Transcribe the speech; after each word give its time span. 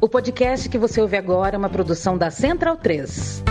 O 0.00 0.08
podcast 0.08 0.68
que 0.68 0.78
você 0.78 1.00
ouve 1.00 1.16
agora 1.16 1.56
é 1.56 1.58
uma 1.58 1.68
produção 1.68 2.16
da 2.16 2.30
Central 2.30 2.76
3. 2.76 3.42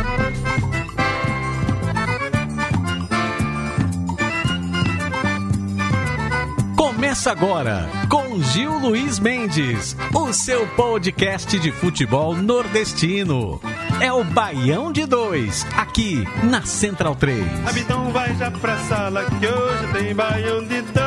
Começa 6.77 7.31
agora 7.31 7.89
com 8.09 8.41
Gil 8.41 8.79
Luiz 8.79 9.19
Mendes, 9.19 9.95
o 10.13 10.31
seu 10.31 10.65
podcast 10.67 11.59
de 11.59 11.71
futebol 11.71 12.35
nordestino. 12.35 13.59
É 13.99 14.13
o 14.13 14.23
Baião 14.23 14.91
de 14.91 15.05
Dois, 15.05 15.65
aqui 15.75 16.23
na 16.43 16.61
Central 16.63 17.15
3. 17.15 17.67
Abidão 17.67 18.09
vai 18.11 18.33
já 18.35 18.49
pra 18.51 18.77
sala 18.77 19.25
que 19.25 19.47
hoje 19.47 19.93
tem 19.93 20.15
Baião 20.15 20.65
de 20.65 20.81
Dois. 20.81 21.06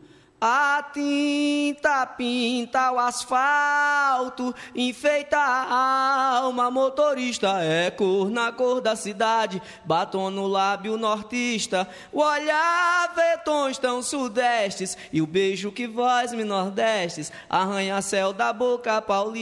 A 0.43 0.83
tinta 0.91 2.03
pinta 2.07 2.91
o 2.91 2.97
asfalto, 2.97 4.55
enfeita 4.73 5.37
a 5.37 6.39
alma, 6.39 6.71
motorista 6.71 7.61
é 7.61 7.91
cor 7.91 8.31
na 8.31 8.51
cor 8.51 8.81
da 8.81 8.95
cidade, 8.95 9.61
batom 9.85 10.31
no 10.31 10.47
lábio 10.47 10.97
nortista, 10.97 11.87
o 12.11 12.21
olhar 12.21 13.13
vê 13.13 13.37
tons 13.45 13.77
tão 13.77 14.01
sudestes, 14.01 14.97
e 15.13 15.21
o 15.21 15.27
beijo 15.27 15.71
que 15.71 15.85
voz-me 15.85 16.43
nordestes, 16.43 17.31
arranha-céu 17.47 18.33
da 18.33 18.51
boca 18.51 18.99
paulista. 18.99 19.37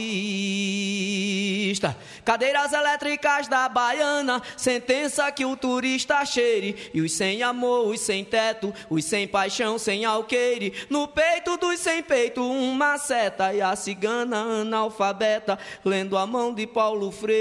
Cadeiras 2.26 2.74
elétricas 2.74 3.48
da 3.48 3.66
baiana, 3.70 4.42
sentença 4.54 5.32
que 5.32 5.46
o 5.46 5.56
turista 5.56 6.22
cheire, 6.26 6.90
e 6.92 7.00
os 7.00 7.12
sem 7.12 7.42
amor, 7.42 7.86
os 7.86 8.00
sem 8.00 8.22
teto, 8.22 8.74
os 8.90 9.02
sem 9.06 9.26
paixão, 9.26 9.78
sem 9.78 10.04
alqueire, 10.04 10.74
no 10.90 11.06
peito 11.06 11.56
dos 11.56 11.78
sem 11.78 12.02
peito, 12.02 12.42
uma 12.44 12.98
seta 12.98 13.54
e 13.54 13.62
a 13.62 13.76
cigana 13.76 14.36
analfabeta, 14.36 15.56
lendo 15.84 16.18
a 16.18 16.26
mão 16.26 16.52
de 16.52 16.66
Paulo 16.66 17.12
Freire. 17.12 17.40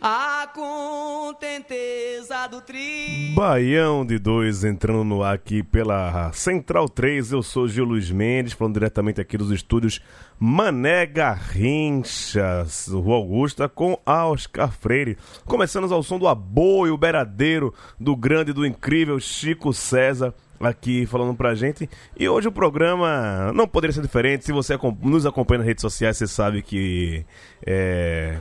A 0.00 0.48
contenteza 0.52 2.48
do 2.48 2.60
tri. 2.60 3.32
Baião 3.34 4.04
de 4.04 4.18
dois 4.18 4.64
entrando 4.64 5.04
no 5.04 5.22
ar 5.22 5.36
aqui 5.36 5.62
pela 5.62 6.32
Central 6.32 6.88
3. 6.88 7.30
Eu 7.30 7.44
sou 7.44 7.68
Gil 7.68 7.84
Luiz 7.84 8.10
Mendes, 8.10 8.52
falando 8.52 8.74
diretamente 8.74 9.20
aqui 9.20 9.38
dos 9.38 9.52
estúdios 9.52 10.00
Mané 10.38 11.06
Garrinchas, 11.06 12.88
Rua 12.88 13.14
Augusta, 13.16 13.68
com 13.68 13.98
Oscar 14.04 14.72
Freire. 14.72 15.16
Começando 15.44 15.90
ao 15.92 16.02
som 16.02 16.18
do 16.18 16.26
aboio, 16.26 16.98
beradeiro 16.98 17.72
do 18.00 18.16
grande, 18.16 18.52
do 18.52 18.66
incrível 18.66 19.20
Chico 19.20 19.72
César 19.72 20.34
aqui 20.60 21.06
falando 21.06 21.34
pra 21.34 21.54
gente. 21.54 21.88
E 22.18 22.28
hoje 22.28 22.48
o 22.48 22.52
programa 22.52 23.52
não 23.54 23.66
poderia 23.66 23.92
ser 23.94 24.02
diferente. 24.02 24.44
Se 24.44 24.52
você 24.52 24.78
nos 25.02 25.26
acompanha 25.26 25.58
nas 25.58 25.66
redes 25.66 25.82
sociais, 25.82 26.16
você 26.16 26.26
sabe 26.26 26.62
que 26.62 27.24
é, 27.66 28.38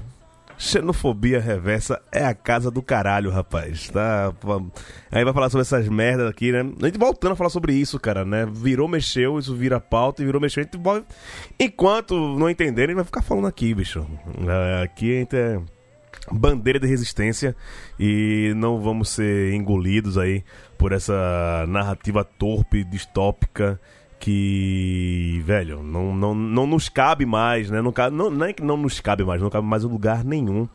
xenofobia 0.58 1.40
reversa 1.40 2.02
é 2.12 2.26
a 2.26 2.34
casa 2.34 2.72
do 2.72 2.82
caralho, 2.82 3.30
rapaz. 3.30 3.90
Tá? 3.90 4.34
Aí 5.12 5.24
vai 5.24 5.34
falar 5.34 5.50
sobre 5.50 5.62
essas 5.62 5.88
merdas 5.88 6.30
aqui, 6.30 6.52
né? 6.52 6.60
A 6.82 6.86
gente 6.86 6.98
voltando 6.98 7.34
a 7.34 7.36
falar 7.36 7.50
sobre 7.50 7.74
isso, 7.74 8.00
cara, 8.00 8.26
né? 8.26 8.46
Virou, 8.52 8.88
mexeu, 8.88 9.38
isso 9.38 9.56
vira 9.56 9.80
pauta 9.80 10.22
e 10.22 10.26
virou, 10.26 10.42
mexeu. 10.42 10.62
A 10.62 10.66
gente. 10.66 11.06
Enquanto 11.60 12.16
não 12.38 12.50
entenderem, 12.50 12.96
vai 12.96 13.06
ficar 13.06 13.22
falando 13.22 13.48
aqui, 13.48 13.74
bicho. 13.74 14.06
Aqui 14.84 15.16
a 15.16 15.20
gente 15.20 15.36
é 15.36 15.60
bandeira 16.32 16.80
de 16.80 16.88
resistência 16.88 17.56
e 18.00 18.54
não 18.56 18.82
vamos 18.82 19.10
ser 19.10 19.54
engolidos 19.54 20.18
aí 20.18 20.44
por 20.78 20.92
essa 20.92 21.66
narrativa 21.68 22.24
torpe, 22.24 22.84
distópica 22.84 23.80
que, 24.20 25.42
velho, 25.46 25.84
não, 25.84 26.16
não, 26.16 26.34
não 26.34 26.66
nos 26.66 26.90
cabe 26.90 27.26
mais, 27.26 27.70
né? 27.70 27.82
Não, 27.82 27.94
não, 28.12 28.30
não 28.30 28.46
é 28.46 28.54
que 28.54 28.64
não 28.64 28.78
nos 28.78 29.00
cabe 29.00 29.24
mais, 29.24 29.42
não 29.42 29.50
cabe 29.50 29.68
mais 29.68 29.84
em 29.84 29.88
lugar 29.88 30.24
nenhum 30.24 30.68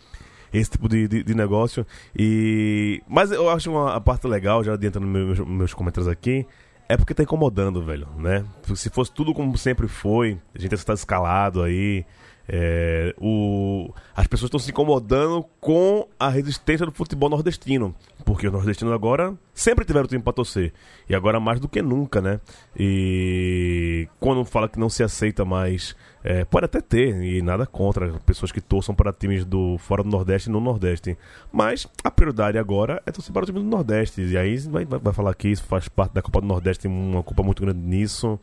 esse 0.53 0.71
tipo 0.71 0.88
de, 0.88 1.09
de, 1.09 1.22
de, 1.22 1.34
negócio. 1.34 1.87
E 2.17 3.03
Mas 3.09 3.31
eu 3.31 3.49
acho 3.49 3.71
uma 3.71 4.00
parte 4.00 4.27
legal, 4.27 4.62
já 4.62 4.75
adiantando 4.75 5.06
meus, 5.06 5.38
meus 5.41 5.75
comentários 5.75 6.09
aqui, 6.09 6.47
é 6.88 6.97
porque 6.97 7.15
tá 7.15 7.22
incomodando, 7.22 7.82
velho, 7.82 8.09
né? 8.19 8.44
Se 8.75 8.91
fosse 8.91 9.12
tudo 9.12 9.32
como 9.32 9.56
sempre 9.56 9.88
foi, 9.88 10.38
a 10.55 10.59
gente 10.59 10.72
ia 10.72 10.77
estar 10.77 10.94
escalado 10.94 11.62
aí, 11.62 12.05
é, 12.53 13.15
o, 13.16 13.94
as 14.16 14.27
pessoas 14.27 14.49
estão 14.49 14.59
se 14.59 14.72
incomodando 14.72 15.44
com 15.61 16.09
a 16.19 16.28
resistência 16.28 16.84
do 16.84 16.91
futebol 16.91 17.31
nordestino. 17.31 17.94
Porque 18.25 18.49
os 18.49 18.53
nordestinos 18.53 18.93
agora 18.93 19.33
sempre 19.55 19.84
tiveram 19.84 20.09
tempo 20.09 20.25
para 20.25 20.33
torcer. 20.33 20.72
E 21.09 21.15
agora 21.15 21.38
mais 21.38 21.61
do 21.61 21.69
que 21.69 21.81
nunca, 21.81 22.21
né? 22.21 22.41
E 22.77 24.09
quando 24.19 24.44
fala 24.44 24.69
que 24.69 24.81
não 24.81 24.88
se 24.88 25.05
aceita 25.05 25.44
mais, 25.44 25.94
é, 26.25 26.44
pode 26.44 26.65
até 26.65 26.81
ter, 26.81 27.22
e 27.22 27.41
nada 27.41 27.66
contra 27.66 28.12
pessoas 28.27 28.50
que 28.50 28.61
torçam 28.61 28.97
para 28.97 29.12
times 29.12 29.44
do 29.44 29.78
fora 29.78 30.03
do 30.03 30.09
Nordeste 30.11 30.49
e 30.49 30.53
no 30.53 30.61
Nordeste. 30.61 31.17
Mas 31.53 31.87
a 32.03 32.11
prioridade 32.11 32.59
agora 32.59 33.00
é 33.06 33.12
torcer 33.12 33.32
para 33.32 33.44
o 33.44 33.47
time 33.47 33.61
do 33.61 33.65
Nordeste. 33.65 34.22
E 34.22 34.37
aí 34.37 34.59
vai, 34.59 34.84
vai, 34.84 34.99
vai 34.99 35.12
falar 35.12 35.32
que 35.34 35.47
isso 35.47 35.62
faz 35.62 35.87
parte 35.87 36.15
da 36.15 36.22
Copa 36.22 36.41
do 36.41 36.49
Nordeste, 36.49 36.88
tem 36.88 36.91
uma 36.91 37.22
culpa 37.22 37.44
muito 37.44 37.62
grande 37.62 37.78
nisso 37.78 38.41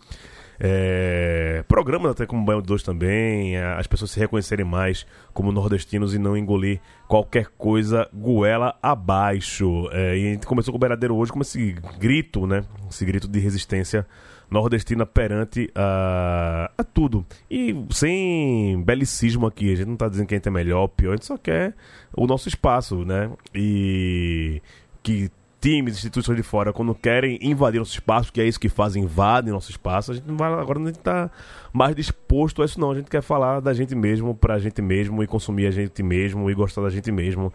é, 0.59 1.63
programas 1.67 2.11
até 2.11 2.25
como 2.25 2.43
Banho 2.43 2.61
2 2.61 2.83
também, 2.83 3.57
as 3.57 3.87
pessoas 3.87 4.11
se 4.11 4.19
reconhecerem 4.19 4.65
mais 4.65 5.05
como 5.33 5.51
nordestinos 5.51 6.13
e 6.13 6.19
não 6.19 6.35
engolir 6.35 6.79
qualquer 7.07 7.47
coisa 7.57 8.09
goela 8.13 8.75
abaixo. 8.81 9.89
É, 9.91 10.17
e 10.17 10.27
a 10.27 10.33
gente 10.33 10.47
começou 10.47 10.71
com 10.71 10.77
o 10.77 10.79
Beiradeiro 10.79 11.15
hoje 11.15 11.31
com 11.31 11.41
esse 11.41 11.75
grito, 11.99 12.47
né? 12.47 12.63
Esse 12.89 13.05
grito 13.05 13.27
de 13.27 13.39
resistência 13.39 14.05
nordestina 14.49 15.05
perante 15.05 15.69
a, 15.75 16.71
a 16.77 16.83
tudo. 16.83 17.25
E 17.51 17.75
sem 17.91 18.81
belicismo 18.81 19.45
aqui, 19.45 19.71
a 19.71 19.75
gente 19.75 19.87
não 19.87 19.93
está 19.93 20.07
dizendo 20.07 20.27
que 20.27 20.33
a 20.33 20.37
gente 20.37 20.47
é 20.47 20.51
melhor 20.51 20.81
ou 20.81 20.89
pior, 20.89 21.11
a 21.11 21.15
gente 21.15 21.25
só 21.25 21.37
quer 21.37 21.73
o 22.15 22.25
nosso 22.25 22.47
espaço, 22.47 23.05
né? 23.05 23.29
E 23.53 24.61
que 25.03 25.29
times, 25.59 25.95
instituições 25.95 26.37
de 26.37 26.43
fora, 26.43 26.71
quando 26.71 26.93
querem 26.93 27.39
invadir 27.41 27.79
nosso 27.79 27.93
espaço, 27.93 28.31
que 28.31 28.39
é 28.39 28.45
isso 28.45 28.59
que 28.59 28.69
fazem, 28.69 29.03
invadem 29.03 29.51
nosso 29.51 29.71
espaço, 29.71 30.11
a 30.11 30.15
gente 30.15 30.27
não 30.27 30.37
vai, 30.37 30.51
agora 30.53 30.79
a 30.79 30.85
gente 30.85 30.99
tá 30.99 31.29
mais 31.73 31.95
disposto 31.95 32.61
a 32.61 32.65
isso 32.65 32.79
não, 32.79 32.91
a 32.91 32.95
gente 32.95 33.09
quer 33.09 33.21
falar 33.21 33.59
da 33.59 33.73
gente 33.73 33.95
mesmo, 33.95 34.35
pra 34.35 34.59
gente 34.59 34.81
mesmo, 34.81 35.23
e 35.23 35.27
consumir 35.27 35.67
a 35.67 35.71
gente 35.71 36.01
mesmo, 36.03 36.49
e 36.49 36.53
gostar 36.53 36.81
da 36.81 36.89
gente 36.89 37.11
mesmo. 37.11 37.51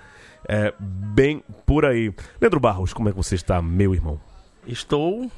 É 0.48 0.74
bem 0.78 1.42
por 1.64 1.84
aí. 1.84 2.12
Leandro 2.40 2.58
Barros, 2.58 2.92
como 2.92 3.08
é 3.08 3.12
que 3.12 3.16
você 3.16 3.36
está, 3.36 3.62
meu 3.62 3.94
irmão? 3.94 4.20
Estou 4.66 5.30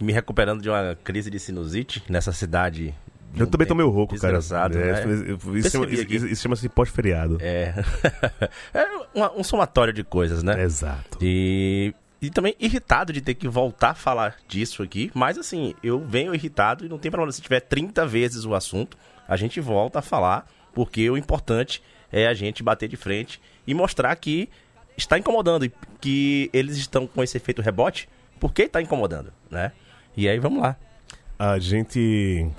me 0.00 0.12
recuperando 0.12 0.60
de 0.60 0.68
uma 0.68 0.96
crise 1.02 1.30
de 1.30 1.38
sinusite 1.38 2.02
nessa 2.08 2.32
cidade 2.32 2.94
eu 3.36 3.46
também 3.46 3.66
tô 3.66 3.74
meio 3.74 3.90
rouco, 3.90 4.18
cara. 4.18 4.38
É, 4.38 5.06
né? 5.06 5.38
Isso, 5.54 5.70
chama, 5.70 5.86
isso, 5.86 6.26
isso 6.26 6.42
chama-se 6.42 6.68
pós-feriado. 6.68 7.38
É. 7.40 7.74
é 8.72 8.84
um, 9.14 9.40
um 9.40 9.44
somatório 9.44 9.92
de 9.92 10.02
coisas, 10.02 10.42
né? 10.42 10.62
Exato. 10.62 11.18
E 11.20 11.94
e 12.20 12.30
também 12.30 12.54
irritado 12.58 13.12
de 13.12 13.20
ter 13.20 13.34
que 13.34 13.48
voltar 13.48 13.90
a 13.90 13.94
falar 13.94 14.36
disso 14.48 14.82
aqui. 14.82 15.10
Mas 15.14 15.38
assim, 15.38 15.74
eu 15.82 16.00
venho 16.00 16.34
irritado 16.34 16.84
e 16.84 16.88
não 16.88 16.98
tem 16.98 17.10
problema. 17.10 17.32
Se 17.32 17.40
tiver 17.40 17.60
30 17.60 18.06
vezes 18.06 18.44
o 18.44 18.54
assunto, 18.54 18.96
a 19.26 19.36
gente 19.36 19.60
volta 19.60 20.00
a 20.00 20.02
falar, 20.02 20.48
porque 20.74 21.08
o 21.08 21.16
importante 21.16 21.82
é 22.10 22.26
a 22.26 22.34
gente 22.34 22.62
bater 22.62 22.88
de 22.88 22.96
frente 22.96 23.40
e 23.66 23.74
mostrar 23.74 24.14
que 24.16 24.48
está 24.96 25.18
incomodando 25.18 25.64
e 25.64 25.72
que 26.00 26.50
eles 26.52 26.76
estão 26.76 27.06
com 27.06 27.22
esse 27.22 27.36
efeito 27.36 27.62
rebote, 27.62 28.08
porque 28.40 28.62
está 28.62 28.82
incomodando, 28.82 29.32
né? 29.50 29.72
E 30.16 30.28
aí 30.28 30.38
vamos 30.38 30.62
lá. 30.62 30.76
A 31.38 31.58
gente 31.58 32.50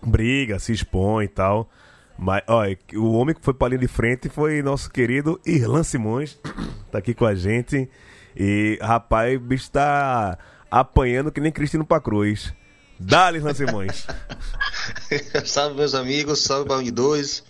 briga, 0.00 0.58
se 0.58 0.72
expõe 0.72 1.24
e 1.24 1.28
tal. 1.28 1.68
Mas, 2.16 2.42
olha, 2.46 2.78
o 2.94 3.14
homem 3.14 3.34
que 3.34 3.40
foi 3.40 3.54
para 3.54 3.68
a 3.68 3.70
linha 3.70 3.80
de 3.80 3.88
frente 3.88 4.28
foi 4.28 4.62
nosso 4.62 4.90
querido 4.90 5.40
Irlan 5.44 5.82
Simões, 5.82 6.38
tá 6.92 6.98
aqui 6.98 7.14
com 7.14 7.24
a 7.24 7.34
gente. 7.34 7.88
E, 8.36 8.78
rapaz, 8.80 9.36
o 9.36 9.40
bicho 9.40 9.70
tá 9.70 10.38
apanhando 10.70 11.32
que 11.32 11.40
nem 11.40 11.52
Cristino 11.52 11.84
Pacruz. 11.84 12.52
Dá-lhe, 12.98 13.38
Irlan 13.38 13.54
Simões. 13.54 14.06
salve, 15.46 15.76
meus 15.76 15.94
amigos. 15.94 16.42
Salve, 16.42 16.68
Baú 16.68 16.90
2. 16.90 17.44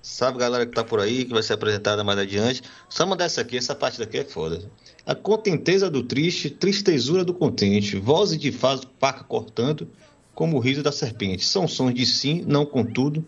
Salve, 0.00 0.38
galera 0.38 0.66
que 0.66 0.72
tá 0.72 0.84
por 0.84 1.00
aí, 1.00 1.24
que 1.24 1.32
vai 1.32 1.42
ser 1.42 1.54
apresentada 1.54 2.04
mais 2.04 2.18
adiante. 2.18 2.62
Só 2.88 3.04
mandar 3.04 3.24
essa 3.24 3.40
aqui, 3.40 3.56
essa 3.56 3.74
parte 3.74 3.98
daqui 3.98 4.18
é 4.18 4.24
foda. 4.24 4.62
A 5.04 5.14
contenteza 5.14 5.90
do 5.90 6.02
triste, 6.02 6.48
tristezura 6.48 7.24
do 7.24 7.34
contente, 7.34 7.96
vozes 7.96 8.38
de 8.38 8.52
faz 8.52 8.82
paca 9.00 9.24
cortando, 9.24 9.88
como 10.34 10.56
o 10.56 10.60
riso 10.60 10.82
da 10.82 10.92
serpente. 10.92 11.44
São 11.44 11.66
sons 11.66 11.94
de 11.94 12.06
sim, 12.06 12.44
não 12.46 12.64
contudo, 12.64 13.24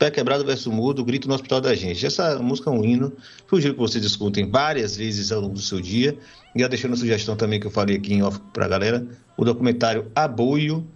Pé 0.00 0.10
Quebrado 0.10 0.46
versus 0.46 0.72
Mudo, 0.72 1.04
Grito 1.04 1.28
no 1.28 1.34
Hospital 1.34 1.60
da 1.60 1.74
Gente. 1.74 2.06
Essa 2.06 2.38
música 2.38 2.70
é 2.70 2.72
um 2.72 2.82
hino, 2.82 3.12
sugiro 3.46 3.74
que 3.74 3.80
vocês 3.80 4.02
escutem 4.02 4.50
várias 4.50 4.96
vezes 4.96 5.30
ao 5.30 5.42
longo 5.42 5.52
do 5.52 5.60
seu 5.60 5.78
dia. 5.78 6.16
E 6.56 6.60
já 6.60 6.68
deixando 6.68 6.94
a 6.94 6.96
sugestão 6.96 7.36
também 7.36 7.60
que 7.60 7.66
eu 7.66 7.70
falei 7.70 7.96
aqui 7.96 8.14
em 8.14 8.22
off 8.22 8.40
pra 8.50 8.66
galera, 8.66 9.06
o 9.36 9.44
documentário 9.44 10.10
Aboio, 10.14 10.86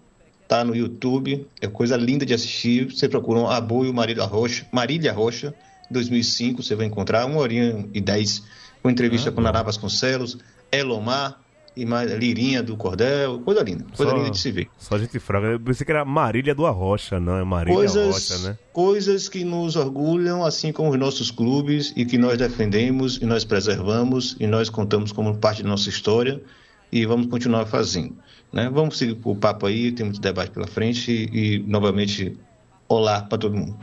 tá 0.49 0.65
no 0.65 0.75
YouTube, 0.75 1.47
é 1.61 1.67
coisa 1.67 1.99
linda 1.99 2.25
de 2.25 2.33
assistir. 2.33 2.91
Você 2.91 3.07
procura 3.07 3.41
um 3.41 3.47
Aboio 3.47 3.93
Marília 3.93 4.25
Rocha, 4.25 4.67
Marília 4.73 5.13
Rocha, 5.13 5.55
2005, 5.91 6.63
você 6.63 6.75
vai 6.75 6.87
encontrar 6.87 7.27
uma 7.27 7.41
horinha 7.41 7.87
e 7.93 8.01
dez 8.01 8.43
com 8.83 8.89
entrevista 8.89 9.29
ah, 9.29 9.33
com 9.35 9.43
Nará 9.43 9.63
Vasconcelos, 9.63 10.39
Elomar, 10.73 11.44
e 11.77 11.85
mais 11.85 12.11
Lirinha 12.13 12.63
do 12.63 12.77
Cordel, 12.77 13.41
coisa 13.41 13.63
linda, 13.63 13.85
coisa 13.97 14.13
só, 14.13 14.19
linda 14.19 14.31
de 14.31 14.39
se 14.39 14.51
ver. 14.51 14.69
Só 14.79 14.99
gente 14.99 15.19
fraca. 15.19 15.47
Eu 15.47 15.61
pensei 15.61 15.85
que 15.85 15.91
era 15.91 16.05
Marília 16.05 16.55
do 16.55 16.67
Arrocha, 16.67 17.19
não, 17.19 17.37
é 17.37 17.45
Marília 17.45 17.75
coisas, 17.75 18.31
Arrocha, 18.31 18.49
né? 18.49 18.59
Coisas 18.73 19.29
que 19.29 19.45
nos 19.45 19.77
orgulham, 19.77 20.45
assim 20.45 20.73
como 20.73 20.91
os 20.91 20.99
nossos 20.99 21.31
clubes, 21.31 21.93
e 21.97 22.05
que 22.05 22.17
nós 22.17 22.39
defendemos, 22.39 23.19
e 23.21 23.27
nós 23.27 23.45
preservamos, 23.45 24.37
e 24.39 24.47
nós 24.47 24.71
contamos 24.71 25.11
como 25.11 25.37
parte 25.37 25.63
da 25.63 25.69
nossa 25.69 25.89
história, 25.89 26.41
e 26.93 27.05
vamos 27.05 27.27
continuar 27.27 27.67
fazendo. 27.67 28.15
Né? 28.53 28.71
Vamos 28.73 28.97
seguir 28.97 29.19
o 29.25 29.35
papo 29.35 29.67
aí, 29.67 29.91
tem 29.91 30.07
muito 30.07 30.21
debate 30.21 30.53
pela 30.53 30.67
frente, 30.67 31.11
e, 31.11 31.57
e 31.57 31.59
novamente, 31.67 32.37
olá 32.89 33.23
para 33.23 33.39
todo 33.39 33.57
mundo. 33.57 33.77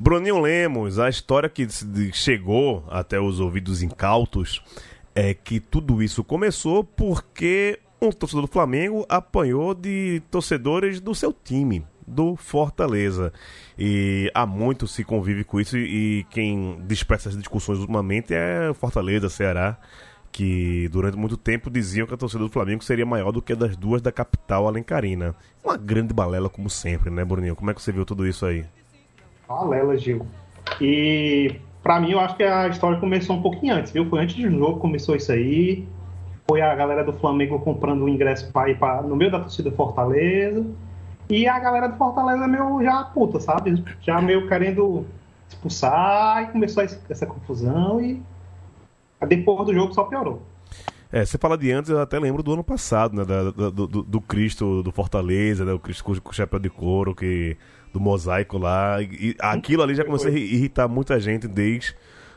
Bruninho 0.00 0.40
Lemos, 0.40 0.98
a 0.98 1.08
história 1.08 1.48
que 1.48 1.66
chegou 2.12 2.84
até 2.88 3.20
os 3.20 3.40
ouvidos 3.40 3.82
incautos 3.82 4.62
é 5.18 5.34
que 5.34 5.58
tudo 5.58 6.00
isso 6.00 6.22
começou 6.22 6.84
porque 6.84 7.80
um 8.00 8.12
torcedor 8.12 8.42
do 8.42 8.52
Flamengo 8.52 9.04
apanhou 9.08 9.74
de 9.74 10.22
torcedores 10.30 11.00
do 11.00 11.12
seu 11.12 11.32
time, 11.32 11.84
do 12.06 12.36
Fortaleza. 12.36 13.32
E 13.76 14.30
há 14.32 14.46
muito 14.46 14.86
se 14.86 15.02
convive 15.02 15.42
com 15.42 15.60
isso 15.60 15.76
e 15.76 16.24
quem 16.30 16.80
dispersa 16.86 17.30
essas 17.30 17.38
discussões 17.40 17.80
ultimamente 17.80 18.32
é 18.32 18.72
Fortaleza, 18.74 19.28
Ceará, 19.28 19.76
que 20.30 20.88
durante 20.92 21.16
muito 21.16 21.36
tempo 21.36 21.68
diziam 21.68 22.06
que 22.06 22.14
a 22.14 22.16
torcida 22.16 22.44
do 22.44 22.48
Flamengo 22.48 22.84
seria 22.84 23.04
maior 23.04 23.32
do 23.32 23.42
que 23.42 23.54
a 23.54 23.56
das 23.56 23.76
duas 23.76 24.00
da 24.00 24.12
capital 24.12 24.68
alencarina. 24.68 25.34
Uma 25.64 25.76
grande 25.76 26.14
balela 26.14 26.48
como 26.48 26.70
sempre, 26.70 27.10
né, 27.10 27.24
Bruninho? 27.24 27.56
Como 27.56 27.68
é 27.72 27.74
que 27.74 27.82
você 27.82 27.90
viu 27.90 28.06
tudo 28.06 28.24
isso 28.24 28.46
aí? 28.46 28.64
Balela, 29.48 29.98
Gil. 29.98 30.24
E 30.80 31.56
Pra 31.88 31.98
mim, 31.98 32.10
eu 32.10 32.20
acho 32.20 32.36
que 32.36 32.44
a 32.44 32.68
história 32.68 33.00
começou 33.00 33.34
um 33.34 33.40
pouquinho 33.40 33.74
antes, 33.74 33.92
viu? 33.92 34.04
Foi 34.10 34.20
antes 34.20 34.36
do 34.36 34.50
jogo 34.50 34.78
começou 34.78 35.16
isso 35.16 35.32
aí. 35.32 35.88
Foi 36.46 36.60
a 36.60 36.74
galera 36.74 37.02
do 37.02 37.14
Flamengo 37.14 37.58
comprando 37.60 38.04
o 38.04 38.08
ingresso 38.10 38.52
pra 38.52 38.68
ir 38.68 38.78
pra, 38.78 39.00
no 39.00 39.16
meio 39.16 39.30
da 39.30 39.40
torcida 39.40 39.72
Fortaleza. 39.72 40.66
E 41.30 41.48
a 41.48 41.58
galera 41.58 41.88
do 41.88 41.96
Fortaleza 41.96 42.46
meio 42.46 42.82
já 42.82 43.04
puta, 43.04 43.40
sabe? 43.40 43.82
Já 44.02 44.20
meio 44.20 44.46
querendo 44.46 45.06
expulsar 45.48 46.42
e 46.42 46.46
começou 46.48 46.82
essa 46.82 47.24
confusão 47.24 47.98
e 48.02 48.22
depois 49.26 49.64
do 49.64 49.72
jogo 49.72 49.94
só 49.94 50.04
piorou. 50.04 50.42
É, 51.10 51.24
você 51.24 51.38
fala 51.38 51.56
de 51.56 51.72
antes, 51.72 51.90
eu 51.90 52.02
até 52.02 52.18
lembro 52.18 52.42
do 52.42 52.52
ano 52.52 52.62
passado, 52.62 53.16
né? 53.16 53.24
Da, 53.24 53.50
do, 53.50 53.86
do, 53.86 54.02
do, 54.02 54.20
Cristo 54.20 54.82
do 54.82 54.92
Fortaleza, 54.92 55.64
né? 55.64 55.72
O 55.72 55.78
Cristo 55.78 56.04
com, 56.04 56.14
com 56.20 56.32
chapéu 56.34 56.58
de 56.58 56.68
couro, 56.68 57.14
que 57.14 57.56
do 57.92 58.00
mosaico 58.00 58.58
lá. 58.58 59.00
E 59.02 59.36
aquilo 59.38 59.82
ali 59.82 59.94
já 59.94 60.04
começou 60.04 60.30
a 60.30 60.34
irritar 60.34 60.88
muita 60.88 61.18
gente 61.20 61.46
desde 61.46 61.94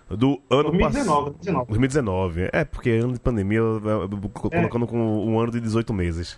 do 0.09 0.41
ano 0.49 0.77
passado. 0.77 1.35
2019, 1.39 1.67
2019. 1.67 2.49
É, 2.51 2.63
porque 2.63 2.89
é 2.89 2.99
ano 2.99 3.13
de 3.13 3.19
pandemia, 3.19 3.59
é. 3.59 4.49
colocando 4.49 4.87
com 4.87 5.25
um 5.25 5.39
ano 5.39 5.51
de 5.51 5.59
18 5.59 5.93
meses. 5.93 6.37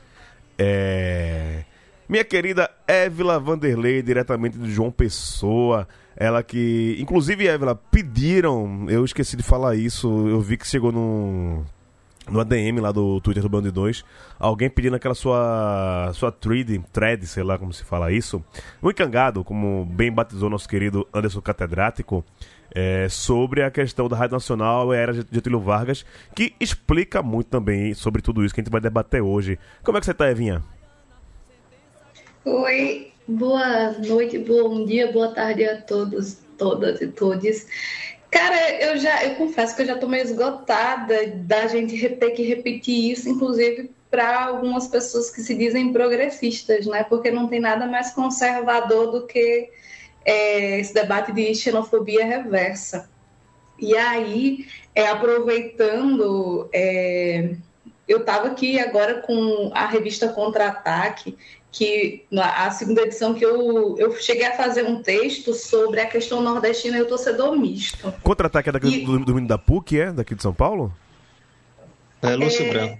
É... 0.57 1.63
Minha 2.07 2.23
querida 2.23 2.69
Évila 2.87 3.39
Vanderlei, 3.39 4.01
diretamente 4.01 4.57
de 4.57 4.71
João 4.71 4.91
Pessoa. 4.91 5.87
Ela 6.15 6.43
que. 6.43 6.97
Inclusive, 6.99 7.47
Évila, 7.47 7.75
pediram. 7.75 8.85
Eu 8.87 9.03
esqueci 9.03 9.35
de 9.35 9.43
falar 9.43 9.75
isso. 9.75 10.27
Eu 10.27 10.39
vi 10.41 10.57
que 10.57 10.67
chegou 10.67 10.91
no 10.91 11.65
no 12.29 12.39
ADM 12.39 12.79
lá 12.79 12.91
do 12.91 13.19
Twitter 13.21 13.43
do 13.43 13.49
Band 13.49 13.63
2, 13.63 14.03
alguém 14.39 14.69
pedindo 14.69 14.95
aquela 14.95 15.15
sua 15.15 16.11
sua 16.13 16.31
thread, 16.31 16.79
thread, 16.91 17.25
sei 17.27 17.43
lá 17.43 17.57
como 17.57 17.73
se 17.73 17.83
fala 17.83 18.11
isso, 18.11 18.43
um 18.81 18.89
encangado, 18.89 19.43
como 19.43 19.85
bem 19.85 20.11
batizou 20.11 20.49
nosso 20.49 20.67
querido 20.67 21.07
Anderson 21.13 21.41
Catedrático, 21.41 22.23
é, 22.73 23.07
sobre 23.09 23.61
a 23.61 23.69
questão 23.69 24.07
da 24.07 24.15
Rádio 24.15 24.33
Nacional 24.33 24.93
e 24.93 24.97
era 24.97 25.13
Getúlio 25.13 25.59
Vargas, 25.59 26.05
que 26.35 26.53
explica 26.59 27.21
muito 27.21 27.47
também 27.47 27.93
sobre 27.93 28.21
tudo 28.21 28.43
isso 28.43 28.53
que 28.53 28.61
a 28.61 28.63
gente 28.63 28.71
vai 28.71 28.81
debater 28.81 29.21
hoje. 29.21 29.59
Como 29.83 29.97
é 29.97 30.01
que 30.01 30.05
você 30.05 30.13
tá, 30.13 30.29
Evinha? 30.29 30.63
Oi, 32.45 33.11
boa 33.27 33.91
noite, 33.99 34.39
bom 34.39 34.85
dia, 34.85 35.11
boa 35.11 35.29
tarde 35.29 35.63
a 35.65 35.81
todos, 35.81 36.39
todas 36.57 36.99
e 36.99 37.07
todos. 37.07 37.67
Cara, 38.33 38.83
eu 38.83 38.97
já, 38.97 39.23
eu 39.23 39.35
confesso 39.35 39.75
que 39.75 39.83
eu 39.83 39.85
já 39.85 39.95
tô 39.95 40.07
meio 40.07 40.23
esgotada 40.23 41.27
da 41.35 41.67
gente 41.67 42.09
ter 42.09 42.31
que 42.31 42.41
repetir 42.41 43.11
isso, 43.11 43.29
inclusive 43.29 43.91
para 44.09 44.45
algumas 44.45 44.87
pessoas 44.87 45.29
que 45.29 45.39
se 45.39 45.53
dizem 45.53 45.93
progressistas, 45.93 46.87
né? 46.87 47.03
Porque 47.03 47.29
não 47.29 47.47
tem 47.47 47.59
nada 47.59 47.85
mais 47.85 48.11
conservador 48.11 49.11
do 49.11 49.27
que 49.27 49.69
é, 50.25 50.79
esse 50.79 50.91
debate 50.95 51.31
de 51.31 51.53
xenofobia 51.53 52.25
reversa. 52.25 53.07
E 53.77 53.95
aí, 53.95 54.65
é, 54.95 55.05
aproveitando, 55.07 56.67
é, 56.73 57.53
eu 58.07 58.17
estava 58.17 58.47
aqui 58.47 58.79
agora 58.79 59.21
com 59.21 59.69
a 59.75 59.85
revista 59.85 60.27
Contra-Ataque, 60.29 61.37
que 61.73 62.23
a 62.37 62.69
segunda 62.69 63.01
edição 63.01 63.33
que 63.33 63.43
eu, 63.43 63.97
eu 63.97 64.15
cheguei 64.17 64.45
a 64.45 64.55
fazer 64.55 64.85
um 64.85 65.01
texto 65.01 65.55
sobre 65.55 65.99
a 65.99 66.05
questão 66.05 66.39
nordestina 66.39 66.99
e 66.99 67.01
o 67.01 67.07
torcedor 67.07 67.57
misto. 67.57 68.13
Contra-ataque 68.21 68.69
é 68.69 68.71
daqui 68.71 68.87
e... 68.87 69.05
do, 69.05 69.19
do, 69.19 69.47
da 69.47 69.57
PUC, 69.57 69.99
é? 69.99 70.13
Daqui 70.13 70.35
de 70.35 70.43
São 70.43 70.53
Paulo? 70.53 70.93
É 72.21 72.35
Lúcio 72.35 72.63
é... 72.63 72.69
Branco. 72.69 72.99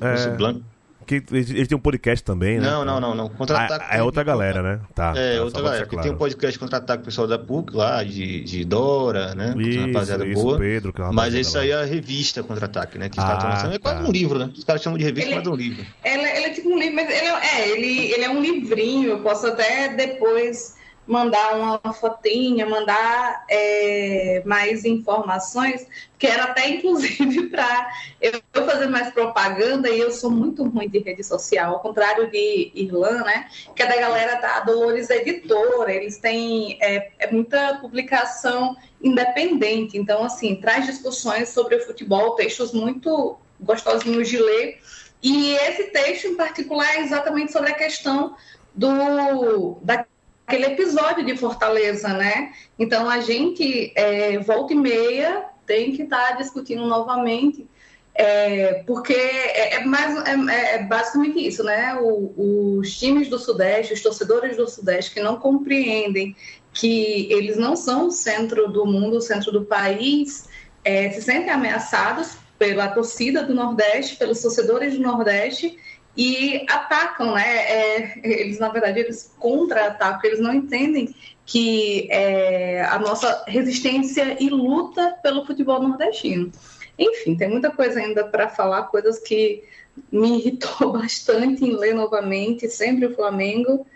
É... 0.00 0.12
Lúcio 0.12 0.36
Branco. 0.36 0.73
Que 1.06 1.22
ele 1.30 1.66
tem 1.66 1.76
um 1.76 1.80
podcast 1.80 2.24
também, 2.24 2.58
né? 2.58 2.70
Não, 2.70 2.84
não, 2.84 3.00
não, 3.00 3.14
não. 3.14 3.28
Contra-ataque. 3.28 3.86
Ah, 3.88 3.96
é 3.96 4.02
outra 4.02 4.22
galera, 4.22 4.62
né? 4.62 4.80
Tá. 4.94 5.12
É, 5.16 5.36
tá, 5.36 5.44
outra 5.44 5.62
galera. 5.62 5.86
Claro. 5.86 6.02
Tem 6.02 6.12
um 6.12 6.16
podcast 6.16 6.58
contra-ataque 6.58 7.04
pessoal 7.04 7.26
da 7.26 7.38
PUC 7.38 7.76
lá, 7.76 8.02
de, 8.02 8.42
de 8.42 8.64
Dora, 8.64 9.34
né? 9.34 9.54
Isso, 9.58 9.86
rapaziada 9.86 10.26
isso, 10.26 10.42
boa. 10.42 10.58
Pedro, 10.58 10.92
que 10.92 11.02
é 11.02 11.10
Mas 11.12 11.34
isso 11.34 11.58
aí 11.58 11.70
é 11.70 11.74
a 11.74 11.84
revista 11.84 12.42
contra-ataque, 12.42 12.98
né? 12.98 13.08
Que 13.08 13.20
ah, 13.20 13.54
estão 13.54 13.72
É 13.72 13.78
quase 13.78 14.02
tá. 14.02 14.08
um 14.08 14.12
livro, 14.12 14.38
né? 14.38 14.50
Os 14.56 14.64
caras 14.64 14.82
chamam 14.82 14.98
de 14.98 15.04
revista, 15.04 15.28
ele, 15.28 15.36
mas 15.36 15.46
é 15.46 15.50
um 15.50 15.56
livro. 15.56 15.86
Ele, 16.04 16.22
ele 16.22 16.46
é 16.46 16.50
tipo 16.50 16.68
um 16.68 16.78
livro, 16.78 16.94
mas 16.94 17.08
ele 17.08 17.26
é, 17.26 17.60
é, 17.60 17.70
ele, 17.70 18.12
ele 18.12 18.24
é 18.24 18.30
um 18.30 18.40
livrinho. 18.40 19.10
Eu 19.10 19.18
posso 19.20 19.46
até 19.46 19.94
depois 19.94 20.73
mandar 21.06 21.56
uma 21.56 21.92
fotinha, 21.92 22.66
mandar 22.66 23.44
é, 23.48 24.42
mais 24.44 24.84
informações, 24.84 25.86
que 26.18 26.26
era 26.26 26.44
até 26.44 26.68
inclusive 26.68 27.48
para 27.50 27.90
eu 28.20 28.64
fazer 28.64 28.86
mais 28.86 29.12
propaganda, 29.12 29.90
e 29.90 30.00
eu 30.00 30.10
sou 30.10 30.30
muito 30.30 30.64
ruim 30.64 30.88
de 30.88 30.98
rede 30.98 31.22
social, 31.22 31.74
ao 31.74 31.80
contrário 31.80 32.30
de 32.30 32.72
Irlan, 32.74 33.22
né? 33.22 33.48
Que 33.76 33.82
é 33.82 33.86
da 33.86 33.96
galera 33.96 34.40
da 34.40 34.60
Dolores 34.60 35.10
Editora, 35.10 35.92
eles 35.92 36.18
têm 36.18 36.78
é, 36.80 37.10
é 37.18 37.30
muita 37.30 37.78
publicação 37.80 38.76
independente, 39.02 39.98
então, 39.98 40.24
assim, 40.24 40.56
traz 40.56 40.86
discussões 40.86 41.50
sobre 41.50 41.76
o 41.76 41.84
futebol, 41.84 42.34
textos 42.34 42.72
muito 42.72 43.38
gostosinhos 43.60 44.28
de 44.28 44.38
ler. 44.38 44.80
E 45.22 45.54
esse 45.54 45.84
texto 45.84 46.26
em 46.26 46.36
particular 46.36 46.96
é 46.96 47.00
exatamente 47.00 47.52
sobre 47.52 47.70
a 47.70 47.74
questão 47.74 48.34
do, 48.74 49.78
da 49.82 50.06
aquele 50.46 50.66
episódio 50.66 51.24
de 51.24 51.36
Fortaleza, 51.36 52.08
né? 52.08 52.52
Então 52.78 53.08
a 53.08 53.20
gente 53.20 53.92
é, 53.96 54.38
volta 54.38 54.72
e 54.72 54.76
meia 54.76 55.46
tem 55.66 55.92
que 55.92 56.02
estar 56.02 56.28
tá 56.28 56.32
discutindo 56.34 56.86
novamente, 56.86 57.66
é, 58.14 58.84
porque 58.86 59.14
é, 59.14 59.76
é 59.76 59.84
mais 59.84 60.16
é, 60.26 60.74
é, 60.74 60.82
basicamente 60.82 61.44
isso, 61.46 61.64
né? 61.64 61.98
O, 62.00 62.78
os 62.78 62.96
times 62.96 63.28
do 63.28 63.38
Sudeste, 63.38 63.94
os 63.94 64.02
torcedores 64.02 64.56
do 64.56 64.68
Sudeste 64.68 65.14
que 65.14 65.20
não 65.20 65.36
compreendem 65.36 66.36
que 66.72 67.32
eles 67.32 67.56
não 67.56 67.76
são 67.76 68.08
o 68.08 68.10
centro 68.10 68.68
do 68.68 68.84
mundo, 68.84 69.16
o 69.16 69.20
centro 69.20 69.50
do 69.52 69.64
país, 69.64 70.48
é, 70.84 71.08
se 71.10 71.22
sentem 71.22 71.50
ameaçados 71.50 72.36
pela 72.58 72.88
torcida 72.88 73.42
do 73.42 73.54
Nordeste, 73.54 74.16
pelos 74.16 74.40
torcedores 74.42 74.94
do 74.94 75.00
Nordeste 75.00 75.78
e 76.16 76.64
atacam, 76.68 77.34
né? 77.34 77.42
É, 77.42 78.20
eles, 78.22 78.58
na 78.58 78.68
verdade, 78.68 79.00
eles 79.00 79.34
contra-atacam, 79.38 80.20
eles 80.24 80.40
não 80.40 80.54
entendem 80.54 81.14
que 81.46 82.08
é, 82.10 82.82
a 82.84 82.98
nossa 82.98 83.44
resistência 83.46 84.36
e 84.40 84.48
luta 84.48 85.18
pelo 85.22 85.44
futebol 85.44 85.82
nordestino. 85.82 86.50
Enfim, 86.98 87.36
tem 87.36 87.48
muita 87.48 87.70
coisa 87.70 88.00
ainda 88.00 88.24
para 88.24 88.48
falar, 88.48 88.84
coisas 88.84 89.18
que 89.18 89.64
me 90.10 90.38
irritou 90.38 90.92
bastante 90.94 91.64
em 91.64 91.76
ler 91.76 91.94
novamente, 91.94 92.68
sempre 92.68 93.06
o 93.06 93.14
Flamengo, 93.14 93.86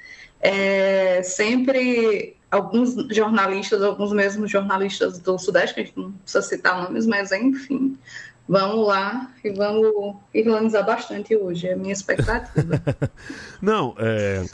é, 0.40 1.22
sempre 1.22 2.36
alguns 2.50 2.94
jornalistas, 3.10 3.82
alguns 3.82 4.12
mesmos 4.12 4.50
jornalistas 4.50 5.18
do 5.18 5.38
Sudeste, 5.38 5.74
que 5.74 5.80
a 5.80 5.84
gente 5.84 5.98
não 5.98 6.12
precisa 6.12 6.42
citar 6.42 6.82
nomes, 6.82 7.06
mas 7.06 7.30
enfim, 7.32 7.98
Vamos 8.48 8.86
lá 8.86 9.30
e 9.44 9.50
vamos 9.50 10.16
irlandizar 10.32 10.84
bastante 10.86 11.36
hoje, 11.36 11.66
é 11.68 11.74
a 11.74 11.76
minha 11.76 11.92
expectativa. 11.92 12.82
Não, 13.60 13.94
é, 13.98 14.44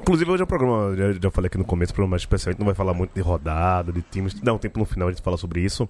Inclusive, 0.00 0.30
hoje 0.30 0.42
é 0.42 0.44
um 0.44 0.48
programa, 0.48 0.96
já, 0.96 1.12
já 1.12 1.30
falei 1.30 1.46
aqui 1.46 1.56
no 1.58 1.64
começo, 1.64 1.92
programa 1.94 2.16
especial, 2.16 2.50
a 2.50 2.52
gente 2.52 2.58
não 2.60 2.66
vai 2.66 2.74
falar 2.74 2.92
muito 2.94 3.12
de 3.14 3.20
rodada, 3.20 3.92
de 3.92 4.02
times, 4.02 4.34
dá 4.34 4.52
um 4.52 4.58
tempo 4.58 4.78
no 4.78 4.84
final 4.84 5.08
a 5.08 5.12
gente 5.12 5.22
fala 5.22 5.36
sobre 5.36 5.60
isso. 5.60 5.88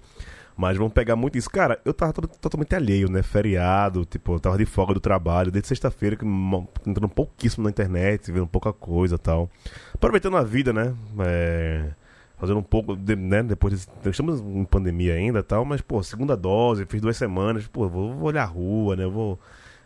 Mas 0.57 0.77
vamos 0.77 0.93
pegar 0.93 1.17
muito 1.17 1.37
isso. 1.37 1.49
Cara, 1.49 1.77
eu 1.83 1.93
tava 1.93 2.13
to- 2.13 2.27
totalmente 2.39 2.73
alheio, 2.73 3.09
né? 3.11 3.21
Feriado, 3.21 4.05
tipo, 4.05 4.35
eu 4.35 4.39
tava 4.39 4.57
de 4.57 4.65
folga 4.65 4.93
do 4.93 5.01
trabalho, 5.01 5.51
desde 5.51 5.67
sexta-feira, 5.67 6.15
que 6.15 6.23
entrando 6.25 7.09
pouquíssimo 7.09 7.65
na 7.65 7.69
internet, 7.69 8.31
vendo 8.31 8.47
pouca 8.47 8.71
coisa 8.71 9.17
tal. 9.17 9.49
Aproveitando 9.93 10.37
a 10.37 10.43
vida, 10.43 10.71
né? 10.71 10.93
É, 11.19 11.89
fazendo 12.37 12.59
um 12.59 12.63
pouco, 12.63 12.95
de- 12.95 13.15
né? 13.15 13.43
Depois, 13.43 13.87
estamos 14.05 14.41
em 14.41 14.65
pandemia 14.65 15.13
ainda 15.13 15.41
tal, 15.43 15.63
mas, 15.65 15.81
pô, 15.81 16.01
segunda 16.03 16.35
dose, 16.35 16.85
fiz 16.85 17.01
duas 17.01 17.17
semanas, 17.17 17.67
pô, 17.67 17.87
vou, 17.87 18.13
vou 18.15 18.27
olhar 18.27 18.43
a 18.43 18.47
rua, 18.47 18.95
né? 18.95 19.05
Vou 19.05 19.39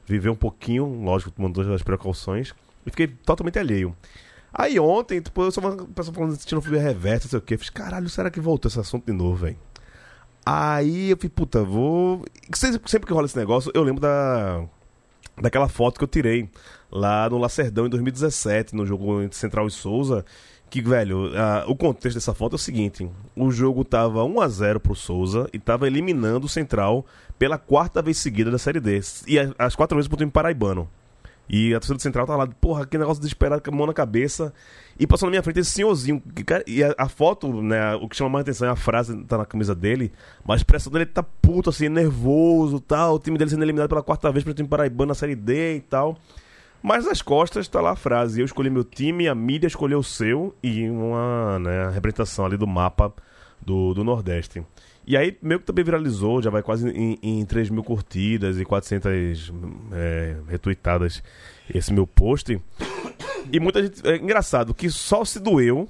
viver 0.05 0.29
um 0.29 0.35
pouquinho, 0.35 0.85
lógico, 1.03 1.31
tomando 1.31 1.53
todas 1.53 1.71
as 1.71 1.83
precauções, 1.83 2.53
e 2.85 2.89
fiquei 2.89 3.07
totalmente 3.07 3.59
alheio. 3.59 3.95
Aí 4.51 4.79
ontem, 4.79 5.21
tipo, 5.21 5.43
eu 5.43 5.51
só 5.51 5.61
uma 5.61 5.75
pessoa 5.87 6.13
falando 6.15 6.35
de 6.35 6.43
xenofobia 6.49 6.81
reversa, 6.81 7.25
não 7.25 7.29
sei 7.29 7.39
o 7.39 7.41
quê. 7.41 7.53
Eu 7.53 7.59
fiz, 7.59 7.69
caralho, 7.69 8.09
será 8.09 8.31
que 8.31 8.39
voltou 8.39 8.67
esse 8.67 8.79
assunto 8.79 9.05
de 9.05 9.13
novo, 9.13 9.35
velho? 9.35 9.57
Aí 10.45 11.11
eu 11.11 11.17
falei, 11.17 11.29
puta, 11.29 11.63
vou. 11.63 12.25
Sempre 12.55 13.05
que 13.07 13.13
rola 13.13 13.25
esse 13.27 13.37
negócio, 13.37 13.71
eu 13.75 13.83
lembro 13.83 14.01
da. 14.01 14.63
Daquela 15.39 15.69
foto 15.69 15.97
que 15.97 16.03
eu 16.03 16.07
tirei 16.07 16.49
lá 16.91 17.29
no 17.29 17.37
Lacerdão 17.37 17.85
em 17.85 17.89
2017, 17.89 18.75
no 18.75 18.85
jogo 18.85 19.21
entre 19.21 19.37
Central 19.37 19.67
e 19.67 19.71
Souza. 19.71 20.25
Que, 20.69 20.81
velho, 20.81 21.31
a- 21.35 21.65
o 21.67 21.75
contexto 21.75 22.15
dessa 22.15 22.33
foto 22.33 22.53
é 22.53 22.55
o 22.57 22.59
seguinte: 22.59 23.09
o 23.35 23.49
jogo 23.51 23.83
tava 23.83 24.23
1x0 24.23 24.79
pro 24.79 24.95
Souza 24.95 25.49
e 25.51 25.57
tava 25.59 25.87
eliminando 25.87 26.45
o 26.45 26.49
Central 26.49 27.05
pela 27.39 27.57
quarta 27.57 28.01
vez 28.01 28.17
seguida 28.17 28.51
da 28.51 28.57
Série 28.59 28.79
D. 28.79 29.01
E 29.27 29.39
a- 29.39 29.53
as 29.57 29.75
quatro 29.75 29.95
vezes 29.95 30.07
pro 30.07 30.17
time 30.17 30.29
paraibano. 30.31 30.87
E 31.51 31.73
a 31.73 31.79
torcida 31.79 31.95
do 31.95 32.01
Central 32.03 32.27
tava 32.27 32.43
lá, 32.43 32.47
porra, 32.61 32.85
que 32.85 32.95
negócio 32.95 33.19
desesperado, 33.19 33.59
com 33.63 33.73
a 33.73 33.75
mão 33.75 33.87
na 33.87 33.93
cabeça. 33.93 34.53
E 34.99 35.07
passou 35.07 35.25
na 35.25 35.31
minha 35.31 35.41
frente 35.41 35.59
esse 35.61 35.71
senhorzinho. 35.71 36.21
que, 36.35 36.43
cara, 36.43 36.63
e 36.67 36.83
a, 36.83 36.93
a 36.95 37.09
foto, 37.09 37.51
né, 37.63 37.95
o 37.95 38.07
que 38.07 38.15
chama 38.15 38.29
mais 38.29 38.43
atenção 38.43 38.67
é 38.67 38.71
a 38.71 38.75
frase 38.75 39.17
que 39.17 39.23
tá 39.23 39.39
na 39.39 39.45
camisa 39.47 39.73
dele. 39.73 40.11
Mas 40.45 40.55
a 40.55 40.57
expressão 40.57 40.91
dele 40.93 41.07
tá 41.07 41.23
puto, 41.23 41.71
assim, 41.71 41.89
nervoso 41.89 42.79
tal. 42.79 43.15
O 43.15 43.19
time 43.19 43.35
dele 43.35 43.49
sendo 43.49 43.63
eliminado 43.63 43.89
pela 43.89 44.03
quarta 44.03 44.31
vez 44.31 44.43
pelo 44.43 44.53
time 44.53 44.67
paraibano 44.69 45.07
na 45.07 45.15
Série 45.15 45.33
D 45.35 45.77
e 45.77 45.81
tal. 45.81 46.19
Mas 46.81 47.05
nas 47.05 47.21
costas 47.21 47.67
tá 47.67 47.81
lá 47.81 47.91
a 47.91 47.95
frase: 47.95 48.41
Eu 48.41 48.45
escolhi 48.45 48.69
meu 48.69 48.83
time, 48.83 49.27
a 49.27 49.35
mídia 49.35 49.67
escolheu 49.67 49.99
o 49.99 50.03
seu. 50.03 50.55
E 50.63 50.89
uma 50.89 51.59
né, 51.59 51.89
representação 51.89 52.45
ali 52.45 52.57
do 52.57 52.67
mapa 52.67 53.13
do, 53.61 53.93
do 53.93 54.03
Nordeste. 54.03 54.63
E 55.05 55.17
aí, 55.17 55.35
meio 55.41 55.59
que 55.59 55.65
também 55.65 55.83
viralizou, 55.83 56.41
já 56.41 56.49
vai 56.49 56.61
quase 56.61 56.87
em, 56.89 57.17
em 57.21 57.43
3 57.43 57.71
mil 57.71 57.83
curtidas 57.83 58.59
e 58.59 58.65
400 58.65 59.51
é, 59.91 60.35
retweetadas 60.47 61.23
esse 61.73 61.91
meu 61.91 62.05
post. 62.05 62.59
E 63.51 63.59
muita 63.59 63.81
gente. 63.81 64.07
É 64.07 64.17
engraçado 64.17 64.73
que 64.73 64.89
só 64.89 65.25
se 65.25 65.39
doeu 65.39 65.89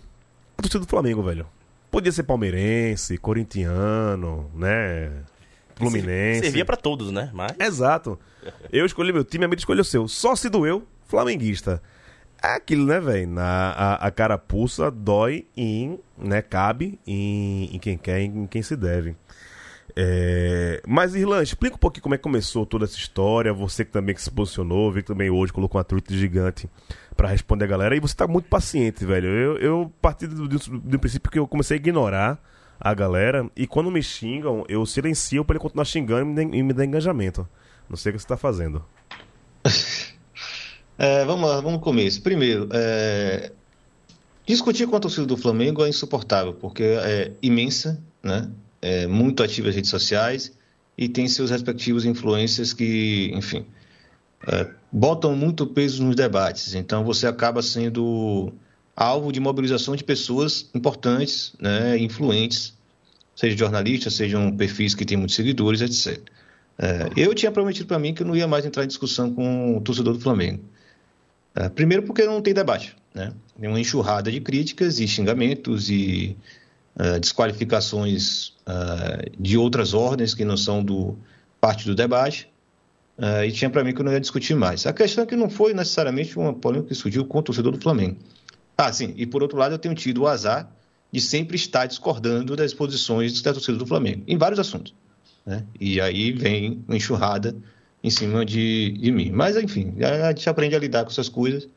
a 0.58 0.62
torcida 0.62 0.86
do 0.86 0.90
Flamengo, 0.90 1.22
velho. 1.22 1.46
Podia 1.92 2.12
ser 2.12 2.24
palmeirense, 2.24 3.18
corintiano, 3.18 4.50
né? 4.56 5.12
Fluminense. 5.80 6.42
Servia 6.42 6.66
pra 6.66 6.76
todos, 6.76 7.12
né? 7.12 7.30
Mas. 7.34 7.54
Exato. 7.60 8.20
Eu 8.72 8.86
escolhi 8.86 9.12
meu 9.12 9.24
time, 9.24 9.46
a 9.46 9.48
mídia 9.48 9.62
escolheu 9.62 9.82
o 9.82 9.86
seu. 9.86 10.08
Só 10.08 10.36
se 10.36 10.50
doeu, 10.50 10.86
flamenguista. 11.08 11.82
É 12.42 12.56
aquilo, 12.56 12.86
né, 12.86 13.00
velho? 13.00 13.38
A, 13.38 13.96
a 13.96 14.12
carapuça 14.12 14.90
dói 14.90 15.46
em. 15.58 16.00
né, 16.18 16.42
cabe 16.42 17.00
em, 17.06 17.76
em 17.76 17.80
quem 17.80 17.98
quer, 17.98 18.22
em 18.22 18.48
quem 18.48 18.62
se 18.62 18.76
deve. 18.76 19.16
É, 19.96 20.82
Mas, 20.88 21.16
Irlan, 21.16 21.42
explica 21.44 21.76
um 21.76 21.80
pouquinho 21.80 22.04
como 22.04 22.16
é 22.16 22.18
que 22.18 22.24
começou 22.24 22.66
toda 22.66 22.86
essa 22.86 22.96
história. 22.96 23.52
Você 23.52 23.84
que 23.84 23.92
também 23.92 24.16
que 24.16 24.22
se 24.22 24.32
posicionou, 24.32 24.92
vi 24.92 25.02
que 25.02 25.08
também 25.08 25.30
hoje 25.30 25.52
colocou 25.52 25.78
uma 25.78 25.84
tweet 25.84 26.18
gigante 26.18 26.70
pra 27.18 27.28
responder 27.28 27.66
a 27.66 27.68
galera. 27.68 27.96
E 27.96 28.00
você 28.00 28.16
tá 28.16 28.26
muito 28.28 28.48
paciente, 28.48 29.06
velho. 29.06 29.28
Eu, 29.28 29.58
eu 29.58 29.94
parti 30.02 30.28
do, 30.28 30.48
do, 30.48 30.58
do 30.58 31.00
princípio 31.00 31.30
que 31.30 31.40
eu 31.40 31.48
comecei 31.48 31.76
a 31.76 31.80
ignorar 31.80 32.42
a 32.80 32.94
galera. 32.94 33.50
E 33.56 33.68
quando 33.68 33.92
me 33.92 34.02
xingam, 34.02 34.64
eu 34.70 34.86
silencio 34.86 35.44
pra 35.44 35.56
ele 35.56 35.62
continuar 35.62 35.86
xingando 35.86 36.42
e 36.42 36.64
me, 36.64 36.74
dar 36.74 36.86
engajamento. 36.86 37.48
Não 37.90 37.98
sei 37.98 38.12
o 38.12 38.16
que 38.16 38.22
você 38.22 38.28
tá 38.28 38.38
fazendo. 38.38 38.84
É, 41.02 41.24
vamos 41.24 41.50
lá, 41.50 41.62
vamos 41.62 41.80
começo. 41.80 42.22
Primeiro, 42.22 42.68
é, 42.74 43.54
discutir 44.46 44.86
com 44.86 44.98
a 44.98 45.00
torcida 45.00 45.26
do 45.26 45.38
Flamengo 45.38 45.86
é 45.86 45.88
insuportável, 45.88 46.54
porque 46.54 46.84
é 46.84 47.32
imensa, 47.42 48.04
né? 48.22 48.52
É 48.82 49.08
muito 49.08 49.42
ativa 49.42 49.68
nas 49.68 49.76
redes 49.78 49.90
sociais 49.90 50.52
e 50.98 51.08
tem 51.08 51.26
seus 51.30 51.52
respectivos 51.52 52.04
influências 52.04 52.74
que, 52.74 53.32
enfim, 53.34 53.66
é, 54.46 54.68
botam 54.92 55.34
muito 55.38 55.66
peso 55.66 56.04
nos 56.04 56.18
debates. 56.18 56.76
Então 56.76 57.06
você 57.06 57.28
acaba 57.28 57.62
sendo 57.62 58.52
alvo 59.00 59.32
de 59.32 59.40
mobilização 59.40 59.96
de 59.96 60.04
pessoas 60.04 60.70
importantes, 60.76 61.54
né? 61.58 61.98
Influentes, 61.98 62.74
seja 63.34 63.56
jornalistas, 63.56 64.14
sejam 64.14 64.52
perfis 64.52 64.94
que 64.94 65.06
têm 65.06 65.18
muitos 65.18 65.38
seguidores, 65.38 65.80
etc. 65.80 66.22
É, 66.78 67.10
eu 67.16 67.34
tinha 67.34 67.50
prometido 67.50 67.88
para 67.88 67.98
mim 67.98 68.14
que 68.14 68.24
eu 68.24 68.28
não 68.28 68.36
ia 68.36 68.46
mais 68.46 68.66
entrar 68.66 68.84
em 68.84 68.88
discussão 68.88 69.34
com 69.34 69.78
o 69.78 69.82
torcedor 69.82 70.14
do 70.14 70.20
Flamengo. 70.20 70.62
É, 71.56 71.70
primeiro 71.70 72.04
porque 72.04 72.26
não 72.26 72.42
tem 72.42 72.54
debate, 72.54 72.94
né? 73.16 73.32
Tem 73.60 73.70
uma 73.70 73.80
enxurrada 73.80 74.30
de 74.30 74.42
críticas 74.42 75.00
e 75.00 75.08
xingamentos 75.08 75.90
e 75.90 76.36
uh, 76.98 77.20
desqualificações 77.20 78.50
uh, 78.68 79.32
de 79.40 79.58
outras 79.58 79.94
ordens 79.94 80.34
que 80.34 80.44
não 80.44 80.58
são 80.58 80.84
do 80.84 81.18
parte 81.62 81.86
do 81.86 81.96
debate. 81.96 82.50
Uh, 83.18 83.44
e 83.46 83.52
tinha 83.52 83.70
para 83.70 83.84
mim 83.84 83.94
que 83.94 84.00
eu 84.00 84.06
não 84.06 84.14
ia 84.14 84.20
discutir 84.20 84.56
mais. 84.56 84.86
A 84.86 84.94
questão 84.94 85.24
é 85.24 85.28
que 85.28 85.36
não 85.36 85.50
foi 85.50 85.74
necessariamente 85.74 86.38
uma 86.38 86.54
polêmica 86.54 86.90
que 86.90 86.96
surgiu 86.96 87.26
com 87.26 87.40
o 87.40 87.44
torcedor 87.44 87.74
do 87.74 87.82
Flamengo. 87.82 88.18
Ah, 88.80 88.94
sim. 88.94 89.14
E 89.18 89.26
por 89.26 89.44
outro 89.44 89.58
lado, 89.58 89.76
eu 89.76 89.78
tenho 89.78 89.94
tido 89.94 90.22
o 90.22 90.28
azar 90.28 90.72
de 91.12 91.20
sempre 91.20 91.58
estar 91.58 91.86
discordando 91.86 92.56
das 92.56 92.74
posições 92.74 93.42
da 93.42 93.52
torcida 93.52 93.78
do 93.78 93.86
Flamengo 93.86 94.24
em 94.26 94.38
vários 94.38 94.58
assuntos. 94.58 94.96
Né? 95.46 95.66
E 95.78 96.00
aí 96.00 96.32
vem 96.32 96.82
uma 96.88 96.96
enxurrada 96.96 97.54
em 98.02 98.10
cima 98.10 98.46
de, 98.46 98.92
de 98.94 99.12
mim. 99.12 99.32
Mas, 99.32 99.58
enfim, 99.58 99.96
a 100.02 100.30
gente 100.30 100.50
aprende 100.50 100.78
a 100.78 100.80
lidar 100.80 101.04
com 101.04 101.12
essas 101.12 101.28
coisas. 101.28 101.68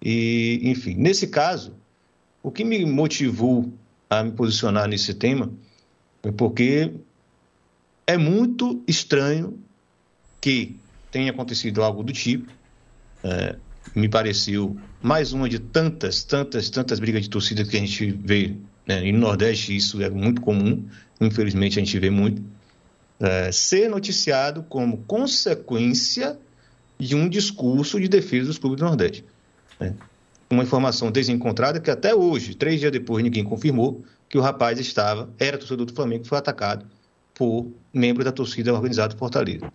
E, 0.00 0.60
enfim, 0.62 0.94
nesse 0.94 1.26
caso, 1.26 1.74
o 2.42 2.50
que 2.50 2.64
me 2.64 2.82
motivou 2.86 3.70
a 4.08 4.24
me 4.24 4.32
posicionar 4.32 4.88
nesse 4.88 5.12
tema 5.12 5.50
é 6.22 6.32
porque 6.32 6.94
é 8.06 8.16
muito 8.16 8.82
estranho 8.88 9.58
que 10.40 10.76
tenha 11.10 11.30
acontecido 11.30 11.82
algo 11.82 12.02
do 12.02 12.12
tipo. 12.14 12.50
É, 13.22 13.56
me 13.94 14.08
pareceu 14.08 14.78
mais 15.00 15.32
uma 15.32 15.48
de 15.48 15.58
tantas, 15.58 16.24
tantas, 16.24 16.70
tantas 16.70 16.98
brigas 16.98 17.22
de 17.22 17.30
torcida 17.30 17.64
que 17.64 17.76
a 17.76 17.80
gente 17.80 18.10
vê 18.10 18.56
né? 18.88 19.06
e 19.06 19.12
no 19.12 19.18
Nordeste 19.18 19.76
isso 19.76 20.02
é 20.02 20.08
muito 20.08 20.40
comum, 20.40 20.82
infelizmente 21.20 21.78
a 21.78 21.84
gente 21.84 21.98
vê 21.98 22.08
muito 22.08 22.42
é, 23.20 23.52
ser 23.52 23.90
noticiado 23.90 24.62
como 24.62 24.98
consequência 24.98 26.38
de 26.98 27.14
um 27.14 27.28
discurso 27.28 28.00
de 28.00 28.08
defesa 28.08 28.46
dos 28.46 28.58
clubes 28.58 28.78
do 28.78 28.86
Nordeste. 28.86 29.24
Né? 29.78 29.94
Uma 30.50 30.62
informação 30.62 31.10
desencontrada 31.10 31.78
que 31.78 31.90
até 31.90 32.14
hoje, 32.14 32.54
três 32.54 32.80
dias 32.80 32.90
depois, 32.90 33.22
ninguém 33.22 33.44
confirmou 33.44 34.02
que 34.28 34.38
o 34.38 34.40
rapaz 34.40 34.80
estava, 34.80 35.28
era 35.38 35.58
torcedor 35.58 35.84
do 35.84 35.92
Flamengo, 35.92 36.24
foi 36.24 36.38
atacado 36.38 36.86
por 37.34 37.70
membro 37.92 38.24
da 38.24 38.32
torcida 38.32 38.72
organizada 38.72 39.14
do 39.14 39.18
Fortaleza. 39.18 39.70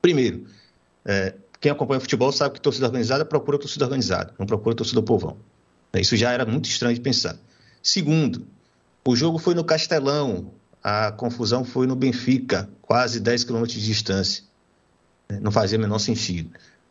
Primeiro, 0.00 0.46
é, 1.04 1.34
quem 1.60 1.72
acompanha 1.72 2.00
futebol 2.00 2.30
sabe 2.30 2.54
que 2.54 2.60
torcida 2.60 2.86
organizada 2.86 3.24
procura 3.24 3.58
torcida 3.58 3.84
organizada, 3.84 4.34
não 4.38 4.46
procura 4.46 4.76
torcida 4.76 5.02
povão. 5.02 5.36
Isso 5.94 6.16
já 6.16 6.30
era 6.32 6.44
muito 6.44 6.68
estranho 6.68 6.94
de 6.94 7.00
pensar. 7.00 7.36
Segundo, 7.82 8.46
o 9.04 9.16
jogo 9.16 9.38
foi 9.38 9.54
no 9.54 9.64
Castelão, 9.64 10.52
a 10.82 11.10
confusão 11.12 11.64
foi 11.64 11.86
no 11.86 11.96
Benfica, 11.96 12.68
quase 12.82 13.20
10 13.20 13.44
quilômetros 13.44 13.78
de 13.80 13.84
distância. 13.84 14.44
Não 15.40 15.50
fazia 15.50 15.78
o 15.78 15.80
menor 15.80 15.98
sentido. 15.98 16.50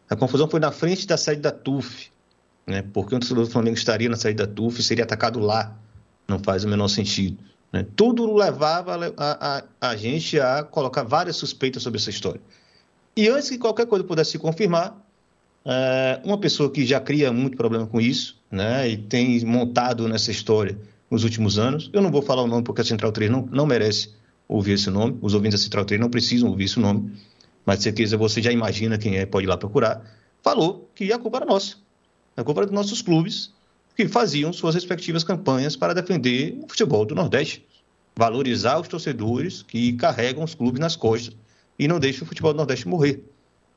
A 0.10 0.16
confusão 0.16 0.50
foi 0.50 0.60
na 0.60 0.72
frente 0.72 1.08
da 1.08 1.18
sede 1.18 1.42
da 1.42 1.52
TUF, 1.52 2.10
né? 2.66 2.84
porque 2.94 3.16
um 3.16 3.20
torcedor 3.20 3.46
do 3.46 3.52
Flamengo 3.52 3.78
estaria 3.78 4.10
na 4.10 4.16
sede 4.16 4.36
da 4.36 4.48
TUF 4.48 4.80
e 4.80 4.84
seria 4.84 5.04
atacado 5.04 5.40
lá. 5.40 5.78
Não 6.28 6.40
faz 6.40 6.64
o 6.64 6.68
menor 6.68 6.88
sentido. 6.88 7.38
Né? 7.72 7.86
Tudo 7.96 8.34
levava 8.36 9.14
a, 9.18 9.58
a, 9.82 9.90
a 9.90 9.96
gente 9.96 10.40
a 10.40 10.64
colocar 10.64 11.04
várias 11.04 11.36
suspeitas 11.36 11.84
sobre 11.84 12.00
essa 12.00 12.10
história. 12.10 12.42
E 13.18 13.28
antes 13.30 13.50
que 13.50 13.58
qualquer 13.58 13.88
coisa 13.88 14.06
pudesse 14.06 14.34
se 14.34 14.38
confirmar, 14.38 14.96
é, 15.66 16.22
uma 16.24 16.38
pessoa 16.38 16.70
que 16.70 16.86
já 16.86 17.00
cria 17.00 17.34
muito 17.34 17.58
problema 17.58 17.88
com 17.88 18.00
isso, 18.00 18.40
né, 18.52 18.88
e 18.88 18.96
tem 18.96 19.44
montado 19.44 20.08
nessa 20.08 20.30
história 20.30 20.78
nos 21.10 21.24
últimos 21.24 21.58
anos, 21.58 21.90
eu 21.92 22.00
não 22.00 22.12
vou 22.12 22.22
falar 22.22 22.44
o 22.44 22.48
nome 22.48 22.64
porque 22.64 22.82
a 22.82 22.84
Central 22.84 23.12
3 23.12 23.32
não, 23.32 23.50
não 23.52 23.66
merece 23.66 24.14
ouvir 24.48 24.74
esse 24.74 24.92
nome, 24.92 25.18
os 25.20 25.34
ouvintes 25.34 25.60
da 25.60 25.64
Central 25.64 25.84
3 25.84 26.00
não 26.00 26.12
precisam 26.12 26.48
ouvir 26.48 26.66
esse 26.66 26.80
nome, 26.80 27.12
mas 27.66 27.82
certeza 27.82 28.16
você 28.16 28.40
já 28.40 28.52
imagina 28.52 29.00
quem 29.00 29.18
é, 29.18 29.26
pode 29.26 29.48
ir 29.48 29.50
lá 29.50 29.58
procurar, 29.58 30.06
falou 30.44 30.88
que 30.94 31.12
a 31.12 31.18
culpa 31.18 31.38
era 31.38 31.46
nossa, 31.48 31.76
a 32.36 32.44
culpa 32.44 32.62
era 32.62 32.68
dos 32.68 32.76
nossos 32.76 33.02
clubes, 33.02 33.52
que 33.96 34.08
faziam 34.08 34.54
suas 34.54 34.76
respectivas 34.76 35.24
campanhas 35.24 35.76
para 35.76 35.96
defender 35.96 36.56
o 36.64 36.68
futebol 36.70 37.04
do 37.04 37.16
Nordeste, 37.16 37.66
valorizar 38.16 38.80
os 38.80 38.88
torcedores 38.88 39.64
que 39.64 39.94
carregam 39.94 40.44
os 40.44 40.54
clubes 40.54 40.80
nas 40.80 40.96
costas 40.96 41.36
e 41.78 41.88
não 41.88 42.00
deixam 42.00 42.24
o 42.24 42.28
futebol 42.28 42.54
do 42.54 42.58
Nordeste 42.58 42.88
morrer. 42.88 43.24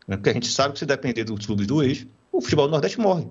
Porque 0.07 0.31
a 0.31 0.33
gente 0.33 0.51
sabe 0.51 0.73
que 0.73 0.79
se 0.79 0.87
depender 0.87 1.25
dos 1.25 1.47
clubes 1.47 1.67
do 1.67 1.83
eixo, 1.83 2.07
o 2.33 2.41
futebol 2.41 2.67
do 2.67 2.73
Nordeste 2.73 2.99
morre. 2.99 3.27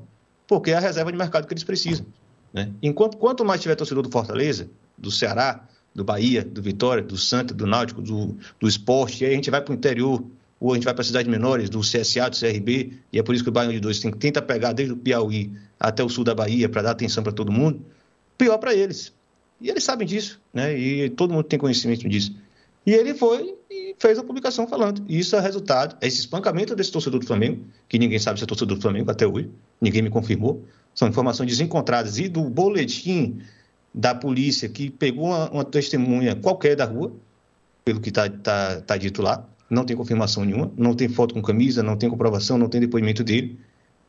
porque 0.48 0.72
é 0.72 0.76
a 0.76 0.80
reserva 0.80 1.12
de 1.12 1.18
mercado 1.18 1.48
que 1.48 1.54
eles 1.54 1.64
precisam. 1.64 2.06
Né? 2.54 2.72
Enquanto 2.82 3.18
quanto 3.18 3.46
mais 3.46 3.62
tiver 3.62 3.76
torcedor 3.76 4.04
do 4.04 4.10
Fortaleza, 4.10 4.70
do 4.98 5.12
Ceará, 5.12 5.68
do 5.94 6.04
Bahia, 6.04 6.44
do 6.44 6.62
Vitória, 6.62 7.04
do 7.04 7.18
Santa, 7.18 7.54
do 7.54 7.68
Náutico, 7.68 8.02
do, 8.02 8.36
do 8.60 8.68
Esporte, 8.68 9.24
e 9.24 9.28
aí 9.28 9.34
a 9.34 9.36
gente 9.36 9.52
vai 9.52 9.62
para 9.62 9.72
o 9.72 9.76
interior, 9.76 10.24
ou 10.60 10.72
a 10.72 10.76
gente 10.76 10.86
vai 10.86 10.94
para 10.94 11.04
cidades 11.04 11.30
menores, 11.30 11.70
do 11.70 11.80
CSA, 11.82 12.30
do 12.30 12.38
CRB, 12.38 12.94
e 13.12 13.20
é 13.20 13.24
por 13.24 13.34
isso 13.34 13.44
que 13.44 13.50
o 13.50 13.54
Baião 13.54 13.72
de 13.72 13.80
Dois 13.80 14.00
tem, 14.00 14.12
tenta 14.12 14.42
pegar 14.42 14.74
desde 14.74 14.94
o 14.94 14.98
Piauí 14.98 15.52
até 15.80 16.04
o 16.04 16.10
sul 16.10 16.24
da 16.24 16.36
Bahia 16.36 16.68
para 16.68 16.82
dar 16.82 16.92
atenção 16.92 17.24
para 17.24 17.32
todo 17.32 17.52
mundo, 17.52 17.86
pior 18.38 18.58
para 18.58 18.74
eles. 18.74 19.14
E 19.62 19.70
eles 19.70 19.84
sabem 19.84 20.08
disso, 20.08 20.40
né? 20.54 20.78
E 20.78 21.10
todo 21.10 21.34
mundo 21.34 21.44
tem 21.44 21.60
conhecimento 21.60 22.08
disso. 22.08 22.34
E 22.90 22.94
ele 22.96 23.14
foi 23.14 23.56
e 23.70 23.96
fez 24.00 24.18
a 24.18 24.24
publicação 24.24 24.68
falando. 24.68 25.04
E 25.08 25.20
isso 25.20 25.36
é 25.36 25.40
resultado, 25.40 25.96
é 26.02 26.08
esse 26.08 26.22
espancamento 26.22 26.76
desse 26.76 26.92
torcedor 26.92 27.20
do 27.20 27.26
Flamengo, 27.28 27.64
que 27.88 28.00
ninguém 28.00 28.18
sabe 28.18 28.40
se 28.40 28.44
é 28.44 28.48
torcedor 28.48 28.78
do 28.78 28.82
Flamengo 28.82 29.12
até 29.12 29.28
hoje, 29.28 29.48
ninguém 29.80 30.02
me 30.02 30.10
confirmou. 30.10 30.66
São 30.96 31.08
informações 31.08 31.46
desencontradas 31.52 32.18
e 32.18 32.28
do 32.28 32.42
boletim 32.50 33.42
da 33.94 34.16
polícia 34.16 34.68
que 34.68 34.90
pegou 34.90 35.26
uma, 35.26 35.52
uma 35.52 35.64
testemunha 35.64 36.36
qualquer 36.36 36.76
da 36.76 36.86
rua, 36.86 37.14
pelo 37.86 38.02
que 38.02 38.10
está 38.10 38.28
tá, 38.28 38.82
tá 38.82 38.98
dito 38.98 39.22
lá, 39.22 39.48
não 39.70 39.86
tem 39.86 39.96
confirmação 39.96 40.44
nenhuma, 40.44 40.72
não 40.76 40.96
tem 40.96 41.08
foto 41.08 41.36
com 41.36 41.44
camisa, 41.44 41.84
não 41.84 41.96
tem 41.96 42.10
comprovação, 42.10 42.58
não 42.58 42.68
tem 42.68 42.82
depoimento 42.82 43.24
dele, 43.24 43.56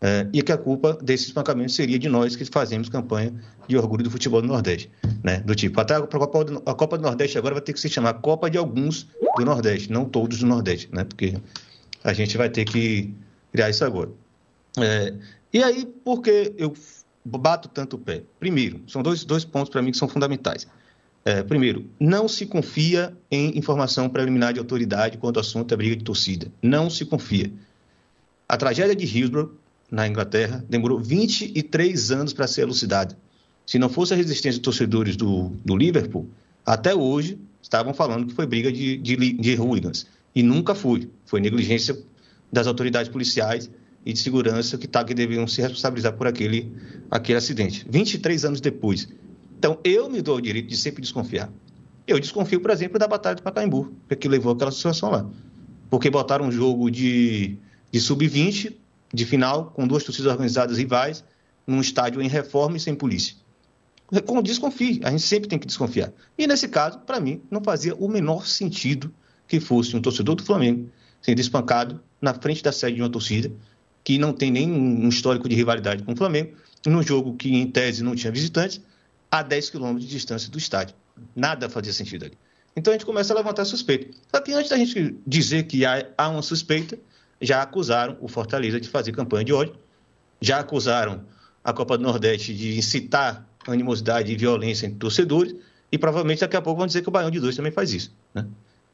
é, 0.00 0.26
e 0.32 0.42
que 0.42 0.50
a 0.50 0.56
culpa 0.56 0.98
desse 1.02 1.26
espancamento 1.26 1.72
seria 1.72 1.98
de 1.98 2.08
nós 2.08 2.34
que 2.34 2.44
fazemos 2.46 2.88
campanha 2.88 3.34
de 3.68 3.76
orgulho 3.76 4.02
do 4.02 4.10
futebol 4.10 4.40
do 4.40 4.48
Nordeste. 4.48 4.90
Né? 5.22 5.40
Do 5.40 5.54
tipo, 5.54 5.78
até 5.80 5.94
a 5.94 6.00
Copa, 6.00 6.44
do, 6.44 6.62
a 6.64 6.74
Copa 6.74 6.96
do 6.96 7.02
Nordeste 7.02 7.36
agora 7.36 7.54
vai 7.54 7.62
ter 7.62 7.72
que 7.72 7.80
se 7.80 7.88
chamar 7.88 8.14
Copa 8.14 8.50
de 8.50 8.56
alguns 8.56 9.06
do 9.36 9.44
Nordeste, 9.44 9.92
não 9.92 10.04
todos 10.04 10.38
do 10.38 10.46
Nordeste, 10.46 10.88
né? 10.92 11.04
porque 11.04 11.36
a 12.02 12.12
gente 12.12 12.36
vai 12.36 12.48
ter 12.48 12.64
que 12.64 13.12
criar 13.52 13.68
isso 13.68 13.84
agora. 13.84 14.10
É, 14.78 15.14
e 15.52 15.62
aí, 15.62 15.84
por 15.84 16.22
que 16.22 16.54
eu 16.56 16.72
bato 17.24 17.68
tanto 17.68 17.96
o 17.96 17.98
pé? 17.98 18.22
Primeiro, 18.38 18.80
são 18.86 19.02
dois, 19.02 19.24
dois 19.24 19.44
pontos 19.44 19.70
para 19.70 19.82
mim 19.82 19.90
que 19.90 19.98
são 19.98 20.08
fundamentais. 20.08 20.66
É, 21.24 21.42
primeiro, 21.42 21.84
não 21.98 22.26
se 22.26 22.46
confia 22.46 23.14
em 23.30 23.58
informação 23.58 24.08
preliminar 24.08 24.54
de 24.54 24.58
autoridade 24.58 25.18
quando 25.18 25.36
o 25.36 25.40
assunto 25.40 25.74
é 25.74 25.76
briga 25.76 25.96
de 25.96 26.04
torcida. 26.04 26.50
Não 26.62 26.88
se 26.88 27.04
confia. 27.04 27.52
A 28.48 28.56
tragédia 28.56 28.96
de 28.96 29.04
Hillsborough, 29.04 29.52
na 29.90 30.06
Inglaterra, 30.06 30.64
demorou 30.68 30.98
23 31.00 32.10
anos 32.10 32.32
para 32.32 32.46
ser 32.46 32.62
elucidada. 32.62 33.16
Se 33.66 33.78
não 33.78 33.88
fosse 33.88 34.14
a 34.14 34.16
resistência 34.16 34.58
dos 34.60 34.64
torcedores 34.64 35.16
do, 35.16 35.50
do 35.64 35.76
Liverpool, 35.76 36.28
até 36.64 36.94
hoje 36.94 37.38
estavam 37.62 37.92
falando 37.92 38.26
que 38.26 38.34
foi 38.34 38.46
briga 38.46 38.70
de, 38.72 38.96
de, 38.96 39.16
de 39.32 39.54
hooligans. 39.54 40.06
E 40.34 40.42
nunca 40.42 40.74
foi. 40.74 41.10
Foi 41.24 41.40
negligência 41.40 41.98
das 42.52 42.66
autoridades 42.66 43.10
policiais 43.10 43.70
e 44.04 44.12
de 44.12 44.18
segurança 44.18 44.78
que, 44.78 44.86
tá, 44.86 45.04
que 45.04 45.14
deveriam 45.14 45.46
se 45.46 45.60
responsabilizar 45.60 46.14
por 46.14 46.26
aquele, 46.26 46.72
aquele 47.10 47.38
acidente. 47.38 47.86
23 47.88 48.44
anos 48.44 48.60
depois. 48.60 49.08
Então, 49.58 49.78
eu 49.84 50.08
me 50.08 50.22
dou 50.22 50.36
o 50.36 50.40
direito 50.40 50.68
de 50.68 50.76
sempre 50.76 51.02
desconfiar. 51.02 51.50
Eu 52.06 52.18
desconfio, 52.18 52.60
por 52.60 52.70
exemplo, 52.70 52.98
da 52.98 53.06
Batalha 53.06 53.36
de 53.36 53.42
Pacaembu, 53.42 53.92
que 54.18 54.28
levou 54.28 54.52
aquela 54.52 54.72
situação 54.72 55.10
lá. 55.10 55.28
Porque 55.90 56.08
botaram 56.08 56.46
um 56.46 56.52
jogo 56.52 56.90
de, 56.90 57.56
de 57.92 58.00
sub-20, 58.00 58.74
de 59.12 59.24
final, 59.24 59.70
com 59.72 59.86
duas 59.86 60.04
torcidas 60.04 60.30
organizadas 60.30 60.78
rivais, 60.78 61.24
num 61.66 61.80
estádio 61.80 62.22
em 62.22 62.28
reforma 62.28 62.76
e 62.76 62.80
sem 62.80 62.94
polícia. 62.94 63.36
Com 64.26 64.42
desconfie, 64.42 65.00
a 65.04 65.10
gente 65.10 65.22
sempre 65.22 65.48
tem 65.48 65.58
que 65.58 65.66
desconfiar. 65.66 66.12
E 66.36 66.46
nesse 66.46 66.68
caso, 66.68 66.98
para 67.00 67.20
mim, 67.20 67.42
não 67.50 67.62
fazia 67.62 67.94
o 67.94 68.08
menor 68.08 68.46
sentido 68.46 69.12
que 69.46 69.60
fosse 69.60 69.96
um 69.96 70.00
torcedor 70.00 70.34
do 70.34 70.42
Flamengo 70.42 70.90
sendo 71.22 71.40
espancado 71.40 72.00
na 72.20 72.34
frente 72.34 72.62
da 72.62 72.72
sede 72.72 72.96
de 72.96 73.02
uma 73.02 73.10
torcida 73.10 73.52
que 74.02 74.18
não 74.18 74.32
tem 74.32 74.50
nenhum 74.50 75.08
histórico 75.08 75.48
de 75.48 75.54
rivalidade 75.54 76.02
com 76.02 76.12
o 76.12 76.16
Flamengo, 76.16 76.56
num 76.86 77.02
jogo 77.02 77.36
que, 77.36 77.54
em 77.54 77.70
tese, 77.70 78.02
não 78.02 78.14
tinha 78.14 78.32
visitantes, 78.32 78.80
a 79.30 79.42
10 79.42 79.70
quilômetros 79.70 80.06
de 80.06 80.10
distância 80.10 80.50
do 80.50 80.58
estádio. 80.58 80.96
Nada 81.36 81.68
fazia 81.68 81.92
sentido 81.92 82.24
ali. 82.24 82.38
Então 82.74 82.92
a 82.92 82.96
gente 82.96 83.04
começa 83.04 83.32
a 83.32 83.36
levantar 83.36 83.64
suspeita. 83.64 84.16
Só 84.34 84.40
que 84.40 84.52
antes 84.52 84.70
da 84.70 84.76
gente 84.76 85.16
dizer 85.26 85.64
que 85.64 85.84
há, 85.84 86.06
há 86.16 86.28
uma 86.28 86.42
suspeita, 86.42 86.98
já 87.40 87.62
acusaram 87.62 88.16
o 88.20 88.28
Fortaleza 88.28 88.80
de 88.80 88.88
fazer 88.88 89.12
campanha 89.12 89.44
de 89.44 89.52
ódio, 89.52 89.74
já 90.40 90.58
acusaram 90.58 91.22
a 91.62 91.72
Copa 91.72 91.96
do 91.96 92.04
Nordeste 92.04 92.54
de 92.54 92.78
incitar 92.78 93.46
animosidade 93.66 94.32
e 94.32 94.36
violência 94.36 94.86
entre 94.86 94.98
torcedores, 94.98 95.54
e 95.92 95.98
provavelmente 95.98 96.40
daqui 96.40 96.56
a 96.56 96.62
pouco 96.62 96.78
vão 96.78 96.86
dizer 96.86 97.02
que 97.02 97.08
o 97.08 97.12
Baião 97.12 97.30
de 97.30 97.40
Dois 97.40 97.56
também 97.56 97.72
faz 97.72 97.92
isso. 97.92 98.14
Né? 98.34 98.46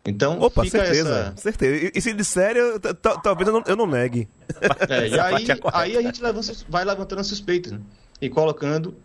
Então, 0.04 0.40
Opa, 0.40 0.64
certeza, 0.64 1.32
essa... 1.34 1.36
certeza. 1.36 1.90
E, 1.94 2.00
se 2.00 2.12
disser, 2.12 2.56
eu, 2.56 2.80
talvez 3.22 3.48
eu 3.48 3.52
não, 3.52 3.62
eu 3.66 3.76
não 3.76 3.86
negue. 3.86 4.28
É, 4.88 5.08
e 5.08 5.18
aí, 5.20 5.46
é 5.50 5.58
aí 5.72 5.96
a 5.96 6.02
gente 6.02 6.22
levanta, 6.22 6.52
vai 6.68 6.84
levantando 6.84 7.20
as 7.20 7.26
suspeitas 7.26 7.72
né? 7.72 7.80
e 8.20 8.30
colocando 8.30 8.96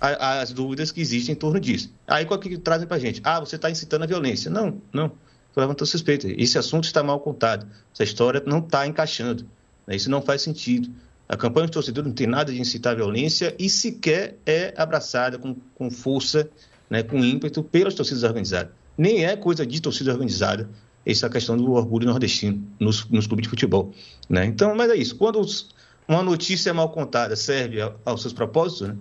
a, 0.00 0.40
as 0.40 0.52
dúvidas 0.52 0.92
que 0.92 1.00
existem 1.00 1.34
em 1.34 1.36
torno 1.36 1.58
disso. 1.58 1.92
Aí 2.06 2.24
qual 2.24 2.38
que 2.38 2.56
trazem 2.58 2.86
pra 2.86 2.98
gente? 2.98 3.20
Ah, 3.24 3.40
você 3.40 3.56
está 3.56 3.70
incitando 3.70 4.02
a 4.02 4.06
violência. 4.06 4.50
Não, 4.50 4.80
não. 4.92 5.12
Estou 5.50 5.60
levantando 5.60 5.86
suspeita. 5.86 6.26
Esse 6.28 6.56
assunto 6.56 6.84
está 6.84 7.02
mal 7.02 7.20
contado. 7.20 7.66
Essa 7.92 8.02
história 8.02 8.42
não 8.46 8.60
está 8.60 8.86
encaixando. 8.86 9.44
Né? 9.86 9.96
Isso 9.96 10.10
não 10.10 10.22
faz 10.22 10.40
sentido. 10.40 10.88
A 11.28 11.36
campanha 11.36 11.66
de 11.66 11.72
torcedor 11.72 12.04
não 12.04 12.12
tem 12.12 12.26
nada 12.26 12.50
de 12.52 12.60
incitar 12.60 12.94
a 12.94 12.96
violência 12.96 13.54
e 13.58 13.68
sequer 13.68 14.36
é 14.46 14.72
abraçada 14.76 15.38
com, 15.38 15.54
com 15.74 15.90
força, 15.90 16.48
né, 16.88 17.02
com 17.02 17.18
ímpeto 17.18 17.62
pelas 17.62 17.94
torcidas 17.94 18.24
organizadas 18.24 18.72
nem 19.00 19.24
é 19.24 19.34
coisa 19.34 19.64
de 19.64 19.80
torcida 19.80 20.12
organizada 20.12 20.68
essa 21.06 21.30
questão 21.30 21.56
do 21.56 21.72
orgulho 21.72 22.06
nordestino 22.06 22.62
nos, 22.78 23.08
nos 23.08 23.26
clubes 23.26 23.44
de 23.44 23.48
futebol. 23.48 23.94
Né? 24.28 24.44
Então, 24.44 24.74
mas 24.74 24.90
é 24.90 24.96
isso. 24.96 25.16
Quando 25.16 25.40
os, 25.40 25.70
uma 26.06 26.22
notícia 26.22 26.74
mal 26.74 26.90
contada 26.90 27.34
serve 27.34 27.80
a, 27.80 27.94
aos 28.04 28.20
seus 28.20 28.34
propósitos, 28.34 28.88
né? 28.88 28.96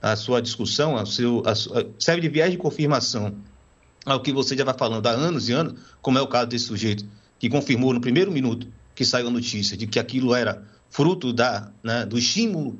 a 0.00 0.14
sua 0.14 0.40
discussão, 0.40 0.96
ao 0.96 1.06
seu, 1.06 1.42
a, 1.44 1.54
serve 1.98 2.20
de 2.20 2.28
viagem 2.28 2.52
de 2.52 2.58
confirmação 2.58 3.34
ao 4.04 4.20
que 4.20 4.32
você 4.32 4.56
já 4.56 4.64
vai 4.64 4.74
falando 4.76 5.06
há 5.06 5.10
anos 5.10 5.48
e 5.48 5.52
anos, 5.52 5.74
como 6.00 6.18
é 6.18 6.22
o 6.22 6.26
caso 6.26 6.48
desse 6.48 6.66
sujeito, 6.66 7.04
que 7.38 7.48
confirmou 7.48 7.92
no 7.92 8.00
primeiro 8.00 8.30
minuto 8.30 8.66
que 8.94 9.04
saiu 9.04 9.28
a 9.28 9.30
notícia 9.30 9.76
de 9.76 9.86
que 9.86 9.98
aquilo 9.98 10.34
era 10.34 10.62
fruto 10.90 11.32
da, 11.32 11.70
né, 11.82 12.04
do 12.04 12.18
estímulo 12.18 12.78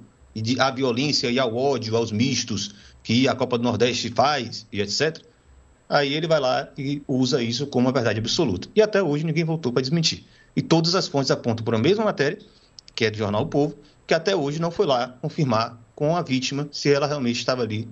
à 0.58 0.70
violência 0.70 1.30
e 1.30 1.38
ao 1.38 1.56
ódio, 1.56 1.96
aos 1.96 2.12
mistos 2.12 2.74
que 3.02 3.26
a 3.26 3.35
Copa 3.35 3.58
do 3.58 3.64
Nordeste 3.64 4.11
faz 4.11 4.66
e 4.72 4.80
etc 4.80 5.22
aí 5.92 6.14
ele 6.14 6.26
vai 6.26 6.40
lá 6.40 6.68
e 6.78 7.02
usa 7.06 7.42
isso 7.42 7.66
como 7.66 7.87
uma 7.87 7.92
verdade 7.92 8.18
absoluta. 8.18 8.66
E 8.74 8.80
até 8.80 9.02
hoje 9.02 9.26
ninguém 9.26 9.44
voltou 9.44 9.70
para 9.70 9.82
desmentir. 9.82 10.24
E 10.56 10.62
todas 10.62 10.94
as 10.94 11.06
fontes 11.06 11.30
apontam 11.30 11.62
para 11.62 11.76
a 11.76 11.80
mesma 11.80 12.04
matéria, 12.04 12.38
que 12.94 13.04
é 13.04 13.11
do 13.11 13.18
jornal 13.18 13.42
o 13.42 13.46
Povo, 13.46 13.76
que 14.06 14.14
até 14.14 14.35
hoje 14.35 14.58
não 14.58 14.70
foi 14.70 14.87
lá 14.87 15.08
confirmar 15.20 15.78
com 15.94 16.16
a 16.16 16.22
vítima 16.22 16.66
se 16.72 16.90
ela 16.90 17.06
realmente 17.06 17.37
estava 17.37 17.62
ali 17.62 17.87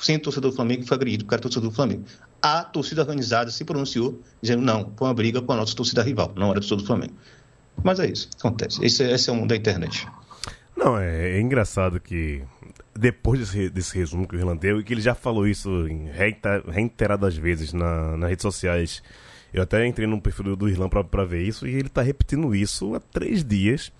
sem 0.00 0.18
torcedor 0.18 0.50
do 0.50 0.56
Flamengo 0.56 0.84
foi 0.86 0.96
agredido 0.96 1.26
era 1.30 1.40
torcedor 1.40 1.70
do 1.70 1.74
Flamengo. 1.74 2.04
A 2.40 2.62
torcida 2.62 3.02
organizada 3.02 3.50
se 3.50 3.64
pronunciou 3.64 4.20
dizendo 4.40 4.62
não, 4.62 4.92
foi 4.96 5.08
uma 5.08 5.14
briga 5.14 5.42
com 5.42 5.52
a 5.52 5.56
nossa 5.56 5.74
torcida 5.74 6.02
rival, 6.02 6.32
não 6.36 6.50
era 6.50 6.60
torcedor 6.60 6.78
do 6.78 6.86
Flamengo. 6.86 7.14
Mas 7.82 8.00
é 8.00 8.06
isso, 8.06 8.28
acontece. 8.38 8.84
Esse, 8.84 9.04
esse 9.04 9.30
é 9.30 9.32
o 9.32 9.36
mundo 9.36 9.48
da 9.48 9.56
internet. 9.56 10.06
Não, 10.76 10.98
é, 10.98 11.36
é 11.36 11.40
engraçado 11.40 12.00
que 12.00 12.42
depois 12.98 13.38
desse, 13.40 13.70
desse 13.70 13.96
resumo 13.96 14.26
que 14.26 14.34
o 14.34 14.38
Irlan 14.38 14.56
deu, 14.56 14.80
e 14.80 14.84
que 14.84 14.92
ele 14.92 15.00
já 15.00 15.14
falou 15.14 15.46
isso 15.46 15.86
em 15.86 16.08
reiteradas 16.72 17.36
vezes 17.36 17.72
na, 17.72 18.16
nas 18.16 18.30
redes 18.30 18.42
sociais. 18.42 19.02
Eu 19.52 19.62
até 19.62 19.86
entrei 19.86 20.06
no 20.06 20.20
perfil 20.20 20.56
do 20.56 20.68
Irlan 20.68 20.88
pra, 20.88 21.02
pra 21.04 21.24
ver 21.24 21.42
isso, 21.42 21.66
e 21.66 21.74
ele 21.74 21.88
tá 21.88 22.02
repetindo 22.02 22.54
isso 22.54 22.94
há 22.94 23.00
três 23.00 23.44
dias. 23.44 23.92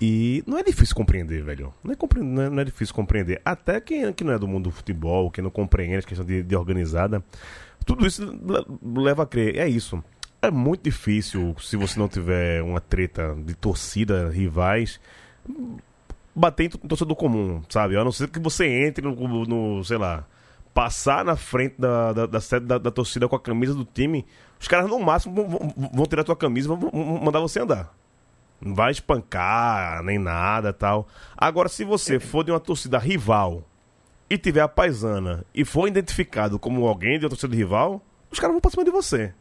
E 0.00 0.42
não 0.46 0.56
é 0.56 0.62
difícil 0.62 0.94
compreender, 0.96 1.42
velho. 1.42 1.74
Não 1.84 1.92
é, 1.92 1.96
não 2.22 2.42
é, 2.42 2.50
não 2.50 2.60
é 2.60 2.64
difícil 2.64 2.94
compreender. 2.94 3.40
Até 3.44 3.80
quem 3.80 4.12
que 4.12 4.24
não 4.24 4.32
é 4.32 4.38
do 4.38 4.48
mundo 4.48 4.64
do 4.64 4.70
futebol, 4.70 5.30
quem 5.30 5.44
não 5.44 5.50
compreende 5.50 5.96
a 5.96 6.02
questão 6.02 6.24
de, 6.24 6.42
de 6.42 6.56
organizada, 6.56 7.22
tudo 7.84 8.06
isso 8.06 8.22
leva 8.82 9.24
a 9.24 9.26
crer. 9.26 9.56
É 9.56 9.68
isso. 9.68 10.02
É 10.40 10.50
muito 10.50 10.84
difícil 10.84 11.54
se 11.60 11.76
você 11.76 11.98
não 11.98 12.08
tiver 12.08 12.62
uma 12.62 12.80
treta 12.80 13.36
de 13.44 13.54
torcida, 13.54 14.30
rivais 14.30 14.98
bater 16.34 16.64
em 16.64 16.68
torcedor 16.70 17.16
comum, 17.16 17.62
sabe? 17.68 17.96
A 17.96 18.04
não 18.04 18.12
ser 18.12 18.28
que 18.28 18.38
você 18.38 18.66
entre 18.66 19.04
no, 19.04 19.44
no 19.44 19.84
sei 19.84 19.98
lá, 19.98 20.24
passar 20.72 21.24
na 21.24 21.36
frente 21.36 21.74
da, 21.78 22.12
da, 22.12 22.26
da 22.26 22.40
sede 22.40 22.66
da, 22.66 22.78
da, 22.78 22.90
torcida 22.90 23.28
com 23.28 23.36
a 23.36 23.40
camisa 23.40 23.74
do 23.74 23.84
time, 23.84 24.24
os 24.58 24.68
caras 24.68 24.88
no 24.88 24.98
máximo 24.98 25.46
vão, 25.46 25.74
vão 25.92 26.06
tirar 26.06 26.22
a 26.22 26.24
tua 26.24 26.36
camisa 26.36 26.66
e 26.66 26.76
vão, 26.76 26.90
vão 26.90 27.20
mandar 27.22 27.40
você 27.40 27.60
andar. 27.60 27.92
Não 28.60 28.74
vai 28.74 28.92
espancar, 28.92 30.02
nem 30.02 30.18
nada 30.18 30.72
tal. 30.72 31.08
Agora, 31.36 31.68
se 31.68 31.84
você 31.84 32.20
for 32.20 32.44
de 32.44 32.50
uma 32.50 32.60
torcida 32.60 32.98
rival 32.98 33.66
e 34.28 34.36
tiver 34.36 34.60
a 34.60 34.68
paisana 34.68 35.44
e 35.54 35.64
for 35.64 35.88
identificado 35.88 36.58
como 36.58 36.86
alguém 36.86 37.18
de 37.18 37.24
uma 37.24 37.30
torcida 37.30 37.54
rival, 37.54 38.04
os 38.30 38.38
caras 38.38 38.52
vão 38.52 38.60
pra 38.60 38.70
cima 38.70 38.84
de 38.84 38.90
você. 38.90 39.32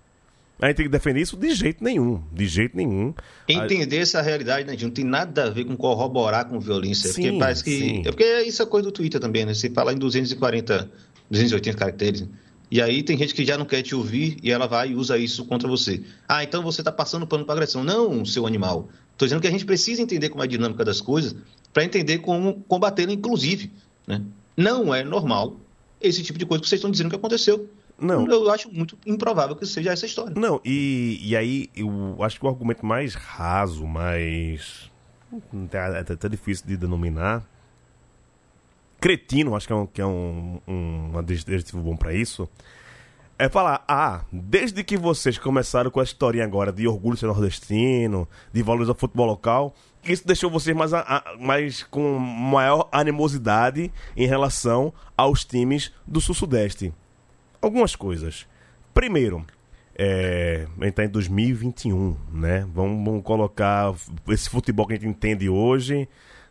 A 0.62 0.68
gente 0.68 0.76
tem 0.76 0.86
que 0.86 0.92
defender 0.92 1.22
isso 1.22 1.38
de 1.38 1.52
jeito 1.52 1.82
nenhum. 1.82 2.22
De 2.34 2.46
jeito 2.46 2.76
nenhum. 2.76 3.14
Entender 3.48 3.98
essa 3.98 4.22
realidade, 4.22 4.68
né, 4.68 4.76
Não 4.82 4.90
tem 4.90 5.06
nada 5.06 5.46
a 5.46 5.50
ver 5.50 5.64
com 5.64 5.76
corroborar 5.78 6.46
com 6.50 6.60
violência. 6.60 7.10
Sim, 7.10 7.22
porque 7.24 7.40
parece 7.40 7.64
que. 7.64 7.80
Sim. 7.80 8.02
É 8.06 8.12
porque 8.12 8.42
isso 8.42 8.62
é 8.62 8.66
coisa 8.66 8.90
do 8.90 8.92
Twitter 8.92 9.22
também, 9.22 9.46
né? 9.46 9.54
Você 9.54 9.70
fala 9.70 9.94
em 9.94 9.98
240, 9.98 10.90
280 11.32 11.78
caracteres. 11.78 12.28
E 12.72 12.82
aí 12.82 13.02
tem 13.02 13.18
gente 13.18 13.34
que 13.34 13.44
já 13.44 13.58
não 13.58 13.66
quer 13.66 13.82
te 13.82 13.96
ouvir 13.96 14.38
e 14.44 14.52
ela 14.52 14.68
vai 14.68 14.92
e 14.92 14.96
usa 14.96 15.18
isso 15.18 15.46
contra 15.46 15.68
você. 15.68 16.04
Ah, 16.28 16.44
então 16.44 16.62
você 16.62 16.82
está 16.82 16.92
passando 16.92 17.26
pano 17.26 17.44
para 17.44 17.54
agressão. 17.54 17.84
Não, 17.84 18.24
seu 18.24 18.46
animal. 18.46 18.90
Estou 19.12 19.26
dizendo 19.26 19.42
que 19.42 19.48
a 19.48 19.52
gente 19.52 19.66
precisa 19.66 20.02
entender 20.02 20.30
como 20.30 20.44
é 20.44 20.46
a 20.46 20.48
dinâmica 20.48 20.86
das 20.86 21.02
coisas 21.02 21.36
para 21.74 21.84
entender 21.84 22.20
como 22.20 22.62
combatê-lo, 22.68 23.12
inclusive. 23.12 23.72
Né? 24.08 24.22
Não 24.56 24.94
é 24.94 25.04
normal 25.04 25.58
esse 26.00 26.24
tipo 26.24 26.38
de 26.38 26.46
coisa 26.46 26.62
que 26.62 26.70
vocês 26.70 26.80
estão 26.80 26.92
dizendo 26.92 27.10
que 27.10 27.16
aconteceu. 27.16 27.70
Não. 28.00 28.26
Eu 28.28 28.50
acho 28.50 28.72
muito 28.72 28.98
improvável 29.06 29.56
que 29.56 29.66
seja 29.66 29.92
essa 29.92 30.06
história. 30.06 30.34
Não, 30.38 30.62
e, 30.64 31.20
e 31.22 31.36
aí 31.36 31.70
eu 31.76 32.24
acho 32.24 32.40
que 32.40 32.46
o 32.46 32.50
argumento 32.50 32.86
mais 32.86 33.14
raso, 33.14 33.86
mais. 33.86 34.90
É 35.74 35.78
até, 36.02 36.14
até 36.14 36.30
difícil 36.30 36.66
de 36.66 36.78
denominar. 36.78 37.46
Cretino, 39.00 39.56
acho 39.56 39.68
que 39.68 39.74
é 39.74 39.76
um, 39.76 39.86
que 39.86 40.02
é 40.02 40.06
um, 40.06 40.60
um, 40.68 41.18
adjetivo 41.18 41.82
bom 41.82 41.96
para 41.96 42.14
isso. 42.14 42.50
É 43.38 43.48
falar, 43.48 43.86
ah, 43.88 44.26
desde 44.32 44.84
que 44.84 44.98
vocês 44.98 45.38
começaram 45.38 45.90
com 45.90 46.02
a 46.02 46.04
historinha 46.04 46.44
agora 46.44 46.74
de 46.74 46.88
orgulho 46.88 47.16
ser 47.16 47.28
nordestino, 47.28 48.28
de 48.52 48.62
valorizar 48.62 48.92
o 48.92 48.96
futebol 48.96 49.26
local, 49.26 49.74
isso 50.04 50.28
deixou 50.28 50.50
vocês 50.50 50.76
mais, 50.76 50.94
a, 50.94 51.24
mais 51.40 51.84
com 51.84 52.18
maior 52.18 52.90
animosidade 52.92 53.92
em 54.16 54.28
relação 54.28 54.94
aos 55.16 55.46
times 55.46 55.94
do 56.06 56.20
Sul-Sudeste. 56.20 56.94
Algumas 57.62 57.96
coisas. 57.96 58.46
Primeiro, 58.94 59.46
é, 59.96 60.66
a 60.78 60.84
gente 60.84 60.90
está 60.92 61.04
em 61.04 61.10
2021, 61.10 62.16
né? 62.32 62.66
Vamos, 62.74 63.06
vamos, 63.06 63.24
colocar 63.24 63.94
esse 64.30 64.50
futebol 64.50 64.88
que 64.88 64.94
a 64.94 64.96
gente 64.96 65.08
entende 65.08 65.50
hoje, 65.50 66.08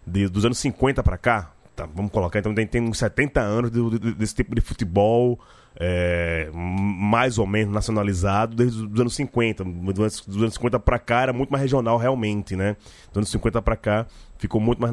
de, 0.06 0.28
dos 0.28 0.44
anos 0.44 0.58
50 0.58 1.02
para 1.02 1.16
cá. 1.16 1.52
Tá, 1.78 1.88
vamos 1.94 2.10
colocar, 2.10 2.40
então, 2.40 2.52
gente 2.56 2.70
tem 2.70 2.82
uns 2.82 2.98
70 2.98 3.40
anos 3.40 3.70
de, 3.70 4.00
de, 4.00 4.12
desse 4.12 4.34
tipo 4.34 4.52
de 4.52 4.60
futebol 4.60 5.38
é, 5.76 6.50
mais 6.52 7.38
ou 7.38 7.46
menos 7.46 7.72
nacionalizado 7.72 8.56
desde 8.56 8.84
os 8.84 9.00
anos 9.00 9.14
50. 9.14 9.62
Dos 9.62 10.42
anos 10.42 10.54
50 10.54 10.80
para 10.80 10.98
cá 10.98 11.20
era 11.22 11.32
muito 11.32 11.50
mais 11.50 11.62
regional 11.62 11.96
realmente, 11.96 12.56
né? 12.56 12.74
Dos 13.12 13.18
anos 13.18 13.30
50 13.30 13.62
para 13.62 13.76
cá 13.76 14.06
ficou 14.38 14.60
muito 14.60 14.80
mais 14.80 14.90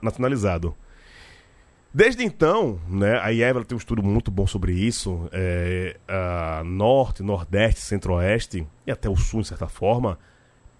nacionalizado. 0.00 0.74
Desde 1.92 2.24
então, 2.24 2.80
né, 2.88 3.20
a 3.20 3.28
IEVA 3.28 3.62
tem 3.66 3.76
um 3.76 3.78
estudo 3.78 4.02
muito 4.02 4.30
bom 4.30 4.46
sobre 4.46 4.72
isso, 4.72 5.28
é, 5.32 5.98
Norte, 6.64 7.22
Nordeste, 7.22 7.82
Centro-Oeste 7.82 8.66
e 8.86 8.90
até 8.90 9.10
o 9.10 9.16
Sul, 9.16 9.42
de 9.42 9.48
certa 9.48 9.68
forma, 9.68 10.18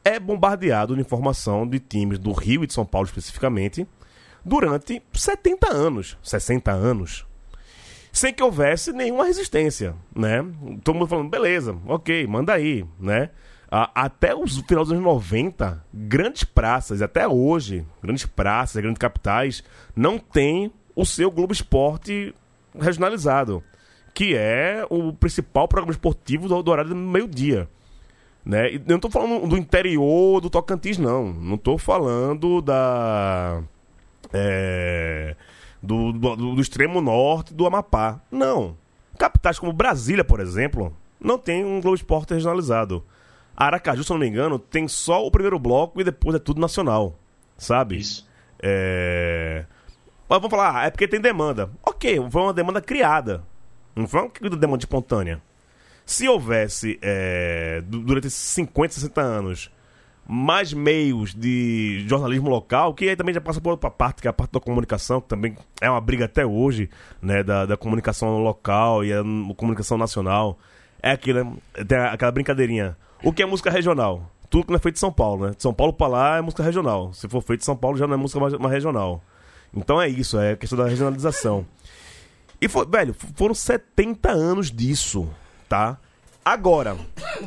é 0.03 0.19
bombardeado 0.19 0.95
de 0.95 1.03
informação 1.03 1.69
de 1.69 1.79
times 1.79 2.19
do 2.19 2.33
Rio 2.33 2.65
e 2.65 2.67
de 2.67 2.73
São 2.73 2.87
Paulo 2.87 3.07
especificamente 3.07 3.87
durante 4.47 5.03
70 5.13 5.73
anos, 5.73 6.17
60 6.23 6.71
anos, 6.71 7.27
sem 8.13 8.33
que 8.33 8.43
houvesse 8.43 8.93
nenhuma 8.93 9.25
resistência, 9.25 9.95
né? 10.15 10.45
Todo 10.85 10.95
mundo 10.95 11.09
falando, 11.09 11.29
beleza, 11.29 11.77
ok, 11.87 12.25
manda 12.29 12.55
aí, 12.55 12.87
né? 12.99 13.31
até 13.69 14.33
o 14.33 14.47
final 14.47 14.85
dos 14.85 14.93
anos 14.93 15.05
90, 15.05 15.85
grandes 15.93 16.45
praças, 16.45 17.03
até 17.03 17.27
hoje, 17.27 17.85
grandes 18.01 18.25
praças, 18.25 18.81
grandes 18.81 19.01
capitais, 19.01 19.63
não 19.95 20.19
tem 20.19 20.73
o 20.95 21.05
seu 21.05 21.31
Globo 21.33 21.53
Esporte 21.53 22.33
regionalizado, 22.79 23.63
que 24.15 24.37
é 24.37 24.87
o 24.89 25.13
principal 25.13 25.67
programa 25.67 25.93
esportivo 25.93 26.49
do, 26.63 26.71
horário 26.71 26.91
do 26.91 26.97
meio-dia. 26.97 27.69
Né? 28.45 28.77
Eu 28.77 28.83
não 28.87 28.97
estou 28.97 29.11
falando 29.11 29.49
do 29.49 29.57
interior 29.57 30.41
do 30.41 30.49
Tocantins, 30.49 30.97
não. 30.97 31.33
Não 31.33 31.57
estou 31.57 31.77
falando 31.77 32.63
da. 32.63 33.61
É, 34.33 35.37
do, 35.83 36.13
do, 36.13 36.37
do, 36.37 36.61
extremo 36.61 37.01
norte 37.01 37.55
do 37.55 37.67
Amapá. 37.67 38.21
Não. 38.31 38.77
Capitais 39.19 39.59
como 39.59 39.73
Brasília, 39.73 40.25
por 40.25 40.41
exemplo, 40.41 40.95
não 41.21 41.39
tem 41.39 41.65
um 41.65 41.81
Globo 41.81 41.97
Esporte 41.97 42.35
regionalizado. 42.35 43.05
Aracaju, 43.57 44.05
se 44.05 44.13
eu 44.13 44.15
não 44.15 44.21
me 44.21 44.29
engano, 44.29 44.59
tem 44.59 44.87
só 44.87 45.25
o 45.25 45.31
primeiro 45.31 45.59
bloco 45.59 46.01
e 46.01 46.05
depois 46.05 46.37
é 46.37 46.39
tudo 46.39 46.61
nacional. 46.61 47.19
Sabe? 47.57 47.97
Isso. 47.97 48.29
É... 48.63 49.65
Mas 50.29 50.39
vamos 50.39 50.51
falar, 50.51 50.77
ah, 50.77 50.87
é 50.87 50.91
porque 50.91 51.09
tem 51.09 51.21
demanda. 51.21 51.71
Ok, 51.83 52.21
foi 52.31 52.43
uma 52.43 52.53
demanda 52.53 52.81
criada. 52.81 53.45
Não 53.95 54.07
foi 54.07 54.21
uma 54.43 54.57
demanda 54.57 54.83
espontânea. 54.83 55.41
Se 56.05 56.29
houvesse, 56.29 56.99
é, 57.03 57.83
durante 57.87 58.27
esses 58.27 58.39
50, 58.39 58.95
60 58.95 59.21
anos, 59.21 59.71
mais 60.29 60.73
meios 60.73 61.35
de 61.35 62.05
jornalismo 62.09 62.49
local, 62.51 62.95
que 62.95 63.09
aí 63.09 63.17
também 63.17 63.35
já 63.35 63.41
passa 63.41 63.61
por 63.61 63.71
outra 63.71 63.91
parte, 63.91 64.23
que 64.23 64.29
é 64.29 64.31
a 64.31 64.33
parte 64.33 64.53
da 64.53 64.61
comunicação, 64.61 65.21
que 65.21 65.29
também 65.29 65.57
é 65.81 65.89
uma 65.89 66.01
briga 66.01 66.25
até 66.25 66.45
hoje, 66.45 66.91
né, 67.23 67.43
da, 67.43 67.65
da 67.65 67.77
comunicação 67.77 68.39
local 68.39 69.05
e 69.05 69.13
a 69.13 69.23
comunicação 69.57 69.97
nacional. 69.97 70.59
É 71.03 71.13
aquilo, 71.13 71.57
tem 71.87 71.99
aquela 71.99 72.33
brincadeirinha. 72.33 72.97
O 73.23 73.33
que 73.33 73.43
é 73.43 73.47
música 73.47 73.71
regional? 73.71 74.31
Tudo 74.51 74.65
que 74.65 74.71
não 74.71 74.77
é 74.77 74.81
feito 74.81 74.95
de 74.95 75.01
São 75.01 75.13
Paulo, 75.13 75.47
né? 75.47 75.53
De 75.57 75.63
São 75.63 75.73
Paulo 75.73 75.93
pra 75.93 76.07
lá 76.07 76.37
é 76.39 76.41
música 76.41 76.63
regional. 76.63 77.13
Se 77.13 77.29
for 77.29 77.41
feito 77.43 77.61
de 77.61 77.67
São 77.67 77.77
Paulo, 77.77 77.97
já 77.97 78.07
não 78.07 78.15
é 78.15 78.17
música 78.17 78.41
mais, 78.41 78.55
mais 78.55 78.73
regional. 78.73 79.23
Então 79.75 80.01
é 80.01 80.09
isso, 80.09 80.39
é 80.39 80.53
a 80.53 80.57
questão 80.57 80.79
da 80.79 80.89
regionalização. 80.89 81.67
E 82.61 82.69
foi, 82.69 82.87
velho, 82.87 83.15
foram 83.35 83.55
70 83.55 84.31
anos 84.31 84.71
disso, 84.71 85.29
tá? 85.69 85.99
Agora, 86.45 86.97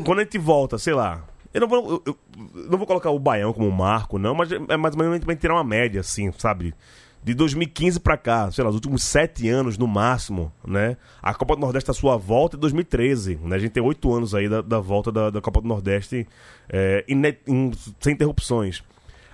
quando 0.05 0.19
a 0.19 0.23
gente 0.23 0.37
volta, 0.37 0.77
sei 0.77 0.93
lá, 0.93 1.23
eu 1.53 1.61
não 1.61 1.67
vou, 1.67 2.03
eu, 2.05 2.17
eu 2.55 2.69
não 2.69 2.77
vou 2.77 2.85
colocar 2.85 3.09
o 3.09 3.19
Baião 3.19 3.53
como 3.53 3.71
marco, 3.71 4.19
não, 4.19 4.35
mas 4.35 4.51
é 4.51 4.77
mais 4.77 4.95
ou 4.95 5.03
menos 5.03 5.25
vai 5.25 5.35
tirar 5.35 5.55
uma 5.55 5.63
média, 5.63 6.01
assim, 6.01 6.31
sabe? 6.37 6.73
De 7.21 7.33
2015 7.33 7.99
para 7.99 8.15
cá, 8.15 8.49
sei 8.49 8.63
lá, 8.63 8.69
os 8.69 8.75
últimos 8.75 9.03
sete 9.03 9.49
anos 9.49 9.77
no 9.77 9.87
máximo, 9.87 10.51
né? 10.65 10.95
A 11.21 11.33
Copa 11.33 11.55
do 11.55 11.61
Nordeste, 11.61 11.91
a 11.91 11.93
sua 11.93 12.15
volta 12.15 12.55
é 12.55 12.59
2013, 12.59 13.39
né? 13.43 13.55
A 13.55 13.59
gente 13.59 13.71
tem 13.71 13.83
oito 13.83 14.13
anos 14.13 14.33
aí 14.33 14.47
da, 14.47 14.61
da 14.61 14.79
volta 14.79 15.11
da, 15.11 15.29
da, 15.29 15.41
Copa 15.41 15.59
do 15.59 15.67
Nordeste 15.67 16.25
é, 16.69 17.03
in, 17.09 17.21
in, 17.47 17.71
sem 17.99 18.13
interrupções. 18.13 18.83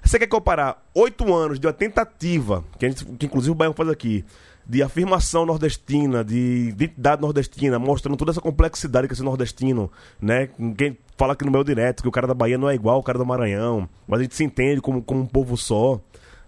Você 0.06 0.20
quer 0.20 0.28
comparar 0.28 0.86
oito 0.94 1.34
anos 1.34 1.60
de 1.60 1.66
uma 1.66 1.74
tentativa, 1.74 2.64
que, 2.78 2.86
a 2.86 2.90
gente, 2.90 3.04
que 3.04 3.26
inclusive 3.26 3.52
o 3.52 3.56
Baião 3.56 3.74
faz 3.74 3.90
aqui, 3.90 4.24
de 4.68 4.84
afirmação 4.84 5.48
nordestina, 5.48 6.24
de 6.24 6.70
identidade 6.70 7.22
nordestina, 7.22 7.80
mostrando 7.80 8.16
toda 8.16 8.32
essa 8.32 8.40
complexidade 8.40 9.08
que 9.08 9.14
é 9.14 9.18
ser 9.18 9.24
nordestino, 9.24 9.92
né? 10.22 10.50
Quem 10.78 10.96
fala 11.18 11.34
aqui 11.34 11.44
no 11.44 11.52
meu 11.52 11.64
direto 11.64 12.04
que 12.04 12.08
o 12.08 12.12
cara 12.12 12.28
da 12.28 12.36
Bahia 12.36 12.58
não 12.58 12.70
é 12.70 12.76
igual 12.76 12.98
ao 12.98 13.04
cara 13.04 13.18
do 13.18 13.26
Maranhão, 13.26 13.90
mas 14.08 14.20
a 14.20 14.24
gente 14.24 14.36
se 14.36 14.44
entende 14.44 14.80
como, 14.80 15.02
como 15.02 15.22
um 15.22 15.26
povo 15.26 15.58
só, 15.58 16.00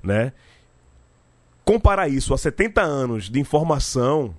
né? 0.04 0.34
Comparar 1.66 2.08
isso 2.08 2.36
a 2.36 2.38
70 2.38 2.80
anos 2.82 3.28
de 3.28 3.40
informação, 3.40 4.36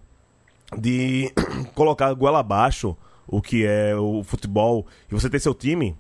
de 0.79 1.33
colocar 1.75 2.13
goela 2.15 2.39
abaixo 2.39 2.97
o 3.27 3.43
que 3.43 3.67
é 3.67 3.97
o 3.97 4.23
futebol 4.23 4.87
e 5.11 5.15
você 5.15 5.29
ter 5.29 5.41
seu 5.41 5.55
time, 5.55 5.97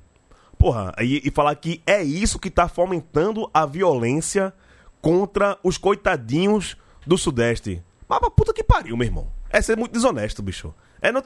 porra, 0.58 0.92
e, 1.00 1.22
e 1.24 1.30
falar 1.30 1.54
que 1.54 1.80
é 1.86 2.02
isso 2.02 2.38
que 2.38 2.50
tá 2.50 2.68
fomentando 2.68 3.48
a 3.54 3.64
violência 3.64 4.52
contra 5.00 5.58
os 5.62 5.78
coitadinhos 5.78 6.76
do 7.06 7.16
Sudeste. 7.16 7.82
Mas 8.08 8.18
pra 8.18 8.30
puta 8.30 8.52
que 8.52 8.64
pariu, 8.64 8.96
meu 8.96 9.06
irmão. 9.06 9.28
É 9.50 9.62
ser 9.62 9.76
muito 9.76 9.92
desonesto, 9.92 10.42
bicho. 10.42 10.74
É 11.00 11.12
não, 11.12 11.22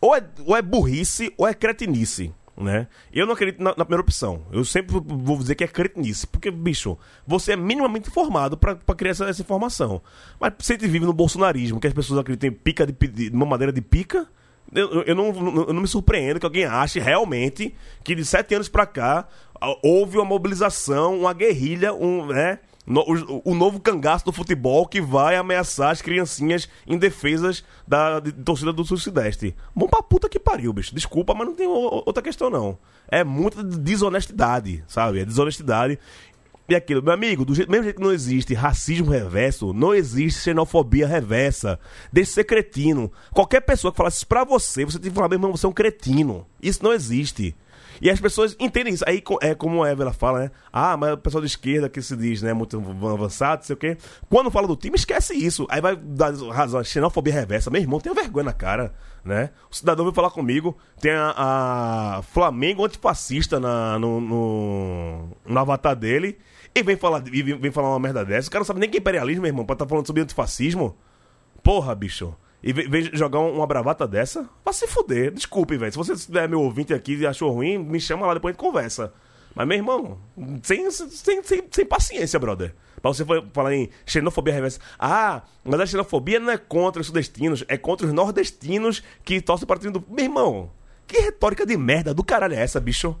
ou, 0.00 0.14
é, 0.14 0.22
ou 0.44 0.56
é 0.56 0.62
burrice 0.62 1.32
ou 1.36 1.48
é 1.48 1.54
cretinice, 1.54 2.32
né? 2.56 2.86
Eu 3.12 3.26
não 3.26 3.32
acredito 3.32 3.62
na, 3.62 3.74
na, 3.76 3.84
primeira 3.84 4.02
opção. 4.02 4.42
Eu 4.52 4.64
sempre 4.64 4.94
vou 5.04 5.38
dizer 5.38 5.54
que 5.54 5.64
é 5.64 5.68
cretinice. 5.68 6.26
Porque, 6.26 6.50
bicho, 6.50 6.98
você 7.26 7.52
é 7.52 7.56
minimamente 7.56 8.08
informado 8.08 8.56
para 8.56 8.76
criar 8.94 9.12
essa, 9.12 9.24
essa, 9.24 9.42
informação. 9.42 10.02
Mas 10.38 10.52
você 10.58 10.76
vive 10.76 11.00
no 11.00 11.12
bolsonarismo, 11.12 11.80
que 11.80 11.86
as 11.86 11.94
pessoas 11.94 12.20
acreditam 12.20 12.50
em 12.50 12.52
pica 12.52 12.86
de, 12.86 12.92
de 12.92 13.30
uma 13.30 13.46
madeira 13.46 13.72
de 13.72 13.80
pica. 13.80 14.28
Eu, 14.74 15.02
eu, 15.02 15.14
não, 15.14 15.26
eu 15.68 15.72
não 15.72 15.82
me 15.82 15.88
surpreendo 15.88 16.40
que 16.40 16.46
alguém 16.46 16.64
ache 16.64 16.98
realmente 16.98 17.74
que 18.02 18.14
de 18.14 18.24
sete 18.24 18.54
anos 18.54 18.68
para 18.68 18.84
cá 18.84 19.28
houve 19.82 20.18
uma 20.18 20.24
mobilização, 20.24 21.20
uma 21.20 21.32
guerrilha, 21.32 21.94
um, 21.94 22.26
né? 22.26 22.58
No, 22.86 23.00
o, 23.00 23.52
o, 23.52 23.54
novo 23.54 23.80
cangaço 23.80 24.26
do 24.26 24.32
futebol 24.32 24.86
que 24.86 25.00
vai 25.00 25.36
ameaçar 25.36 25.90
as 25.90 26.02
criancinhas 26.02 26.68
indefesas 26.86 27.64
da 27.88 28.20
de, 28.20 28.30
torcida 28.30 28.74
do 28.74 28.84
Sul-Sudeste. 28.84 29.56
Bom 29.74 29.88
pra 29.88 30.02
puta 30.02 30.28
que 30.28 30.38
pariu, 30.38 30.70
bicho. 30.70 30.94
Desculpa, 30.94 31.32
mas 31.32 31.46
não 31.46 31.54
tem 31.54 31.66
o, 31.66 31.72
outra 32.04 32.22
questão, 32.22 32.50
não. 32.50 32.76
É 33.08 33.24
muita 33.24 33.64
desonestidade, 33.64 34.84
sabe? 34.86 35.20
É 35.20 35.24
desonestidade. 35.24 35.98
E 36.66 36.74
aquilo, 36.74 37.02
meu 37.02 37.12
amigo, 37.12 37.44
do 37.44 37.54
jeito, 37.54 37.70
mesmo 37.70 37.84
jeito 37.84 37.96
que 37.96 38.02
não 38.02 38.12
existe 38.12 38.54
racismo 38.54 39.10
reverso, 39.10 39.74
não 39.74 39.94
existe 39.94 40.40
xenofobia 40.40 41.06
reversa. 41.06 41.78
Deixe 42.10 42.30
de 42.30 42.34
ser 42.36 42.44
cretino. 42.44 43.12
Qualquer 43.32 43.60
pessoa 43.60 43.92
que 43.92 43.98
falasse 43.98 44.18
isso 44.18 44.26
pra 44.26 44.44
você, 44.44 44.84
você 44.84 44.98
tem 44.98 45.10
que 45.10 45.14
falar, 45.14 45.28
meu 45.28 45.36
irmão, 45.36 45.52
você 45.52 45.66
é 45.66 45.68
um 45.68 45.72
cretino. 45.72 46.46
Isso 46.62 46.82
não 46.82 46.92
existe. 46.92 47.54
E 48.00 48.10
as 48.10 48.18
pessoas 48.18 48.56
entendem 48.58 48.94
isso. 48.94 49.04
Aí 49.06 49.22
é 49.42 49.54
como 49.54 49.82
a 49.82 49.88
Eva 49.88 50.12
fala, 50.12 50.40
né? 50.40 50.50
Ah, 50.72 50.96
mas 50.96 51.12
o 51.12 51.18
pessoal 51.18 51.42
da 51.42 51.46
esquerda 51.46 51.88
que 51.88 52.00
se 52.00 52.16
diz, 52.16 52.42
né? 52.42 52.52
Muito 52.52 52.76
avançado, 52.78 53.60
não 53.60 53.66
sei 53.66 53.74
o 53.74 53.76
quê. 53.76 53.96
Quando 54.28 54.50
fala 54.50 54.66
do 54.66 54.76
time, 54.76 54.96
esquece 54.96 55.34
isso. 55.34 55.66
Aí 55.68 55.80
vai 55.80 55.96
dar 55.96 56.34
razão, 56.50 56.82
xenofobia 56.82 57.32
reversa. 57.32 57.70
Meu 57.70 57.80
irmão, 57.80 58.00
tenha 58.00 58.14
vergonha 58.14 58.44
na 58.44 58.52
cara, 58.52 58.94
né? 59.24 59.50
O 59.70 59.76
cidadão 59.76 60.04
veio 60.04 60.14
falar 60.14 60.30
comigo, 60.30 60.76
tem 61.00 61.12
a, 61.12 61.34
a 61.36 62.22
Flamengo 62.22 62.84
antifascista 62.84 63.60
na, 63.60 63.98
no, 63.98 64.20
no, 64.20 65.28
no 65.46 65.58
avatar 65.60 65.94
dele. 65.94 66.38
E 66.74 66.82
vem 66.82 66.96
falar, 66.96 67.22
e 67.32 67.42
vem 67.42 67.70
falar 67.70 67.90
uma 67.90 68.00
merda 68.00 68.24
dessa. 68.24 68.48
O 68.48 68.50
cara 68.50 68.60
não 68.60 68.66
sabe 68.66 68.80
nem 68.80 68.90
que 68.90 68.96
é 68.96 69.00
imperialismo, 69.00 69.42
meu 69.42 69.50
irmão, 69.50 69.64
pra 69.64 69.74
estar 69.74 69.84
tá 69.84 69.88
falando 69.88 70.06
sobre 70.06 70.22
antifascismo. 70.22 70.96
Porra, 71.62 71.94
bicho 71.94 72.34
e 72.64 72.72
vem 72.72 73.10
jogar 73.12 73.40
uma 73.40 73.66
bravata 73.66 74.08
dessa, 74.08 74.48
vai 74.64 74.72
se 74.72 74.86
fuder. 74.86 75.30
Desculpe, 75.30 75.76
velho. 75.76 75.92
Se 75.92 75.98
você 75.98 76.38
é 76.38 76.48
meu 76.48 76.62
ouvinte 76.62 76.94
aqui 76.94 77.14
e 77.14 77.26
achou 77.26 77.52
ruim, 77.52 77.76
me 77.76 78.00
chama 78.00 78.26
lá 78.26 78.32
depois 78.32 78.52
a 78.52 78.54
gente 78.54 78.66
conversa. 78.66 79.12
Mas, 79.54 79.68
meu 79.68 79.76
irmão, 79.76 80.18
sem, 80.62 80.90
sem, 80.90 81.42
sem, 81.42 81.62
sem 81.70 81.84
paciência, 81.84 82.38
brother. 82.38 82.74
Pra 83.02 83.12
você 83.12 83.22
falar 83.52 83.74
em 83.74 83.90
xenofobia 84.06 84.54
reversa. 84.54 84.80
Ah, 84.98 85.42
mas 85.62 85.78
a 85.78 85.84
xenofobia 85.84 86.40
não 86.40 86.50
é 86.50 86.56
contra 86.56 87.02
os 87.02 87.08
sudestinos, 87.08 87.62
é 87.68 87.76
contra 87.76 88.06
os 88.06 88.14
nordestinos 88.14 89.02
que 89.22 89.42
torcem 89.42 89.66
para 89.66 89.76
o 89.76 89.80
time 89.80 89.92
do. 89.92 90.02
Meu 90.08 90.24
irmão, 90.24 90.70
que 91.06 91.20
retórica 91.20 91.66
de 91.66 91.76
merda 91.76 92.14
do 92.14 92.24
caralho 92.24 92.54
é 92.54 92.62
essa, 92.62 92.80
bicho? 92.80 93.14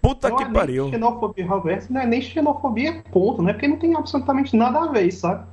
Puta 0.00 0.28
não 0.28 0.36
que 0.36 0.42
é 0.42 0.46
nem 0.46 0.54
pariu. 0.54 0.90
Xenofobia 0.90 1.46
reversa 1.46 1.92
não 1.92 2.00
é 2.00 2.06
nem 2.06 2.22
xenofobia, 2.22 3.02
ponto, 3.10 3.42
né? 3.42 3.52
Porque 3.52 3.68
não 3.68 3.76
tem 3.76 3.94
absolutamente 3.96 4.56
nada 4.56 4.80
a 4.80 4.86
ver, 4.86 5.10
sabe? 5.12 5.44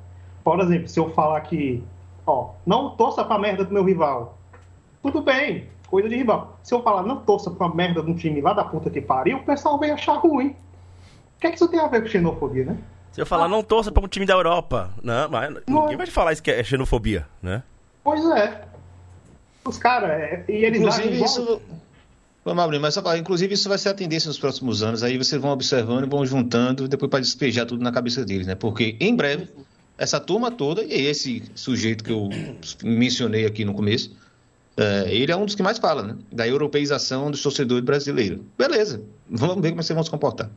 Por 0.43 0.60
exemplo, 0.60 0.88
se 0.88 0.99
eu 0.99 1.10
falar 1.12 1.41
que, 1.41 1.84
ó, 2.27 2.49
não 2.65 2.91
torça 2.95 3.23
pra 3.25 3.39
merda 3.39 3.65
do 3.65 3.73
meu 3.73 3.84
rival. 3.84 4.38
Tudo 5.01 5.21
bem, 5.21 5.67
coisa 5.88 6.08
de 6.08 6.15
rival. 6.15 6.58
Se 6.63 6.73
eu 6.73 6.81
falar 6.84 7.03
não 7.03 7.17
torça 7.17 7.49
pra 7.49 7.67
merda 7.69 8.01
de 8.03 8.12
um 8.12 8.15
time 8.15 8.41
lá 8.41 8.53
da 8.53 8.63
puta 8.63 8.89
que 8.89 9.01
pariu, 9.01 9.38
o 9.38 9.43
pessoal 9.43 9.79
vai 9.79 9.89
achar 9.89 10.13
ruim. 10.17 10.49
O 10.49 11.41
que 11.41 11.47
é 11.47 11.49
que 11.49 11.55
isso 11.55 11.67
tem 11.67 11.79
a 11.79 11.88
ver 11.88 12.01
com 12.01 12.08
xenofobia, 12.08 12.65
né? 12.65 12.77
Se 13.12 13.21
eu 13.21 13.25
falar, 13.25 13.47
não 13.47 13.63
torça 13.63 13.91
para 13.91 14.03
um 14.03 14.08
time 14.08 14.25
da 14.25 14.34
Europa. 14.34 14.91
Não, 15.01 15.29
mas 15.29 15.55
ninguém 15.67 15.95
vai 15.95 16.05
te 16.05 16.12
falar 16.12 16.34
isso 16.34 16.43
que 16.43 16.51
é 16.51 16.63
xenofobia, 16.63 17.25
né? 17.41 17.63
Pois 18.03 18.23
é. 18.31 18.62
Os 19.65 19.77
caras, 19.77 20.12
é, 20.12 20.43
e 20.47 20.63
eles 20.65 20.79
Inclusive, 20.79 21.08
agem 21.08 21.15
igual- 21.15 21.29
isso. 21.29 21.62
Vamos 22.45 22.63
abrir, 22.63 22.77
mas 22.77 22.95
inclusive 23.17 23.55
isso 23.55 23.67
vai 23.67 23.79
ser 23.79 23.89
a 23.89 23.93
tendência 23.95 24.27
nos 24.27 24.38
próximos 24.38 24.84
anos. 24.84 25.01
Aí 25.01 25.17
vocês 25.17 25.41
vão 25.41 25.49
observando 25.49 26.05
e 26.05 26.10
vão 26.10 26.23
juntando, 26.23 26.88
depois 26.88 27.10
para 27.10 27.19
despejar 27.19 27.65
tudo 27.65 27.84
na 27.84 27.91
cabeça 27.91 28.23
deles, 28.23 28.45
né? 28.45 28.53
Porque 28.53 28.95
em 28.99 29.15
breve, 29.15 29.49
essa 29.97 30.19
turma 30.19 30.51
toda, 30.51 30.84
e 30.84 31.08
esse 31.08 31.41
sujeito 31.55 32.03
que 32.03 32.12
eu 32.12 32.29
mencionei 32.84 33.47
aqui 33.47 33.65
no 33.65 33.73
começo, 33.73 34.15
é, 34.77 35.05
ele 35.08 35.31
é 35.31 35.36
um 35.36 35.43
dos 35.43 35.55
que 35.55 35.63
mais 35.63 35.79
fala, 35.79 36.03
né? 36.03 36.17
Da 36.31 36.47
europeização 36.47 37.31
dos 37.31 37.41
torcedores 37.41 37.84
brasileiros. 37.84 38.39
Beleza, 38.55 39.01
vamos 39.27 39.60
ver 39.63 39.69
como 39.69 39.81
vocês 39.81 39.95
vão 39.95 40.03
se 40.03 40.12
comportar. 40.12 40.47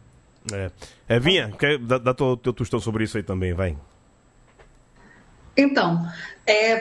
É, 0.53 0.71
é 1.09 1.19
Vinha, 1.19 1.51
quer 1.59 1.79
dar, 1.79 2.13
teu 2.13 2.53
tostão 2.53 2.81
sobre 2.81 3.05
isso 3.05 3.17
aí 3.17 3.23
também, 3.23 3.55
vai. 3.55 3.75
Então, 5.59 6.07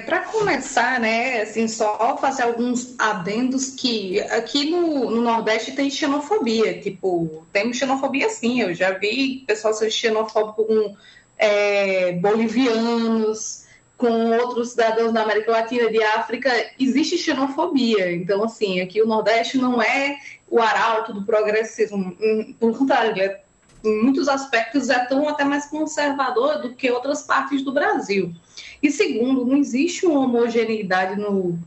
para 0.05 0.19
começar, 0.19 0.99
né, 0.99 1.41
assim, 1.41 1.67
só 1.67 2.15
fazer 2.17 2.43
alguns 2.43 2.93
adendos 2.99 3.71
que 3.71 4.21
aqui 4.21 4.69
no, 4.69 5.09
no 5.09 5.21
Nordeste 5.21 5.71
tem 5.71 5.89
xenofobia, 5.89 6.79
tipo, 6.79 7.43
tem 7.51 7.73
xenofobia 7.73 8.29
sim, 8.29 8.61
eu 8.61 8.75
já 8.75 8.91
vi 8.91 9.43
pessoal 9.47 9.73
ser 9.73 9.89
xenofóbico 9.89 10.63
com 10.63 10.95
é, 11.39 12.13
bolivianos, 12.13 13.65
com 13.97 14.31
outros 14.37 14.69
cidadãos 14.69 15.11
da 15.11 15.23
América 15.23 15.51
Latina, 15.51 15.89
de 15.89 16.03
África, 16.03 16.51
existe 16.79 17.17
xenofobia. 17.17 18.13
Então, 18.13 18.43
assim, 18.43 18.79
aqui 18.79 19.01
o 19.01 19.07
Nordeste 19.07 19.57
não 19.57 19.81
é 19.81 20.17
o 20.47 20.61
arauto 20.61 21.13
do 21.13 21.25
progressismo, 21.25 22.15
hum, 22.21 22.55
pelo 22.59 22.77
contrário, 22.77 23.19
é, 23.19 23.41
em 23.83 24.03
muitos 24.03 24.27
aspectos 24.27 24.89
é 24.89 25.05
tão 25.05 25.27
até 25.27 25.43
mais 25.43 25.65
conservador 25.65 26.61
do 26.61 26.73
que 26.75 26.91
outras 26.91 27.23
partes 27.23 27.63
do 27.63 27.73
Brasil. 27.73 28.33
E 28.81 28.91
segundo, 28.91 29.45
não 29.45 29.57
existe 29.57 30.05
uma 30.05 30.21
homogeneidade 30.21 31.19
no, 31.19 31.57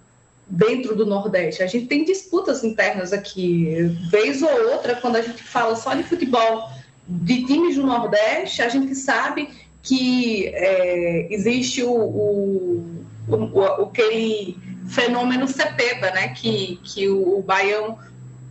dentro 0.47 0.95
do 0.97 1.07
Nordeste. 1.07 1.63
A 1.63 1.67
gente 1.67 1.87
tem 1.87 2.05
disputas 2.05 2.65
internas 2.65 3.13
aqui. 3.13 3.91
Vez 4.11 4.43
ou 4.43 4.73
outra, 4.73 4.97
quando 4.97 5.17
a 5.17 5.23
gente 5.23 5.43
fala 5.43 5.77
só 5.77 5.95
de 5.95 6.03
futebol 6.03 6.69
de 7.07 7.45
times 7.45 7.77
do 7.77 7.87
Nordeste, 7.87 8.63
a 8.63 8.69
gente 8.69 8.95
sabe 8.95 9.49
que 9.83 10.49
é, 10.49 11.33
existe 11.33 11.83
o, 11.83 11.93
o, 11.93 13.05
o, 13.29 13.65
aquele 13.85 14.57
fenômeno 14.89 15.47
Cepeda, 15.47 16.11
né? 16.13 16.29
que, 16.29 16.79
que 16.85 17.09
o, 17.09 17.39
o 17.39 17.43
Baião 17.43 17.99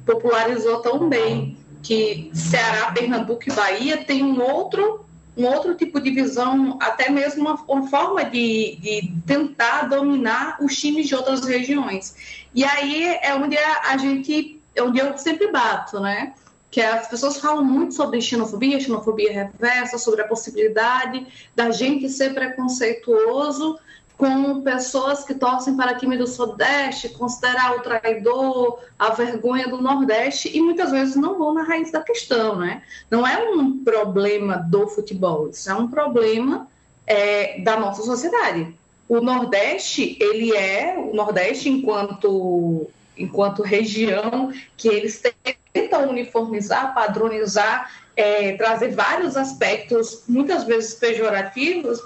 popularizou 0.05 0.81
tão 0.81 1.07
bem, 1.07 1.57
que 1.83 2.31
Ceará, 2.33 2.91
Pernambuco 2.91 3.43
e 3.47 3.53
Bahia 3.53 3.97
tem 3.97 4.23
um 4.23 4.41
outro 4.41 5.05
um 5.39 5.45
outro 5.45 5.73
tipo 5.73 6.01
de 6.01 6.11
visão, 6.11 6.77
até 6.81 7.09
mesmo 7.09 7.41
uma, 7.41 7.55
uma 7.65 7.87
forma 7.87 8.25
de, 8.25 8.77
de, 8.81 9.13
tentar 9.25 9.83
dominar 9.83 10.57
os 10.61 10.75
times 10.75 11.07
de 11.07 11.15
outras 11.15 11.45
regiões. 11.45 12.43
E 12.53 12.65
aí 12.65 13.17
é 13.21 13.33
onde 13.33 13.57
a, 13.57 13.91
a 13.91 13.97
gente, 13.97 14.61
é 14.75 14.83
onde 14.83 14.99
eu 14.99 15.17
sempre 15.17 15.49
bato, 15.49 16.01
né? 16.01 16.33
Que 16.69 16.81
as 16.81 17.07
pessoas 17.07 17.39
falam 17.39 17.63
muito 17.63 17.93
sobre 17.93 18.21
xenofobia, 18.21 18.81
xenofobia 18.81 19.31
reversa, 19.31 19.97
sobre 19.97 20.21
a 20.21 20.27
possibilidade 20.27 21.25
da 21.55 21.71
gente 21.71 22.09
ser 22.09 22.33
preconceituoso 22.33 23.79
com 24.19 24.61
pessoas 24.63 25.23
que 25.23 25.33
torcem 25.33 25.77
para 25.77 25.95
time 25.95 26.17
do 26.17 26.27
Sudeste, 26.27 27.07
considerar 27.07 27.77
o 27.77 27.79
traidor, 27.79 28.79
a 28.99 29.11
vergonha 29.11 29.69
do 29.69 29.81
Nordeste, 29.81 30.51
e 30.53 30.59
muitas 30.59 30.91
vezes 30.91 31.15
não 31.15 31.37
vão 31.37 31.53
na 31.53 31.63
raiz 31.63 31.89
da 31.89 32.01
questão, 32.01 32.57
né? 32.57 32.83
Não 33.09 33.25
é 33.25 33.41
um 33.49 33.81
problema 33.81 34.57
do 34.57 34.89
futebol, 34.89 35.47
isso 35.47 35.71
é 35.71 35.73
um 35.73 35.87
problema 35.87 36.67
é, 37.07 37.61
da 37.61 37.79
nossa 37.79 38.03
sociedade. 38.03 38.75
O 39.07 39.21
Nordeste, 39.21 40.17
ele 40.19 40.53
é, 40.53 40.97
o 40.97 41.15
Nordeste 41.15 41.69
enquanto, 41.69 42.89
enquanto 43.17 43.63
região, 43.63 44.51
que 44.75 44.89
eles 44.89 45.23
tentam 45.71 46.09
uniformizar, 46.09 46.93
padronizar, 46.93 47.89
é, 48.17 48.51
trazer 48.57 48.89
vários 48.89 49.37
aspectos, 49.37 50.23
muitas 50.27 50.65
vezes 50.65 50.93
pejorativos, 50.95 52.01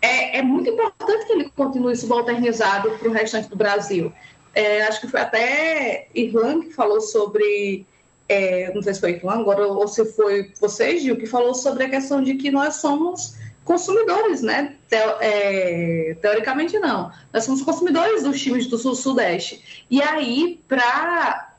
é, 0.00 0.38
é, 0.38 0.42
muito 0.42 0.70
importante 0.70 1.26
que 1.26 1.32
ele 1.32 1.50
continue 1.50 1.96
subalternizado 1.96 2.90
para 2.92 3.08
o 3.08 3.12
restante 3.12 3.48
do 3.48 3.56
Brasil. 3.56 4.12
É, 4.54 4.82
acho 4.82 5.00
que 5.00 5.08
foi 5.08 5.20
até 5.20 6.08
Irlan 6.14 6.60
que 6.62 6.72
falou 6.72 7.00
sobre, 7.00 7.86
é, 8.28 8.72
não 8.74 8.82
sei 8.82 8.94
se 8.94 9.00
foi 9.00 9.12
Irlan 9.12 9.40
agora 9.40 9.66
ou 9.66 9.86
se 9.88 10.04
foi 10.12 10.52
você, 10.60 10.98
Gil, 10.98 11.16
que 11.16 11.26
falou 11.26 11.54
sobre 11.54 11.84
a 11.84 11.90
questão 11.90 12.22
de 12.22 12.34
que 12.34 12.50
nós 12.50 12.76
somos 12.76 13.36
consumidores, 13.64 14.40
né? 14.40 14.76
Te, 14.88 16.14
teoricamente 16.22 16.78
não. 16.78 17.12
Nós 17.32 17.44
somos 17.44 17.60
consumidores 17.62 18.22
dos 18.22 18.40
times 18.40 18.66
do 18.66 18.78
Sul-Sudeste. 18.78 19.84
E 19.90 20.00
aí, 20.00 20.60
para 20.66 21.52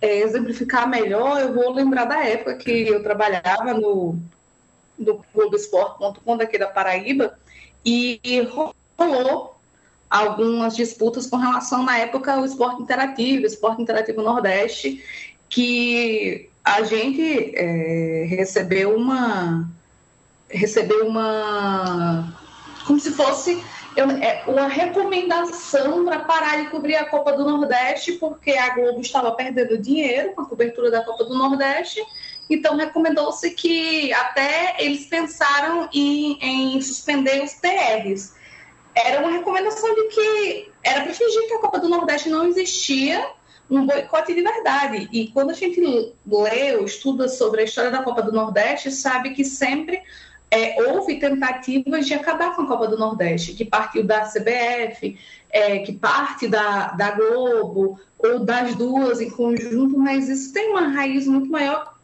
exemplificar 0.00 0.88
melhor, 0.88 1.40
eu 1.40 1.52
vou 1.52 1.72
lembrar 1.72 2.04
da 2.04 2.24
época 2.24 2.54
que 2.54 2.70
eu 2.70 3.02
trabalhava 3.02 3.74
no, 3.74 4.16
no 4.96 5.24
Globoesporte.com 5.34 6.36
daqui 6.36 6.56
da 6.58 6.68
Paraíba, 6.68 7.36
e 7.88 8.40
rolou 8.96 9.56
algumas 10.10 10.76
disputas 10.76 11.26
com 11.26 11.36
relação, 11.36 11.82
na 11.82 11.98
época, 11.98 12.34
ao 12.34 12.44
esporte 12.44 12.82
interativo, 12.82 13.46
esporte 13.46 13.80
interativo 13.80 14.22
Nordeste, 14.22 15.02
que 15.48 16.48
a 16.64 16.82
gente 16.82 17.52
é, 17.54 18.26
recebeu 18.28 18.94
uma 18.94 19.68
recebeu 20.50 21.06
uma 21.06 22.34
como 22.86 22.98
se 22.98 23.10
fosse 23.10 23.62
uma 24.46 24.68
recomendação 24.68 26.04
para 26.04 26.20
parar 26.20 26.62
de 26.62 26.70
cobrir 26.70 26.94
a 26.94 27.06
Copa 27.06 27.32
do 27.32 27.44
Nordeste, 27.44 28.12
porque 28.12 28.52
a 28.52 28.74
Globo 28.74 29.00
estava 29.00 29.32
perdendo 29.32 29.76
dinheiro 29.76 30.32
com 30.34 30.42
a 30.42 30.46
cobertura 30.46 30.90
da 30.90 31.02
Copa 31.02 31.24
do 31.24 31.36
Nordeste, 31.36 32.00
então, 32.48 32.76
recomendou-se 32.76 33.50
que 33.50 34.12
até 34.12 34.76
eles 34.78 35.06
pensaram 35.06 35.88
em, 35.92 36.38
em, 36.40 36.80
suspender 36.80 37.42
os 37.42 37.52
TRs. 37.54 38.34
Era 38.94 39.20
uma 39.20 39.30
recomendação 39.30 39.94
de 39.94 40.02
que 40.08 40.72
era 40.82 41.02
para 41.02 41.12
fingir 41.12 41.46
que 41.46 41.54
a 41.54 41.60
Copa 41.60 41.78
do 41.78 41.88
Nordeste 41.88 42.28
não 42.28 42.46
existia, 42.46 43.24
um 43.70 43.84
boicote 43.84 44.34
de 44.34 44.42
verdade. 44.42 45.08
E 45.12 45.28
quando 45.28 45.50
a 45.50 45.54
gente 45.54 45.80
lê 45.80 46.76
ou 46.76 46.84
estuda 46.84 47.28
sobre 47.28 47.60
a 47.60 47.64
história 47.64 47.90
da 47.90 48.02
Copa 48.02 48.22
do 48.22 48.32
Nordeste, 48.32 48.90
sabe 48.90 49.30
que 49.30 49.44
sempre 49.44 50.02
é, 50.50 50.82
houve 50.82 51.18
tentativas 51.18 52.06
de 52.06 52.14
acabar 52.14 52.56
com 52.56 52.62
a 52.62 52.66
Copa 52.66 52.88
do 52.88 52.96
Nordeste, 52.96 53.52
que 53.52 53.64
partiu 53.64 54.02
da 54.04 54.22
CBF, 54.22 55.18
é, 55.50 55.80
que 55.80 55.92
parte 55.92 56.48
da, 56.48 56.92
da 56.92 57.10
Globo, 57.10 58.00
ou 58.18 58.40
das 58.40 58.74
duas 58.74 59.20
em 59.20 59.30
conjunto, 59.30 59.98
mas 59.98 60.28
isso 60.28 60.52
tem 60.52 60.70
uma 60.70 60.88
raiz 60.88 61.26
muito 61.26 61.50
maior 61.50 61.97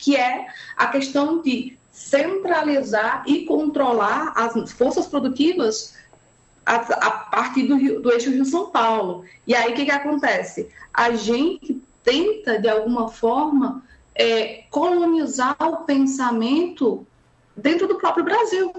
que 0.00 0.16
é 0.16 0.46
a 0.76 0.86
questão 0.88 1.42
de 1.42 1.78
centralizar 1.92 3.22
e 3.26 3.44
controlar 3.44 4.32
as 4.34 4.72
forças 4.72 5.06
produtivas 5.06 5.94
a, 6.64 6.76
a 6.76 7.10
partir 7.10 7.64
do, 7.64 7.76
Rio, 7.76 8.00
do 8.00 8.10
eixo 8.10 8.30
Rio-São 8.30 8.70
Paulo. 8.70 9.24
E 9.46 9.54
aí, 9.54 9.72
o 9.72 9.74
que, 9.74 9.84
que 9.84 9.90
acontece? 9.90 10.68
A 10.92 11.12
gente 11.12 11.80
tenta, 12.02 12.58
de 12.58 12.68
alguma 12.68 13.08
forma, 13.08 13.82
é, 14.14 14.64
colonizar 14.70 15.56
o 15.60 15.84
pensamento 15.84 17.06
dentro 17.56 17.86
do 17.86 17.96
próprio 17.96 18.24
Brasil. 18.24 18.72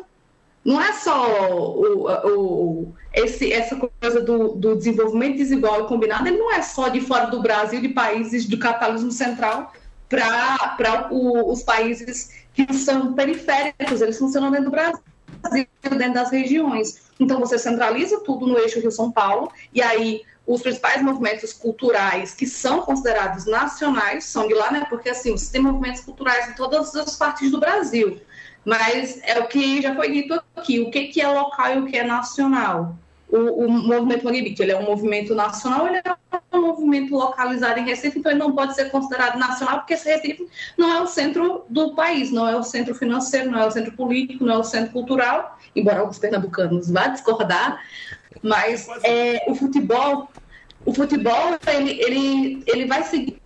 Não 0.64 0.82
é 0.82 0.94
só 0.94 1.52
o, 1.52 2.08
o, 2.08 2.94
esse, 3.14 3.52
essa 3.52 3.76
coisa 3.76 4.22
do, 4.22 4.50
do 4.50 4.76
desenvolvimento 4.76 5.38
desigual 5.38 5.82
e 5.82 5.88
combinado, 5.88 6.28
ele 6.28 6.38
não 6.38 6.52
é 6.52 6.62
só 6.62 6.88
de 6.88 7.02
fora 7.02 7.26
do 7.26 7.42
Brasil, 7.42 7.82
de 7.82 7.90
países 7.90 8.46
do 8.46 8.60
capitalismo 8.60 9.12
central, 9.12 9.74
para 10.12 11.08
os 11.12 11.64
países 11.64 12.30
que 12.54 12.72
são 12.74 13.14
periféricos, 13.14 14.02
eles 14.02 14.20
funcionam 14.20 14.52
dentro 14.52 14.66
do 14.66 14.72
Brasil, 14.72 15.00
dentro 15.82 16.14
das 16.14 16.30
regiões. 16.30 17.02
Então, 17.20 17.40
você 17.40 17.58
centraliza 17.58 18.20
tudo 18.20 18.46
no 18.46 18.58
eixo 18.58 18.80
Rio-São 18.80 19.12
Paulo, 19.12 19.52
e 19.74 19.82
aí 19.82 20.22
os 20.46 20.62
principais 20.62 21.02
movimentos 21.02 21.54
culturais 21.54 22.34
que 22.34 22.46
são 22.46 22.82
considerados 22.82 23.46
nacionais 23.46 24.26
são 24.26 24.48
de 24.48 24.54
lá, 24.54 24.72
né? 24.72 24.86
Porque, 24.90 25.10
assim, 25.10 25.38
você 25.38 25.52
tem 25.52 25.62
movimentos 25.62 26.02
culturais 26.02 26.50
em 26.50 26.54
todas 26.54 26.94
as 26.96 27.16
partes 27.16 27.50
do 27.50 27.60
Brasil. 27.60 28.20
Mas 28.66 29.20
é 29.24 29.40
o 29.40 29.48
que 29.48 29.82
já 29.82 29.96
foi 29.96 30.12
dito 30.12 30.42
aqui, 30.56 30.80
o 30.80 30.92
que, 30.92 31.08
que 31.08 31.22
é 31.22 31.28
local 31.28 31.74
e 31.74 31.80
o 31.80 31.86
que 31.86 31.98
é 31.98 32.04
nacional. 32.04 32.96
O, 33.30 33.66
o 33.66 33.70
movimento 33.72 34.26
Mangue 34.26 34.56
ele 34.60 34.72
é 34.72 34.78
um 34.78 34.84
movimento 34.84 35.34
nacional, 35.34 35.88
ele 35.88 35.98
é 35.98 36.31
um 36.54 36.62
movimento 36.62 37.16
localizado 37.16 37.80
em 37.80 37.86
Recife, 37.86 38.20
então 38.20 38.32
ele 38.32 38.40
não 38.40 38.54
pode 38.54 38.76
ser 38.76 38.90
considerado 38.90 39.38
nacional, 39.38 39.80
porque 39.80 39.94
esse 39.94 40.10
Recife 40.10 40.48
não 40.78 40.94
é 40.94 41.02
o 41.02 41.08
centro 41.08 41.66
do 41.70 41.96
país, 41.96 42.32
não 42.32 42.48
é 42.48 42.56
o 42.56 42.64
centro 42.64 42.94
financeiro, 42.94 43.50
não 43.50 43.60
é 43.60 43.68
o 43.68 43.72
centro 43.72 43.94
político, 43.94 44.46
não 44.46 44.56
é 44.56 44.58
o 44.58 44.64
centro 44.64 44.92
cultural, 44.92 45.58
embora 45.76 46.00
alguns 46.00 46.20
pernambucanos 46.20 46.90
vá 46.90 47.08
discordar, 47.08 47.82
mas 48.44 48.88
é, 49.04 49.46
o 49.48 49.56
futebol, 49.56 50.30
o 50.86 50.94
futebol 50.94 51.58
ele, 51.68 52.02
ele, 52.02 52.64
ele 52.68 52.86
vai 52.86 53.04
seguir 53.04 53.40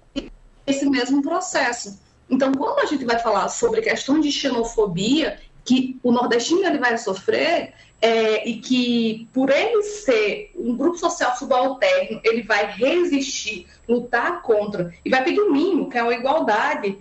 esse 0.66 0.90
mesmo 0.90 1.22
processo. 1.22 2.00
Então, 2.30 2.52
quando 2.54 2.80
a 2.80 2.86
gente 2.86 3.06
vai 3.06 3.20
falar 3.20 3.50
sobre 3.50 3.82
questão 3.82 4.20
de 4.20 4.32
xenofobia, 4.32 5.40
que 5.64 6.00
o 6.04 6.12
nordestino 6.12 6.66
ele 6.66 6.78
vai 6.78 6.98
sofrer, 6.98 7.74
é, 8.02 8.48
e 8.48 8.58
que 8.58 9.28
por 9.34 9.50
ele 9.50 9.82
ser 9.84 10.52
um 10.56 10.76
grupo 10.76 10.98
social 10.98 11.36
subalterno, 11.36 12.20
ele 12.24 12.44
vai 12.44 12.72
resistir, 12.72 13.68
lutar 13.88 14.42
contra, 14.42 14.94
e 15.04 15.10
vai 15.10 15.24
pedir 15.24 15.42
o 15.42 15.52
mínimo, 15.52 15.90
que 15.90 15.98
é 15.98 16.02
a 16.02 16.12
igualdade, 16.12 16.98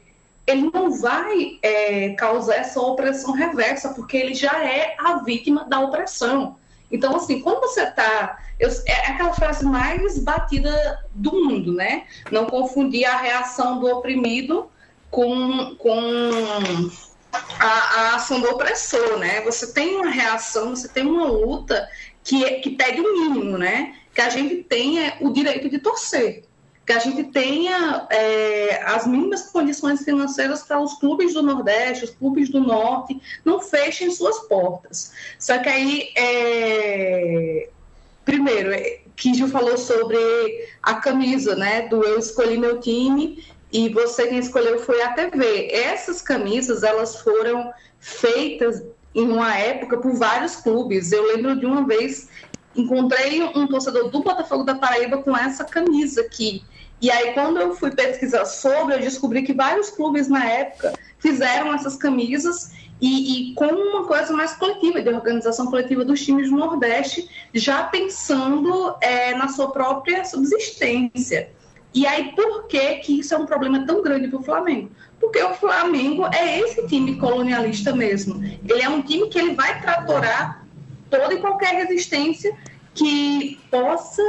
ele 0.47 0.71
não 0.73 0.91
vai 0.93 1.59
é, 1.63 2.11
causar 2.11 2.57
essa 2.57 2.81
opressão 2.81 3.33
reversa, 3.33 3.91
porque 3.91 4.17
ele 4.17 4.35
já 4.35 4.65
é 4.65 4.95
a 4.99 5.17
vítima 5.17 5.65
da 5.65 5.81
opressão. 5.81 6.57
Então, 6.91 7.17
assim, 7.17 7.41
quando 7.41 7.61
você 7.61 7.83
está. 7.83 8.39
É 8.87 9.11
aquela 9.11 9.33
frase 9.33 9.65
mais 9.65 10.17
batida 10.21 11.05
do 11.13 11.33
mundo, 11.45 11.73
né? 11.73 12.05
Não 12.31 12.47
confundir 12.47 13.05
a 13.05 13.17
reação 13.17 13.81
do 13.81 13.89
oprimido 13.89 14.71
com, 15.11 15.75
com 15.77 16.01
a, 17.59 17.67
a, 17.67 18.15
ação 18.17 18.41
do 18.41 18.49
opressor, 18.51 19.19
né? 19.19 19.41
Você 19.43 19.73
tem 19.73 19.97
uma 19.97 20.11
reação, 20.11 20.75
você 20.75 20.89
tem 20.89 21.05
uma 21.05 21.27
luta 21.27 21.89
que, 22.23 22.43
que 22.61 22.71
pede 22.71 23.01
o 23.01 23.13
mínimo, 23.13 23.59
né? 23.59 23.95
Que 24.15 24.21
a 24.21 24.29
gente 24.29 24.63
tenha 24.65 25.17
o 25.21 25.33
direito 25.33 25.69
de 25.69 25.79
torcer, 25.79 26.45
que 26.87 26.93
a 26.93 26.99
gente 26.99 27.25
tenha 27.25 28.07
é, 28.11 28.83
as 28.85 29.07
mínimas 29.07 29.51
condições 29.51 30.03
financeiras 30.03 30.63
para 30.63 30.81
os 30.81 30.95
clubes 30.95 31.35
do 31.35 31.43
Nordeste, 31.43 32.05
os 32.05 32.11
clubes 32.11 32.49
do 32.49 32.61
Norte, 32.61 33.21
não 33.45 33.61
fechem 33.61 34.11
suas 34.11 34.41
portas. 34.47 35.13
Só 35.39 35.59
que 35.59 35.69
aí, 35.69 36.13
é... 36.17 37.69
primeiro, 38.25 38.73
é, 38.73 39.01
Kijo 39.17 39.49
falou 39.49 39.79
sobre 39.79 40.19
a 40.83 40.95
camisa, 40.95 41.55
né? 41.55 41.89
Do 41.89 42.03
eu 42.05 42.19
escolhi 42.19 42.59
meu 42.59 42.81
time 42.81 43.43
e 43.75 43.89
você 43.89 44.29
quem 44.29 44.39
escolheu 44.39 44.79
foi 44.79 45.03
a 45.03 45.15
TV. 45.15 45.69
Essas 45.73 46.23
camisas 46.23 46.85
elas 46.85 47.17
foram 47.17 47.73
feitas 47.99 48.85
em 49.13 49.27
uma 49.27 49.53
época 49.59 49.97
por 49.97 50.15
vários 50.15 50.55
clubes. 50.55 51.11
Eu 51.11 51.27
lembro 51.27 51.59
de 51.59 51.67
uma 51.67 51.85
vez 51.85 52.29
encontrei 52.77 53.43
um 53.43 53.67
torcedor 53.67 54.11
do 54.11 54.23
Botafogo 54.23 54.63
da 54.63 54.77
Paraíba 54.77 55.19
com 55.19 55.37
essa 55.37 55.65
camisa 55.65 56.21
aqui. 56.21 56.63
E 57.01 57.11
aí, 57.11 57.35
quando 57.35 57.59
eu 57.59 57.75
fui 57.75 57.91
pesquisar 57.91 58.45
sobre, 58.47 58.95
eu 58.95 59.01
descobri 59.01 59.43
que 59.43 59.53
vários 59.53 59.91
clubes 59.91 60.29
na 60.29 60.45
época 60.45 60.93
fizeram 61.19 61.75
essas 61.75 61.97
camisas 61.97 62.71
e, 63.01 63.51
e, 63.51 63.55
com 63.55 63.67
uma 63.67 64.07
coisa 64.07 64.33
mais 64.33 64.53
coletiva, 64.53 65.03
de 65.03 65.09
organização 65.09 65.67
coletiva 65.67 66.05
dos 66.05 66.25
times 66.25 66.49
do 66.49 66.57
Nordeste, 66.57 67.29
já 67.53 67.83
pensando 67.85 68.97
é, 69.01 69.35
na 69.35 69.49
sua 69.49 69.73
própria 69.73 70.25
subsistência. 70.25 71.51
E 71.95 72.07
aí, 72.07 72.33
por 72.33 72.67
que, 72.67 72.97
que 72.97 73.21
isso 73.21 73.33
é 73.35 73.39
um 73.39 73.47
problema 73.47 73.87
tão 73.87 74.03
grande 74.03 74.27
para 74.27 74.41
o 74.41 74.43
Flamengo? 74.43 74.91
Porque 75.21 75.41
o 75.41 75.55
Flamengo 75.55 76.27
é 76.27 76.59
esse 76.59 76.87
time 76.89 77.17
colonialista 77.17 77.95
mesmo. 77.95 78.43
Ele 78.69 78.83
é 78.83 78.89
um 78.89 79.01
time 79.01 79.29
que 79.29 79.39
ele 79.39 79.55
vai 79.55 79.81
tratorar 79.81 80.67
toda 81.09 81.33
e 81.33 81.39
qualquer 81.39 81.75
resistência 81.75 82.57
que 82.93 83.61
possa 83.71 84.23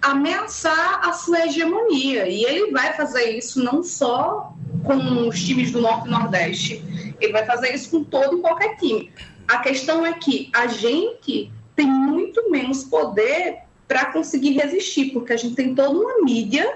ameaçar 0.00 1.06
a 1.06 1.12
sua 1.12 1.46
hegemonia. 1.46 2.26
E 2.26 2.44
ele 2.44 2.72
vai 2.72 2.94
fazer 2.94 3.36
isso 3.36 3.62
não 3.62 3.82
só 3.82 4.54
com 4.82 5.28
os 5.28 5.44
times 5.44 5.70
do 5.70 5.82
Norte 5.82 6.08
e 6.08 6.10
Nordeste, 6.10 7.14
ele 7.20 7.32
vai 7.32 7.44
fazer 7.44 7.74
isso 7.74 7.90
com 7.90 8.04
todo 8.04 8.38
e 8.38 8.40
qualquer 8.40 8.76
time. 8.76 9.12
A 9.46 9.58
questão 9.58 10.04
é 10.04 10.14
que 10.14 10.50
a 10.54 10.66
gente 10.66 11.52
tem 11.76 11.86
muito 11.86 12.50
menos 12.50 12.84
poder 12.84 13.58
para 13.86 14.06
conseguir 14.06 14.52
resistir, 14.52 15.10
porque 15.12 15.32
a 15.32 15.36
gente 15.36 15.54
tem 15.54 15.74
toda 15.74 15.90
uma 15.90 16.24
mídia 16.24 16.66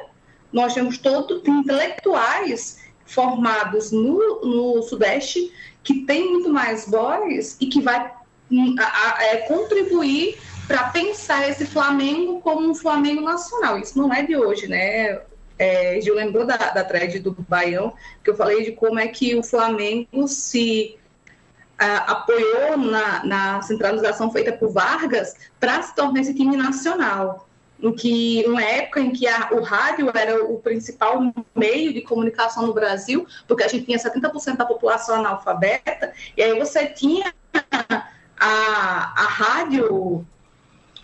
nós 0.52 0.74
temos 0.74 0.98
todos 0.98 1.46
intelectuais 1.46 2.78
formados 3.04 3.92
no, 3.92 4.40
no 4.44 4.82
Sudeste 4.82 5.52
que 5.82 6.00
tem 6.00 6.30
muito 6.30 6.50
mais 6.50 6.88
voz 6.88 7.56
e 7.60 7.66
que 7.66 7.80
vai 7.80 8.12
hum, 8.50 8.74
a, 8.78 9.18
a, 9.18 9.24
é, 9.24 9.36
contribuir 9.38 10.38
para 10.66 10.88
pensar 10.88 11.48
esse 11.48 11.64
Flamengo 11.64 12.40
como 12.40 12.68
um 12.68 12.74
Flamengo 12.74 13.20
nacional. 13.20 13.78
Isso 13.78 13.96
não 13.96 14.12
é 14.12 14.22
de 14.22 14.36
hoje, 14.36 14.66
né? 14.66 15.20
É, 15.58 16.00
Gil 16.00 16.14
lembrou 16.14 16.44
da, 16.44 16.56
da 16.56 16.84
thread 16.84 17.20
do 17.20 17.32
Baião, 17.48 17.94
que 18.22 18.28
eu 18.28 18.36
falei 18.36 18.64
de 18.64 18.72
como 18.72 18.98
é 18.98 19.06
que 19.06 19.34
o 19.36 19.42
Flamengo 19.42 20.26
se 20.26 20.98
a, 21.78 22.12
apoiou 22.12 22.76
na, 22.76 23.24
na 23.24 23.62
centralização 23.62 24.30
feita 24.30 24.52
por 24.52 24.70
Vargas 24.70 25.34
para 25.60 25.80
se 25.82 25.94
tornar 25.94 26.20
esse 26.20 26.34
time 26.34 26.56
nacional 26.56 27.45
em 27.80 27.92
que 27.92 28.44
uma 28.46 28.62
época 28.62 29.00
em 29.00 29.10
que 29.10 29.26
a, 29.26 29.50
o 29.52 29.62
rádio 29.62 30.10
era 30.14 30.44
o 30.44 30.58
principal 30.58 31.32
meio 31.54 31.92
de 31.92 32.00
comunicação 32.00 32.66
no 32.66 32.72
Brasil, 32.72 33.26
porque 33.46 33.62
a 33.62 33.68
gente 33.68 33.84
tinha 33.84 33.98
70% 33.98 34.56
da 34.56 34.64
população 34.64 35.16
analfabeta, 35.16 36.12
e 36.36 36.42
aí 36.42 36.58
você 36.58 36.86
tinha 36.86 37.32
a, 38.38 39.12
a 39.16 39.26
rádio. 39.28 40.26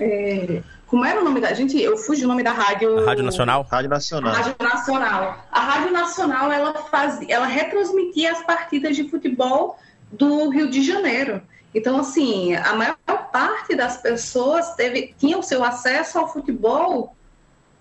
É, 0.01 0.63
como 0.87 1.05
era 1.05 1.21
o 1.21 1.25
nome 1.25 1.41
da 1.41 1.55
gente? 1.55 1.81
Eu 1.81 1.97
fugi 1.97 2.25
o 2.25 2.29
nome 2.29 2.43
da 2.43 2.53
rádio. 2.53 2.99
A 2.99 3.07
rádio 3.07 3.25
Nacional. 3.25 3.63
Rádio 3.63 3.89
Nacional. 3.89 4.33
A 4.33 4.37
rádio 4.37 4.57
Nacional. 4.61 5.47
A 5.51 5.61
Rádio 5.61 5.93
Nacional 5.93 6.53
ela 6.53 6.75
fazia, 6.75 7.35
ela 7.35 7.47
retransmitia 7.47 8.33
as 8.33 8.43
partidas 8.43 8.97
de 8.97 9.09
futebol 9.09 9.79
do 10.11 10.51
Rio 10.51 10.69
de 10.69 10.83
Janeiro. 10.83 11.41
Então, 11.75 11.99
assim, 11.99 12.55
a 12.55 12.75
maior 12.75 12.97
parte 13.33 13.75
das 13.75 13.97
pessoas 13.97 14.75
teve, 14.75 15.15
tinha 15.19 15.39
o 15.39 15.43
seu 15.43 15.65
acesso 15.65 16.19
ao 16.19 16.31
futebol 16.31 17.17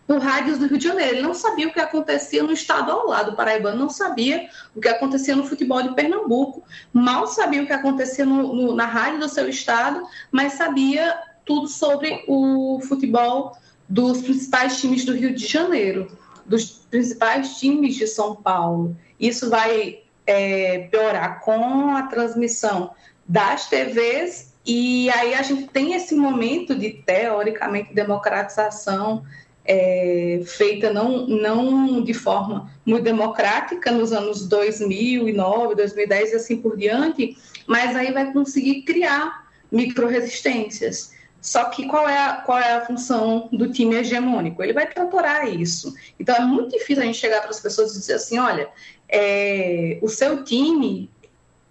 por 0.08 0.20
rádios 0.20 0.58
do 0.58 0.68
Rio 0.68 0.78
de 0.78 0.84
Janeiro. 0.84 1.16
Ele 1.16 1.22
não 1.22 1.34
sabia 1.34 1.68
o 1.68 1.74
que 1.74 1.80
acontecia 1.80 2.44
no 2.44 2.52
estado 2.52 2.92
ao 2.92 3.08
lado, 3.08 3.36
paraibano 3.36 3.78
não 3.78 3.90
sabia 3.90 4.50
o 4.76 4.82
que 4.82 4.88
acontecia 4.88 5.36
no 5.36 5.46
futebol 5.46 5.82
de 5.82 5.94
Pernambuco, 5.94 6.64
mal 6.92 7.28
sabia 7.28 7.64
o 7.64 7.66
que 7.66 7.74
acontecia 7.74 8.26
no, 8.26 8.54
no, 8.54 8.76
na 8.76 8.86
rádio 8.86 9.20
do 9.20 9.30
seu 9.30 9.48
estado, 9.48 10.06
mas 10.32 10.54
sabia 10.54 11.18
tudo 11.46 11.68
sobre 11.68 12.24
o 12.28 12.80
futebol 12.88 13.56
dos 13.88 14.22
principais 14.22 14.80
times 14.80 15.06
do 15.06 15.14
Rio 15.14 15.34
de 15.34 15.46
Janeiro, 15.46 16.12
dos 16.46 16.66
principais 16.90 17.60
times 17.60 17.96
de 17.96 18.08
São 18.08 18.36
Paulo. 18.36 18.96
Isso 19.20 19.50
vai 19.50 20.00
é, 20.26 20.88
piorar 20.92 21.42
com 21.42 21.96
a 21.96 22.04
transmissão 22.04 22.92
das 23.32 23.70
TVs, 23.70 24.52
e 24.66 25.10
aí 25.12 25.34
a 25.34 25.42
gente 25.42 25.68
tem 25.68 25.94
esse 25.94 26.14
momento 26.14 26.76
de, 26.76 27.02
teoricamente, 27.06 27.94
democratização 27.94 29.24
é, 29.64 30.42
feita 30.46 30.92
não, 30.92 31.26
não 31.28 32.04
de 32.04 32.14
forma 32.14 32.70
muito 32.86 33.04
democrática 33.04 33.90
nos 33.90 34.12
anos 34.12 34.46
2009, 34.50 35.76
2010 35.76 36.32
e 36.32 36.36
assim 36.36 36.58
por 36.58 36.76
diante, 36.76 37.38
mas 37.66 37.96
aí 37.96 38.12
vai 38.12 38.34
conseguir 38.34 38.82
criar 38.82 39.48
microresistências. 39.72 41.14
Só 41.40 41.66
que 41.66 41.88
qual 41.88 42.10
é, 42.10 42.18
a, 42.18 42.34
qual 42.34 42.60
é 42.60 42.74
a 42.74 42.86
função 42.86 43.48
do 43.50 43.72
time 43.72 43.96
hegemônico? 43.96 44.62
Ele 44.62 44.74
vai 44.74 44.88
tratorar 44.88 45.48
isso. 45.48 45.94
Então 46.20 46.36
é 46.36 46.42
muito 46.42 46.78
difícil 46.78 47.02
a 47.02 47.06
gente 47.06 47.18
chegar 47.18 47.40
para 47.40 47.50
as 47.50 47.62
pessoas 47.62 47.96
e 47.96 48.00
dizer 48.00 48.16
assim: 48.16 48.38
olha, 48.38 48.68
é, 49.08 49.98
o 50.02 50.10
seu 50.10 50.44
time 50.44 51.10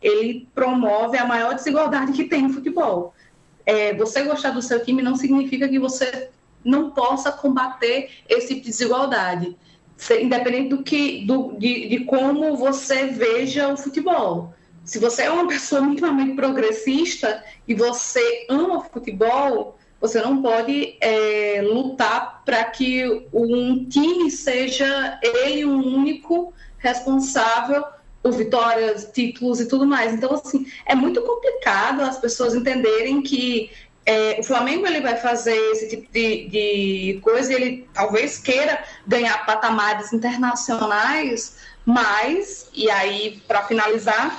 ele 0.03 0.49
promove 0.55 1.19
a 1.19 1.27
maior 1.27 1.55
desigualdade 1.55 2.13
que 2.13 2.25
tem 2.25 2.43
no 2.43 2.53
futebol. 2.53 3.15
É, 3.67 3.95
você 3.95 4.23
gostar 4.23 4.51
do 4.51 4.63
seu 4.63 4.83
time 4.85 5.03
não 5.03 5.17
significa 5.17 5.69
que 5.69 5.79
você 5.79 6.31
não 6.65 6.91
possa 6.91 7.31
combater 7.33 8.11
esse 8.29 8.49
tipo 8.49 8.61
de 8.61 8.67
desigualdade, 8.71 9.57
independente 10.21 10.69
do 10.69 10.83
que, 10.83 11.25
do, 11.25 11.53
de, 11.59 11.89
de 11.89 12.05
como 12.05 12.57
você 12.57 13.07
veja 13.07 13.69
o 13.69 13.77
futebol. 13.77 14.55
Se 14.85 14.99
você 14.99 15.23
é 15.23 15.31
uma 15.31 15.47
pessoa 15.47 15.83
minimamente 15.83 16.35
progressista 16.35 17.45
e 17.69 17.75
você 17.75 18.47
ama 18.49 18.83
futebol, 18.85 19.79
você 20.01 20.21
não 20.21 20.41
pode 20.41 20.97
é, 21.01 21.61
lutar 21.63 22.43
para 22.45 22.65
que 22.65 23.29
um 23.33 23.85
time 23.85 24.31
seja 24.31 25.19
ele 25.23 25.65
o 25.67 25.77
único 25.77 26.55
responsável 26.79 27.85
por 28.23 28.33
vitórias, 28.33 29.11
títulos 29.13 29.61
e 29.61 29.69
tudo 29.69 29.87
mais. 29.87 30.13
Então, 30.13 30.35
assim, 30.35 30.67
é 30.87 30.95
muito 30.95 31.23
complicado 31.23 32.03
as 32.03 32.19
pessoas 32.19 32.55
entenderem 32.55 33.23
que 33.23 33.71
é, 34.05 34.39
o 34.41 34.43
Flamengo 34.43 34.87
ele 34.87 35.01
vai 35.01 35.17
fazer 35.17 35.57
esse 35.73 35.89
tipo 35.89 36.11
de, 36.13 36.49
de 36.49 37.21
coisa 37.23 37.53
e 37.53 37.57
ele 37.57 37.89
talvez 37.93 38.39
queira 38.39 38.83
ganhar 39.07 39.45
patamares 39.47 40.13
internacionais, 40.13 41.57
mas, 41.85 42.69
e 42.75 42.91
aí, 42.91 43.43
para 43.47 43.63
finalizar, 43.63 44.39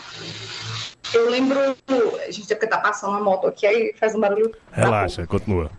eu 1.13 1.29
lembro. 1.29 1.59
A 2.27 2.31
gente 2.31 2.47
porque 2.47 2.67
tá 2.67 2.77
passando 2.77 3.11
uma 3.11 3.21
moto 3.21 3.47
aqui, 3.47 3.65
aí 3.65 3.93
faz 3.99 4.15
um 4.15 4.19
barulho. 4.19 4.55
Relaxa, 4.71 5.25
continua. 5.27 5.71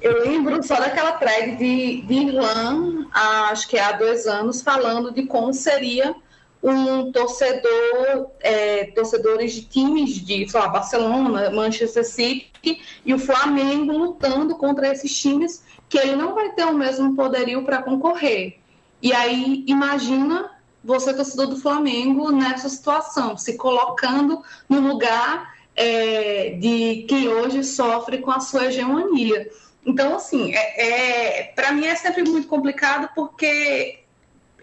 Eu 0.00 0.24
lembro 0.24 0.60
só 0.62 0.76
daquela 0.76 1.12
thread 1.12 1.56
de, 1.56 2.02
de 2.02 2.14
Irlan, 2.14 3.06
acho 3.12 3.68
que 3.68 3.78
há 3.78 3.92
dois 3.92 4.26
anos, 4.26 4.60
falando 4.60 5.12
de 5.12 5.24
como 5.26 5.52
seria 5.52 6.14
um 6.70 7.12
torcedor, 7.12 8.30
é, 8.40 8.86
torcedores 8.86 9.52
de 9.52 9.62
times 9.62 10.24
de, 10.24 10.48
sei 10.48 10.60
lá, 10.60 10.68
Barcelona, 10.68 11.50
Manchester 11.50 12.04
City 12.04 12.80
e 13.04 13.14
o 13.14 13.18
Flamengo 13.18 13.92
lutando 13.92 14.56
contra 14.56 14.92
esses 14.92 15.16
times 15.16 15.64
que 15.88 15.98
ele 15.98 16.16
não 16.16 16.34
vai 16.34 16.52
ter 16.52 16.64
o 16.64 16.74
mesmo 16.74 17.14
poderio 17.14 17.64
para 17.64 17.82
concorrer. 17.82 18.58
E 19.00 19.12
aí, 19.12 19.64
imagina 19.66 20.50
você, 20.82 21.12
torcedor 21.12 21.48
do 21.48 21.56
Flamengo, 21.56 22.30
nessa 22.30 22.68
situação, 22.68 23.36
se 23.36 23.56
colocando 23.56 24.42
no 24.68 24.80
lugar 24.80 25.54
é, 25.74 26.50
de 26.60 27.04
quem 27.08 27.28
hoje 27.28 27.62
sofre 27.62 28.18
com 28.18 28.30
a 28.30 28.40
sua 28.40 28.66
hegemonia. 28.66 29.50
Então, 29.84 30.16
assim, 30.16 30.52
é, 30.54 31.40
é 31.40 31.42
para 31.54 31.72
mim 31.72 31.86
é 31.86 31.94
sempre 31.94 32.24
muito 32.24 32.48
complicado 32.48 33.10
porque 33.14 34.00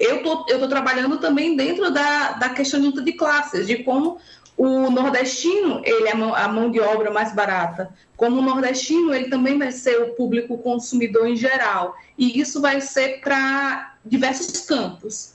eu 0.04 0.22
tô, 0.24 0.46
eu 0.50 0.60
tô 0.60 0.68
trabalhando 0.68 1.18
também 1.18 1.56
dentro 1.56 1.92
da, 1.92 2.34
da 2.34 2.50
questão 2.50 2.80
de 2.80 2.88
luta 2.88 3.02
de 3.02 3.14
classes, 3.14 3.68
de 3.68 3.84
como 3.84 4.20
o 4.56 4.90
nordestino 4.90 5.82
ele 5.84 6.08
é 6.08 6.12
a 6.12 6.48
mão 6.48 6.70
de 6.70 6.80
obra 6.80 7.12
mais 7.12 7.34
barata. 7.34 7.94
Como 8.16 8.40
o 8.40 8.42
nordestino, 8.42 9.14
ele 9.14 9.30
também 9.30 9.58
vai 9.58 9.72
ser 9.72 10.02
o 10.02 10.14
público 10.14 10.58
consumidor 10.60 11.28
em 11.28 11.36
geral. 11.36 11.96
E 12.18 12.40
isso 12.40 12.62
vai 12.62 12.80
ser 12.80 13.20
para 13.22 13.96
diversos 14.06 14.62
campos, 14.62 15.34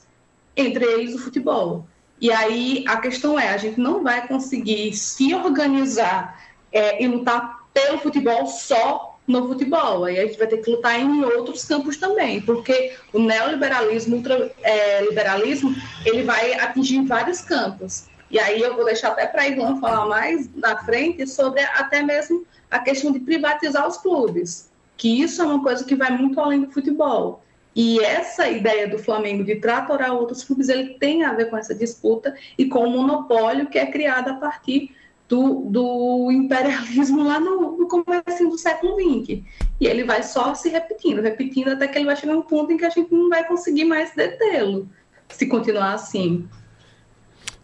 entre 0.55 0.85
eles 0.85 1.13
o 1.13 1.19
futebol. 1.19 1.85
E 2.21 2.31
aí 2.31 2.83
a 2.87 2.97
questão 2.97 3.39
é, 3.39 3.49
a 3.49 3.57
gente 3.57 3.79
não 3.79 4.03
vai 4.03 4.27
conseguir 4.27 4.93
se 4.93 5.33
organizar 5.33 6.39
é, 6.71 7.03
e 7.03 7.07
lutar 7.07 7.59
pelo 7.73 7.97
futebol 7.99 8.45
só 8.47 9.08
no 9.29 9.47
futebol. 9.47 10.05
Aí 10.05 10.19
a 10.19 10.25
gente 10.25 10.37
vai 10.37 10.47
ter 10.47 10.57
que 10.57 10.71
lutar 10.71 10.99
em 10.99 11.23
outros 11.23 11.63
campos 11.63 11.97
também, 11.97 12.41
porque 12.41 12.93
o 13.13 13.19
neoliberalismo, 13.19 14.17
ultraliberalismo, 14.17 15.73
é, 15.73 16.09
ele 16.09 16.23
vai 16.23 16.53
atingir 16.55 17.03
vários 17.05 17.41
campos. 17.41 18.07
E 18.31 18.39
aí 18.39 18.61
eu 18.61 18.75
vou 18.75 18.85
deixar 18.85 19.09
até 19.09 19.25
para 19.25 19.43
a 19.43 19.47
Ivan 19.47 19.79
falar 19.79 20.05
mais 20.07 20.49
na 20.55 20.77
frente 20.83 21.25
sobre 21.27 21.61
até 21.61 22.01
mesmo 22.01 22.45
a 22.69 22.79
questão 22.79 23.11
de 23.11 23.19
privatizar 23.19 23.87
os 23.87 23.97
clubes, 23.97 24.69
que 24.97 25.21
isso 25.21 25.41
é 25.41 25.45
uma 25.45 25.63
coisa 25.63 25.83
que 25.83 25.95
vai 25.95 26.11
muito 26.11 26.39
além 26.39 26.61
do 26.61 26.71
futebol. 26.71 27.43
E 27.75 27.99
essa 28.03 28.47
ideia 28.47 28.87
do 28.87 28.99
Flamengo 28.99 29.43
de 29.43 29.55
tratorar 29.55 30.13
outros 30.13 30.43
clubes, 30.43 30.69
ele 30.69 30.95
tem 30.95 31.23
a 31.23 31.33
ver 31.33 31.49
com 31.49 31.57
essa 31.57 31.73
disputa 31.73 32.35
e 32.57 32.65
com 32.65 32.85
o 32.85 32.89
monopólio 32.89 33.67
que 33.67 33.79
é 33.79 33.85
criado 33.85 34.29
a 34.29 34.33
partir 34.33 34.95
do, 35.29 35.69
do 35.69 36.31
imperialismo 36.31 37.23
lá 37.23 37.39
no, 37.39 37.77
no 37.77 37.87
começo 37.87 38.49
do 38.49 38.57
século 38.57 38.95
XX. 38.95 39.43
E 39.79 39.85
ele 39.85 40.03
vai 40.03 40.23
só 40.23 40.55
se 40.55 40.69
repetindo, 40.69 41.21
repetindo 41.21 41.69
até 41.69 41.87
que 41.87 41.99
ele 41.99 42.07
vai 42.07 42.15
chegar 42.15 42.35
um 42.35 42.41
ponto 42.41 42.73
em 42.73 42.77
que 42.77 42.85
a 42.85 42.89
gente 42.89 43.13
não 43.13 43.29
vai 43.29 43.47
conseguir 43.47 43.85
mais 43.85 44.13
detê-lo, 44.15 44.89
se 45.29 45.47
continuar 45.47 45.93
assim. 45.93 46.49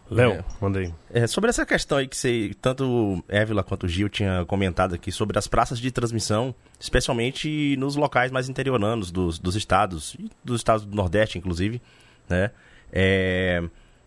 Léo, 0.08 0.34
é, 0.34 0.44
manda 0.60 0.78
aí. 0.78 0.94
É, 1.10 1.26
sobre 1.26 1.50
essa 1.50 1.66
questão 1.66 1.98
aí 1.98 2.06
que 2.06 2.16
você, 2.16 2.52
tanto 2.62 3.24
Évila 3.28 3.64
quanto 3.64 3.86
o 3.86 3.88
Gil 3.88 4.08
tinha 4.08 4.44
comentado 4.44 4.94
aqui 4.94 5.10
sobre 5.10 5.36
as 5.36 5.48
praças 5.48 5.80
de 5.80 5.90
transmissão, 5.90 6.54
especialmente 6.78 7.76
nos 7.76 7.96
locais 7.96 8.30
mais 8.30 8.48
interioranos 8.48 9.10
dos, 9.10 9.40
dos 9.40 9.56
estados, 9.56 10.16
dos 10.44 10.60
estados 10.60 10.86
do 10.86 10.94
Nordeste, 10.94 11.36
inclusive, 11.36 11.82
né? 12.28 12.52
É, 12.92 13.60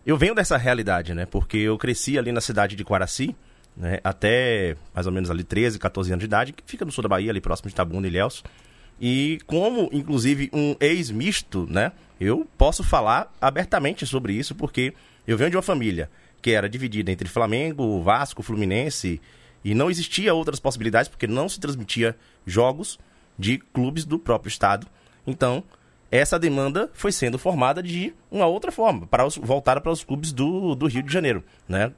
eu 0.06 0.16
venho 0.16 0.34
dessa 0.34 0.56
realidade, 0.56 1.12
né? 1.14 1.26
Porque 1.26 1.58
eu 1.58 1.76
cresci 1.76 2.18
ali 2.18 2.32
na 2.32 2.40
cidade 2.40 2.74
de 2.74 2.82
Quaraci, 2.82 3.36
né? 3.80 3.98
Até 4.04 4.76
mais 4.94 5.06
ou 5.06 5.12
menos 5.12 5.30
ali 5.30 5.42
13, 5.42 5.78
14 5.78 6.12
anos 6.12 6.20
de 6.20 6.26
idade, 6.26 6.52
que 6.52 6.62
fica 6.66 6.84
no 6.84 6.92
sul 6.92 7.02
da 7.02 7.08
Bahia, 7.08 7.30
ali 7.30 7.40
próximo 7.40 7.68
de 7.68 7.72
Itabuna 7.72 8.06
e 8.06 8.10
Ilhéus. 8.10 8.44
E 9.00 9.38
como, 9.46 9.88
inclusive, 9.90 10.50
um 10.52 10.76
ex-misto, 10.78 11.66
né? 11.68 11.92
Eu 12.20 12.46
posso 12.58 12.84
falar 12.84 13.32
abertamente 13.40 14.04
sobre 14.06 14.34
isso, 14.34 14.54
porque 14.54 14.92
eu 15.26 15.38
venho 15.38 15.50
de 15.50 15.56
uma 15.56 15.62
família 15.62 16.10
que 16.42 16.50
era 16.50 16.68
dividida 16.68 17.10
entre 17.10 17.28
Flamengo, 17.28 18.02
Vasco, 18.02 18.42
Fluminense, 18.42 19.20
e 19.64 19.74
não 19.74 19.90
existia 19.90 20.34
outras 20.34 20.60
possibilidades, 20.60 21.08
porque 21.08 21.26
não 21.26 21.48
se 21.48 21.58
transmitia 21.58 22.14
jogos 22.46 22.98
de 23.38 23.58
clubes 23.58 24.04
do 24.04 24.18
próprio 24.18 24.48
estado. 24.48 24.86
Então, 25.26 25.64
essa 26.10 26.38
demanda 26.38 26.90
foi 26.92 27.12
sendo 27.12 27.38
formada 27.38 27.82
de 27.82 28.12
uma 28.30 28.46
outra 28.46 28.70
forma, 28.70 29.06
para 29.06 29.26
voltar 29.40 29.80
para 29.80 29.92
os 29.92 30.04
clubes 30.04 30.32
do, 30.32 30.74
do 30.74 30.86
Rio 30.86 31.02
de 31.02 31.12
Janeiro. 31.12 31.42
Né? 31.66 31.92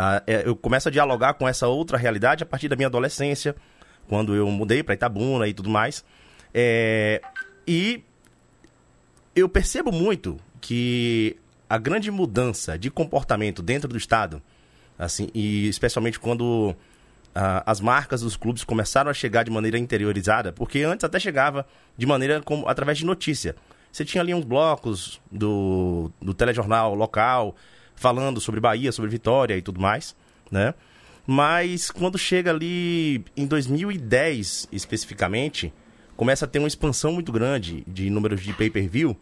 Ah, 0.00 0.22
é, 0.28 0.44
eu 0.46 0.54
começo 0.54 0.88
a 0.88 0.92
dialogar 0.92 1.34
com 1.34 1.48
essa 1.48 1.66
outra 1.66 1.98
realidade 1.98 2.44
a 2.44 2.46
partir 2.46 2.68
da 2.68 2.76
minha 2.76 2.86
adolescência, 2.86 3.56
quando 4.06 4.32
eu 4.32 4.48
mudei 4.48 4.80
para 4.80 4.94
Itabuna 4.94 5.48
e 5.48 5.52
tudo 5.52 5.68
mais. 5.68 6.04
É, 6.54 7.20
e 7.66 8.04
eu 9.34 9.48
percebo 9.48 9.90
muito 9.90 10.38
que 10.60 11.36
a 11.68 11.76
grande 11.78 12.12
mudança 12.12 12.78
de 12.78 12.92
comportamento 12.92 13.60
dentro 13.60 13.88
do 13.88 13.98
Estado, 13.98 14.40
assim, 14.96 15.30
e 15.34 15.68
especialmente 15.68 16.20
quando 16.20 16.76
ah, 17.34 17.64
as 17.66 17.80
marcas 17.80 18.20
dos 18.20 18.36
clubes 18.36 18.62
começaram 18.62 19.10
a 19.10 19.14
chegar 19.14 19.42
de 19.42 19.50
maneira 19.50 19.78
interiorizada, 19.78 20.52
porque 20.52 20.82
antes 20.82 21.02
até 21.02 21.18
chegava 21.18 21.66
de 21.96 22.06
maneira 22.06 22.40
como 22.40 22.68
através 22.68 22.98
de 22.98 23.04
notícia. 23.04 23.56
Você 23.90 24.04
tinha 24.04 24.22
ali 24.22 24.32
uns 24.32 24.44
blocos 24.44 25.20
do, 25.28 26.12
do 26.22 26.32
telejornal 26.32 26.94
local 26.94 27.56
falando 27.98 28.40
sobre 28.40 28.60
Bahia, 28.60 28.92
sobre 28.92 29.10
Vitória 29.10 29.56
e 29.56 29.62
tudo 29.62 29.80
mais, 29.80 30.14
né? 30.50 30.74
Mas 31.26 31.90
quando 31.90 32.16
chega 32.16 32.50
ali 32.50 33.22
em 33.36 33.46
2010 33.46 34.68
especificamente, 34.72 35.72
começa 36.16 36.46
a 36.46 36.48
ter 36.48 36.58
uma 36.58 36.68
expansão 36.68 37.12
muito 37.12 37.30
grande 37.30 37.84
de 37.86 38.08
números 38.08 38.40
de 38.40 38.52
pay-per-view 38.54 39.14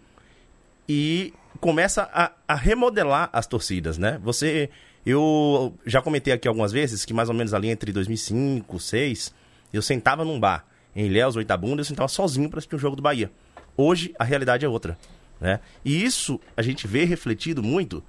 e 0.89 1.35
começa 1.61 2.09
a, 2.13 2.31
a, 2.47 2.55
remodelar 2.55 3.29
as 3.33 3.47
torcidas, 3.47 3.99
né? 3.99 4.21
Você, 4.23 4.71
eu 5.05 5.75
já 5.85 6.01
comentei 6.01 6.33
aqui 6.33 6.47
algumas 6.47 6.71
vezes 6.71 7.05
que 7.05 7.13
mais 7.13 7.29
ou 7.29 7.35
menos 7.35 7.53
ali 7.53 7.69
entre 7.69 7.91
2005, 7.91 8.67
2006, 8.71 9.35
eu 9.73 9.83
sentava 9.83 10.25
num 10.25 10.39
bar 10.39 10.65
em 10.95 11.07
Ilhéus 11.07 11.35
ou 11.35 11.43
Itabunda, 11.43 11.81
eu 11.81 11.85
sentava 11.85 12.09
sozinho 12.09 12.49
para 12.49 12.59
assistir 12.59 12.77
um 12.77 12.79
jogo 12.79 12.95
do 12.95 13.03
Bahia. 13.03 13.33
Hoje 13.77 14.15
a 14.19 14.23
realidade 14.23 14.65
é 14.65 14.69
outra, 14.69 14.97
né? 15.41 15.61
E 15.85 16.05
isso 16.05 16.39
a 16.57 16.63
gente 16.63 16.87
vê 16.87 17.05
refletido 17.05 17.63
muito 17.63 18.03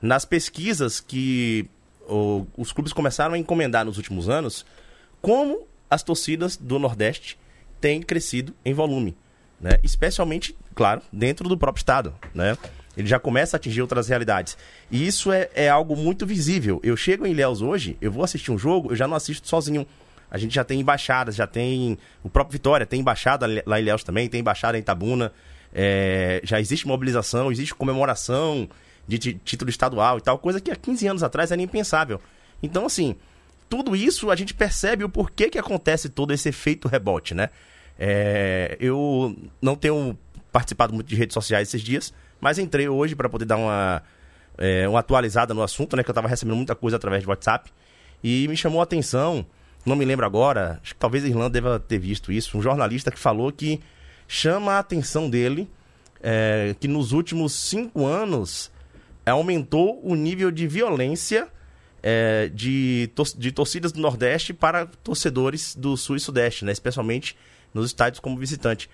nas 0.00 0.24
pesquisas 0.24 1.00
que 1.00 1.68
o, 2.08 2.46
os 2.56 2.72
clubes 2.72 2.92
começaram 2.92 3.34
a 3.34 3.38
encomendar 3.38 3.84
nos 3.84 3.96
últimos 3.96 4.28
anos, 4.28 4.64
como 5.20 5.66
as 5.90 6.02
torcidas 6.02 6.56
do 6.56 6.78
Nordeste 6.78 7.38
têm 7.80 8.02
crescido 8.02 8.54
em 8.64 8.74
volume, 8.74 9.16
né? 9.60 9.78
Especialmente, 9.82 10.56
claro, 10.74 11.02
dentro 11.12 11.48
do 11.48 11.56
próprio 11.56 11.80
estado, 11.80 12.14
né? 12.34 12.56
Ele 12.96 13.08
já 13.08 13.18
começa 13.18 13.56
a 13.56 13.58
atingir 13.58 13.82
outras 13.82 14.08
realidades. 14.08 14.56
E 14.90 15.06
isso 15.06 15.32
é, 15.32 15.48
é 15.54 15.68
algo 15.68 15.96
muito 15.96 16.24
visível. 16.24 16.80
Eu 16.82 16.96
chego 16.96 17.26
em 17.26 17.32
Ilhéus 17.32 17.60
hoje, 17.60 17.96
eu 18.00 18.10
vou 18.10 18.22
assistir 18.22 18.52
um 18.52 18.58
jogo, 18.58 18.92
eu 18.92 18.96
já 18.96 19.08
não 19.08 19.16
assisto 19.16 19.48
sozinho. 19.48 19.86
A 20.30 20.38
gente 20.38 20.54
já 20.54 20.64
tem 20.64 20.80
embaixadas, 20.80 21.34
já 21.34 21.46
tem. 21.46 21.98
O 22.22 22.30
próprio 22.30 22.52
Vitória 22.52 22.86
tem 22.86 23.00
embaixada 23.00 23.46
lá 23.66 23.78
em 23.78 23.82
Ilhéus 23.82 24.04
também, 24.04 24.28
tem 24.28 24.40
embaixada 24.40 24.76
em 24.78 24.80
Itabuna. 24.80 25.32
É, 25.72 26.40
já 26.44 26.60
existe 26.60 26.86
mobilização, 26.86 27.50
existe 27.50 27.74
comemoração 27.74 28.68
de 29.06 29.18
título 29.18 29.70
estadual 29.70 30.18
e 30.18 30.20
tal, 30.20 30.38
coisa 30.38 30.60
que 30.60 30.70
há 30.70 30.76
15 30.76 31.06
anos 31.06 31.22
atrás 31.22 31.52
era 31.52 31.60
impensável. 31.60 32.20
Então, 32.62 32.86
assim, 32.86 33.16
tudo 33.68 33.94
isso 33.94 34.30
a 34.30 34.36
gente 34.36 34.54
percebe 34.54 35.04
o 35.04 35.08
porquê 35.08 35.48
que 35.50 35.58
acontece 35.58 36.08
todo 36.08 36.32
esse 36.32 36.48
efeito 36.48 36.88
rebote, 36.88 37.34
né? 37.34 37.50
É, 37.98 38.76
eu 38.80 39.36
não 39.60 39.76
tenho 39.76 40.18
participado 40.50 40.92
muito 40.92 41.08
de 41.08 41.16
redes 41.16 41.34
sociais 41.34 41.68
esses 41.68 41.82
dias, 41.82 42.12
mas 42.40 42.58
entrei 42.58 42.88
hoje 42.88 43.14
para 43.14 43.28
poder 43.28 43.44
dar 43.44 43.56
uma, 43.56 44.02
é, 44.58 44.88
uma 44.88 45.00
atualizada 45.00 45.52
no 45.52 45.62
assunto, 45.62 45.96
né? 45.96 46.02
Que 46.02 46.10
eu 46.10 46.12
estava 46.12 46.28
recebendo 46.28 46.56
muita 46.56 46.74
coisa 46.74 46.96
através 46.96 47.22
de 47.22 47.28
WhatsApp. 47.28 47.70
E 48.22 48.48
me 48.48 48.56
chamou 48.56 48.80
a 48.80 48.84
atenção, 48.84 49.44
não 49.84 49.96
me 49.96 50.04
lembro 50.04 50.24
agora, 50.24 50.80
acho 50.82 50.94
que 50.94 51.00
talvez 51.00 51.24
a 51.24 51.28
Irlanda 51.28 51.50
deva 51.50 51.78
ter 51.78 51.98
visto 51.98 52.32
isso, 52.32 52.56
um 52.56 52.62
jornalista 52.62 53.10
que 53.10 53.18
falou 53.18 53.52
que 53.52 53.80
chama 54.26 54.72
a 54.72 54.78
atenção 54.78 55.28
dele 55.28 55.68
é, 56.22 56.74
que 56.80 56.88
nos 56.88 57.12
últimos 57.12 57.52
cinco 57.52 58.06
anos 58.06 58.72
aumentou 59.32 60.00
o 60.04 60.14
nível 60.14 60.50
de 60.50 60.66
violência 60.66 61.48
é, 62.02 62.50
de, 62.52 63.10
tor 63.14 63.26
de 63.36 63.50
torcidas 63.50 63.90
do 63.90 64.00
Nordeste 64.00 64.52
para 64.52 64.84
torcedores 64.86 65.74
do 65.74 65.96
Sul 65.96 66.16
e 66.16 66.20
Sudeste, 66.20 66.64
né? 66.64 66.72
especialmente 66.72 67.36
nos 67.72 67.86
estádios 67.86 68.20
como 68.20 68.36
visitante. 68.36 68.90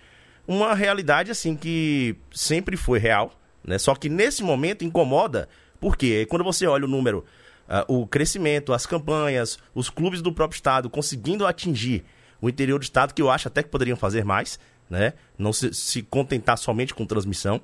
Uma 0.47 0.75
realidade 0.75 1.31
assim 1.31 1.57
que 1.57 2.17
sempre 2.33 2.77
foi 2.77 2.99
real, 2.99 3.33
né? 3.65 3.79
Só 3.79 3.95
que 3.95 4.09
nesse 4.09 4.43
momento 4.43 4.85
incomoda, 4.85 5.49
porque 5.79 6.25
quando 6.27 6.43
você 6.43 6.67
olha 6.67 6.87
o 6.87 6.89
número, 6.89 7.25
uh, 7.69 8.01
o 8.01 8.07
crescimento, 8.07 8.73
as 8.73 8.87
campanhas, 8.87 9.59
os 9.75 9.91
clubes 9.91 10.23
do 10.23 10.33
próprio 10.33 10.57
estado 10.57 10.89
conseguindo 10.89 11.47
atingir 11.47 12.05
o 12.41 12.49
interior 12.49 12.79
do 12.79 12.83
estado, 12.83 13.13
que 13.13 13.21
eu 13.21 13.31
acho 13.31 13.49
até 13.49 13.63
que 13.63 13.69
poderiam 13.69 13.97
fazer 13.97 14.25
mais, 14.25 14.59
né? 14.89 15.13
Não 15.39 15.53
se, 15.53 15.75
se 15.75 16.03
contentar 16.03 16.57
somente 16.57 16.95
com 16.95 17.05
transmissão, 17.05 17.61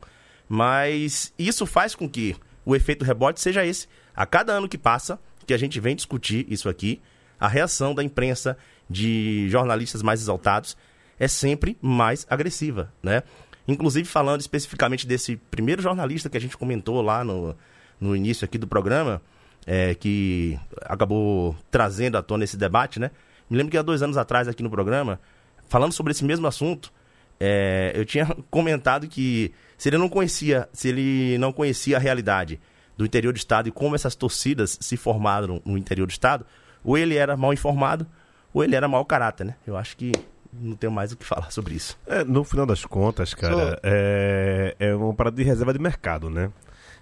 mas 0.48 1.32
isso 1.38 1.66
faz 1.66 1.94
com 1.94 2.08
que 2.08 2.36
o 2.66 2.74
efeito 2.74 3.04
rebote 3.04 3.40
seja 3.40 3.64
esse. 3.64 3.86
A 4.14 4.26
cada 4.26 4.52
ano 4.52 4.68
que 4.68 4.76
passa, 4.76 5.18
que 5.46 5.54
a 5.54 5.56
gente 5.56 5.78
vem 5.78 5.94
discutir 5.94 6.44
isso 6.50 6.68
aqui, 6.68 7.00
a 7.38 7.46
reação 7.46 7.94
da 7.94 8.02
imprensa, 8.02 8.58
de 8.90 9.48
jornalistas 9.48 10.02
mais 10.02 10.20
exaltados, 10.20 10.76
é 11.18 11.28
sempre 11.28 11.78
mais 11.80 12.26
agressiva, 12.28 12.92
né? 13.02 13.22
Inclusive 13.66 14.06
falando 14.08 14.40
especificamente 14.40 15.06
desse 15.06 15.36
primeiro 15.36 15.80
jornalista 15.80 16.28
que 16.28 16.36
a 16.36 16.40
gente 16.40 16.56
comentou 16.56 17.00
lá 17.00 17.24
no, 17.24 17.56
no 18.00 18.14
início 18.14 18.44
aqui 18.44 18.58
do 18.58 18.66
programa, 18.66 19.22
é, 19.66 19.94
que 19.94 20.58
acabou 20.82 21.56
trazendo 21.70 22.16
à 22.16 22.22
tona 22.22 22.44
esse 22.44 22.56
debate, 22.56 23.00
né? 23.00 23.10
Me 23.48 23.56
lembro 23.56 23.70
que 23.70 23.78
há 23.78 23.82
dois 23.82 24.02
anos 24.02 24.16
atrás 24.16 24.48
aqui 24.48 24.62
no 24.62 24.70
programa, 24.70 25.20
falando 25.68 25.92
sobre 25.92 26.12
esse 26.12 26.24
mesmo 26.24 26.46
assunto, 26.46 26.92
é, 27.38 27.92
eu 27.94 28.04
tinha 28.04 28.26
comentado 28.50 29.06
que 29.08 29.52
se 29.76 29.88
ele 29.88 29.98
não 29.98 30.08
conhecia, 30.08 30.68
se 30.72 30.88
ele 30.88 31.38
não 31.38 31.52
conhecia 31.52 31.96
a 31.96 32.00
realidade 32.00 32.60
do 32.96 33.04
interior 33.04 33.32
do 33.32 33.36
estado 33.36 33.68
e 33.68 33.72
como 33.72 33.94
essas 33.94 34.14
torcidas 34.14 34.78
se 34.80 34.96
formaram 34.96 35.60
no 35.64 35.76
interior 35.76 36.06
do 36.06 36.10
estado, 36.10 36.46
ou 36.82 36.96
ele 36.96 37.16
era 37.16 37.36
mal 37.36 37.52
informado, 37.52 38.06
ou 38.54 38.64
ele 38.64 38.74
era 38.74 38.88
mau 38.88 39.04
caráter, 39.04 39.44
né? 39.44 39.56
Eu 39.66 39.76
acho 39.76 39.96
que 39.96 40.12
não 40.52 40.76
tenho 40.76 40.92
mais 40.92 41.12
o 41.12 41.16
que 41.16 41.24
falar 41.24 41.50
sobre 41.50 41.74
isso. 41.74 41.98
É, 42.06 42.24
no 42.24 42.42
final 42.44 42.64
das 42.64 42.84
contas, 42.84 43.34
cara, 43.34 43.78
é, 43.82 44.74
é 44.78 44.94
uma 44.94 45.12
parada 45.12 45.36
de 45.36 45.42
reserva 45.42 45.72
de 45.72 45.78
mercado, 45.78 46.30
né? 46.30 46.50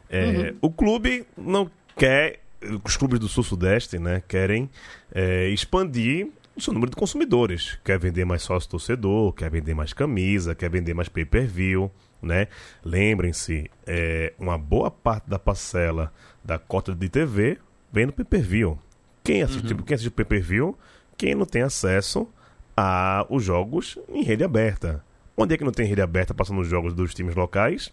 É, 0.08 0.24
uhum. 0.24 0.56
O 0.62 0.70
clube 0.70 1.26
não 1.36 1.70
quer, 1.96 2.40
os 2.84 2.96
clubes 2.96 3.18
do 3.18 3.28
Sul-Sudeste, 3.28 3.98
né, 3.98 4.22
querem 4.26 4.68
é, 5.14 5.48
expandir 5.48 6.28
o 6.56 6.60
seu 6.60 6.72
número 6.72 6.90
de 6.90 6.96
consumidores. 6.96 7.78
Quer 7.84 7.98
vender 7.98 8.24
mais 8.24 8.42
sócio-torcedor, 8.42 9.32
quer 9.32 9.50
vender 9.50 9.74
mais 9.74 9.92
camisa, 9.92 10.54
quer 10.54 10.70
vender 10.70 10.94
mais 10.94 11.08
pay-per-view, 11.08 11.90
né? 12.24 12.48
Lembrem-se, 12.84 13.70
é, 13.86 14.32
uma 14.38 14.58
boa 14.58 14.90
parte 14.90 15.28
da 15.28 15.38
parcela 15.38 16.12
da 16.42 16.58
cota 16.58 16.94
de 16.94 17.08
TV 17.08 17.58
vem 17.92 18.06
no 18.06 18.12
pay-per-view. 18.12 18.78
Quem 19.22 19.42
assiste, 19.42 19.72
uhum. 19.72 19.82
quem 19.82 19.94
assiste 19.94 20.10
pay-per-view, 20.10 20.76
quem 21.16 21.34
não 21.34 21.46
tem 21.46 21.62
acesso 21.62 22.28
a 22.76 23.26
os 23.30 23.42
jogos 23.42 23.98
em 24.08 24.22
rede 24.22 24.44
aberta. 24.44 25.04
Onde 25.36 25.54
é 25.54 25.58
que 25.58 25.64
não 25.64 25.72
tem 25.72 25.86
rede 25.86 26.02
aberta 26.02 26.34
passando 26.34 26.60
os 26.60 26.68
jogos 26.68 26.94
dos 26.94 27.14
times 27.14 27.34
locais? 27.34 27.92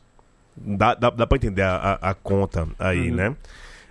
Dá, 0.55 0.93
dá, 0.93 1.09
dá 1.09 1.25
pra 1.25 1.37
entender 1.37 1.61
a, 1.61 1.75
a, 1.75 2.09
a 2.11 2.13
conta 2.13 2.67
aí, 2.77 3.09
uhum. 3.09 3.15
né? 3.15 3.35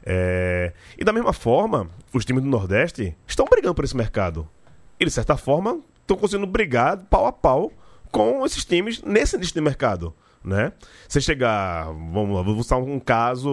É... 0.04 0.72
E 0.98 1.04
da 1.04 1.12
mesma 1.12 1.32
forma, 1.32 1.88
os 2.12 2.24
times 2.24 2.42
do 2.42 2.48
Nordeste 2.48 3.16
estão 3.26 3.46
brigando 3.46 3.74
por 3.74 3.84
esse 3.84 3.96
mercado 3.96 4.48
eles, 5.00 5.12
de 5.12 5.14
certa 5.14 5.36
forma, 5.38 5.80
estão 6.02 6.16
conseguindo 6.18 6.46
brigar 6.46 6.98
pau 7.08 7.26
a 7.26 7.32
pau 7.32 7.72
com 8.12 8.44
esses 8.44 8.64
times 8.66 9.02
nesse 9.02 9.38
nicho 9.38 9.54
de 9.54 9.60
mercado. 9.62 10.14
Né? 10.42 10.72
Você 11.06 11.20
chegar, 11.20 11.86
vamos 11.86 12.34
lá, 12.34 12.42
vou 12.42 12.56
usar 12.56 12.76
um 12.76 12.98
caso 12.98 13.50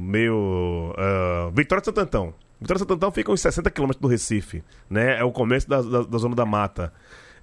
meio. 0.00 0.92
Uh, 0.96 1.50
Vitória 1.52 1.80
de 1.80 1.86
Santo 1.86 2.00
Antão. 2.00 2.34
Vitória 2.60 2.76
de 2.76 2.80
Santo 2.80 2.94
Antão 2.94 3.10
fica 3.12 3.30
uns 3.30 3.40
60 3.40 3.70
quilômetros 3.70 4.00
do 4.00 4.08
Recife, 4.08 4.64
né? 4.90 5.18
É 5.18 5.24
o 5.24 5.30
começo 5.30 5.68
da, 5.68 5.80
da, 5.80 6.02
da 6.02 6.18
zona 6.18 6.34
da 6.34 6.44
mata. 6.44 6.92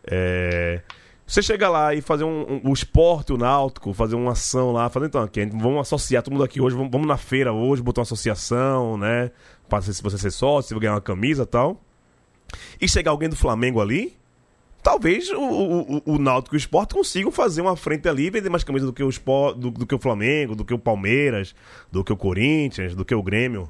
É... 0.03 0.81
Você 1.25 1.41
chega 1.41 1.69
lá 1.69 1.93
e 1.93 2.01
fazer 2.01 2.25
um, 2.25 2.59
um, 2.65 2.73
esporte, 2.73 3.31
o 3.31 3.37
náutico, 3.37 3.93
fazer 3.93 4.15
uma 4.15 4.33
ação 4.33 4.73
lá, 4.73 4.89
fazer 4.89 5.05
então 5.05 5.23
aqui, 5.23 5.45
vamos 5.45 5.79
associar 5.79 6.21
todo 6.21 6.33
mundo 6.33 6.43
aqui 6.43 6.59
hoje, 6.59 6.75
vamos, 6.75 6.91
vamos 6.91 7.07
na 7.07 7.15
feira 7.15 7.53
hoje, 7.53 7.81
botar 7.81 8.01
uma 8.01 8.03
associação, 8.03 8.97
né? 8.97 9.31
Para 9.69 9.81
se 9.81 10.03
você 10.03 10.17
ser 10.17 10.31
sócio, 10.31 10.67
se 10.67 10.73
você 10.73 10.79
ganhar 10.81 10.95
uma 10.95 11.01
camisa 11.01 11.43
e 11.43 11.45
tal 11.45 11.79
e 12.79 12.87
chegar 12.87 13.11
alguém 13.11 13.29
do 13.29 13.35
Flamengo 13.35 13.81
ali, 13.81 14.15
talvez 14.81 15.29
o, 15.29 15.39
o, 15.39 16.01
o 16.05 16.17
Náutico 16.17 16.55
e 16.55 16.57
o 16.57 16.59
Sport 16.59 16.93
consigam 16.93 17.31
fazer 17.31 17.61
uma 17.61 17.75
frente 17.75 18.07
ali 18.07 18.25
e 18.25 18.29
vender 18.29 18.49
mais 18.49 18.63
camisas 18.63 18.87
do 18.87 18.93
que 18.93 19.03
o 19.03 19.09
Sport, 19.09 19.57
do, 19.57 19.71
do, 19.71 19.85
que 19.85 19.95
o 19.95 19.99
Flamengo, 19.99 20.55
do 20.55 20.65
que 20.65 20.73
o 20.73 20.79
Palmeiras, 20.79 21.55
do 21.91 22.03
que 22.03 22.11
o 22.11 22.17
Corinthians, 22.17 22.95
do 22.95 23.05
que 23.05 23.13
o 23.13 23.23
Grêmio. 23.23 23.69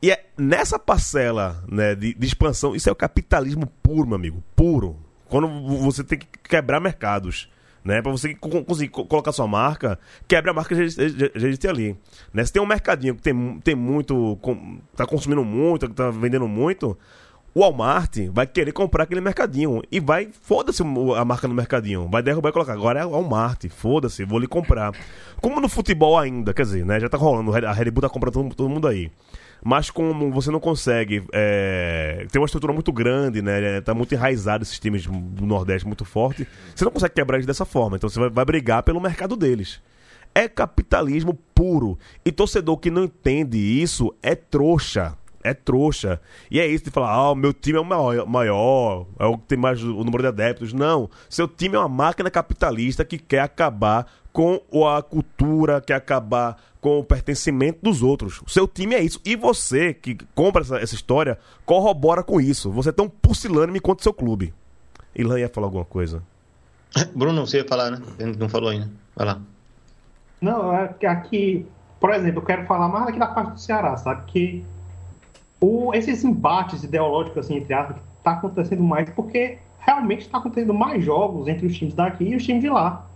E 0.00 0.10
é 0.10 0.26
nessa 0.36 0.78
parcela 0.78 1.62
né, 1.68 1.94
de, 1.94 2.14
de 2.14 2.26
expansão, 2.26 2.74
isso 2.74 2.88
é 2.88 2.92
o 2.92 2.96
capitalismo 2.96 3.66
puro, 3.82 4.06
meu 4.06 4.16
amigo, 4.16 4.42
puro. 4.54 4.96
Quando 5.28 5.48
você 5.78 6.02
tem 6.02 6.18
que 6.18 6.26
quebrar 6.42 6.80
mercados. 6.80 7.50
Né, 7.84 8.02
para 8.02 8.10
você 8.10 8.34
conseguir 8.34 8.90
colocar 8.90 9.32
sua 9.32 9.46
marca, 9.46 9.98
quebra 10.26 10.50
a 10.50 10.54
marca 10.54 10.74
que 10.74 10.88
já 10.88 11.30
existe 11.34 11.66
ali. 11.66 11.96
Né? 12.34 12.44
Se 12.44 12.52
tem 12.52 12.60
um 12.60 12.66
mercadinho 12.66 13.14
que 13.14 13.22
tem, 13.22 13.60
tem 13.60 13.74
muito, 13.74 14.36
com, 14.42 14.78
tá 14.94 15.06
consumindo 15.06 15.42
muito, 15.42 15.88
que 15.88 15.94
tá 15.94 16.10
vendendo 16.10 16.46
muito, 16.46 16.98
o 17.58 17.60
Walmart 17.60 18.16
vai 18.30 18.46
querer 18.46 18.70
comprar 18.70 19.02
aquele 19.02 19.20
mercadinho 19.20 19.82
e 19.90 19.98
vai, 19.98 20.28
foda-se 20.42 20.80
a 20.80 21.24
marca 21.24 21.48
no 21.48 21.54
mercadinho, 21.54 22.08
vai 22.08 22.22
derrubar 22.22 22.50
e 22.50 22.52
colocar. 22.52 22.72
Agora 22.72 23.00
é 23.00 23.04
o 23.04 23.10
Walmart, 23.10 23.68
foda-se, 23.68 24.24
vou 24.24 24.38
lhe 24.38 24.46
comprar. 24.46 24.92
Como 25.42 25.60
no 25.60 25.68
futebol 25.68 26.16
ainda, 26.16 26.54
quer 26.54 26.62
dizer, 26.62 26.86
né? 26.86 27.00
Já 27.00 27.08
tá 27.08 27.18
rolando, 27.18 27.52
a 27.66 27.72
Red 27.72 27.90
Bull 27.90 28.02
tá 28.02 28.08
comprando 28.08 28.34
todo, 28.34 28.54
todo 28.54 28.68
mundo 28.68 28.86
aí. 28.86 29.10
Mas 29.64 29.90
como 29.90 30.30
você 30.30 30.52
não 30.52 30.60
consegue. 30.60 31.24
É, 31.32 32.28
tem 32.30 32.40
uma 32.40 32.46
estrutura 32.46 32.72
muito 32.72 32.92
grande, 32.92 33.42
né? 33.42 33.80
Tá 33.80 33.92
muito 33.92 34.14
enraizado 34.14 34.62
esses 34.62 34.78
times 34.78 35.04
do 35.06 35.44
Nordeste 35.44 35.84
muito 35.84 36.04
forte. 36.04 36.46
Você 36.76 36.84
não 36.84 36.92
consegue 36.92 37.14
quebrar 37.14 37.38
eles 37.38 37.46
dessa 37.46 37.64
forma. 37.64 37.96
Então 37.96 38.08
você 38.08 38.20
vai, 38.20 38.30
vai 38.30 38.44
brigar 38.44 38.84
pelo 38.84 39.00
mercado 39.00 39.34
deles. 39.34 39.80
É 40.32 40.46
capitalismo 40.46 41.36
puro. 41.52 41.98
E 42.24 42.30
torcedor 42.30 42.76
que 42.76 42.88
não 42.88 43.02
entende 43.02 43.58
isso 43.58 44.14
é 44.22 44.36
trouxa 44.36 45.18
é 45.48 45.54
trouxa. 45.54 46.20
E 46.50 46.60
é 46.60 46.66
isso 46.66 46.84
de 46.84 46.90
falar, 46.90 47.10
ah, 47.10 47.32
o 47.32 47.34
meu 47.34 47.52
time 47.52 47.78
é 47.78 47.80
o 47.80 47.84
maior, 47.84 48.26
maior, 48.26 49.06
é 49.18 49.26
o 49.26 49.36
que 49.38 49.46
tem 49.46 49.58
mais 49.58 49.82
o 49.82 50.04
número 50.04 50.22
de 50.22 50.28
adeptos. 50.28 50.72
Não. 50.72 51.10
Seu 51.28 51.48
time 51.48 51.76
é 51.76 51.78
uma 51.78 51.88
máquina 51.88 52.30
capitalista 52.30 53.04
que 53.04 53.18
quer 53.18 53.40
acabar 53.40 54.06
com 54.32 54.60
a 54.86 55.02
cultura, 55.02 55.80
quer 55.80 55.94
acabar 55.94 56.56
com 56.80 57.00
o 57.00 57.04
pertencimento 57.04 57.80
dos 57.82 58.02
outros. 58.02 58.40
O 58.46 58.50
seu 58.50 58.68
time 58.68 58.94
é 58.94 59.02
isso. 59.02 59.20
E 59.24 59.34
você 59.34 59.92
que 59.92 60.16
compra 60.34 60.62
essa, 60.62 60.76
essa 60.78 60.94
história, 60.94 61.38
corrobora 61.66 62.22
com 62.22 62.40
isso. 62.40 62.70
Você 62.70 62.90
é 62.90 62.92
tão 62.92 63.08
pusilânime 63.08 63.80
quanto 63.80 64.02
seu 64.02 64.12
clube. 64.12 64.54
Ilan 65.14 65.40
ia 65.40 65.48
falar 65.48 65.66
alguma 65.66 65.84
coisa. 65.84 66.22
Bruno, 67.14 67.46
você 67.46 67.58
ia 67.58 67.68
falar, 67.68 67.90
né? 67.90 68.00
Não 68.38 68.48
falou 68.48 68.70
ainda. 68.70 68.88
Vai 69.16 69.26
lá. 69.26 69.40
Não, 70.40 70.72
é 70.72 71.06
aqui, 71.06 71.66
por 71.98 72.10
exemplo, 72.10 72.40
eu 72.40 72.46
quero 72.46 72.64
falar 72.66 72.88
mais 72.88 73.08
aqui 73.08 73.18
da 73.18 73.26
parte 73.26 73.52
do 73.52 73.60
Ceará, 73.60 73.96
sabe? 73.96 74.30
Que 74.30 74.64
o, 75.60 75.92
esses 75.92 76.24
embates 76.24 76.84
ideológicos, 76.84 77.38
assim, 77.38 77.56
entre 77.56 77.74
aspas, 77.74 77.96
está 78.18 78.32
acontecendo 78.32 78.82
mais 78.82 79.10
porque 79.10 79.58
realmente 79.80 80.22
está 80.22 80.38
acontecendo 80.38 80.74
mais 80.74 81.04
jogos 81.04 81.48
entre 81.48 81.66
os 81.66 81.76
times 81.76 81.94
daqui 81.94 82.24
e 82.24 82.36
os 82.36 82.44
times 82.44 82.62
de 82.62 82.68
lá. 82.68 83.06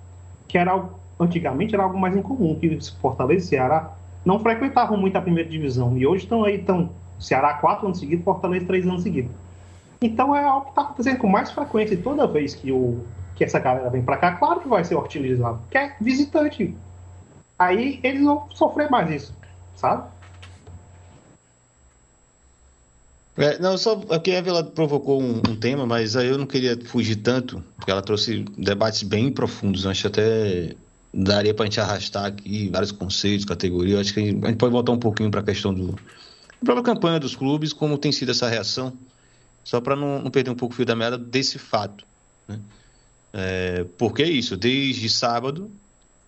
Que 0.49 0.59
era 0.59 0.73
algo, 0.73 0.99
antigamente 1.21 1.75
era 1.75 1.85
algo 1.85 1.99
mais 1.99 2.17
incomum, 2.17 2.55
que 2.59 2.79
Fortaleza 3.01 3.45
e 3.45 3.49
Ceará 3.49 3.93
não 4.25 4.39
frequentavam 4.39 4.97
muito 4.97 5.17
a 5.17 5.23
primeira 5.23 5.49
divisão. 5.49 5.97
E 5.97 6.07
hoje 6.07 6.25
estão 6.25 6.45
aí, 6.45 6.57
estão 6.57 6.91
Ceará 7.19 7.55
quatro 7.55 7.87
anos 7.87 7.99
seguidos, 7.99 8.25
Fortaleza 8.25 8.67
três 8.67 8.87
anos 8.87 9.03
seguidos. 9.03 9.31
Então 10.01 10.35
é 10.35 10.43
algo 10.43 10.65
que 10.65 10.71
está 10.71 10.83
acontecendo 10.83 11.19
com 11.19 11.29
mais 11.29 11.51
frequência 11.53 11.95
e 11.95 11.99
toda 11.99 12.27
vez 12.27 12.55
que, 12.55 12.73
o, 12.73 13.05
que 13.37 13.45
essa 13.45 13.61
galera 13.61 13.89
vem 13.89 14.03
para 14.03 14.17
cá, 14.17 14.33
claro 14.33 14.61
que 14.61 14.69
vai 14.69 14.85
ser 14.85 14.97
hostilizado, 14.97 15.59
porque 15.59 15.79
é 15.79 15.95
visitante. 16.01 16.77
Aí 17.57 18.01
eles 18.03 18.25
vão 18.25 18.47
sofrer 18.51 18.91
mais 18.91 19.09
isso, 19.11 19.37
sabe? 19.77 20.09
É, 23.37 23.59
não, 23.59 23.79
só 23.79 23.99
a 24.11 24.31
Evelyn 24.31 24.65
provocou 24.65 25.23
um, 25.23 25.39
um, 25.39 25.57
tema, 25.57 25.87
mas 25.87 26.17
aí 26.17 26.29
eu 26.29 26.37
não 26.37 26.47
queria 26.47 26.79
fugir 26.85 27.17
tanto, 27.17 27.65
porque 27.77 27.91
ela 27.91 28.03
trouxe 28.03 28.45
debates 28.59 29.03
bem 29.03 29.33
profundos. 29.33 29.87
Acho 29.87 30.03
que 30.03 30.07
até 30.09 30.77
daria 31.15 31.55
para 31.55 31.65
a 31.65 31.67
gente 31.67 31.81
arrastar 31.81 32.27
aqui 32.27 32.69
vários 32.69 32.93
conceitos, 32.93 33.47
categorias. 33.47 34.01
Acho 34.01 34.15
que 34.15 34.21
a 34.21 34.23
gente, 34.23 34.57
pode 34.57 34.73
voltar 34.73 34.93
um 34.93 34.99
pouquinho 34.99 35.31
para 35.31 35.41
a 35.41 35.45
questão 35.45 35.73
do, 35.73 35.93
da 35.93 36.65
própria 36.65 36.83
campanha 36.83 37.19
dos 37.19 37.35
clubes, 37.35 37.73
como 37.73 37.97
tem 37.97 38.13
sido 38.13 38.31
essa 38.31 38.49
reação, 38.49 38.93
só 39.65 39.81
para 39.81 39.97
não, 39.97 40.23
não, 40.23 40.31
perder 40.31 40.51
um 40.51 40.55
pouco 40.55 40.75
o 40.75 40.77
fio 40.77 40.85
da 40.85 40.95
meada 40.95 41.17
desse 41.17 41.59
fato. 41.59 42.05
Né? 42.47 42.61
É, 43.33 43.87
porque 43.97 44.23
é 44.23 44.29
isso, 44.29 44.59
desde 44.59 45.09
sábado 45.09 45.71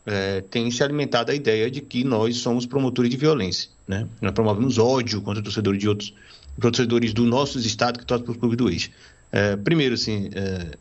é, 0.06 0.40
tem 0.40 0.70
se 0.70 0.82
alimentado 0.82 1.30
a 1.30 1.34
ideia 1.34 1.70
de 1.70 1.82
que 1.82 2.02
nós 2.02 2.38
somos 2.38 2.64
promotores 2.64 3.10
de 3.10 3.16
violência. 3.18 3.68
Né? 3.86 4.08
Nós 4.22 4.32
promovemos 4.32 4.78
ódio 4.78 5.20
contra 5.20 5.42
torcedores 5.42 5.78
de 5.78 5.88
outros 5.88 6.14
torcedores 6.60 7.12
do 7.12 7.24
nosso 7.24 7.58
estado 7.58 7.98
que 7.98 8.06
torcem 8.06 8.24
para 8.24 8.34
o 8.34 8.38
clube 8.38 8.56
do 8.56 8.70
ex. 8.70 8.90
É, 9.32 9.56
primeiro, 9.56 9.94
assim, 9.94 10.30
é, 10.32 10.76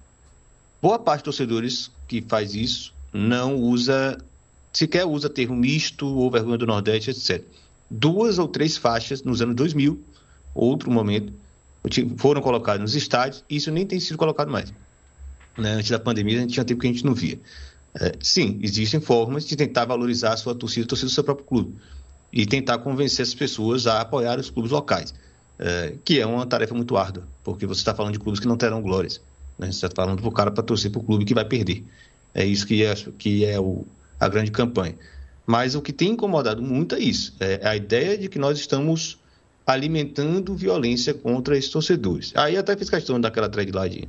boa 0.81 0.99
parte 0.99 1.23
dos 1.23 1.35
torcedores 1.35 1.91
que 2.07 2.21
faz 2.21 2.53
isso 2.53 2.93
não 3.11 3.55
usa, 3.55 4.17
sequer 4.71 5.05
usa 5.05 5.29
termo 5.29 5.55
misto 5.55 6.05
ou 6.05 6.29
vergonha 6.29 6.57
do 6.57 6.65
Nordeste, 6.65 7.11
etc. 7.11 7.43
Duas 7.89 8.39
ou 8.39 8.47
três 8.47 8.77
faixas 8.77 9.23
nos 9.23 9.41
anos 9.41 9.55
2000, 9.55 9.99
outro 10.53 10.91
momento, 10.91 11.33
foram 12.17 12.41
colocadas 12.41 12.81
nos 12.81 12.95
estádios, 12.95 13.43
e 13.49 13.57
isso 13.57 13.71
nem 13.71 13.85
tem 13.85 13.99
sido 13.99 14.17
colocado 14.17 14.49
mais. 14.49 14.73
Né? 15.57 15.73
Antes 15.73 15.91
da 15.91 15.99
pandemia, 15.99 16.37
a 16.37 16.41
gente 16.41 16.53
tinha 16.53 16.65
tempo 16.65 16.81
que 16.81 16.87
a 16.87 16.91
gente 16.91 17.05
não 17.05 17.13
via. 17.13 17.39
É, 17.99 18.13
sim, 18.21 18.59
existem 18.63 18.99
formas 18.99 19.45
de 19.45 19.55
tentar 19.55 19.85
valorizar 19.85 20.33
a 20.33 20.37
sua 20.37 20.55
torcida, 20.55 20.85
a 20.85 20.87
torcida 20.89 21.09
do 21.09 21.13
seu 21.13 21.23
próprio 21.23 21.45
clube, 21.45 21.75
e 22.31 22.45
tentar 22.45 22.79
convencer 22.79 23.23
as 23.23 23.33
pessoas 23.35 23.85
a 23.85 24.01
apoiar 24.01 24.39
os 24.39 24.49
clubes 24.49 24.71
locais 24.71 25.13
é, 25.59 25.95
que 26.03 26.19
é 26.19 26.25
uma 26.25 26.45
tarefa 26.45 26.73
muito 26.73 26.97
árdua, 26.97 27.27
porque 27.43 27.65
você 27.65 27.81
está 27.81 27.93
falando 27.93 28.13
de 28.13 28.19
clubes 28.19 28.39
que 28.39 28.47
não 28.47 28.57
terão 28.57 28.81
glórias. 28.81 29.21
Né? 29.57 29.67
Você 29.67 29.85
está 29.85 29.89
falando 30.03 30.19
para 30.19 30.29
o 30.29 30.31
cara 30.31 30.51
para 30.51 30.63
torcer 30.63 30.91
para 30.91 30.99
o 30.99 31.03
clube 31.03 31.25
que 31.25 31.33
vai 31.33 31.45
perder. 31.45 31.83
É 32.33 32.45
isso 32.45 32.65
que 32.65 32.83
é, 32.83 32.93
que 33.17 33.45
é 33.45 33.59
o, 33.59 33.85
a 34.19 34.27
grande 34.27 34.51
campanha. 34.51 34.95
Mas 35.45 35.75
o 35.75 35.81
que 35.81 35.91
tem 35.91 36.11
incomodado 36.11 36.61
muito 36.61 36.95
é 36.95 36.99
isso: 36.99 37.35
é 37.39 37.67
a 37.67 37.75
ideia 37.75 38.17
de 38.17 38.29
que 38.29 38.39
nós 38.39 38.57
estamos 38.57 39.19
alimentando 39.65 40.55
violência 40.55 41.13
contra 41.13 41.57
esses 41.57 41.69
torcedores. 41.69 42.33
Aí 42.35 42.57
até 42.57 42.75
fiz 42.75 42.89
questão 42.89 43.19
daquela 43.19 43.47
thread 43.47 43.71
lá 43.71 43.87
de, 43.87 44.07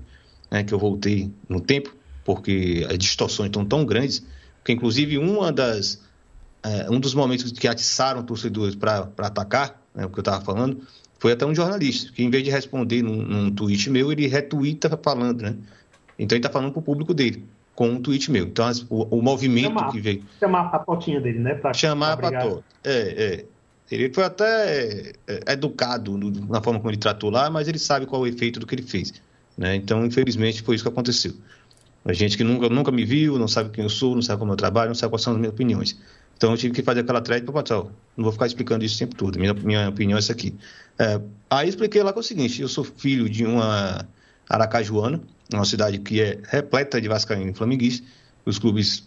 né, 0.50 0.64
que 0.64 0.72
eu 0.72 0.78
voltei 0.78 1.30
no 1.48 1.60
tempo, 1.60 1.94
porque 2.24 2.86
as 2.90 2.98
distorções 2.98 3.48
estão 3.48 3.64
tão 3.64 3.84
grandes, 3.84 4.24
que 4.64 4.72
inclusive 4.72 5.18
uma 5.18 5.52
das, 5.52 6.00
é, 6.62 6.90
um 6.90 6.98
dos 6.98 7.14
momentos 7.14 7.52
que 7.52 7.68
atiçaram 7.68 8.22
torcedores 8.22 8.74
para 8.74 9.08
atacar, 9.18 9.80
né, 9.94 10.06
o 10.06 10.10
que 10.10 10.18
eu 10.18 10.22
estava 10.22 10.44
falando, 10.44 10.80
foi 11.24 11.32
até 11.32 11.46
um 11.46 11.54
jornalista, 11.54 12.12
que 12.12 12.22
em 12.22 12.28
vez 12.28 12.44
de 12.44 12.50
responder 12.50 13.00
num, 13.00 13.16
num 13.16 13.50
tweet 13.50 13.88
meu, 13.88 14.12
ele 14.12 14.26
retuita 14.26 14.94
falando, 15.02 15.40
né? 15.40 15.56
Então 16.18 16.36
ele 16.36 16.44
está 16.44 16.50
falando 16.50 16.70
para 16.70 16.80
o 16.80 16.82
público 16.82 17.14
dele, 17.14 17.46
com 17.74 17.88
um 17.88 18.02
tweet 18.02 18.30
meu. 18.30 18.44
Então 18.44 18.66
as, 18.66 18.82
o, 18.90 19.04
o, 19.10 19.22
movimento 19.22 19.68
chamar, 19.68 19.90
que 19.90 20.00
veio... 20.02 20.22
Chamar 20.38 20.60
a 20.60 20.64
patotinha 20.64 21.22
dele, 21.22 21.38
né? 21.38 21.54
Pra, 21.54 21.72
chamar 21.72 22.12
a 22.12 22.16
patota. 22.18 22.62
É, 22.84 22.98
é. 23.40 23.44
Ele 23.90 24.12
foi 24.12 24.22
até 24.22 25.12
é, 25.26 25.52
educado 25.54 26.18
no, 26.18 26.30
na 26.30 26.60
forma 26.60 26.78
como 26.78 26.90
ele 26.90 26.98
tratou 26.98 27.30
lá, 27.30 27.48
mas 27.48 27.68
ele 27.68 27.78
sabe 27.78 28.04
qual 28.04 28.20
é 28.26 28.28
o 28.28 28.30
efeito 28.30 28.60
do 28.60 28.66
que 28.66 28.74
ele 28.74 28.82
fez. 28.82 29.14
Né? 29.56 29.76
Então, 29.76 30.04
infelizmente, 30.04 30.60
foi 30.62 30.74
isso 30.74 30.84
que 30.84 30.90
aconteceu. 30.90 31.32
Gente 32.10 32.36
que 32.36 32.44
nunca, 32.44 32.68
nunca 32.68 32.92
me 32.92 33.04
viu, 33.04 33.38
não 33.38 33.48
sabe 33.48 33.70
quem 33.70 33.82
eu 33.82 33.90
sou, 33.90 34.14
não 34.14 34.22
sabe 34.22 34.38
como 34.38 34.52
eu 34.52 34.56
trabalho, 34.56 34.88
não 34.88 34.94
sabe 34.94 35.10
quais 35.10 35.22
são 35.22 35.32
as 35.32 35.38
minhas 35.38 35.54
opiniões. 35.54 35.98
Então, 36.36 36.50
eu 36.50 36.58
tive 36.58 36.74
que 36.74 36.82
fazer 36.82 37.00
aquela 37.00 37.20
thread 37.20 37.44
para 37.44 37.62
pessoal. 37.62 37.90
Não 38.16 38.24
vou 38.24 38.32
ficar 38.32 38.46
explicando 38.46 38.84
isso 38.84 38.96
o 38.96 38.98
tempo 38.98 39.14
todo. 39.14 39.38
Minha, 39.38 39.54
minha 39.54 39.88
opinião 39.88 40.16
é 40.16 40.18
essa 40.18 40.32
aqui. 40.32 40.54
É, 40.98 41.20
aí 41.48 41.68
expliquei 41.68 42.02
lá 42.02 42.12
que 42.12 42.18
é 42.18 42.20
o 42.20 42.24
seguinte: 42.24 42.60
eu 42.60 42.68
sou 42.68 42.84
filho 42.84 43.28
de 43.28 43.46
uma 43.46 44.06
aracajuana, 44.48 45.20
uma 45.52 45.64
cidade 45.64 45.98
que 45.98 46.20
é 46.20 46.38
repleta 46.44 47.00
de 47.00 47.08
vascaíno 47.08 47.50
e 47.50 47.54
flamenguista. 47.54 48.06
Os 48.44 48.58
clubes, 48.58 49.04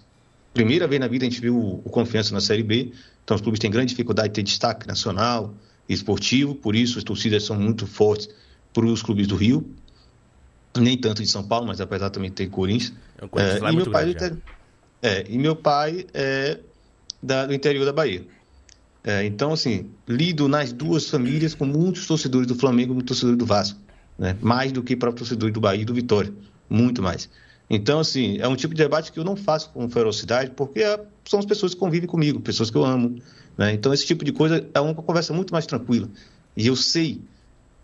primeira 0.53 0.87
vez 0.87 0.99
na 0.99 1.07
vida, 1.07 1.25
a 1.25 1.29
gente 1.29 1.39
viu 1.39 1.55
o, 1.55 1.81
o 1.85 1.89
Confiança 1.89 2.33
na 2.33 2.41
Série 2.41 2.63
B. 2.63 2.91
Então, 3.23 3.35
os 3.35 3.41
clubes 3.41 3.59
têm 3.59 3.69
grande 3.69 3.89
dificuldade 3.89 4.29
de 4.29 4.35
ter 4.35 4.43
destaque 4.43 4.87
nacional 4.87 5.53
esportivo, 5.87 6.53
por 6.55 6.75
isso 6.75 6.97
as 6.97 7.03
torcidas 7.03 7.43
são 7.43 7.55
muito 7.55 7.87
fortes 7.87 8.29
para 8.73 8.85
os 8.85 9.01
clubes 9.01 9.27
do 9.27 9.35
Rio, 9.35 9.69
nem 10.81 10.97
tanto 10.97 11.21
de 11.21 11.27
São 11.27 11.43
Paulo, 11.43 11.67
mas 11.67 11.81
apesar 11.81 12.09
também 12.09 12.29
de 12.29 12.35
ter 12.35 12.47
Corinthians. 12.47 12.93
É, 13.35 13.41
é, 13.41 13.71
e, 13.71 13.75
meu 13.75 13.91
pai, 13.91 14.13
grande, 14.13 14.41
é, 15.01 15.25
e 15.29 15.37
meu 15.37 15.55
pai 15.55 16.05
é 16.13 16.59
da, 17.21 17.45
do 17.45 17.53
interior 17.53 17.85
da 17.85 17.93
Bahia. 17.93 18.25
É, 19.03 19.25
então, 19.25 19.53
assim, 19.53 19.89
lido 20.07 20.47
nas 20.47 20.73
duas 20.73 21.09
famílias 21.09 21.55
com 21.55 21.65
muitos 21.65 22.05
torcedores 22.05 22.47
do 22.47 22.55
Flamengo 22.55 22.99
e 22.99 23.03
torcedores 23.03 23.37
do 23.37 23.45
Vasco. 23.45 23.79
Né? 24.17 24.35
Mais 24.41 24.71
do 24.71 24.83
que 24.83 24.95
para 24.95 25.11
torcedores 25.11 25.53
do 25.53 25.61
Bahia 25.61 25.81
e 25.81 25.85
do 25.85 25.93
Vitória. 25.93 26.33
Muito 26.69 27.01
mais. 27.01 27.29
Então, 27.69 27.99
assim, 27.99 28.37
é 28.39 28.47
um 28.47 28.55
tipo 28.55 28.73
de 28.73 28.81
debate 28.81 29.11
que 29.11 29.19
eu 29.19 29.23
não 29.23 29.35
faço 29.35 29.69
com 29.69 29.89
ferocidade, 29.89 30.51
porque 30.51 30.81
é, 30.81 30.99
são 31.25 31.39
as 31.39 31.45
pessoas 31.45 31.73
que 31.73 31.79
convivem 31.79 32.07
comigo, 32.07 32.39
pessoas 32.39 32.69
que 32.69 32.77
eu 32.77 32.83
amo. 32.83 33.21
Né? 33.57 33.73
Então, 33.73 33.93
esse 33.93 34.05
tipo 34.05 34.25
de 34.25 34.31
coisa 34.31 34.67
é 34.73 34.79
uma 34.79 34.93
conversa 34.93 35.33
muito 35.33 35.53
mais 35.53 35.65
tranquila. 35.65 36.09
E 36.55 36.67
eu 36.67 36.75
sei, 36.75 37.21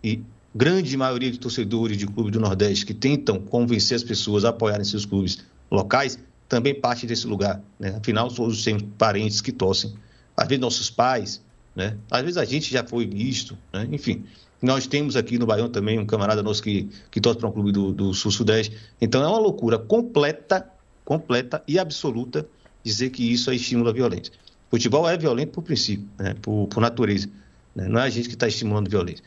e 0.02 0.20
grande 0.54 0.96
maioria 0.96 1.30
de 1.30 1.38
torcedores 1.38 1.96
de 1.96 2.06
clubes 2.06 2.32
do 2.32 2.40
Nordeste 2.40 2.86
que 2.86 2.94
tentam 2.94 3.40
convencer 3.40 3.96
as 3.96 4.04
pessoas 4.04 4.44
a 4.44 4.50
apoiarem 4.50 4.84
seus 4.84 5.04
clubes 5.04 5.44
locais, 5.70 6.18
também 6.48 6.74
parte 6.74 7.06
desse 7.06 7.26
lugar. 7.26 7.60
Né? 7.78 7.96
Afinal, 7.96 8.28
todos 8.28 8.62
temos 8.62 8.84
parentes 8.96 9.40
que 9.40 9.50
torcem. 9.50 9.92
Às 10.36 10.46
vezes, 10.46 10.60
nossos 10.60 10.90
pais, 10.90 11.42
né? 11.74 11.96
às 12.10 12.22
vezes 12.22 12.36
a 12.36 12.44
gente 12.44 12.70
já 12.70 12.84
foi 12.84 13.06
visto, 13.06 13.58
né? 13.72 13.88
enfim. 13.90 14.24
Nós 14.62 14.86
temos 14.86 15.16
aqui 15.16 15.38
no 15.38 15.44
Baião 15.44 15.68
também 15.68 15.98
um 15.98 16.06
camarada 16.06 16.42
nosso 16.42 16.62
que, 16.62 16.88
que 17.10 17.20
torce 17.20 17.38
para 17.38 17.48
um 17.48 17.52
clube 17.52 17.70
do, 17.70 17.92
do 17.92 18.14
Sul-Sudeste. 18.14 18.76
Então, 19.00 19.22
é 19.22 19.26
uma 19.26 19.38
loucura 19.38 19.78
completa, 19.78 20.70
completa 21.04 21.62
e 21.68 21.78
absoluta 21.78 22.46
dizer 22.82 23.10
que 23.10 23.30
isso 23.30 23.50
é 23.50 23.56
estímulo 23.56 23.90
à 23.90 23.92
violência. 23.92 24.32
Futebol 24.70 25.08
é 25.08 25.18
violento 25.18 25.52
por 25.52 25.62
princípio, 25.62 26.08
né? 26.18 26.34
por, 26.40 26.66
por 26.68 26.80
natureza. 26.80 27.28
Né? 27.74 27.88
Não 27.88 28.00
é 28.00 28.04
a 28.04 28.08
gente 28.08 28.28
que 28.28 28.34
está 28.34 28.48
estimulando 28.48 28.88
violência. 28.88 29.24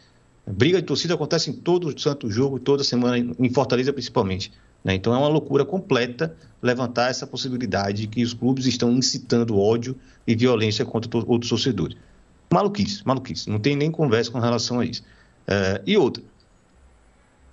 Briga 0.47 0.79
de 0.79 0.87
torcida 0.87 1.13
acontece 1.13 1.49
em 1.49 1.53
todo 1.53 1.99
santo 1.99 2.29
jogo, 2.31 2.59
toda 2.59 2.83
semana, 2.83 3.17
em 3.17 3.49
Fortaleza 3.49 3.91
principalmente. 3.91 4.51
Né? 4.83 4.95
Então 4.95 5.13
é 5.13 5.17
uma 5.17 5.27
loucura 5.27 5.65
completa 5.65 6.35
levantar 6.61 7.09
essa 7.09 7.27
possibilidade 7.27 8.01
de 8.01 8.07
que 8.07 8.23
os 8.23 8.33
clubes 8.33 8.65
estão 8.65 8.91
incitando 8.93 9.59
ódio 9.59 9.95
e 10.25 10.35
violência 10.35 10.85
contra 10.85 11.09
outros 11.25 11.49
torcedores. 11.49 11.97
Maluquice, 12.51 13.05
maluquice. 13.05 13.49
Não 13.49 13.59
tem 13.59 13.75
nem 13.75 13.91
conversa 13.91 14.31
com 14.31 14.39
relação 14.39 14.79
a 14.79 14.85
isso. 14.85 15.03
É, 15.45 15.81
e 15.85 15.97
outra, 15.97 16.23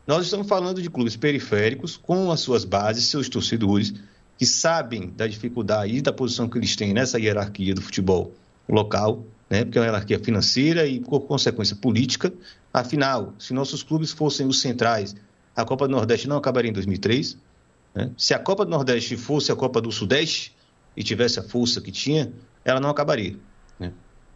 nós 0.06 0.24
estamos 0.24 0.46
falando 0.46 0.80
de 0.80 0.88
clubes 0.88 1.16
periféricos 1.16 1.96
com 1.96 2.30
as 2.30 2.40
suas 2.40 2.64
bases, 2.64 3.06
seus 3.06 3.28
torcedores, 3.28 3.92
que 4.38 4.46
sabem 4.46 5.12
da 5.16 5.26
dificuldade 5.26 5.96
e 5.96 6.02
da 6.02 6.12
posição 6.12 6.48
que 6.48 6.58
eles 6.58 6.76
têm 6.76 6.92
nessa 6.92 7.18
hierarquia 7.18 7.74
do 7.74 7.82
futebol 7.82 8.32
local, 8.68 9.24
né? 9.48 9.64
porque 9.64 9.78
é 9.78 9.80
uma 9.80 9.86
hierarquia 9.86 10.18
financeira 10.18 10.86
e, 10.86 11.00
por 11.00 11.20
consequência, 11.20 11.76
política. 11.76 12.32
Afinal, 12.72 13.34
se 13.38 13.52
nossos 13.52 13.82
clubes 13.82 14.12
fossem 14.12 14.46
os 14.46 14.60
centrais 14.60 15.14
a 15.56 15.64
Copa 15.64 15.86
do 15.86 15.92
Nordeste 15.92 16.28
não 16.28 16.36
acabaria 16.36 16.70
em 16.70 16.74
2003. 16.74 17.38
Né? 17.94 18.10
Se 18.16 18.34
a 18.34 18.38
Copa 18.38 18.64
do 18.64 18.70
Nordeste 18.70 19.16
fosse 19.16 19.52
a 19.52 19.56
Copa 19.56 19.80
do 19.80 19.92
Sudeste 19.92 20.54
e 20.96 21.02
tivesse 21.02 21.38
a 21.38 21.42
força 21.42 21.80
que 21.80 21.92
tinha, 21.92 22.32
ela 22.64 22.80
não 22.80 22.90
acabaria. 22.90 23.36
Né? 23.78 23.92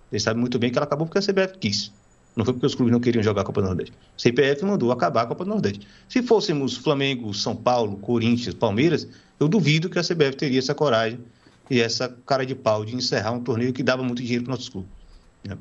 Vocês 0.08 0.22
sabem 0.22 0.40
muito 0.40 0.58
bem 0.58 0.70
que 0.70 0.78
ela 0.78 0.86
acabou 0.86 1.06
porque 1.06 1.18
a 1.18 1.22
CBF 1.22 1.58
quis. 1.58 1.92
Não 2.36 2.44
foi 2.44 2.54
porque 2.54 2.66
os 2.66 2.74
clubes 2.74 2.92
não 2.92 3.00
queriam 3.00 3.22
jogar 3.22 3.42
a 3.42 3.44
Copa 3.44 3.60
do 3.60 3.66
Nordeste. 3.66 3.92
O 4.16 4.20
CPF 4.20 4.64
mandou 4.64 4.92
acabar 4.92 5.22
a 5.22 5.26
Copa 5.26 5.44
do 5.44 5.50
Nordeste. 5.50 5.88
Se 6.08 6.22
fôssemos 6.22 6.76
Flamengo, 6.76 7.34
São 7.34 7.56
Paulo, 7.56 7.96
Corinthians, 7.96 8.54
Palmeiras, 8.54 9.08
eu 9.40 9.48
duvido 9.48 9.90
que 9.90 9.98
a 9.98 10.02
CBF 10.02 10.36
teria 10.36 10.60
essa 10.60 10.74
coragem 10.74 11.18
e 11.68 11.80
essa 11.80 12.08
cara 12.24 12.46
de 12.46 12.54
pau 12.54 12.84
de 12.84 12.94
encerrar 12.94 13.32
um 13.32 13.40
torneio 13.40 13.72
que 13.72 13.82
dava 13.82 14.04
muito 14.04 14.22
dinheiro 14.22 14.44
para 14.44 14.52
nossos 14.52 14.68
clubes. 14.68 14.90
Né? 15.44 15.56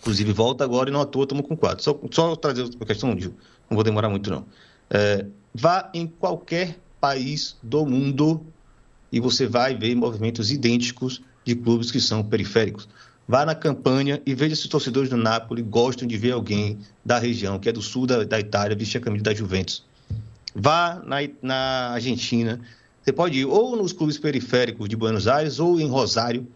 Inclusive, 0.00 0.32
volta 0.32 0.64
agora 0.64 0.90
e 0.90 0.92
não 0.92 1.00
à 1.00 1.06
toa, 1.06 1.24
estamos 1.24 1.46
com 1.46 1.56
quatro. 1.56 1.82
Só, 1.82 1.98
só 2.10 2.36
trazer 2.36 2.68
a 2.80 2.84
questão, 2.84 3.14
não 3.14 3.34
vou 3.70 3.84
demorar 3.84 4.08
muito 4.08 4.30
não. 4.30 4.44
É, 4.90 5.26
vá 5.54 5.90
em 5.94 6.06
qualquer 6.06 6.78
país 7.00 7.56
do 7.62 7.86
mundo 7.86 8.44
e 9.10 9.20
você 9.20 9.46
vai 9.46 9.74
ver 9.76 9.94
movimentos 9.94 10.50
idênticos 10.50 11.22
de 11.44 11.54
clubes 11.54 11.90
que 11.90 12.00
são 12.00 12.22
periféricos. 12.22 12.88
Vá 13.26 13.46
na 13.46 13.54
campanha 13.54 14.20
e 14.26 14.34
veja 14.34 14.56
se 14.56 14.62
os 14.62 14.68
torcedores 14.68 15.08
do 15.08 15.16
Napoli 15.16 15.62
gostam 15.62 16.06
de 16.08 16.16
ver 16.16 16.32
alguém 16.32 16.78
da 17.04 17.18
região, 17.18 17.58
que 17.58 17.68
é 17.68 17.72
do 17.72 17.80
sul 17.80 18.06
da, 18.06 18.24
da 18.24 18.40
Itália, 18.40 18.76
vestir 18.76 18.98
a 18.98 19.00
camisa 19.00 19.24
da 19.24 19.34
Juventus. 19.34 19.84
Vá 20.54 21.00
na, 21.04 21.16
na 21.40 21.90
Argentina. 21.92 22.60
Você 23.02 23.12
pode 23.12 23.38
ir 23.38 23.44
ou 23.44 23.76
nos 23.76 23.92
clubes 23.92 24.18
periféricos 24.18 24.88
de 24.88 24.96
Buenos 24.96 25.26
Aires 25.26 25.58
ou 25.60 25.80
em 25.80 25.88
Rosário 25.88 26.46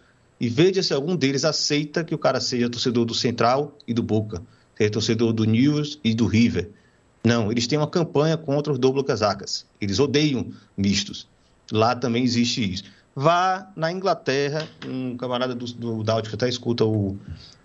e 0.40 0.48
veja 0.48 0.82
se 0.82 0.92
algum 0.92 1.16
deles 1.16 1.44
aceita 1.44 2.04
que 2.04 2.14
o 2.14 2.18
cara 2.18 2.40
seja 2.40 2.68
torcedor 2.68 3.04
do 3.04 3.14
Central 3.14 3.76
e 3.86 3.94
do 3.94 4.02
Boca, 4.02 4.42
seja 4.76 4.90
torcedor 4.90 5.32
do 5.32 5.44
News 5.44 5.98
e 6.04 6.14
do 6.14 6.26
River. 6.26 6.70
Não, 7.24 7.50
eles 7.50 7.66
têm 7.66 7.78
uma 7.78 7.88
campanha 7.88 8.36
contra 8.36 8.72
os 8.72 8.78
Douglas 8.78 9.06
casacas. 9.06 9.66
Eles 9.80 9.98
odeiam 9.98 10.52
mistos. 10.76 11.26
Lá 11.72 11.96
também 11.96 12.22
existe 12.22 12.72
isso. 12.72 12.84
Vá 13.14 13.72
na 13.74 13.90
Inglaterra, 13.90 14.68
um 14.86 15.16
camarada 15.16 15.54
do, 15.54 15.64
do 15.66 16.04
Dáutico 16.04 16.36
que 16.36 16.44
até 16.44 16.48
escuta 16.48 16.84
o, 16.84 17.16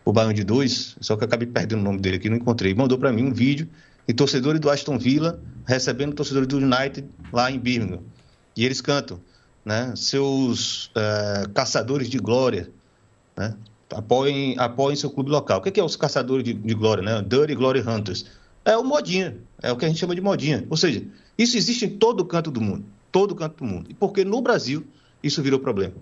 o 0.06 0.14
Baião 0.14 0.34
de 0.34 0.44
Dois, 0.44 0.96
só 1.02 1.16
que 1.16 1.24
eu 1.24 1.28
acabei 1.28 1.48
perdendo 1.48 1.82
o 1.82 1.84
nome 1.84 2.00
dele 2.00 2.16
aqui, 2.16 2.30
não 2.30 2.38
encontrei. 2.38 2.74
Mandou 2.74 2.98
para 2.98 3.12
mim 3.12 3.24
um 3.24 3.34
vídeo 3.34 3.68
de 4.08 4.14
torcedores 4.14 4.62
do 4.62 4.70
Aston 4.70 4.98
Villa 4.98 5.40
recebendo 5.66 6.14
torcedores 6.14 6.48
do 6.48 6.58
United 6.58 7.06
lá 7.32 7.52
em 7.52 7.60
Birmingham. 7.60 8.00
E 8.56 8.66
eles 8.66 8.82
cantam, 8.82 9.20
né? 9.66 9.94
Seus 9.96 10.92
é, 10.96 11.46
caçadores 11.54 12.10
de 12.10 12.18
glória, 12.18 12.70
né? 13.36 13.56
Apoiem, 13.92 14.56
apoiem 14.58 14.96
seu 14.96 15.10
clube 15.10 15.30
local. 15.30 15.60
O 15.60 15.62
que 15.62 15.80
é, 15.80 15.84
é 15.84 15.86
os 15.86 15.96
caçadores 15.96 16.44
de, 16.44 16.54
de 16.54 16.74
glória, 16.74 17.04
né? 17.04 17.22
Dirty 17.22 17.56
Glory 17.56 17.82
Hunters 17.82 18.26
é 18.64 18.78
o 18.78 18.84
modinha, 18.84 19.38
é 19.62 19.72
o 19.72 19.76
que 19.76 19.86
a 19.86 19.88
gente 19.88 20.00
chama 20.00 20.16
de 20.16 20.22
modinha. 20.22 20.66
Ou 20.70 20.78
seja, 20.78 21.04
isso 21.38 21.58
existe 21.58 21.86
em 21.86 21.90
todo 21.90 22.24
canto 22.26 22.52
do 22.52 22.62
mundo, 22.62 22.86
todo 23.12 23.36
canto 23.36 23.58
do 23.58 23.66
mundo. 23.66 23.88
E 23.90 23.94
porque 23.94 24.24
no 24.24 24.42
Brasil 24.42 24.86
isso 25.24 25.42
virou 25.42 25.60
problema? 25.60 25.94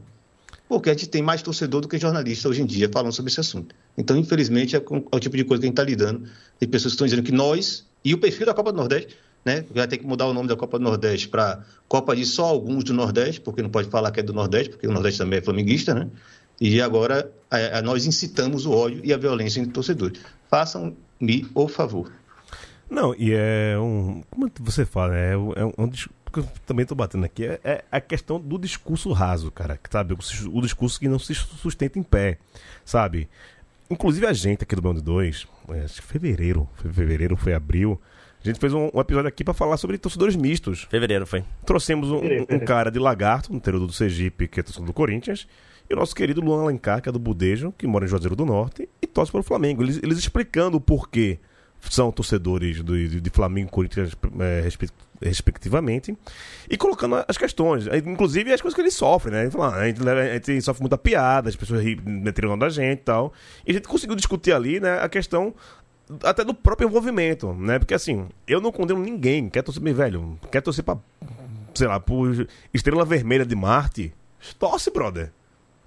Porque 0.67 0.89
a 0.89 0.93
gente 0.93 1.07
tem 1.07 1.21
mais 1.21 1.41
torcedor 1.41 1.81
do 1.81 1.87
que 1.87 1.97
jornalista 1.97 2.47
hoje 2.47 2.61
em 2.61 2.65
dia 2.65 2.87
falando 2.93 3.11
sobre 3.11 3.31
esse 3.31 3.39
assunto. 3.39 3.73
Então, 3.97 4.15
infelizmente, 4.15 4.75
é, 4.75 4.79
é 4.79 5.15
o 5.15 5.19
tipo 5.19 5.35
de 5.35 5.43
coisa 5.43 5.61
que 5.61 5.65
a 5.65 5.69
gente 5.69 5.73
está 5.73 5.83
lidando. 5.83 6.29
Tem 6.59 6.69
pessoas 6.69 6.91
que 6.91 6.95
estão 6.95 7.07
dizendo 7.07 7.23
que 7.23 7.31
nós, 7.31 7.87
e 8.05 8.13
o 8.13 8.19
perfil 8.19 8.45
da 8.45 8.53
Copa 8.53 8.71
do 8.71 8.77
Nordeste, 8.77 9.17
né? 9.43 9.65
Vai 9.73 9.87
ter 9.87 9.97
que 9.97 10.05
mudar 10.05 10.27
o 10.27 10.33
nome 10.33 10.47
da 10.47 10.55
Copa 10.55 10.77
do 10.77 10.83
Nordeste 10.83 11.27
para 11.27 11.63
Copa 11.87 12.15
de 12.15 12.25
só 12.25 12.45
alguns 12.45 12.83
do 12.83 12.93
Nordeste, 12.93 13.41
porque 13.41 13.61
não 13.61 13.69
pode 13.69 13.89
falar 13.89 14.11
que 14.11 14.19
é 14.19 14.23
do 14.23 14.33
Nordeste, 14.33 14.71
porque 14.71 14.87
o 14.87 14.91
Nordeste 14.91 15.19
também 15.19 15.39
é 15.39 15.41
flamenguista, 15.41 15.93
né? 15.93 16.07
E 16.59 16.81
agora 16.81 17.31
é, 17.49 17.81
nós 17.81 18.05
incitamos 18.05 18.65
o 18.65 18.71
ódio 18.71 19.01
e 19.03 19.13
a 19.13 19.17
violência 19.17 19.59
entre 19.61 19.71
torcedores. 19.71 20.19
Façam-me 20.49 21.47
o 21.55 21.67
favor. 21.67 22.11
Não, 22.89 23.15
e 23.15 23.33
é 23.33 23.77
um. 23.79 24.23
Como 24.29 24.51
você 24.59 24.85
fala, 24.85 25.15
é, 25.15 25.37
um, 25.37 25.53
é 25.53 25.63
um 25.65 25.89
que 26.31 26.39
eu 26.39 26.47
também 26.65 26.83
estou 26.83 26.95
batendo 26.97 27.25
aqui, 27.25 27.45
é, 27.45 27.59
é, 27.63 27.83
a 27.91 27.99
questão 27.99 28.39
do 28.39 28.57
discurso 28.57 29.11
raso, 29.11 29.51
cara. 29.51 29.79
Sabe? 29.89 30.13
O, 30.13 30.17
o, 30.57 30.61
discurso 30.61 30.99
que 30.99 31.07
não 31.07 31.19
se 31.19 31.33
sustenta 31.33 31.97
em 31.97 32.03
pé, 32.03 32.37
sabe? 32.85 33.29
Inclusive 33.89 34.27
a 34.27 34.33
gente 34.33 34.63
aqui 34.63 34.75
do 34.75 34.81
Bando 34.81 35.01
2, 35.01 35.47
é, 35.69 35.87
fevereiro, 35.87 36.69
fevereiro 36.75 37.35
foi 37.35 37.53
abril, 37.53 37.99
A 38.41 38.47
gente 38.47 38.59
fez 38.59 38.73
um, 38.73 38.89
um 38.93 39.01
episódio 39.01 39.27
aqui 39.27 39.43
para 39.43 39.53
falar 39.53 39.75
sobre 39.75 39.97
torcedores 39.97 40.35
mistos. 40.35 40.87
Fevereiro 40.89 41.27
foi. 41.27 41.43
Trouxemos 41.65 42.09
um, 42.09 42.17
um, 42.17 42.45
um 42.55 42.59
cara 42.59 42.89
de 42.89 42.97
Lagarto, 42.97 43.51
no 43.51 43.57
interior 43.57 43.85
do 43.85 43.91
Sergipe, 43.91 44.47
que 44.47 44.61
é 44.61 44.63
torcedor 44.63 44.87
do 44.87 44.93
Corinthians, 44.93 45.45
e 45.89 45.93
o 45.93 45.97
nosso 45.97 46.15
querido 46.15 46.39
Luan 46.39 46.61
Alencar, 46.61 47.01
que 47.01 47.09
é 47.09 47.11
do 47.11 47.19
Budejo, 47.19 47.73
que 47.77 47.85
mora 47.85 48.05
em 48.05 48.07
Juazeiro 48.07 48.35
do 48.37 48.45
Norte, 48.45 48.87
e 49.01 49.07
torce 49.07 49.29
para 49.31 49.41
o 49.41 49.43
Flamengo. 49.43 49.83
Eles, 49.83 49.99
eles 50.01 50.17
explicando 50.17 50.77
o 50.77 50.81
porquê 50.81 51.39
são 51.89 52.11
torcedores 52.11 52.81
do, 52.81 52.97
de, 52.97 53.21
de 53.21 53.29
Flamengo 53.29 53.69
e 53.69 53.71
Corinthians, 53.71 54.11
é, 54.39 54.61
respe- 54.61 54.89
respectivamente, 55.21 56.15
e 56.69 56.77
colocando 56.77 57.23
as 57.25 57.37
questões, 57.37 57.87
aí, 57.87 57.99
inclusive 58.05 58.51
as 58.51 58.61
coisas 58.61 58.75
que 58.75 58.81
eles 58.81 58.93
sofrem, 58.93 59.33
né? 59.33 59.49
Fala, 59.49 59.75
ah, 59.75 59.79
a, 59.79 59.87
gente, 59.87 60.01
a 60.07 60.39
gente 60.39 60.61
sofre 60.61 60.81
muita 60.81 60.97
piada, 60.97 61.47
as 61.47 61.55
pessoas 61.55 61.83
meteram 62.05 62.57
da 62.57 62.69
gente 62.69 62.99
e 62.99 63.03
tal. 63.03 63.33
E 63.65 63.71
a 63.71 63.73
gente 63.73 63.87
conseguiu 63.87 64.15
discutir 64.15 64.51
ali, 64.51 64.79
né, 64.79 64.99
a 64.99 65.07
questão 65.07 65.53
até 66.23 66.43
do 66.43 66.53
próprio 66.53 66.87
envolvimento, 66.87 67.53
né? 67.53 67.77
Porque 67.79 67.93
assim, 67.93 68.27
eu 68.47 68.59
não 68.59 68.71
condeno 68.71 68.99
ninguém, 68.99 69.49
quer 69.49 69.61
torcer 69.61 69.93
velho, 69.93 70.39
quer 70.51 70.61
torcer 70.61 70.83
pra, 70.83 70.97
sei 71.73 71.87
lá, 71.87 71.99
por 71.99 72.47
Estrela 72.73 73.05
Vermelha 73.05 73.45
de 73.45 73.55
Marte, 73.55 74.13
torce, 74.57 74.91
brother. 74.91 75.31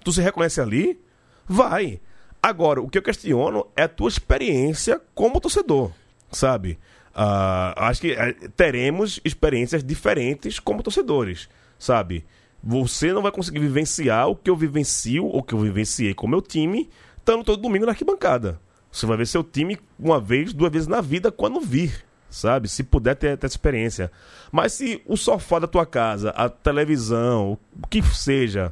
Tu 0.03 0.11
se 0.11 0.21
reconhece 0.21 0.61
ali? 0.61 0.99
Vai. 1.47 1.99
Agora, 2.41 2.81
o 2.81 2.89
que 2.89 2.97
eu 2.97 3.01
questiono 3.01 3.67
é 3.75 3.83
a 3.83 3.87
tua 3.87 4.09
experiência 4.09 5.01
como 5.13 5.39
torcedor, 5.39 5.91
sabe? 6.31 6.77
Ah, 7.15 7.73
acho 7.89 8.01
que 8.01 8.11
eh, 8.11 8.33
teremos 8.55 9.19
experiências 9.23 9.83
diferentes 9.83 10.59
como 10.59 10.83
torcedores, 10.83 11.47
sabe? 11.77 12.25
Você 12.61 13.13
não 13.13 13.21
vai 13.21 13.31
conseguir 13.31 13.59
vivenciar 13.59 14.27
o 14.29 14.35
que 14.35 14.49
eu 14.49 14.55
vivencio, 14.55 15.25
ou 15.25 15.43
que 15.43 15.53
eu 15.53 15.59
vivenciei 15.59 16.13
com 16.13 16.27
meu 16.27 16.41
time, 16.41 16.89
estando 17.17 17.43
todo 17.43 17.61
domingo 17.61 17.85
na 17.85 17.91
arquibancada. 17.91 18.59
Você 18.93 19.07
vai 19.07 19.17
ver 19.17 19.25
seu 19.25 19.43
time 19.43 19.79
uma 19.97 20.19
vez, 20.21 20.53
duas 20.53 20.71
vezes 20.71 20.87
na 20.87 21.01
vida, 21.01 21.31
quando 21.31 21.59
vir, 21.59 22.05
sabe? 22.29 22.69
Se 22.69 22.83
puder 22.83 23.15
ter, 23.15 23.35
ter 23.35 23.47
essa 23.47 23.55
experiência. 23.55 24.11
Mas 24.51 24.73
se 24.73 25.01
o 25.07 25.17
sofá 25.17 25.57
da 25.57 25.65
tua 25.65 25.83
casa, 25.83 26.29
a 26.29 26.47
televisão, 26.47 27.57
o 27.81 27.87
que 27.87 28.03
seja, 28.03 28.71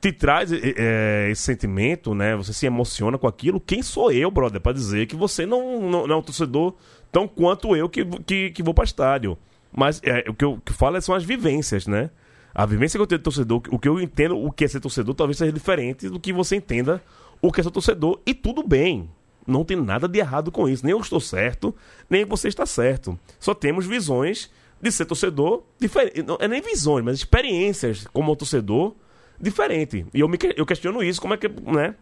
te 0.00 0.10
traz 0.12 0.50
eh, 0.50 1.28
esse 1.30 1.42
sentimento, 1.42 2.14
né? 2.14 2.34
Você 2.36 2.54
se 2.54 2.64
emociona 2.64 3.18
com 3.18 3.26
aquilo. 3.26 3.60
Quem 3.60 3.82
sou 3.82 4.10
eu, 4.10 4.30
brother, 4.30 4.62
pra 4.62 4.72
dizer 4.72 5.06
que 5.06 5.14
você 5.14 5.44
não, 5.44 5.82
não, 5.82 6.06
não 6.06 6.14
é 6.14 6.18
um 6.18 6.22
torcedor 6.22 6.74
tão 7.12 7.28
quanto 7.28 7.76
eu 7.76 7.86
que, 7.86 8.02
que, 8.24 8.50
que 8.52 8.62
vou 8.62 8.72
pra 8.72 8.84
estádio. 8.84 9.36
Mas 9.70 10.00
é, 10.02 10.24
o 10.26 10.32
que 10.32 10.44
eu 10.44 10.58
que 10.64 10.72
falo 10.72 10.98
são 11.02 11.14
as 11.14 11.22
vivências, 11.22 11.86
né? 11.86 12.08
A 12.54 12.64
vivência 12.64 12.96
que 12.96 13.02
eu 13.02 13.06
tenho 13.06 13.18
de 13.18 13.24
torcedor, 13.24 13.60
o 13.70 13.78
que 13.78 13.86
eu 13.86 14.00
entendo 14.00 14.42
o 14.42 14.50
que 14.50 14.64
é 14.64 14.68
ser 14.68 14.80
torcedor, 14.80 15.14
talvez 15.14 15.36
seja 15.36 15.52
diferente 15.52 16.08
do 16.08 16.18
que 16.18 16.32
você 16.32 16.56
entenda 16.56 17.02
o 17.42 17.52
que 17.52 17.60
é 17.60 17.62
ser 17.62 17.70
torcedor. 17.70 18.18
E 18.24 18.32
tudo 18.32 18.66
bem. 18.66 19.06
Não 19.50 19.64
tem 19.64 19.76
nada 19.76 20.08
de 20.08 20.18
errado 20.18 20.50
com 20.50 20.68
isso. 20.68 20.84
Nem 20.84 20.92
eu 20.92 21.00
estou 21.00 21.20
certo, 21.20 21.74
nem 22.08 22.24
você 22.24 22.48
está 22.48 22.64
certo. 22.64 23.18
Só 23.38 23.54
temos 23.54 23.86
visões 23.86 24.50
de 24.80 24.90
ser 24.90 25.04
torcedor 25.04 25.62
diferente. 25.78 26.22
Não 26.22 26.38
é 26.40 26.48
nem 26.48 26.62
visões, 26.62 27.04
mas 27.04 27.16
experiências 27.16 28.06
como 28.12 28.34
torcedor 28.36 28.94
diferente. 29.38 30.06
E 30.14 30.20
eu, 30.20 30.28
me, 30.28 30.38
eu 30.56 30.66
questiono 30.66 31.02
isso, 31.02 31.20
como 31.20 31.34
é 31.34 31.36
que, 31.36 31.48
né? 31.48 31.94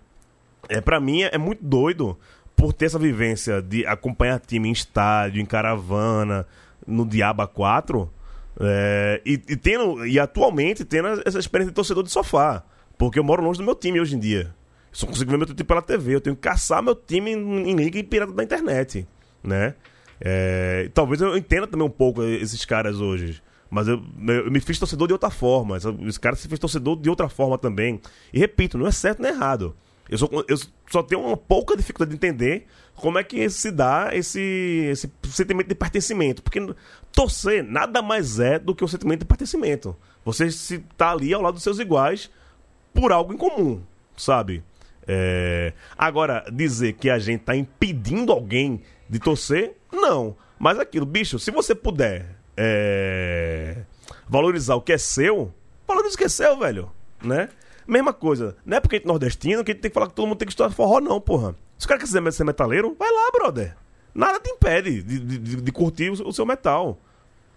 É, 0.69 0.81
pra 0.81 1.01
mim 1.01 1.23
é, 1.23 1.31
é 1.35 1.39
muito 1.39 1.65
doido 1.65 2.19
por 2.57 2.73
ter 2.73 2.87
essa 2.87 2.99
vivência 2.99 3.63
de 3.63 3.87
acompanhar 3.87 4.41
time 4.41 4.69
em 4.69 4.73
estádio, 4.73 5.41
em 5.41 5.47
caravana, 5.47 6.47
no 6.87 7.07
Diaba 7.07 7.47
4. 7.47 8.11
é, 8.61 9.23
e, 9.25 9.35
e, 9.35 9.57
tendo, 9.57 10.05
e 10.05 10.19
atualmente 10.19 10.85
tendo 10.85 11.23
essa 11.25 11.39
experiência 11.39 11.71
de 11.71 11.77
torcedor 11.77 12.03
de 12.03 12.11
sofá. 12.11 12.65
Porque 12.97 13.19
eu 13.19 13.25
moro 13.25 13.43
longe 13.43 13.59
do 13.59 13.65
meu 13.65 13.77
time 13.77 14.01
hoje 14.01 14.17
em 14.17 14.19
dia. 14.19 14.53
Só 14.93 15.07
consigo 15.07 15.31
ver 15.31 15.37
meu 15.37 15.47
time 15.47 15.65
pela 15.65 15.83
TV. 15.83 16.15
Eu 16.15 16.21
tenho 16.21 16.35
que 16.37 16.43
caçar 16.43 16.83
meu 16.83 16.95
time 16.95 17.33
em, 17.33 17.71
em 17.71 17.75
liga 17.77 17.99
e 17.99 18.03
pirata 18.03 18.33
da 18.33 18.43
internet. 18.43 19.07
Né? 19.43 19.75
É, 20.21 20.91
talvez 20.95 21.21
eu 21.21 21.37
entenda 21.37 21.67
também 21.67 21.87
um 21.87 21.91
pouco 21.91 22.23
esses 22.23 22.65
caras 22.65 23.01
hoje. 23.01 23.43
Mas 23.71 23.87
eu, 23.87 24.03
eu 24.29 24.51
me 24.51 24.61
fiz 24.61 24.79
torcedor 24.79 25.07
de 25.07 25.13
outra 25.13 25.31
forma. 25.31 25.77
Essa- 25.77 25.95
Esse 26.07 26.19
cara 26.19 26.35
se 26.35 26.49
fez 26.49 26.59
torcedor 26.59 26.97
de 26.99 27.11
outra 27.11 27.29
forma 27.29 27.59
também. 27.59 28.01
E 28.33 28.39
repito, 28.39 28.79
não 28.79 28.87
é 28.87 28.91
certo 28.93 29.21
nem 29.23 29.31
errado. 29.31 29.77
Eu 30.09 30.17
só, 30.17 30.27
eu 30.49 30.57
só 30.91 31.03
tenho 31.03 31.21
uma 31.21 31.37
pouca 31.37 31.77
dificuldade 31.77 32.11
de 32.11 32.17
entender 32.17 32.67
como 32.95 33.19
é 33.19 33.23
que 33.23 33.49
se 33.51 33.71
dá 33.71 34.09
esse, 34.15 34.41
esse 34.91 35.13
sentimento 35.27 35.69
de 35.69 35.75
pertencimento. 35.75 36.43
Porque 36.43 36.67
torcer 37.13 37.63
nada 37.63 38.01
mais 38.01 38.41
é 38.41 38.59
do 38.59 38.75
que 38.75 38.83
o 38.83 38.89
sentimento 38.89 39.21
de 39.21 39.27
pertencimento. 39.27 39.95
Você 40.25 40.51
se 40.51 40.79
tá 40.97 41.13
ali 41.13 41.33
ao 41.35 41.43
lado 41.43 41.55
dos 41.55 41.63
seus 41.63 41.79
iguais 41.79 42.31
por 42.95 43.13
algo 43.13 43.35
em 43.35 43.37
comum, 43.37 43.83
sabe? 44.17 44.63
É, 45.09 45.73
Agora, 45.97 46.45
dizer 46.53 46.93
que 46.93 47.09
a 47.09 47.19
gente 47.19 47.41
tá 47.41 47.57
impedindo 47.57 48.31
alguém 48.31 48.83
de 49.09 49.19
torcer, 49.19 49.75
não. 49.91 50.37
Mas 50.59 50.79
aquilo, 50.79 51.07
bicho, 51.07 51.39
se 51.39 51.51
você 51.51 51.75
puder 51.75 52.37
é, 52.57 53.79
valorizar 54.29 54.75
o 54.75 54.83
que 54.83 54.93
é 54.93 54.99
seu, 54.99 55.53
valoriza 55.87 56.15
o 56.15 56.19
que 56.19 56.25
é 56.25 56.29
seu, 56.29 56.59
velho. 56.59 56.91
Né? 57.23 57.49
Mesma 57.87 58.13
coisa. 58.13 58.57
Não 58.67 58.77
é 58.77 58.81
porque 58.81 58.97
a 58.97 58.99
gente 58.99 59.07
é 59.07 59.09
nordestino 59.09 59.65
que 59.65 59.71
a 59.71 59.75
gente 59.75 59.81
tem 59.83 59.91
que 59.91 59.95
falar 59.95 60.09
que 60.09 60.15
todo 60.15 60.27
mundo 60.27 60.39
tem 60.39 60.47
que 60.47 60.53
estudar 60.53 60.71
forró, 60.71 61.01
não, 61.01 61.21
porra. 61.21 61.55
Se 61.79 61.87
o 61.87 61.89
cara 61.89 62.01
quiser 62.01 62.33
ser 62.33 62.45
metaleiro, 62.45 62.95
vai 62.99 63.11
lá, 63.11 63.31
brother. 63.33 63.75
Nada 64.15 64.39
te 64.41 64.51
impede 64.51 65.03
de, 65.03 65.19
de- 65.21 65.57
de- 65.63 65.73
curtir 65.73 66.11
o, 66.11 66.29
o 66.29 66.33
seu 66.33 66.45
metal. 66.45 66.99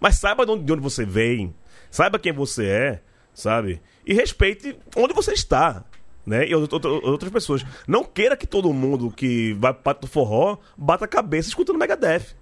Mas 0.00 0.16
saiba 0.16 0.46
de 0.46 0.52
onde, 0.52 0.64
de 0.64 0.72
onde 0.72 0.82
você 0.82 1.04
vem, 1.04 1.54
saiba 1.90 2.18
quem 2.18 2.32
você 2.32 2.66
é, 2.66 3.02
sabe? 3.34 3.80
E 4.06 4.14
respeite 4.14 4.78
onde 4.96 5.12
você 5.12 5.32
está, 5.32 5.84
né? 6.26 6.46
E 6.46 6.52
out- 6.54 6.72
out- 6.72 6.86
outras 6.86 7.30
pessoas. 7.32 7.64
Não 7.86 8.04
queira 8.04 8.36
que 8.36 8.46
todo 8.46 8.72
mundo 8.72 9.10
que 9.10 9.52
vai 9.54 9.72
para 9.74 9.98
do 9.98 10.06
forró 10.06 10.56
bata 10.76 11.04
a 11.04 11.08
cabeça 11.08 11.48
escutando 11.48 11.78
Megadeth. 11.78 12.34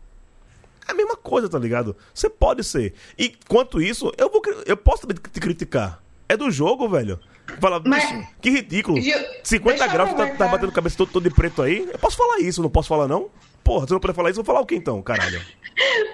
É 0.88 0.92
a 0.92 0.94
mesma 0.94 1.16
coisa, 1.16 1.48
tá 1.48 1.58
ligado? 1.58 1.96
Você 2.12 2.28
pode 2.28 2.64
ser. 2.64 2.94
E 3.18 3.32
quanto 3.48 3.80
isso, 3.80 4.12
eu 4.18 4.30
vou 4.30 4.42
eu 4.66 4.76
posso 4.76 5.06
te 5.06 5.40
criticar. 5.40 6.02
É 6.28 6.36
do 6.36 6.50
jogo, 6.50 6.88
velho. 6.88 7.18
Fala, 7.60 7.82
Mas- 7.84 8.04
que 8.40 8.50
ridículo. 8.50 9.00
Gil, 9.00 9.18
50 9.42 9.78
deixa 9.78 9.84
eu 9.84 9.92
graus, 9.92 10.12
tá, 10.14 10.36
tá 10.36 10.48
batendo 10.48 10.70
cabeça 10.72 10.96
todo, 10.96 11.10
todo 11.10 11.28
de 11.28 11.34
preto 11.34 11.62
aí. 11.62 11.88
Eu 11.92 11.98
posso 11.98 12.16
falar 12.16 12.38
isso, 12.38 12.62
não 12.62 12.70
posso 12.70 12.88
falar 12.88 13.08
não? 13.08 13.28
Porra, 13.64 13.86
se 13.86 13.92
eu 13.92 13.96
não 13.96 14.00
puder 14.00 14.14
falar 14.14 14.30
isso, 14.30 14.40
eu 14.40 14.44
vou 14.44 14.54
falar 14.54 14.64
o 14.64 14.66
que 14.66 14.74
então, 14.76 15.02
caralho? 15.02 15.40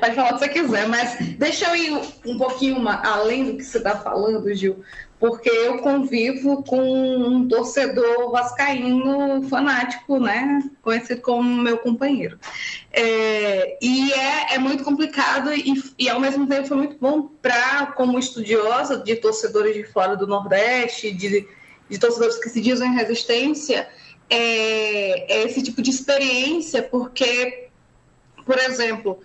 Pode 0.01 0.14
falar 0.14 0.31
o 0.31 0.33
que 0.35 0.39
você 0.41 0.49
quiser, 0.49 0.89
mas 0.89 1.17
deixa 1.39 1.69
eu 1.69 1.77
ir 1.77 2.03
um 2.27 2.39
pouquinho 2.39 2.87
além 2.89 3.45
do 3.45 3.57
que 3.57 3.62
você 3.64 3.79
está 3.79 3.97
falando, 3.97 4.53
Gil, 4.55 4.83
porque 5.19 5.49
eu 5.49 5.79
convivo 5.79 6.62
com 6.62 6.81
um 6.81 7.49
torcedor 7.49 8.31
vascaíno 8.31 9.43
fanático, 9.49 10.19
né? 10.19 10.62
Conhecido 10.83 11.23
como 11.23 11.62
meu 11.62 11.79
companheiro. 11.79 12.39
É, 12.93 13.79
e 13.81 14.12
é, 14.12 14.55
é 14.55 14.59
muito 14.59 14.85
complicado 14.85 15.53
e, 15.53 15.83
e, 15.99 16.09
ao 16.09 16.21
mesmo 16.21 16.47
tempo 16.47 16.69
foi 16.69 16.77
muito 16.77 16.97
bom 16.99 17.31
para, 17.41 17.87
como 17.87 18.19
estudiosa 18.19 18.99
de 18.99 19.17
torcedores 19.17 19.75
de 19.75 19.85
fora 19.85 20.17
do 20.17 20.27
Nordeste, 20.27 21.12
de, 21.12 21.49
de 21.89 21.99
torcedores 21.99 22.37
que 22.37 22.51
se 22.51 22.61
dizem 22.61 22.93
resistência, 22.93 23.89
é, 24.29 25.35
é 25.35 25.45
esse 25.45 25.62
tipo 25.62 25.81
de 25.81 25.91
experiência, 25.91 26.83
porque 26.83 27.67
por 28.47 28.59
exemplo, 28.59 29.19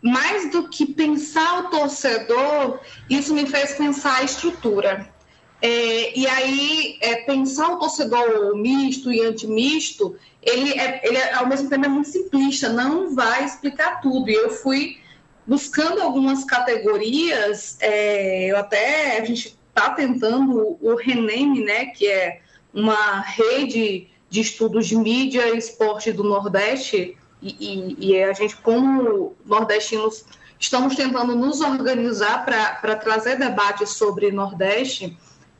mais 0.00 0.50
do 0.52 0.68
que 0.68 0.86
pensar 0.86 1.64
o 1.64 1.70
torcedor, 1.70 2.80
isso 3.10 3.34
me 3.34 3.44
fez 3.44 3.74
pensar 3.74 4.18
a 4.18 4.22
estrutura. 4.22 5.12
É, 5.60 6.16
e 6.16 6.26
aí, 6.26 6.98
é, 7.00 7.16
pensar 7.22 7.72
o 7.72 7.78
torcedor 7.78 8.56
misto 8.56 9.12
e 9.12 9.20
antimisto, 9.20 10.16
ele, 10.40 10.72
é, 10.78 11.00
ele 11.04 11.16
é, 11.16 11.34
ao 11.34 11.48
mesmo 11.48 11.68
tempo 11.68 11.84
é 11.84 11.88
muito 11.88 12.08
simplista, 12.08 12.68
não 12.68 13.14
vai 13.14 13.44
explicar 13.44 14.00
tudo. 14.00 14.30
E 14.30 14.34
eu 14.34 14.50
fui 14.50 14.98
buscando 15.46 16.00
algumas 16.00 16.44
categorias, 16.44 17.76
é, 17.80 18.50
eu 18.50 18.56
até, 18.56 19.18
a 19.18 19.24
gente 19.24 19.58
está 19.68 19.90
tentando 19.90 20.76
o 20.80 20.94
Reneme, 20.94 21.64
né, 21.64 21.86
que 21.86 22.06
é 22.06 22.40
uma 22.72 23.20
rede 23.20 24.08
de 24.28 24.40
estudos 24.40 24.86
de 24.86 24.96
mídia 24.96 25.54
e 25.54 25.58
esporte 25.58 26.12
do 26.12 26.22
Nordeste, 26.22 27.16
e, 27.40 27.96
e, 28.00 28.10
e 28.10 28.22
a 28.22 28.32
gente, 28.32 28.56
como 28.56 29.36
nordestinos, 29.46 30.24
estamos 30.58 30.96
tentando 30.96 31.34
nos 31.34 31.60
organizar 31.60 32.44
para 32.44 32.96
trazer 32.96 33.38
debates 33.38 33.90
sobre 33.90 34.30
Nordeste, 34.32 35.16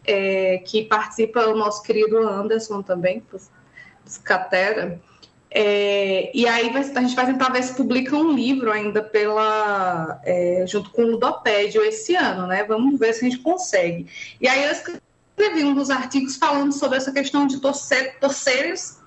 é, 0.08 0.58
que 0.64 0.84
participa 0.84 1.46
o 1.46 1.56
nosso 1.56 1.82
querido 1.82 2.16
Anderson 2.18 2.82
também, 2.82 3.22
Catera. 4.24 4.98
É, 5.50 6.30
e 6.34 6.46
aí 6.46 6.70
a 6.70 7.00
gente 7.00 7.14
vai 7.14 7.26
tentar 7.26 7.50
ver 7.50 7.62
se 7.62 7.74
publica 7.74 8.16
um 8.16 8.32
livro 8.32 8.70
ainda 8.70 9.02
pela 9.02 10.20
é, 10.24 10.64
junto 10.66 10.90
com 10.90 11.02
o 11.02 11.10
Ludopédio 11.12 11.82
esse 11.82 12.14
ano, 12.16 12.46
né? 12.46 12.64
Vamos 12.64 12.98
ver 12.98 13.12
se 13.12 13.26
a 13.26 13.30
gente 13.30 13.42
consegue. 13.42 14.06
E 14.40 14.48
aí 14.48 14.64
eu 14.64 14.72
escrevi 14.72 15.64
um 15.64 15.74
dos 15.74 15.90
artigos 15.90 16.36
falando 16.36 16.72
sobre 16.72 16.98
essa 16.98 17.12
questão 17.12 17.46
de 17.46 17.60
torcer, 17.60 18.18
torceres 18.18 18.97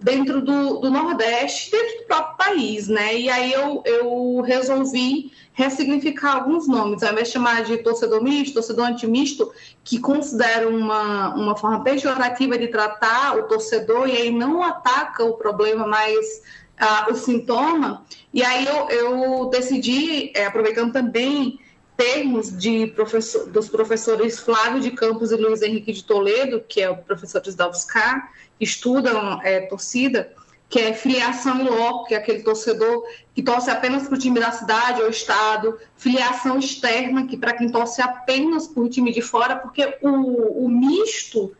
dentro 0.00 0.40
do, 0.40 0.78
do, 0.78 0.90
Nordeste, 0.90 1.70
dentro 1.70 1.98
do 1.98 2.04
próprio 2.04 2.36
país, 2.36 2.88
né? 2.88 3.16
E 3.16 3.28
aí 3.28 3.52
eu, 3.52 3.82
eu 3.84 4.40
resolvi 4.40 5.32
ressignificar 5.52 6.36
alguns 6.36 6.68
nomes, 6.68 7.02
ao 7.02 7.12
invés 7.12 7.28
de 7.28 7.32
chamar 7.34 7.64
de 7.64 7.78
torcedor 7.78 8.22
misto, 8.22 8.54
torcedor 8.54 8.86
antimisto, 8.86 9.52
que 9.82 9.98
considera 9.98 10.68
uma, 10.68 11.34
uma 11.34 11.56
forma 11.56 11.82
pejorativa 11.82 12.56
de 12.56 12.68
tratar 12.68 13.36
o 13.36 13.44
torcedor 13.44 14.08
e 14.08 14.12
aí 14.12 14.30
não 14.30 14.62
ataca 14.62 15.24
o 15.24 15.34
problema, 15.34 15.86
mas 15.86 16.42
ah, 16.78 17.08
o 17.10 17.14
sintoma. 17.14 18.04
E 18.32 18.42
aí 18.42 18.66
eu, 18.66 18.88
eu 18.88 19.44
decidi, 19.46 20.30
é, 20.34 20.46
aproveitando 20.46 20.92
também 20.92 21.58
termos 21.98 22.56
de 22.56 22.86
professor, 22.86 23.50
dos 23.50 23.68
professores 23.68 24.38
Flávio 24.38 24.80
de 24.80 24.92
Campos 24.92 25.32
e 25.32 25.36
Luiz 25.36 25.62
Henrique 25.62 25.92
de 25.92 26.04
Toledo, 26.04 26.60
que 26.60 26.80
é 26.80 26.88
o 26.88 26.96
professor 26.96 27.42
da 27.42 27.68
UFSCar, 27.68 28.32
que 28.56 28.64
estudam 28.64 29.42
é, 29.42 29.62
torcida, 29.62 30.32
que 30.68 30.78
é 30.78 30.94
filiação 30.94 31.60
em 31.60 31.68
loco, 31.68 32.06
que 32.06 32.14
é 32.14 32.18
aquele 32.18 32.44
torcedor 32.44 33.02
que 33.34 33.42
torce 33.42 33.68
apenas 33.68 34.06
para 34.06 34.14
o 34.14 34.18
time 34.18 34.38
da 34.38 34.52
cidade 34.52 35.02
ou 35.02 35.10
estado, 35.10 35.76
filiação 35.96 36.60
externa, 36.60 37.26
que 37.26 37.36
para 37.36 37.54
quem 37.54 37.68
torce 37.68 38.00
apenas 38.00 38.68
para 38.68 38.84
o 38.84 38.88
time 38.88 39.12
de 39.12 39.20
fora, 39.20 39.56
porque 39.56 39.98
o, 40.00 40.64
o 40.64 40.68
misto, 40.68 41.52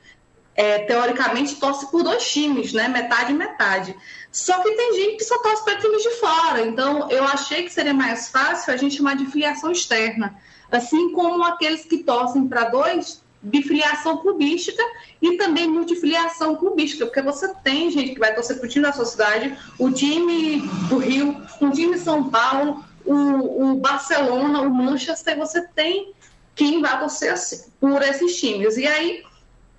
é, 0.59 0.81
teoricamente, 0.81 1.55
torce 1.55 1.89
por 1.89 2.03
dois 2.03 2.29
times, 2.29 2.73
né? 2.73 2.89
metade 2.89 3.31
e 3.31 3.35
metade. 3.35 3.95
Só 4.33 4.61
que 4.61 4.73
tem 4.73 4.93
gente 4.93 5.19
que 5.19 5.25
só 5.25 5.39
torce 5.39 5.65
para 5.65 5.79
times 5.79 6.03
de 6.03 6.11
fora, 6.17 6.67
então 6.67 7.09
eu 7.13 7.23
achei 7.23 7.63
que 7.63 7.73
seria 7.73 7.95
mais 7.95 8.29
fácil 8.29 8.75
a 8.75 8.77
gente 8.77 8.97
chamar 8.97 9.15
de 9.15 9.27
filiação 9.27 9.71
externa, 9.71 10.37
assim 10.73 11.13
como 11.13 11.45
aqueles 11.45 11.85
que 11.85 11.99
torcem 11.99 12.49
para 12.49 12.65
dois 12.65 13.23
de 13.41 13.63
filiação 13.63 14.17
clubística 14.17 14.83
e 15.23 15.37
também 15.37 15.69
multifiliação 15.69 16.57
clubística, 16.57 17.07
porque 17.07 17.23
você 17.23 17.55
tem 17.63 17.89
gente 17.93 18.15
que 18.15 18.19
vai 18.19 18.35
torcer 18.35 18.59
para 18.59 18.67
o 18.67 18.69
time 18.69 18.85
da 18.85 18.93
sua 18.93 19.05
cidade, 19.05 19.57
o 19.79 19.93
time 19.93 20.61
do 20.89 20.99
Rio, 20.99 21.41
o 21.61 21.71
time 21.71 21.95
de 21.95 22.01
São 22.01 22.29
Paulo, 22.31 22.85
o, 23.07 23.71
o 23.71 23.75
Barcelona, 23.77 24.63
o 24.63 24.75
Manchester, 24.75 25.39
você 25.39 25.63
tem 25.69 26.13
quem 26.57 26.83
vai 26.83 26.99
torcer 26.99 27.33
assim, 27.33 27.71
por 27.81 28.03
esses 28.03 28.41
times. 28.41 28.77
E 28.77 28.89
aí, 28.89 29.23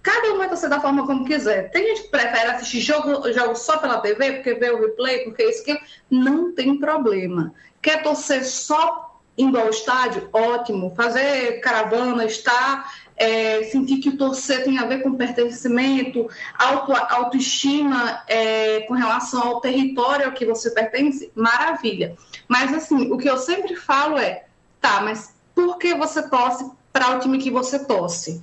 cada 0.01 0.33
um 0.33 0.37
vai 0.37 0.47
torcer 0.47 0.69
da 0.69 0.79
forma 0.79 1.05
como 1.05 1.25
quiser. 1.25 1.71
Tem 1.71 1.87
gente 1.87 2.03
que 2.03 2.09
prefere 2.09 2.51
assistir 2.51 2.81
jogo, 2.81 3.31
jogo 3.31 3.55
só 3.55 3.77
pela 3.77 3.99
TV, 3.99 4.33
porque 4.33 4.55
vê 4.55 4.69
o 4.69 4.79
replay, 4.79 5.23
porque 5.23 5.43
isso 5.43 5.63
que 5.63 5.77
não 6.09 6.53
tem 6.53 6.79
problema. 6.79 7.53
Quer 7.81 8.01
torcer 8.01 8.45
só 8.45 9.19
indo 9.37 9.57
ao 9.57 9.69
estádio? 9.69 10.29
Ótimo. 10.33 10.93
Fazer 10.95 11.59
caravana, 11.61 12.25
estar 12.25 12.91
é, 13.19 13.63
sentir 13.63 13.97
que 13.97 14.09
o 14.09 14.17
torcer 14.17 14.63
tem 14.63 14.79
a 14.79 14.85
ver 14.85 15.03
com 15.03 15.15
pertencimento, 15.15 16.29
auto, 16.57 16.93
autoestima 16.93 18.23
é, 18.27 18.81
com 18.81 18.93
relação 18.93 19.43
ao 19.43 19.61
território 19.61 20.25
ao 20.25 20.31
que 20.31 20.45
você 20.45 20.71
pertence, 20.71 21.29
maravilha. 21.35 22.15
Mas, 22.47 22.73
assim, 22.73 23.11
o 23.11 23.17
que 23.17 23.29
eu 23.29 23.37
sempre 23.37 23.75
falo 23.75 24.17
é, 24.17 24.45
tá, 24.79 25.01
mas 25.01 25.35
por 25.53 25.77
que 25.77 25.93
você 25.93 26.27
torce 26.29 26.65
para 26.93 27.17
o 27.17 27.19
time 27.19 27.37
que 27.37 27.51
você 27.51 27.85
torce? 27.85 28.41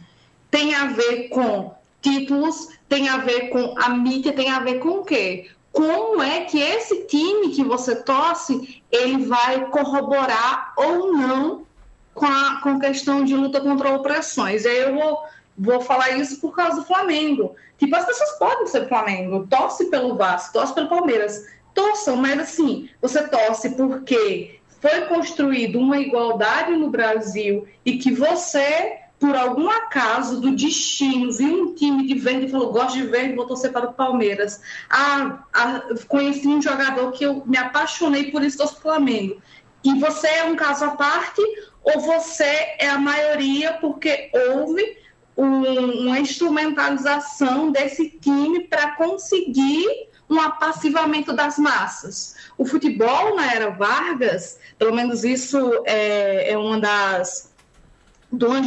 Tem 0.50 0.74
a 0.74 0.86
ver 0.86 1.28
com 1.28 1.74
títulos, 2.00 2.68
tem 2.88 3.08
a 3.08 3.18
ver 3.18 3.48
com 3.48 3.74
a 3.78 3.90
mídia, 3.90 4.32
tem 4.32 4.50
a 4.50 4.60
ver 4.60 4.78
com 4.78 5.00
o 5.00 5.04
quê? 5.04 5.50
Como 5.72 6.22
é 6.22 6.42
que 6.42 6.58
esse 6.58 7.04
time 7.06 7.50
que 7.50 7.62
você 7.62 7.96
torce, 7.96 8.82
ele 8.90 9.26
vai 9.26 9.66
corroborar 9.66 10.72
ou 10.76 11.12
não 11.12 11.66
com 12.14 12.24
a, 12.24 12.60
com 12.62 12.80
questão 12.80 13.24
de 13.24 13.36
luta 13.36 13.60
contra 13.60 13.94
opressões. 13.94 14.64
E 14.64 14.68
aí 14.68 14.78
eu 14.78 14.94
vou, 14.94 15.18
vou 15.56 15.80
falar 15.82 16.10
isso 16.12 16.40
por 16.40 16.56
causa 16.56 16.80
do 16.80 16.86
Flamengo. 16.86 17.54
Tipo, 17.78 17.94
as 17.94 18.06
pessoas 18.06 18.38
podem 18.38 18.66
ser 18.66 18.88
Flamengo, 18.88 19.46
torce 19.48 19.90
pelo 19.90 20.16
Vasco, 20.16 20.54
torce 20.54 20.74
pelo 20.74 20.88
Palmeiras, 20.88 21.46
torçam, 21.74 22.16
mas 22.16 22.40
assim, 22.40 22.88
você 23.02 23.28
torce 23.28 23.76
porque 23.76 24.58
foi 24.80 25.02
construída 25.02 25.78
uma 25.78 25.98
igualdade 25.98 26.74
no 26.74 26.88
Brasil 26.88 27.68
e 27.84 27.98
que 27.98 28.12
você, 28.12 28.98
por 29.18 29.34
algum 29.34 29.70
acaso 29.70 30.40
do 30.40 30.54
destino, 30.54 31.32
viu 31.32 31.62
um 31.62 31.74
time 31.74 32.06
de 32.06 32.18
verde 32.18 32.46
e 32.46 32.50
falou: 32.50 32.72
gosto 32.72 32.96
de 32.96 33.06
verde, 33.06 33.34
vou 33.34 33.46
torcer 33.46 33.72
para 33.72 33.88
o 33.88 33.94
Palmeiras. 33.94 34.60
Ah, 34.90 35.44
ah, 35.52 35.82
conheci 36.06 36.46
um 36.46 36.60
jogador 36.60 37.12
que 37.12 37.24
eu 37.24 37.42
me 37.46 37.56
apaixonei 37.56 38.30
por 38.30 38.42
isso, 38.42 38.58
torço 38.58 38.80
Flamengo. 38.80 39.40
E 39.82 39.98
você 39.98 40.26
é 40.26 40.44
um 40.44 40.56
caso 40.56 40.84
à 40.84 40.90
parte 40.90 41.40
ou 41.82 42.00
você 42.00 42.74
é 42.78 42.88
a 42.88 42.98
maioria 42.98 43.74
porque 43.74 44.30
houve 44.50 44.98
um, 45.36 46.06
uma 46.06 46.18
instrumentalização 46.18 47.70
desse 47.70 48.10
time 48.18 48.64
para 48.64 48.96
conseguir 48.96 49.86
um 50.28 50.40
apassivamento 50.40 51.32
das 51.32 51.56
massas. 51.56 52.34
O 52.58 52.64
futebol 52.64 53.36
na 53.36 53.52
era 53.52 53.70
Vargas, 53.70 54.58
pelo 54.76 54.94
menos 54.94 55.22
isso 55.22 55.84
é, 55.84 56.50
é 56.50 56.58
uma 56.58 56.80
das 56.80 57.54
das 58.30 58.66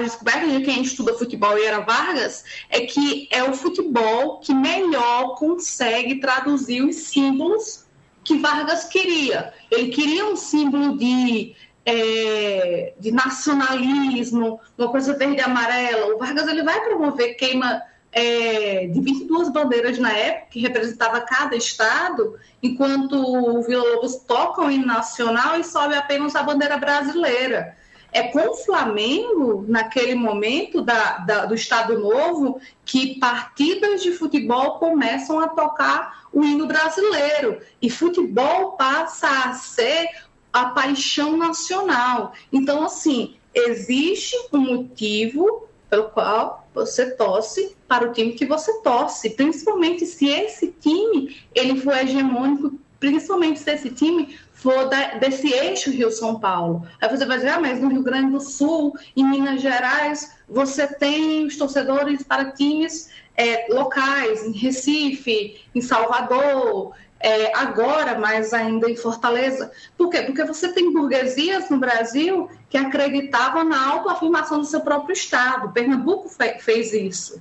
descobertas 0.00 0.52
de 0.52 0.60
quem 0.60 0.82
estuda 0.82 1.14
futebol 1.14 1.58
e 1.58 1.64
era 1.64 1.80
Vargas, 1.80 2.44
é 2.68 2.80
que 2.80 3.28
é 3.30 3.42
o 3.42 3.52
futebol 3.52 4.38
que 4.38 4.54
melhor 4.54 5.34
consegue 5.36 6.20
traduzir 6.20 6.82
os 6.82 6.96
símbolos 6.96 7.86
que 8.22 8.38
Vargas 8.38 8.84
queria. 8.84 9.52
Ele 9.70 9.90
queria 9.90 10.26
um 10.26 10.36
símbolo 10.36 10.96
de 10.96 11.54
é, 11.84 12.94
de 12.98 13.10
nacionalismo, 13.10 14.60
uma 14.76 14.88
coisa 14.90 15.16
verde 15.16 15.38
e 15.38 15.40
amarela. 15.40 16.14
O 16.14 16.18
Vargas 16.18 16.46
ele 16.46 16.62
vai 16.62 16.80
promover 16.82 17.34
queima 17.34 17.82
é, 18.12 18.86
de 18.86 19.00
22 19.00 19.50
bandeiras 19.50 19.98
na 19.98 20.12
época, 20.12 20.48
que 20.50 20.60
representava 20.60 21.20
cada 21.20 21.56
estado, 21.56 22.38
enquanto 22.62 23.14
o 23.14 23.62
Vila 23.62 23.94
Lobos 23.94 24.16
toca 24.26 24.62
o 24.62 24.70
hino 24.70 24.86
nacional 24.86 25.58
e 25.58 25.64
sobe 25.64 25.94
apenas 25.94 26.34
a 26.34 26.42
bandeira 26.42 26.76
brasileira. 26.76 27.76
É 28.12 28.24
com 28.24 28.50
o 28.50 28.56
Flamengo, 28.56 29.64
naquele 29.68 30.14
momento 30.14 30.82
da, 30.82 31.18
da, 31.18 31.46
do 31.46 31.54
Estado 31.54 31.98
Novo, 31.98 32.60
que 32.84 33.18
partidas 33.18 34.02
de 34.02 34.12
futebol 34.12 34.78
começam 34.78 35.38
a 35.38 35.48
tocar 35.48 36.24
o 36.32 36.42
hino 36.42 36.66
brasileiro. 36.66 37.60
E 37.80 37.88
futebol 37.88 38.72
passa 38.72 39.28
a 39.28 39.52
ser 39.54 40.08
a 40.52 40.66
paixão 40.66 41.36
nacional. 41.36 42.32
Então, 42.52 42.84
assim, 42.84 43.36
existe 43.54 44.36
um 44.52 44.58
motivo 44.58 45.68
pelo 45.88 46.10
qual 46.10 46.68
você 46.72 47.10
torce 47.10 47.76
para 47.88 48.08
o 48.08 48.12
time 48.12 48.32
que 48.32 48.46
você 48.46 48.80
torce, 48.80 49.30
principalmente 49.30 50.06
se 50.06 50.28
esse 50.28 50.68
time 50.80 51.36
ele 51.54 51.80
for 51.80 51.96
hegemônico, 51.96 52.78
principalmente 53.00 53.58
se 53.58 53.72
esse 53.72 53.90
time 53.90 54.38
for 54.60 54.88
da, 54.88 55.14
desse 55.14 55.52
eixo 55.52 55.90
Rio-São 55.90 56.38
Paulo. 56.38 56.86
Aí 57.00 57.08
você 57.08 57.24
vai 57.24 57.38
dizer, 57.38 57.50
ah, 57.50 57.60
mas 57.60 57.80
no 57.80 57.88
Rio 57.88 58.02
Grande 58.02 58.32
do 58.32 58.40
Sul, 58.40 58.94
em 59.16 59.24
Minas 59.24 59.62
Gerais, 59.62 60.36
você 60.48 60.86
tem 60.86 61.46
os 61.46 61.56
torcedores 61.56 62.22
para 62.22 62.52
times 62.52 63.10
é, 63.36 63.72
locais, 63.72 64.44
em 64.44 64.52
Recife, 64.52 65.62
em 65.74 65.80
Salvador, 65.80 66.92
é, 67.18 67.56
agora, 67.56 68.18
mais 68.18 68.52
ainda 68.52 68.90
em 68.90 68.96
Fortaleza. 68.96 69.70
Por 69.96 70.10
quê? 70.10 70.22
Porque 70.22 70.44
você 70.44 70.72
tem 70.72 70.92
burguesias 70.92 71.70
no 71.70 71.78
Brasil 71.78 72.50
que 72.68 72.76
acreditavam 72.76 73.64
na 73.64 73.92
autoafirmação 73.92 74.58
do 74.58 74.66
seu 74.66 74.80
próprio 74.80 75.14
Estado. 75.14 75.72
Pernambuco 75.72 76.28
fe 76.28 76.58
fez 76.60 76.92
isso. 76.92 77.40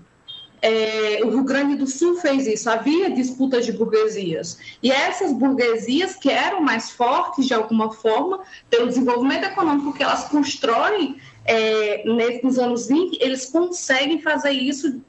É, 0.62 1.22
o 1.24 1.30
Rio 1.30 1.44
Grande 1.44 1.76
do 1.76 1.88
Sul 1.88 2.18
fez 2.18 2.46
isso. 2.46 2.70
Havia 2.70 3.10
disputas 3.10 3.66
de 3.66 3.72
burguesias. 3.72 4.60
E 4.84 4.92
essas 4.92 5.32
burguesias, 5.34 6.16
que 6.16 6.30
eram 6.30 6.62
mais 6.62 6.90
fortes 6.92 7.46
de 7.46 7.54
alguma 7.54 7.92
forma, 7.92 8.42
pelo 8.70 8.88
desenvolvimento 8.88 9.46
econômico 9.46 9.94
que 9.94 10.04
elas 10.04 10.26
constroem 10.26 11.18
é, 11.46 12.04
nos 12.44 12.60
anos 12.60 12.88
20, 12.88 13.18
eles 13.22 13.46
conseguem 13.46 14.22
fazer 14.22 14.52
isso 14.52 15.02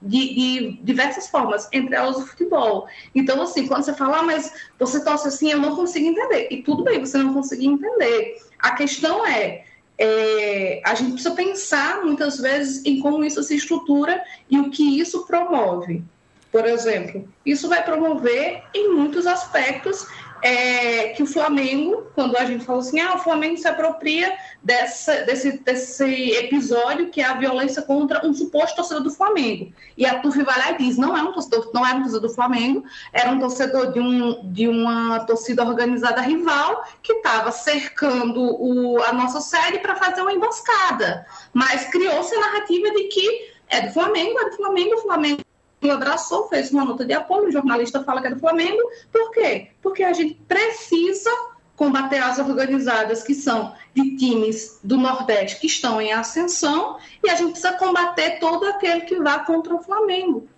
de, 0.00 0.34
de, 0.34 0.80
diversas 0.82 1.28
formas, 1.28 1.68
entre 1.72 1.94
elas 1.94 2.16
o 2.16 2.26
futebol. 2.26 2.86
Então, 3.14 3.40
assim, 3.42 3.66
quando 3.66 3.84
você 3.84 3.94
fala, 3.94 4.18
ah, 4.18 4.22
mas 4.22 4.52
você 4.78 5.02
torce 5.02 5.28
assim, 5.28 5.50
eu 5.50 5.58
não 5.58 5.74
consigo 5.74 6.06
entender. 6.06 6.48
E 6.50 6.62
tudo 6.62 6.84
bem, 6.84 7.00
você 7.00 7.18
não 7.18 7.34
conseguir 7.34 7.66
entender. 7.66 8.36
A 8.58 8.72
questão 8.72 9.26
é, 9.26 9.64
é, 9.98 10.80
a 10.84 10.94
gente 10.94 11.12
precisa 11.12 11.34
pensar 11.34 12.04
muitas 12.04 12.38
vezes 12.38 12.84
em 12.84 13.00
como 13.00 13.24
isso 13.24 13.42
se 13.42 13.56
estrutura 13.56 14.22
e 14.48 14.58
o 14.58 14.70
que 14.70 15.00
isso 15.00 15.26
promove. 15.26 16.04
Por 16.52 16.64
exemplo, 16.64 17.28
isso 17.44 17.68
vai 17.68 17.84
promover 17.84 18.62
em 18.72 18.94
muitos 18.94 19.26
aspectos 19.26 20.06
é, 20.42 21.08
que 21.08 21.22
o 21.22 21.26
Flamengo, 21.26 22.06
quando 22.14 22.36
a 22.36 22.44
gente 22.44 22.64
fala 22.64 22.80
assim, 22.80 23.00
ah, 23.00 23.14
o 23.14 23.18
Flamengo 23.18 23.56
se 23.56 23.66
apropria 23.66 24.36
dessa, 24.62 25.22
desse, 25.22 25.58
desse 25.58 26.30
episódio 26.32 27.10
que 27.10 27.20
é 27.20 27.24
a 27.24 27.34
violência 27.34 27.82
contra 27.82 28.26
um 28.26 28.32
suposto 28.32 28.76
torcedor 28.76 29.02
do 29.02 29.10
Flamengo. 29.10 29.72
E 29.96 30.06
a 30.06 30.18
TUF 30.20 30.42
vai 30.42 30.58
lá 30.58 30.72
e 30.72 30.78
diz, 30.78 30.96
não 30.96 31.16
é 31.16 31.22
um 31.22 31.32
torcedor, 31.32 31.70
não 31.74 31.86
era 31.86 31.96
um 31.96 32.02
torcedor 32.02 32.28
do 32.28 32.34
Flamengo, 32.34 32.84
era 33.12 33.30
um 33.30 33.38
torcedor 33.38 33.92
de, 33.92 34.00
um, 34.00 34.52
de 34.52 34.68
uma 34.68 35.20
torcida 35.20 35.64
organizada 35.64 36.20
rival 36.20 36.84
que 37.02 37.12
estava 37.14 37.50
cercando 37.50 38.40
o, 38.40 39.02
a 39.02 39.12
nossa 39.12 39.40
sede 39.40 39.78
para 39.78 39.96
fazer 39.96 40.20
uma 40.20 40.32
emboscada. 40.32 41.26
Mas 41.52 41.86
criou-se 41.86 42.34
a 42.34 42.40
narrativa 42.40 42.90
de 42.90 43.04
que 43.04 43.58
é 43.68 43.82
do 43.82 43.92
Flamengo, 43.92 44.38
é 44.38 44.50
do 44.50 44.56
Flamengo, 44.56 44.94
o 44.94 45.02
Flamengo 45.02 45.42
abraçou, 45.82 46.48
fez 46.48 46.70
uma 46.72 46.84
nota 46.84 47.04
de 47.04 47.12
apoio, 47.12 47.48
o 47.48 47.52
jornalista 47.52 48.02
fala 48.02 48.20
que 48.20 48.26
é 48.26 48.30
do 48.30 48.40
Flamengo. 48.40 48.78
Por 49.12 49.30
quê? 49.30 49.68
Porque 49.80 50.02
a 50.02 50.12
gente 50.12 50.34
precisa 50.48 51.30
combater 51.76 52.18
as 52.18 52.40
organizadas 52.40 53.22
que 53.22 53.34
são 53.34 53.72
de 53.94 54.16
times 54.16 54.80
do 54.82 54.96
Nordeste 54.96 55.60
que 55.60 55.68
estão 55.68 56.00
em 56.00 56.12
ascensão 56.12 56.98
e 57.22 57.30
a 57.30 57.36
gente 57.36 57.52
precisa 57.52 57.72
combater 57.74 58.40
todo 58.40 58.66
aquele 58.66 59.02
que 59.02 59.16
vá 59.20 59.38
contra 59.38 59.74
o 59.74 59.82
Flamengo. 59.82 60.48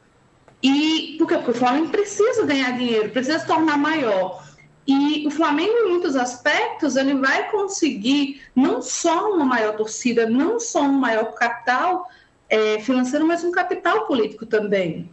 E 0.62 1.16
por 1.18 1.28
quê? 1.28 1.36
Porque 1.36 1.50
o 1.50 1.54
Flamengo 1.54 1.88
precisa 1.88 2.46
ganhar 2.46 2.76
dinheiro, 2.76 3.10
precisa 3.10 3.38
se 3.38 3.46
tornar 3.46 3.76
maior. 3.76 4.42
E 4.86 5.26
o 5.26 5.30
Flamengo, 5.30 5.72
em 5.72 5.90
muitos 5.90 6.16
aspectos, 6.16 6.96
ele 6.96 7.14
vai 7.14 7.50
conseguir 7.50 8.42
não 8.56 8.82
só 8.82 9.30
uma 9.30 9.44
maior 9.44 9.76
torcida, 9.76 10.28
não 10.28 10.58
só 10.58 10.82
um 10.82 10.92
maior 10.92 11.34
capital 11.34 12.08
é, 12.50 12.80
financeiro, 12.80 13.26
mas 13.26 13.44
um 13.44 13.52
capital 13.52 14.06
político 14.06 14.44
também. 14.44 15.08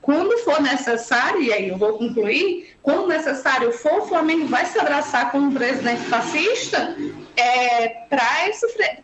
Quando 0.00 0.38
for 0.38 0.62
necessário, 0.62 1.42
e 1.42 1.52
aí 1.52 1.68
eu 1.68 1.76
vou 1.76 1.98
concluir, 1.98 2.74
quando 2.82 3.08
necessário 3.08 3.70
for, 3.72 4.00
o 4.00 4.06
Flamengo 4.06 4.46
vai 4.46 4.64
se 4.64 4.78
abraçar 4.78 5.30
com 5.30 5.38
um 5.38 5.52
presidente 5.52 6.00
fascista 6.02 6.96
é, 7.36 7.88
para 8.08 8.26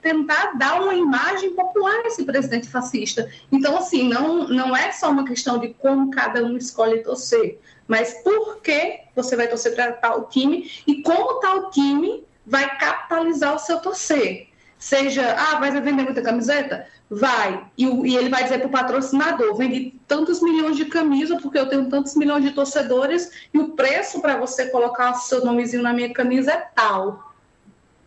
tentar 0.00 0.56
dar 0.56 0.80
uma 0.80 0.94
imagem 0.94 1.50
popular 1.50 2.00
a 2.04 2.06
esse 2.06 2.24
presidente 2.24 2.68
fascista. 2.68 3.28
Então, 3.52 3.76
assim, 3.76 4.08
não, 4.08 4.48
não 4.48 4.74
é 4.74 4.92
só 4.92 5.10
uma 5.10 5.26
questão 5.26 5.58
de 5.58 5.74
como 5.74 6.10
cada 6.10 6.42
um 6.42 6.56
escolhe 6.56 7.02
torcer, 7.02 7.58
mas 7.86 8.14
por 8.22 8.62
que 8.62 9.00
você 9.14 9.36
vai 9.36 9.46
torcer 9.46 9.74
para 9.74 9.92
tal 9.92 10.26
time 10.28 10.70
e 10.86 11.02
como 11.02 11.38
tal 11.40 11.70
time 11.70 12.24
vai 12.46 12.78
capitalizar 12.78 13.54
o 13.54 13.58
seu 13.58 13.78
torcer. 13.80 14.48
Seja, 14.84 15.34
ah, 15.38 15.58
vai 15.58 15.70
vender 15.70 16.02
muita 16.02 16.20
camiseta? 16.20 16.86
Vai. 17.08 17.64
E, 17.74 17.86
e 17.86 18.16
ele 18.18 18.28
vai 18.28 18.42
dizer 18.42 18.58
para 18.58 18.66
o 18.66 18.70
patrocinador: 18.70 19.56
vende 19.56 19.98
tantos 20.06 20.42
milhões 20.42 20.76
de 20.76 20.84
camisas, 20.84 21.40
porque 21.40 21.58
eu 21.58 21.70
tenho 21.70 21.88
tantos 21.88 22.14
milhões 22.14 22.44
de 22.44 22.50
torcedores, 22.50 23.30
e 23.54 23.58
o 23.58 23.70
preço 23.70 24.20
para 24.20 24.36
você 24.36 24.66
colocar 24.66 25.12
o 25.12 25.14
seu 25.14 25.42
nomezinho 25.42 25.82
na 25.82 25.94
minha 25.94 26.12
camisa 26.12 26.52
é 26.52 26.56
tal. 26.74 27.32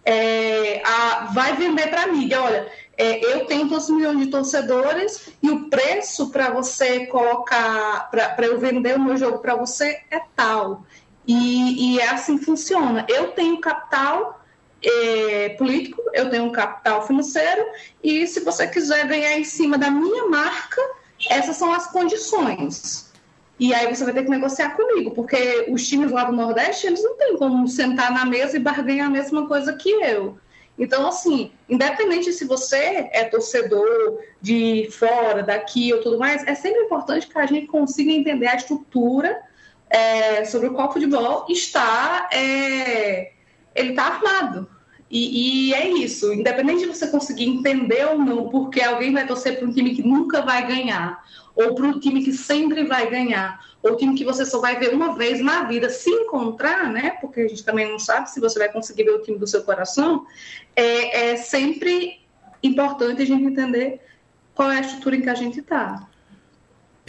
É, 0.05 0.84
a, 0.86 1.32
vai 1.34 1.55
vender 1.55 1.88
para 1.88 2.03
a 2.03 2.07
mídia: 2.09 2.43
olha, 2.43 2.71
é, 2.95 3.25
eu 3.25 3.47
tenho 3.47 3.67
tantos 3.67 3.89
milhões 3.89 4.19
de 4.19 4.28
torcedores, 4.28 5.30
e 5.41 5.49
o 5.49 5.71
preço 5.71 6.30
para 6.30 6.51
você 6.51 7.07
colocar, 7.07 8.07
para 8.11 8.45
eu 8.45 8.59
vender 8.59 8.97
o 8.97 9.01
meu 9.01 9.17
jogo 9.17 9.39
para 9.39 9.55
você 9.55 9.99
é 10.11 10.19
tal. 10.36 10.86
E, 11.25 11.95
e 11.95 11.99
é 11.99 12.09
assim 12.09 12.38
que 12.38 12.45
funciona. 12.45 13.03
Eu 13.09 13.32
tenho 13.32 13.59
capital 13.59 14.36
é, 14.88 15.49
político, 15.49 16.01
eu 16.13 16.29
tenho 16.29 16.45
um 16.45 16.51
capital 16.51 17.05
financeiro, 17.05 17.65
e 18.03 18.25
se 18.25 18.39
você 18.39 18.67
quiser 18.67 19.05
ganhar 19.07 19.38
em 19.38 19.43
cima 19.43 19.77
da 19.77 19.91
minha 19.91 20.27
marca, 20.27 20.81
essas 21.29 21.57
são 21.57 21.73
as 21.73 21.88
condições. 21.88 23.11
E 23.59 23.73
aí 23.73 23.93
você 23.93 24.03
vai 24.03 24.13
ter 24.13 24.23
que 24.23 24.29
negociar 24.29 24.75
comigo, 24.75 25.11
porque 25.11 25.65
os 25.69 25.88
times 25.88 26.11
lá 26.11 26.25
do 26.25 26.31
Nordeste, 26.31 26.88
eles 26.88 27.03
não 27.03 27.17
têm 27.17 27.38
como 27.38 27.67
sentar 27.67 28.11
na 28.11 28.25
mesa 28.25 28.55
e 28.55 28.59
barganhar 28.59 29.07
a 29.07 29.11
mesma 29.11 29.47
coisa 29.47 29.73
que 29.73 29.89
eu. 29.89 30.38
Então, 30.77 31.07
assim, 31.07 31.51
independente 31.67 32.31
se 32.31 32.45
você 32.45 33.09
é 33.11 33.23
torcedor 33.23 34.19
de 34.39 34.88
fora, 34.91 35.41
daqui 35.41 35.91
ou 35.91 36.01
tudo 36.01 36.19
mais, 36.19 36.45
é 36.45 36.53
sempre 36.53 36.83
importante 36.83 37.27
que 37.27 37.38
a 37.38 37.47
gente 37.47 37.65
consiga 37.65 38.11
entender 38.11 38.47
a 38.47 38.55
estrutura 38.55 39.41
é, 39.89 40.45
sobre 40.45 40.67
o 40.67 40.73
qual 40.73 40.89
o 40.89 40.93
futebol 40.93 41.47
está 41.49 42.29
é, 42.31 43.31
ele 43.77 43.91
está 43.91 44.05
armado. 44.05 44.69
E, 45.10 45.70
e, 45.70 45.74
é 45.74 45.89
isso, 45.89 46.34
independente 46.34 46.82
de 46.82 46.88
você 46.88 47.08
conseguir 47.08 47.45
entender 47.45 48.05
ou 48.08 48.20
não, 48.20 48.49
porque 48.49 48.82
alguém 48.82 49.14
vai 49.14 49.26
torcer 49.26 49.58
para 49.58 49.68
um 49.68 49.72
time 49.72 49.95
que 49.95 50.03
nunca 50.03 50.41
vai 50.41 50.68
ganhar, 50.68 51.24
ou 51.55 51.74
para 51.74 51.86
um 51.86 51.99
time 51.99 52.22
que 52.22 52.34
sempre 52.34 52.84
vai 52.84 53.10
ganhar, 53.10 53.60
ou 53.82 53.95
time 53.95 54.18
que 54.18 54.26
você 54.26 54.45
só 54.45 54.60
vai 54.60 54.78
ver 54.78 54.93
uma 54.93 55.16
vez 55.16 55.39
na 55.39 55.64
vida, 55.64 55.89
se 55.89 56.10
encontrar, 56.10 56.91
né? 56.91 57.12
Porque 57.22 57.41
a 57.41 57.47
gente 57.47 57.64
também 57.64 57.89
não 57.89 57.97
sabe 57.97 58.30
se 58.30 58.41
você 58.41 58.60
vai 58.60 58.70
conseguir 58.70 59.05
ver 59.05 59.12
o 59.12 59.22
time 59.22 59.38
do 59.38 59.47
seu 59.47 59.64
coração, 59.64 60.26
é, 60.76 61.32
é 61.32 61.38
sempre 61.38 62.20
importante 62.62 63.22
a 63.22 63.26
gente 63.26 63.43
entender 63.43 64.01
qual 64.53 64.72
é 64.72 64.78
a 64.78 64.82
estrutura 64.82 65.16
em 65.16 65.22
que 65.22 65.30
a 65.30 65.36
gente 65.36 65.60
está. 65.62 66.08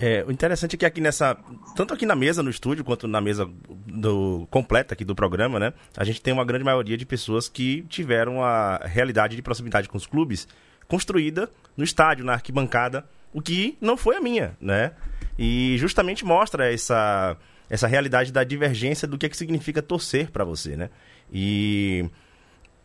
É, 0.01 0.25
o 0.25 0.31
interessante 0.31 0.77
é 0.77 0.79
que 0.79 0.87
aqui 0.87 1.01
nessa. 1.01 1.37
Tanto 1.75 1.93
aqui 1.93 2.07
na 2.07 2.15
mesa, 2.15 2.41
no 2.41 2.49
estúdio, 2.49 2.85
quanto 2.85 3.09
na 3.09 3.21
mesa 3.21 3.51
do, 3.69 4.47
completa 4.49 4.95
aqui 4.95 5.05
do 5.05 5.13
programa, 5.13 5.59
né? 5.59 5.73
A 5.97 6.05
gente 6.05 6.23
tem 6.23 6.33
uma 6.33 6.45
grande 6.45 6.65
maioria 6.65 6.97
de 6.97 7.05
pessoas 7.05 7.49
que 7.49 7.83
tiveram 7.89 8.45
a 8.45 8.77
realidade 8.85 9.35
de 9.35 9.43
proximidade 9.43 9.89
com 9.89 9.99
os 9.99 10.07
clubes 10.07 10.47
construída 10.87 11.51
no 11.77 11.83
estádio, 11.83 12.25
na 12.25 12.35
arquibancada, 12.35 13.05
o 13.33 13.43
que 13.43 13.77
não 13.81 13.97
foi 13.97 14.17
a 14.17 14.21
minha, 14.21 14.57
né? 14.61 14.93
E 15.37 15.77
justamente 15.79 16.25
mostra 16.25 16.73
essa, 16.73 17.37
essa 17.69 17.89
realidade 17.89 18.33
da 18.33 18.45
divergência 18.45 19.07
do 19.07 19.19
que, 19.19 19.27
é 19.27 19.29
que 19.29 19.37
significa 19.37 19.83
torcer 19.83 20.31
para 20.31 20.45
você, 20.45 20.77
né? 20.77 20.91
E 21.33 22.09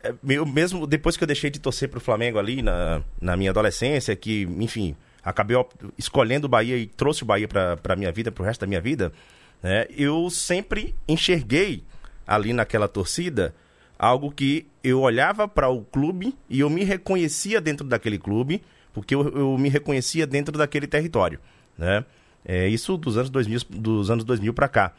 é, 0.04 0.16
eu 0.30 0.48
mesmo 0.48 0.88
depois 0.88 1.16
que 1.16 1.24
eu 1.24 1.28
deixei 1.28 1.52
de 1.52 1.60
torcer 1.60 1.90
para 1.90 2.00
o 2.00 2.02
Flamengo 2.02 2.40
ali 2.40 2.64
na, 2.64 3.04
na 3.22 3.38
minha 3.38 3.52
adolescência, 3.52 4.16
que, 4.16 4.48
enfim, 4.60 4.96
acabei 5.24 5.58
escolhendo 5.98 6.48
o 6.48 6.50
Bahia 6.50 6.78
e 6.78 6.86
trouxe 6.86 7.24
o 7.24 7.26
Bahia 7.26 7.48
para 7.48 7.80
a 7.94 7.96
minha 7.96 8.12
vida, 8.12 8.32
para 8.32 8.42
o 8.42 8.46
resto 8.46 8.62
da 8.62 8.68
minha 8.68 8.82
vida, 8.82 9.12
né, 9.62 9.88
eu 9.96 10.30
sempre 10.30 10.94
enxerguei 11.08 11.84
ali 12.28 12.54
naquela 12.54 12.88
torcida 12.88 13.54
algo 13.98 14.32
que 14.32 14.68
eu 14.84 15.02
olhava 15.02 15.48
para 15.48 15.70
o 15.70 15.82
clube 15.84 16.36
e 16.50 16.60
eu 16.60 16.70
me 16.70 16.84
reconhecia 16.84 17.62
dentro 17.62 17.88
daquele 17.88 18.18
clube, 18.18 18.62
porque 18.94 19.16
eu, 19.16 19.30
eu 19.30 19.58
me 19.58 19.70
reconhecia 19.70 20.28
dentro 20.28 20.58
daquele 20.58 20.88
território, 20.88 21.40
né? 21.78 22.04
É, 22.46 22.68
isso 22.68 22.98
dos 22.98 23.18
anos 23.18 23.30
2000, 23.30 23.60
dos 23.70 24.12
anos 24.12 24.26
2000 24.26 24.54
para 24.54 24.68
cá. 24.68 24.94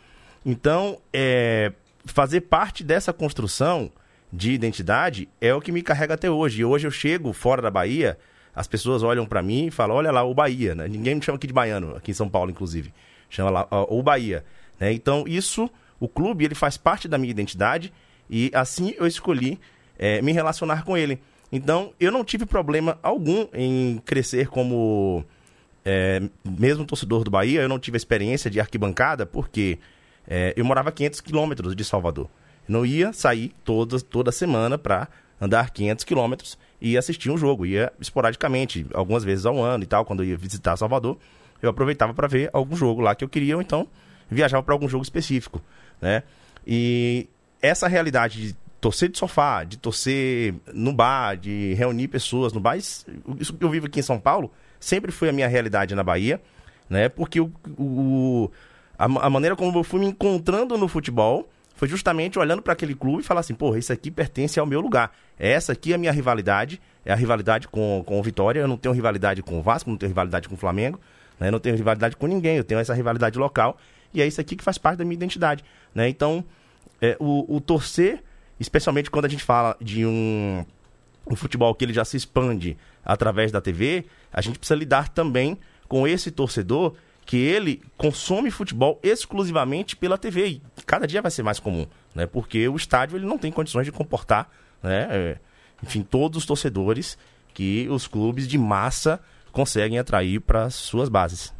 Então, 0.46 0.98
é, 1.12 1.72
fazer 2.06 2.42
parte 2.42 2.82
dessa 2.82 3.12
construção 3.12 3.90
de 4.32 4.52
identidade 4.52 5.28
é 5.40 5.54
o 5.54 5.60
que 5.60 5.70
me 5.70 5.82
carrega 5.82 6.14
até 6.14 6.30
hoje. 6.30 6.62
E 6.62 6.64
hoje 6.64 6.86
eu 6.86 6.90
chego 6.90 7.32
fora 7.32 7.62
da 7.62 7.70
Bahia, 7.70 8.18
as 8.54 8.66
pessoas 8.66 9.02
olham 9.02 9.26
para 9.26 9.42
mim 9.42 9.66
e 9.66 9.70
falam, 9.70 9.96
olha 9.96 10.12
lá, 10.12 10.22
o 10.22 10.34
Bahia, 10.34 10.74
né? 10.74 10.86
Ninguém 10.88 11.14
me 11.14 11.22
chama 11.22 11.36
aqui 11.36 11.46
de 11.46 11.52
baiano, 11.52 11.96
aqui 11.96 12.10
em 12.10 12.14
São 12.14 12.28
Paulo, 12.28 12.50
inclusive. 12.50 12.92
Chama 13.28 13.50
lá 13.50 13.68
o 13.88 14.02
Bahia. 14.02 14.44
Né? 14.78 14.92
Então, 14.92 15.24
isso, 15.26 15.68
o 15.98 16.08
clube, 16.08 16.44
ele 16.44 16.54
faz 16.54 16.76
parte 16.76 17.08
da 17.08 17.18
minha 17.18 17.30
identidade 17.30 17.92
e 18.30 18.50
assim 18.54 18.94
eu 18.96 19.06
escolhi 19.06 19.58
é, 19.98 20.22
me 20.22 20.32
relacionar 20.32 20.84
com 20.84 20.96
ele. 20.96 21.20
Então, 21.50 21.92
eu 21.98 22.10
não 22.10 22.24
tive 22.24 22.46
problema 22.46 22.98
algum 23.02 23.46
em 23.52 24.00
crescer 24.04 24.48
como 24.48 25.24
é, 25.84 26.22
mesmo 26.44 26.84
torcedor 26.84 27.24
do 27.24 27.30
Bahia. 27.30 27.60
Eu 27.60 27.68
não 27.68 27.78
tive 27.78 27.96
experiência 27.96 28.50
de 28.50 28.60
arquibancada 28.60 29.26
porque 29.26 29.78
é, 30.26 30.54
eu 30.56 30.64
morava 30.64 30.88
a 30.88 30.92
500 30.92 31.20
quilômetros 31.20 31.76
de 31.76 31.84
Salvador. 31.84 32.28
Não 32.66 32.84
ia 32.84 33.12
sair 33.12 33.52
toda, 33.62 34.00
toda 34.00 34.32
semana 34.32 34.78
para 34.78 35.08
andar 35.40 35.70
500 35.70 36.04
quilômetros 36.04 36.58
e 36.80 36.96
assistir 36.96 37.30
um 37.30 37.36
jogo. 37.36 37.66
Ia 37.66 37.92
esporadicamente, 38.00 38.86
algumas 38.94 39.24
vezes 39.24 39.46
ao 39.46 39.62
ano 39.62 39.84
e 39.84 39.86
tal, 39.86 40.04
quando 40.04 40.24
ia 40.24 40.36
visitar 40.36 40.76
Salvador, 40.76 41.18
eu 41.62 41.70
aproveitava 41.70 42.12
para 42.12 42.28
ver 42.28 42.50
algum 42.52 42.76
jogo 42.76 43.00
lá 43.00 43.14
que 43.14 43.24
eu 43.24 43.28
queria, 43.28 43.56
ou 43.56 43.62
então 43.62 43.88
viajava 44.30 44.62
para 44.62 44.74
algum 44.74 44.88
jogo 44.88 45.02
específico, 45.02 45.60
né? 46.00 46.22
E 46.66 47.28
essa 47.60 47.88
realidade 47.88 48.48
de 48.48 48.56
torcer 48.80 49.08
de 49.08 49.18
sofá, 49.18 49.64
de 49.64 49.78
torcer 49.78 50.54
no 50.72 50.92
bar, 50.92 51.36
de 51.36 51.74
reunir 51.74 52.08
pessoas 52.08 52.52
no 52.52 52.60
bar, 52.60 52.76
isso 52.76 53.06
que 53.58 53.64
eu 53.64 53.70
vivo 53.70 53.86
aqui 53.86 54.00
em 54.00 54.02
São 54.02 54.20
Paulo, 54.20 54.52
sempre 54.78 55.10
foi 55.10 55.30
a 55.30 55.32
minha 55.32 55.48
realidade 55.48 55.94
na 55.94 56.02
Bahia, 56.02 56.40
né? 56.88 57.08
Porque 57.08 57.40
o, 57.40 57.50
o 57.78 58.50
a, 58.98 59.04
a 59.04 59.30
maneira 59.30 59.56
como 59.56 59.78
eu 59.78 59.84
fui 59.84 60.00
me 60.00 60.06
encontrando 60.06 60.76
no 60.76 60.86
futebol 60.86 61.48
foi 61.74 61.88
justamente 61.88 62.38
olhando 62.38 62.62
para 62.62 62.72
aquele 62.72 62.94
clube 62.94 63.22
e 63.22 63.26
falar 63.26 63.40
assim, 63.40 63.54
porra, 63.54 63.78
isso 63.78 63.92
aqui 63.92 64.10
pertence 64.10 64.58
ao 64.58 64.66
meu 64.66 64.80
lugar. 64.80 65.12
Essa 65.38 65.72
aqui 65.72 65.92
é 65.92 65.96
a 65.96 65.98
minha 65.98 66.12
rivalidade, 66.12 66.80
é 67.04 67.12
a 67.12 67.16
rivalidade 67.16 67.66
com, 67.68 68.02
com 68.06 68.18
o 68.18 68.22
Vitória, 68.22 68.60
eu 68.60 68.68
não 68.68 68.76
tenho 68.76 68.94
rivalidade 68.94 69.42
com 69.42 69.58
o 69.58 69.62
Vasco, 69.62 69.90
não 69.90 69.96
tenho 69.96 70.10
rivalidade 70.10 70.48
com 70.48 70.54
o 70.54 70.58
Flamengo, 70.58 71.00
né? 71.38 71.50
não 71.50 71.58
tenho 71.58 71.76
rivalidade 71.76 72.16
com 72.16 72.26
ninguém, 72.26 72.56
eu 72.56 72.64
tenho 72.64 72.80
essa 72.80 72.94
rivalidade 72.94 73.38
local, 73.38 73.76
e 74.12 74.22
é 74.22 74.26
isso 74.26 74.40
aqui 74.40 74.54
que 74.54 74.62
faz 74.62 74.78
parte 74.78 74.98
da 74.98 75.04
minha 75.04 75.14
identidade. 75.14 75.64
Né? 75.92 76.08
Então, 76.08 76.44
é, 77.02 77.16
o, 77.18 77.56
o 77.56 77.60
torcer, 77.60 78.22
especialmente 78.60 79.10
quando 79.10 79.24
a 79.24 79.28
gente 79.28 79.42
fala 79.42 79.76
de 79.80 80.06
um, 80.06 80.64
um 81.26 81.34
futebol 81.34 81.74
que 81.74 81.84
ele 81.84 81.92
já 81.92 82.04
se 82.04 82.16
expande 82.16 82.76
através 83.04 83.50
da 83.50 83.60
TV, 83.60 84.06
a 84.32 84.40
gente 84.40 84.58
precisa 84.58 84.78
lidar 84.78 85.08
também 85.08 85.58
com 85.88 86.06
esse 86.06 86.30
torcedor 86.30 86.94
que 87.24 87.36
ele 87.36 87.82
consome 87.96 88.50
futebol 88.50 89.00
exclusivamente 89.02 89.96
pela 89.96 90.18
TV 90.18 90.46
e 90.46 90.62
cada 90.84 91.06
dia 91.06 91.22
vai 91.22 91.30
ser 91.30 91.42
mais 91.42 91.58
comum, 91.58 91.86
né? 92.14 92.26
Porque 92.26 92.68
o 92.68 92.76
estádio 92.76 93.16
ele 93.16 93.26
não 93.26 93.38
tem 93.38 93.50
condições 93.50 93.86
de 93.86 93.92
comportar, 93.92 94.50
né? 94.82 95.08
É, 95.10 95.36
enfim, 95.82 96.02
todos 96.02 96.38
os 96.38 96.46
torcedores 96.46 97.16
que 97.52 97.88
os 97.88 98.06
clubes 98.06 98.46
de 98.46 98.58
massa 98.58 99.20
conseguem 99.52 99.98
atrair 99.98 100.40
para 100.40 100.68
suas 100.68 101.08
bases. 101.08 101.52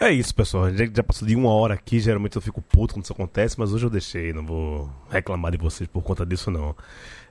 É 0.00 0.10
isso, 0.12 0.34
pessoal. 0.34 0.70
Já, 0.70 0.84
já 0.86 1.02
passou 1.02 1.26
de 1.26 1.34
uma 1.34 1.50
hora 1.50 1.74
aqui. 1.74 1.98
Geralmente 1.98 2.36
eu 2.36 2.42
fico 2.42 2.62
puto 2.62 2.94
quando 2.94 3.04
isso 3.04 3.12
acontece, 3.12 3.58
mas 3.58 3.72
hoje 3.72 3.84
eu 3.84 3.90
deixei. 3.90 4.32
Não 4.32 4.46
vou 4.46 4.90
reclamar 5.10 5.50
de 5.50 5.58
vocês 5.58 5.88
por 5.88 6.02
conta 6.02 6.24
disso, 6.24 6.50
não. 6.50 6.74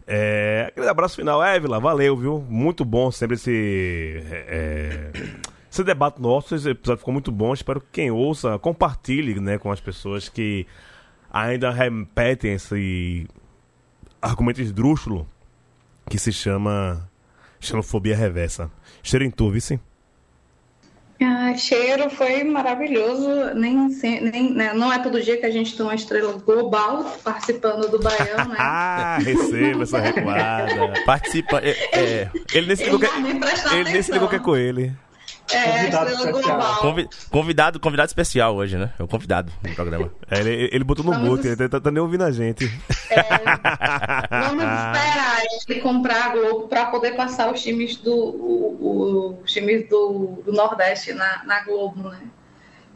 É, 0.05 0.65
aquele 0.69 0.87
abraço 0.87 1.15
final, 1.15 1.41
Évila. 1.41 1.79
Valeu, 1.79 2.17
viu? 2.17 2.45
Muito 2.49 2.83
bom 2.83 3.09
sempre 3.09 3.35
esse. 3.35 4.21
É, 4.29 5.11
é 5.13 5.46
esse 5.77 5.83
debate 5.83 6.19
nosso, 6.19 6.55
esse 6.55 6.69
episódio 6.69 6.99
ficou 6.99 7.13
muito 7.13 7.31
bom. 7.31 7.53
Espero 7.53 7.79
que 7.79 7.87
quem 7.91 8.11
ouça 8.11 8.57
compartilhe 8.57 9.39
né, 9.39 9.59
com 9.59 9.71
as 9.71 9.79
pessoas 9.79 10.27
que 10.27 10.65
ainda 11.31 11.69
repetem 11.69 12.53
esse 12.53 13.27
argumento 14.19 14.59
esdrúxulo 14.59 15.27
que 16.09 16.17
se 16.17 16.33
chama 16.33 17.07
xenofobia 17.59 18.15
reversa. 18.15 18.71
Cheiro 19.03 19.23
em 19.23 19.29
tu, 19.29 19.51
vice? 19.51 19.79
Ah, 21.21 21.55
cheiro 21.55 22.09
foi 22.09 22.43
maravilhoso. 22.43 23.53
Nem, 23.55 23.87
nem, 24.21 24.53
né, 24.53 24.73
não 24.73 24.91
é 24.91 24.99
todo 24.99 25.21
dia 25.21 25.37
que 25.37 25.45
a 25.45 25.51
gente 25.51 25.75
tem 25.75 25.85
uma 25.85 25.95
estrela 25.95 26.33
global 26.33 27.03
participando 27.23 27.87
do 27.89 27.99
Baião, 27.99 28.47
né? 28.49 28.57
Ah, 28.59 29.17
receba 29.19 29.83
essa 29.83 29.99
recuada. 29.99 30.93
Participa. 31.05 31.59
É, 31.59 31.71
é, 31.91 32.31
Ele 32.53 32.67
nem 32.67 32.75
se 32.75 32.83
Ele 32.83 32.97
que, 32.99 34.11
ele 34.11 34.27
que 34.27 34.35
é 34.35 34.39
com 34.39 34.55
ele. 34.55 35.06
É, 35.51 35.57
a 35.57 35.63
Convidado 35.77 36.09
estrela 36.11 36.29
especial. 36.31 36.57
global. 36.57 36.81
convi- 36.81 37.09
convidado, 37.29 37.79
convidado 37.79 38.07
especial 38.07 38.55
hoje, 38.55 38.77
né? 38.77 38.91
É 38.99 39.03
o 39.03 39.07
convidado 39.07 39.51
do 39.61 39.73
programa. 39.75 40.11
É, 40.29 40.39
ele, 40.39 40.69
ele 40.73 40.83
botou 40.83 41.05
no 41.05 41.11
Vamos- 41.11 41.29
book, 41.29 41.47
ele 41.47 41.69
tá, 41.69 41.79
tá 41.79 41.89
nem 41.91 42.01
ouvindo 42.01 42.23
a 42.23 42.31
gente. 42.31 42.65
Vamos 44.29 44.63
esperar 44.63 45.43
ele 45.69 45.81
comprar 45.81 46.25
a 46.25 46.29
Globo 46.29 46.67
para 46.67 46.85
poder 46.87 47.15
passar 47.15 47.51
os 47.53 47.61
times 47.61 47.95
do, 47.97 48.13
o- 48.13 48.77
o- 48.81 49.41
os 49.43 49.51
times 49.51 49.87
do, 49.89 50.41
do 50.45 50.51
Nordeste 50.51 51.13
na, 51.13 51.43
na 51.45 51.63
Globo, 51.63 52.09
né? 52.09 52.19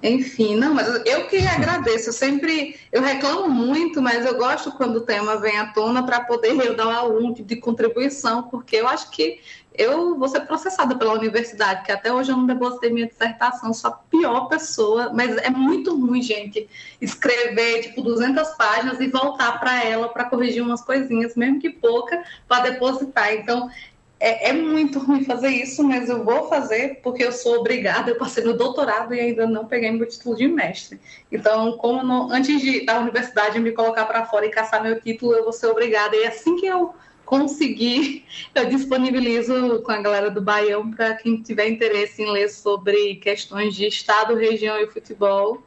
Enfim, 0.03 0.55
não, 0.55 0.73
mas 0.73 0.87
eu 1.05 1.27
que 1.27 1.37
agradeço. 1.47 2.09
Eu 2.09 2.13
sempre 2.13 2.75
eu 2.91 3.01
reclamo 3.03 3.47
muito, 3.49 4.01
mas 4.01 4.25
eu 4.25 4.35
gosto 4.35 4.71
quando 4.71 4.95
o 4.97 5.01
tema 5.01 5.37
vem 5.37 5.57
à 5.59 5.67
tona 5.67 6.03
para 6.03 6.19
poder 6.21 6.55
eu 6.59 6.75
dar 6.75 6.93
algum 6.95 7.33
tipo 7.33 7.47
de 7.47 7.55
contribuição, 7.57 8.43
porque 8.43 8.77
eu 8.77 8.87
acho 8.87 9.11
que 9.11 9.39
eu 9.73 10.17
vou 10.17 10.27
ser 10.27 10.41
processada 10.41 10.95
pela 10.95 11.13
universidade, 11.13 11.83
que 11.83 11.91
até 11.91 12.11
hoje 12.11 12.31
eu 12.31 12.37
não 12.37 12.45
depositei 12.45 12.89
minha 12.91 13.07
dissertação, 13.07 13.73
sou 13.73 13.89
a 13.89 13.93
pior 13.93 14.47
pessoa, 14.47 15.11
mas 15.13 15.35
é 15.37 15.49
muito 15.49 15.97
ruim, 15.97 16.21
gente, 16.21 16.69
escrever 16.99 17.81
tipo 17.83 18.01
200 18.01 18.49
páginas 18.49 18.99
e 18.99 19.07
voltar 19.07 19.59
para 19.59 19.83
ela 19.83 20.09
para 20.09 20.25
corrigir 20.25 20.61
umas 20.61 20.81
coisinhas, 20.81 21.35
mesmo 21.35 21.59
que 21.59 21.69
pouca, 21.69 22.21
para 22.47 22.69
depositar. 22.69 23.33
Então, 23.33 23.69
é, 24.19 24.49
é 24.49 24.53
muito 24.53 24.99
ruim 24.99 25.23
fazer 25.23 25.47
isso, 25.49 25.83
mas 25.83 26.07
eu 26.07 26.23
vou 26.23 26.47
fazer 26.47 26.99
porque 27.01 27.23
eu 27.23 27.31
sou 27.31 27.55
obrigada. 27.59 28.11
Eu 28.11 28.17
passei 28.17 28.43
no 28.43 28.53
doutorado 28.55 29.15
e 29.15 29.19
ainda 29.19 29.47
não 29.47 29.65
peguei 29.65 29.89
meu 29.91 30.07
título 30.07 30.35
de 30.35 30.47
mestre. 30.47 30.99
Então, 31.31 31.75
como 31.77 32.03
não- 32.03 32.31
antes 32.31 32.61
de 32.61 32.85
da 32.85 32.99
universidade 32.99 33.57
me 33.59 33.71
colocar 33.71 34.05
para 34.05 34.25
fora 34.25 34.45
e 34.45 34.51
caçar 34.51 34.83
meu 34.83 35.01
título, 35.01 35.33
eu 35.33 35.43
vou 35.43 35.51
ser 35.53 35.67
obrigada. 35.67 36.15
E 36.15 36.23
assim 36.25 36.55
que 36.57 36.67
eu 36.67 36.93
conseguir, 37.31 38.25
eu 38.53 38.65
disponibilizo 38.65 39.81
com 39.83 39.91
a 39.93 40.01
galera 40.01 40.29
do 40.29 40.41
Baião 40.41 40.91
para 40.91 41.15
quem 41.15 41.41
tiver 41.41 41.69
interesse 41.69 42.21
em 42.21 42.29
ler 42.29 42.49
sobre 42.49 43.15
questões 43.15 43.73
de 43.73 43.87
estado, 43.87 44.35
região 44.35 44.77
e 44.77 44.87
futebol 44.87 45.63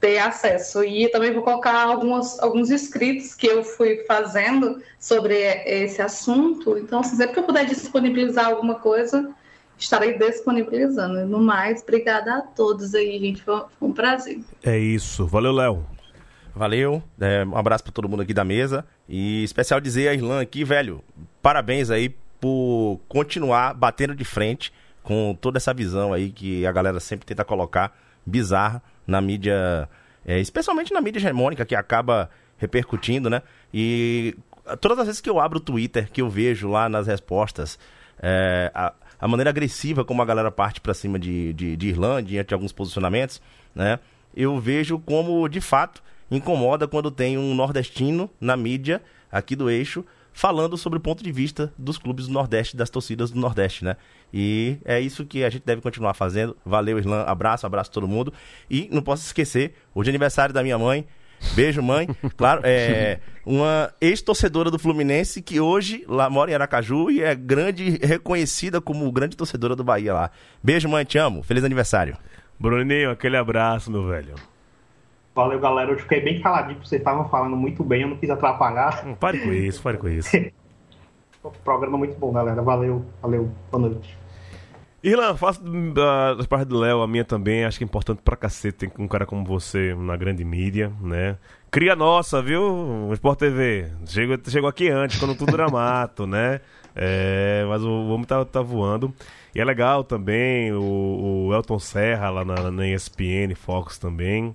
ter 0.00 0.18
acesso. 0.18 0.84
E 0.84 1.08
também 1.08 1.32
vou 1.32 1.42
colocar 1.42 1.88
algumas, 1.88 2.38
alguns 2.38 2.70
escritos 2.70 3.34
que 3.34 3.48
eu 3.48 3.64
fui 3.64 4.04
fazendo 4.04 4.80
sobre 5.00 5.34
esse 5.66 6.00
assunto. 6.00 6.78
Então, 6.78 7.02
se 7.02 7.16
sempre 7.16 7.32
que 7.32 7.40
eu 7.40 7.44
puder 7.44 7.66
disponibilizar 7.66 8.46
alguma 8.46 8.76
coisa, 8.76 9.28
estarei 9.76 10.16
disponibilizando. 10.16 11.26
No 11.26 11.40
mais, 11.40 11.82
obrigada 11.82 12.36
a 12.36 12.40
todos 12.42 12.94
aí, 12.94 13.18
gente. 13.18 13.42
Foi 13.42 13.64
um 13.80 13.92
prazer. 13.92 14.38
É 14.62 14.78
isso. 14.78 15.26
Valeu, 15.26 15.50
Léo. 15.50 15.84
Valeu, 16.54 17.02
é, 17.18 17.44
um 17.46 17.56
abraço 17.56 17.82
pra 17.82 17.92
todo 17.92 18.08
mundo 18.08 18.22
aqui 18.22 18.34
da 18.34 18.44
mesa. 18.44 18.84
E 19.14 19.44
especial 19.44 19.78
dizer 19.78 20.08
a 20.08 20.14
Irlan 20.14 20.40
aqui, 20.40 20.64
velho, 20.64 21.04
parabéns 21.42 21.90
aí 21.90 22.16
por 22.40 22.98
continuar 23.06 23.74
batendo 23.74 24.14
de 24.14 24.24
frente 24.24 24.72
com 25.02 25.36
toda 25.38 25.58
essa 25.58 25.74
visão 25.74 26.14
aí 26.14 26.30
que 26.30 26.64
a 26.64 26.72
galera 26.72 26.98
sempre 26.98 27.26
tenta 27.26 27.44
colocar 27.44 27.94
bizarra 28.24 28.82
na 29.06 29.20
mídia, 29.20 29.86
é, 30.24 30.40
especialmente 30.40 30.94
na 30.94 31.00
mídia 31.02 31.18
hegemônica 31.18 31.66
que 31.66 31.74
acaba 31.74 32.30
repercutindo, 32.56 33.28
né? 33.28 33.42
E 33.74 34.34
todas 34.80 34.98
as 35.00 35.06
vezes 35.06 35.20
que 35.20 35.28
eu 35.28 35.38
abro 35.38 35.58
o 35.58 35.62
Twitter, 35.62 36.10
que 36.10 36.22
eu 36.22 36.30
vejo 36.30 36.70
lá 36.70 36.88
nas 36.88 37.06
respostas, 37.06 37.78
é, 38.18 38.70
a, 38.74 38.94
a 39.20 39.28
maneira 39.28 39.50
agressiva 39.50 40.06
como 40.06 40.22
a 40.22 40.24
galera 40.24 40.50
parte 40.50 40.80
pra 40.80 40.94
cima 40.94 41.18
de, 41.18 41.52
de, 41.52 41.76
de 41.76 41.88
Irlanda, 41.88 42.22
diante 42.22 42.48
de 42.48 42.54
alguns 42.54 42.72
posicionamentos, 42.72 43.42
né? 43.74 43.98
Eu 44.34 44.58
vejo 44.58 44.98
como, 44.98 45.46
de 45.50 45.60
fato, 45.60 46.02
incomoda 46.36 46.88
quando 46.88 47.10
tem 47.10 47.36
um 47.38 47.54
nordestino 47.54 48.30
na 48.40 48.56
mídia 48.56 49.02
aqui 49.30 49.54
do 49.54 49.70
eixo 49.70 50.04
falando 50.32 50.76
sobre 50.76 50.98
o 50.98 51.00
ponto 51.00 51.22
de 51.22 51.30
vista 51.30 51.72
dos 51.76 51.98
clubes 51.98 52.26
do 52.26 52.32
Nordeste, 52.32 52.76
das 52.76 52.90
torcidas 52.90 53.30
do 53.30 53.38
Nordeste, 53.38 53.84
né? 53.84 53.96
E 54.32 54.78
é 54.84 54.98
isso 54.98 55.26
que 55.26 55.44
a 55.44 55.50
gente 55.50 55.64
deve 55.64 55.82
continuar 55.82 56.14
fazendo. 56.14 56.56
Valeu, 56.64 56.98
Irlan. 56.98 57.22
Abraço, 57.22 57.66
abraço 57.66 57.90
a 57.90 57.92
todo 57.92 58.08
mundo. 58.08 58.32
E 58.70 58.88
não 58.90 59.02
posso 59.02 59.24
esquecer, 59.26 59.74
hoje 59.94 60.08
é 60.08 60.12
aniversário 60.12 60.54
da 60.54 60.62
minha 60.62 60.78
mãe. 60.78 61.06
Beijo, 61.54 61.82
mãe. 61.82 62.08
Claro, 62.36 62.62
é 62.64 63.20
uma 63.44 63.92
ex-torcedora 64.00 64.70
do 64.70 64.78
Fluminense 64.78 65.42
que 65.42 65.60
hoje 65.60 66.04
lá 66.08 66.30
mora 66.30 66.50
em 66.50 66.54
Aracaju 66.54 67.10
e 67.10 67.20
é 67.22 67.34
grande, 67.34 67.98
reconhecida 68.02 68.80
como 68.80 69.10
grande 69.12 69.36
torcedora 69.36 69.76
do 69.76 69.84
Bahia 69.84 70.14
lá. 70.14 70.30
Beijo, 70.62 70.88
mãe, 70.88 71.04
te 71.04 71.18
amo. 71.18 71.42
Feliz 71.42 71.62
aniversário. 71.62 72.16
Bruninho, 72.58 73.10
aquele 73.10 73.36
abraço, 73.36 73.90
meu 73.90 74.06
velho. 74.06 74.34
Valeu, 75.34 75.58
galera. 75.58 75.90
Eu 75.90 75.98
fiquei 75.98 76.20
bem 76.20 76.40
caladinho, 76.40 76.76
porque 76.76 76.88
vocês 76.88 77.00
estavam 77.00 77.28
falando 77.28 77.56
muito 77.56 77.82
bem, 77.82 78.02
eu 78.02 78.08
não 78.08 78.16
quis 78.16 78.30
atrapalhar. 78.30 79.06
Hum, 79.06 79.14
Pare 79.14 79.40
com 79.40 79.52
isso, 79.52 79.82
pare 79.82 79.96
com 79.96 80.08
isso. 80.08 80.30
Programa 81.64 81.98
muito 81.98 82.16
bom, 82.18 82.32
galera. 82.32 82.62
Valeu, 82.62 83.04
valeu. 83.20 83.50
Boa 83.70 83.88
noite. 83.88 84.16
Irlan, 85.02 85.36
faço 85.36 85.60
da, 85.92 86.34
das 86.34 86.46
partes 86.46 86.68
do 86.68 86.78
Léo, 86.78 87.02
a 87.02 87.08
minha 87.08 87.24
também. 87.24 87.64
Acho 87.64 87.78
que 87.78 87.84
é 87.84 87.86
importante 87.86 88.20
pra 88.22 88.36
cacete 88.36 88.86
ter 88.86 88.92
um 88.96 89.08
cara 89.08 89.26
como 89.26 89.44
você 89.44 89.94
na 89.96 90.16
grande 90.16 90.44
mídia, 90.44 90.92
né? 91.00 91.36
Cria 91.72 91.96
nossa, 91.96 92.40
viu? 92.40 93.10
Sport 93.14 93.40
TV. 93.40 93.90
Chegou, 94.06 94.38
chegou 94.46 94.68
aqui 94.68 94.88
antes, 94.88 95.18
quando 95.18 95.34
tudo 95.34 95.54
era 95.54 95.68
mato, 95.68 96.24
né? 96.28 96.60
É, 96.94 97.64
mas 97.68 97.82
o 97.82 97.90
homem 98.10 98.24
tá, 98.24 98.44
tá 98.44 98.62
voando. 98.62 99.12
E 99.54 99.60
é 99.60 99.64
legal 99.64 100.04
também 100.04 100.72
o, 100.72 101.48
o 101.48 101.54
Elton 101.54 101.80
Serra 101.80 102.30
lá 102.30 102.44
na, 102.44 102.70
na 102.70 102.86
ESPN, 102.86 103.54
Fox 103.56 103.98
também. 103.98 104.54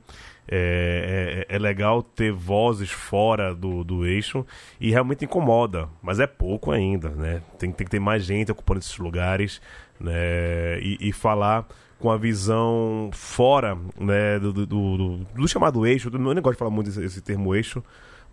É, 0.50 1.46
é, 1.50 1.56
é 1.56 1.60
legal 1.60 2.02
ter 2.02 2.32
vozes 2.32 2.90
fora 2.90 3.54
do, 3.54 3.84
do 3.84 4.06
eixo 4.06 4.46
e 4.80 4.90
realmente 4.92 5.26
incomoda, 5.26 5.90
mas 6.02 6.20
é 6.22 6.28
pouco 6.28 6.72
ainda, 6.72 7.10
né? 7.10 7.42
Tem, 7.60 7.72
tem 7.72 7.86
que 7.86 7.92
ter 7.92 8.00
mais 8.00 8.24
gente 8.24 8.52
ocupando 8.52 8.80
esses 8.80 8.98
lugares 8.98 9.62
né? 10.00 10.80
e, 10.82 10.98
e 11.10 11.12
falar 11.12 11.68
com 12.00 12.10
a 12.10 12.18
visão 12.18 13.10
fora 13.12 13.78
né? 14.00 14.40
do, 14.40 14.54
do, 14.54 14.66
do, 14.66 15.18
do 15.36 15.48
chamado 15.48 15.86
eixo. 15.86 16.10
Eu 16.14 16.18
não 16.20 16.34
gosto 16.42 16.54
de 16.56 16.60
falar 16.60 16.72
muito 16.72 16.90
esse, 16.92 17.04
esse 17.04 17.22
termo 17.22 17.54
eixo, 17.54 17.84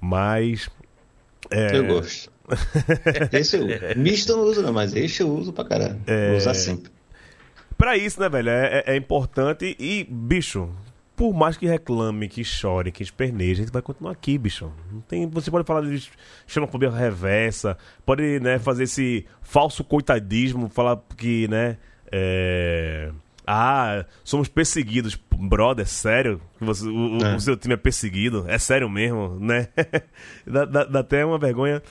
mas. 0.00 0.68
é, 1.50 1.76
Eu 1.76 1.86
gosto. 1.86 2.32
Esse 3.32 3.56
eu 3.56 3.64
uso. 3.64 3.78
Misto 3.96 4.32
eu 4.32 4.36
não 4.36 4.44
uso, 4.44 4.62
não, 4.62 4.72
mas 4.72 4.94
esse 4.94 5.22
eu 5.22 5.28
uso 5.30 5.50
pra 5.50 5.64
caralho. 5.64 5.98
Vou 6.28 6.36
usar 6.36 6.52
sempre. 6.52 6.92
Pra 7.78 7.96
isso, 7.96 8.20
né, 8.20 8.28
velho? 8.28 8.50
É, 8.50 8.84
é- 8.86 8.92
é 8.92 8.96
importante 8.96 9.74
e, 9.80 10.04
bicho, 10.08 10.68
por 11.16 11.32
mais 11.32 11.56
que 11.56 11.66
reclame, 11.66 12.28
que 12.28 12.42
chore, 12.44 12.90
que 12.92 13.02
esperneje, 13.02 13.62
a 13.62 13.64
gente 13.64 13.72
vai 13.72 13.82
continuar 13.82 14.12
aqui, 14.12 14.36
bicho. 14.38 14.70
Não 14.92 15.00
tem, 15.02 15.28
você 15.28 15.50
pode 15.50 15.66
falar 15.66 15.82
de 15.82 16.08
xenofobia 16.46 16.90
reversa, 16.90 17.76
pode, 18.04 18.40
né, 18.40 18.58
fazer 18.58 18.84
esse 18.84 19.24
falso 19.42 19.84
coitadismo, 19.84 20.68
falar 20.68 20.98
que, 21.16 21.46
né, 21.48 21.76
é... 22.10 23.10
Ah, 23.46 24.06
somos 24.24 24.48
perseguidos. 24.48 25.18
Brother, 25.36 25.86
sério? 25.86 26.40
Que 26.58 26.64
você, 26.64 26.88
o, 26.88 27.18
o- 27.18 27.24
É. 27.24 27.36
o 27.36 27.40
seu 27.40 27.54
time 27.58 27.74
é 27.74 27.76
perseguido? 27.76 28.46
É 28.48 28.56
sério 28.58 28.88
mesmo, 28.88 29.38
né? 29.38 29.68
dá, 30.46 30.64
dá- 30.64 30.84
dá 30.84 31.00
até 31.00 31.26
uma 31.26 31.38
vergonha. 31.38 31.82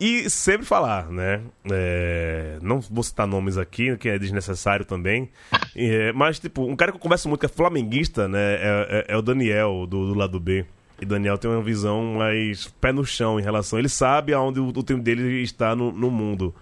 E 0.00 0.30
sempre 0.30 0.66
falar, 0.66 1.10
né? 1.10 1.42
É, 1.70 2.58
não 2.62 2.80
vou 2.80 3.02
citar 3.02 3.26
nomes 3.26 3.58
aqui, 3.58 3.94
que 3.98 4.08
é 4.08 4.18
desnecessário 4.18 4.84
também. 4.84 5.28
É, 5.76 6.12
mas, 6.12 6.38
tipo, 6.40 6.64
um 6.66 6.74
cara 6.74 6.90
que 6.90 6.96
eu 6.96 7.00
converso 7.00 7.28
muito, 7.28 7.40
que 7.40 7.46
é 7.46 7.48
flamenguista, 7.48 8.26
né? 8.26 8.54
É, 8.54 9.04
é- 9.08 9.14
é 9.14 9.16
o 9.16 9.22
Daniel, 9.22 9.86
do, 9.86 10.08
do 10.08 10.14
lado 10.14 10.40
B. 10.40 10.64
E 11.00 11.06
Daniel 11.06 11.38
tem 11.38 11.48
uma 11.48 11.62
visão 11.62 12.14
mais 12.16 12.66
pé 12.80 12.92
no 12.92 13.04
chão 13.04 13.38
em 13.38 13.42
relação. 13.42 13.78
Ele 13.78 13.88
sabe 13.88 14.34
aonde 14.34 14.58
o, 14.58 14.66
o 14.68 14.82
time 14.82 15.00
dele 15.00 15.42
está 15.42 15.76
no, 15.76 15.92
no 15.92 16.10
mundo. 16.10 16.52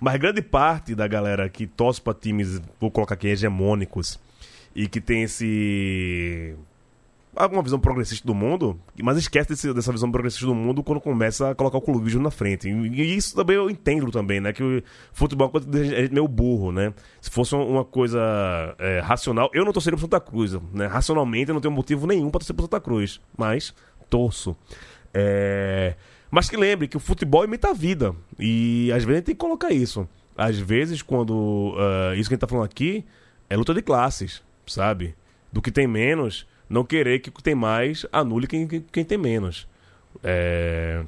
Mas 0.00 0.16
grande 0.18 0.40
parte 0.40 0.94
da 0.94 1.06
galera 1.06 1.46
que 1.48 1.66
torce 1.66 2.00
pra 2.00 2.14
times, 2.14 2.60
vou 2.80 2.90
colocar 2.90 3.14
aqui, 3.14 3.28
hegemônicos, 3.28 4.18
e 4.74 4.88
que 4.88 5.00
tem 5.00 5.24
esse 5.24 6.56
alguma 7.36 7.62
visão 7.62 7.78
progressista 7.78 8.26
do 8.26 8.34
mundo, 8.34 8.78
mas 9.02 9.16
esquece 9.18 9.48
desse- 9.50 9.72
dessa 9.74 9.90
visão 9.92 10.10
progressista 10.10 10.46
do 10.46 10.54
mundo 10.54 10.82
quando 10.82 11.00
começa 11.00 11.50
a 11.50 11.54
colocar 11.54 11.78
o 11.78 11.80
clubismo 11.80 12.22
na 12.22 12.30
frente. 12.30 12.68
E, 12.68 13.16
isso 13.16 13.34
também 13.34 13.56
eu 13.56 13.68
entendo 13.70 14.10
também, 14.10 14.40
né? 14.40 14.52
Que 14.52 14.62
o 14.62 14.82
futebol 15.12 15.50
é 15.54 15.58
uma 15.58 15.84
gente 15.84 16.12
meio 16.12 16.28
burro, 16.28 16.72
né? 16.72 16.92
Se 17.20 17.30
fosse 17.30 17.54
uma 17.54 17.84
coisa 17.84 18.20
é, 18.78 19.00
racional, 19.00 19.50
eu 19.52 19.64
não 19.64 19.72
torceria 19.72 19.96
pro 19.96 20.04
Santa 20.06 20.20
Cruz, 20.20 20.52
né? 20.72 20.86
Racionalmente 20.86 21.48
eu 21.50 21.54
não 21.54 21.60
tenho 21.60 21.72
motivo 21.74 22.06
nenhum 22.06 22.30
pra 22.30 22.38
torcer 22.40 22.54
pro 22.54 22.64
Santa 22.64 22.80
Cruz, 22.80 23.20
mas 23.36 23.74
torço. 24.08 24.56
É, 25.12 25.94
Mas 26.30 26.48
que 26.50 26.56
lembre 26.56 26.88
que 26.88 26.96
o 26.96 27.00
futebol 27.00 27.44
imita 27.44 27.70
a 27.70 27.72
vida. 27.72 28.14
E 28.38 28.90
às 28.92 29.04
vezes 29.04 29.08
a 29.10 29.14
gente 29.18 29.24
tem 29.26 29.34
que 29.34 29.40
colocar 29.40 29.70
isso. 29.72 30.08
Às 30.36 30.58
vezes, 30.58 31.00
quando. 31.02 31.74
ah, 31.78 32.14
isso 32.16 32.28
que 32.28 32.34
a 32.34 32.36
gente 32.36 32.40
tá 32.40 32.48
falando 32.48 32.64
aqui 32.64 33.04
é 33.48 33.56
luta 33.56 33.72
de 33.72 33.80
classes, 33.82 34.42
sabe? 34.66 35.14
Do 35.52 35.62
que 35.62 35.70
tem 35.70 35.86
menos, 35.86 36.44
não 36.68 36.84
querer 36.84 37.18
que 37.20 37.30
tem 37.42 37.54
mais 37.54 38.06
anule 38.12 38.46
quem, 38.46 38.66
quem, 38.66 39.04
tem 39.04 39.18
menos. 39.18 39.66
É, 40.22 41.04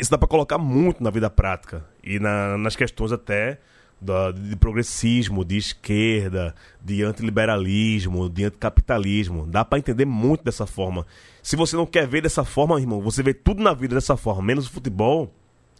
Isso 0.00 0.10
dá 0.10 0.18
pra 0.18 0.28
colocar 0.28 0.58
muito 0.58 1.02
na 1.02 1.10
vida 1.10 1.28
prática. 1.30 1.84
E 2.04 2.18
na- 2.18 2.56
nas 2.58 2.76
questões 2.76 3.10
até 3.12 3.58
da, 4.00 4.30
de 4.30 4.54
progressismo, 4.56 5.44
de 5.44 5.56
esquerda, 5.56 6.54
de 6.80 7.02
antiliberalismo, 7.02 8.28
de 8.28 8.44
anticapitalismo. 8.44 9.46
Dá 9.46 9.64
para 9.64 9.78
entender 9.78 10.04
muito 10.04 10.44
dessa 10.44 10.66
forma. 10.66 11.04
Se 11.42 11.56
você 11.56 11.74
não 11.76 11.86
quer 11.86 12.06
ver 12.06 12.22
dessa 12.22 12.44
forma, 12.44 12.78
irmão, 12.80 13.00
você 13.00 13.22
vê 13.22 13.34
tudo 13.34 13.62
na 13.62 13.72
vida 13.74 13.94
dessa 13.96 14.16
forma, 14.16 14.42
menos 14.42 14.66
o 14.66 14.70
futebol, 14.70 15.32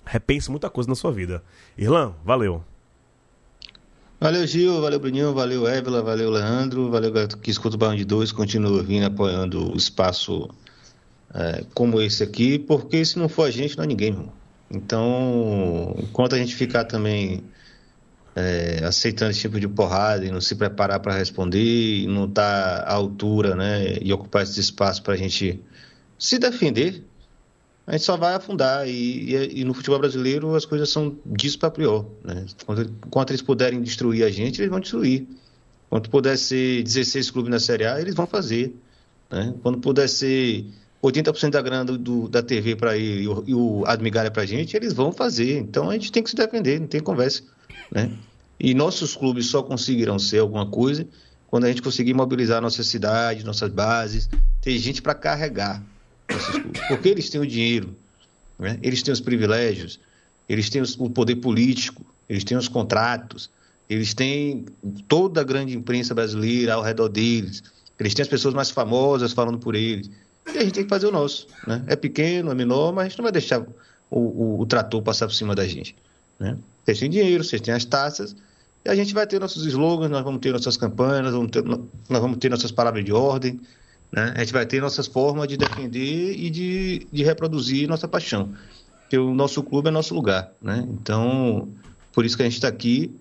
repense 0.04 0.50
muita 0.50 0.68
coisa 0.70 0.88
na 0.88 0.96
sua 0.96 1.12
vida. 1.12 1.42
Irlan, 1.76 2.14
valeu. 2.24 2.64
Valeu, 4.20 4.44
Gil, 4.48 4.80
valeu, 4.80 4.98
Bruninho, 4.98 5.32
valeu, 5.32 5.68
Évila, 5.68 6.02
valeu, 6.02 6.28
Leandro, 6.28 6.90
valeu, 6.90 7.12
que 7.40 7.52
escuta 7.52 7.76
o 7.76 7.78
Barão 7.78 7.94
de 7.94 8.04
Dois, 8.04 8.32
continua 8.32 8.82
vindo 8.82 9.06
apoiando 9.06 9.72
o 9.72 9.76
espaço 9.76 10.50
é, 11.32 11.64
como 11.72 12.00
esse 12.00 12.24
aqui, 12.24 12.58
porque 12.58 13.04
se 13.04 13.16
não 13.16 13.28
for 13.28 13.44
a 13.44 13.50
gente, 13.52 13.76
não 13.76 13.84
é 13.84 13.86
ninguém, 13.86 14.08
irmão. 14.08 14.32
Então, 14.68 15.94
enquanto 15.98 16.34
a 16.34 16.38
gente 16.38 16.56
ficar 16.56 16.82
também 16.82 17.44
é, 18.34 18.84
aceitando 18.84 19.30
esse 19.30 19.40
tipo 19.42 19.60
de 19.60 19.68
porrada 19.68 20.26
e 20.26 20.32
não 20.32 20.40
se 20.40 20.56
preparar 20.56 20.98
para 20.98 21.16
responder, 21.16 22.04
não 22.08 22.24
estar 22.24 22.82
tá 22.82 22.90
à 22.90 22.94
altura, 22.94 23.54
né, 23.54 23.98
e 24.02 24.12
ocupar 24.12 24.42
esse 24.42 24.58
espaço 24.58 25.00
para 25.00 25.14
a 25.14 25.16
gente 25.16 25.60
se 26.18 26.40
defender, 26.40 27.04
a 27.88 27.92
gente 27.92 28.04
só 28.04 28.18
vai 28.18 28.34
afundar. 28.34 28.86
E, 28.86 29.34
e, 29.34 29.60
e, 29.60 29.64
no 29.64 29.72
futebol 29.72 29.98
brasileiro 29.98 30.54
as 30.54 30.66
coisas 30.66 30.90
são 30.90 31.16
disso 31.24 31.58
para 31.58 31.70
pior. 31.70 32.04
Né? 32.22 32.44
Eles 33.28 33.42
puderem 33.42 33.80
destruir 33.80 34.24
a 34.24 34.30
gente, 34.30 34.60
eles 34.60 34.70
vão 34.70 34.78
destruir. 34.78 35.26
Quando 35.88 36.10
puder 36.10 36.36
ser 36.36 36.82
16 36.82 37.30
clubes 37.30 37.50
na 37.50 37.58
Série 37.58 37.86
A, 37.86 37.98
eles 37.98 38.14
vão 38.14 38.26
fazer. 38.26 38.76
Né? 39.30 39.54
Quando 39.62 39.78
puder 39.78 40.06
ser 40.06 40.66
80% 41.02 41.48
da 41.48 41.62
grana 41.62 41.96
do, 41.96 42.28
da 42.28 42.42
TV 42.42 42.76
para 42.76 42.94
ele 42.94 43.22
e 43.22 43.28
o, 43.28 43.44
e 43.46 43.54
o 43.54 43.84
Admigalha 43.86 44.30
para 44.30 44.42
a 44.42 44.46
gente, 44.46 44.76
eles 44.76 44.92
vão 44.92 45.10
fazer. 45.10 45.58
Então 45.58 45.88
a 45.88 45.94
gente 45.94 46.12
tem 46.12 46.22
que 46.22 46.28
se 46.28 46.36
defender, 46.36 46.78
não 46.78 46.86
tem 46.86 47.00
conversa. 47.00 47.42
Né? 47.90 48.12
E 48.60 48.74
nossos 48.74 49.16
clubes 49.16 49.46
só 49.46 49.62
conseguirão 49.62 50.18
ser 50.18 50.40
alguma 50.40 50.66
coisa 50.66 51.08
quando 51.46 51.64
a 51.64 51.68
gente 51.68 51.80
conseguir 51.80 52.12
mobilizar 52.12 52.60
nossa 52.60 52.82
cidade, 52.82 53.46
nossas 53.46 53.72
bases, 53.72 54.28
ter 54.60 54.76
gente 54.76 55.00
para 55.00 55.14
carregar 55.14 55.82
nossos 56.30 56.50
clubes. 56.50 56.80
Porque 56.88 57.08
eles 57.08 57.30
têm 57.30 57.40
o 57.40 57.46
dinheiro, 57.46 57.96
né? 58.58 58.78
eles 58.82 59.02
têm 59.02 59.12
os 59.12 59.20
privilégios, 59.20 60.00
eles 60.48 60.70
têm 60.70 60.82
o 60.98 61.10
poder 61.10 61.36
político, 61.36 62.04
eles 62.28 62.44
têm 62.44 62.56
os 62.56 62.68
contratos, 62.68 63.50
eles 63.88 64.14
têm 64.14 64.66
toda 65.06 65.40
a 65.40 65.44
grande 65.44 65.76
imprensa 65.76 66.14
brasileira 66.14 66.74
ao 66.74 66.82
redor 66.82 67.08
deles, 67.08 67.62
eles 67.98 68.14
têm 68.14 68.22
as 68.22 68.28
pessoas 68.28 68.54
mais 68.54 68.70
famosas 68.70 69.32
falando 69.32 69.58
por 69.58 69.74
eles. 69.74 70.10
E 70.54 70.58
a 70.58 70.62
gente 70.62 70.72
tem 70.72 70.84
que 70.84 70.88
fazer 70.88 71.06
o 71.06 71.10
nosso. 71.10 71.46
Né? 71.66 71.82
É 71.86 71.96
pequeno, 71.96 72.50
é 72.50 72.54
menor, 72.54 72.92
mas 72.92 73.06
a 73.06 73.08
gente 73.08 73.18
não 73.18 73.24
vai 73.24 73.32
deixar 73.32 73.60
o, 73.60 74.18
o, 74.18 74.60
o 74.60 74.66
trator 74.66 75.02
passar 75.02 75.26
por 75.26 75.34
cima 75.34 75.54
da 75.54 75.66
gente. 75.66 75.96
Né? 76.38 76.56
Vocês 76.84 77.00
têm 77.00 77.10
dinheiro, 77.10 77.44
vocês 77.44 77.60
têm 77.60 77.74
as 77.74 77.84
taxas, 77.84 78.34
e 78.84 78.88
a 78.88 78.94
gente 78.94 79.12
vai 79.12 79.26
ter 79.26 79.40
nossos 79.40 79.66
slogans, 79.66 80.10
nós 80.10 80.22
vamos 80.22 80.40
ter 80.40 80.52
nossas 80.52 80.76
campanhas, 80.76 81.24
nós 81.24 81.32
vamos 81.32 81.50
ter, 81.50 81.64
nós 81.64 81.82
vamos 82.08 82.38
ter 82.38 82.48
nossas 82.48 82.70
palavras 82.70 83.04
de 83.04 83.12
ordem, 83.12 83.60
né? 84.12 84.32
a 84.36 84.40
gente 84.40 84.52
vai 84.52 84.66
ter 84.66 84.80
nossas 84.80 85.06
formas 85.06 85.48
de 85.48 85.56
defender 85.56 86.34
e 86.36 86.50
de, 86.50 87.06
de 87.12 87.22
reproduzir 87.22 87.88
nossa 87.88 88.08
paixão. 88.08 88.52
Porque 89.02 89.18
o 89.18 89.34
nosso 89.34 89.62
clube 89.62 89.88
é 89.88 89.90
nosso 89.90 90.14
lugar. 90.14 90.52
Né? 90.60 90.86
Então, 90.90 91.68
por 92.12 92.24
isso 92.24 92.36
que 92.36 92.42
a 92.42 92.46
gente 92.46 92.54
está 92.54 92.68
aqui 92.68 93.14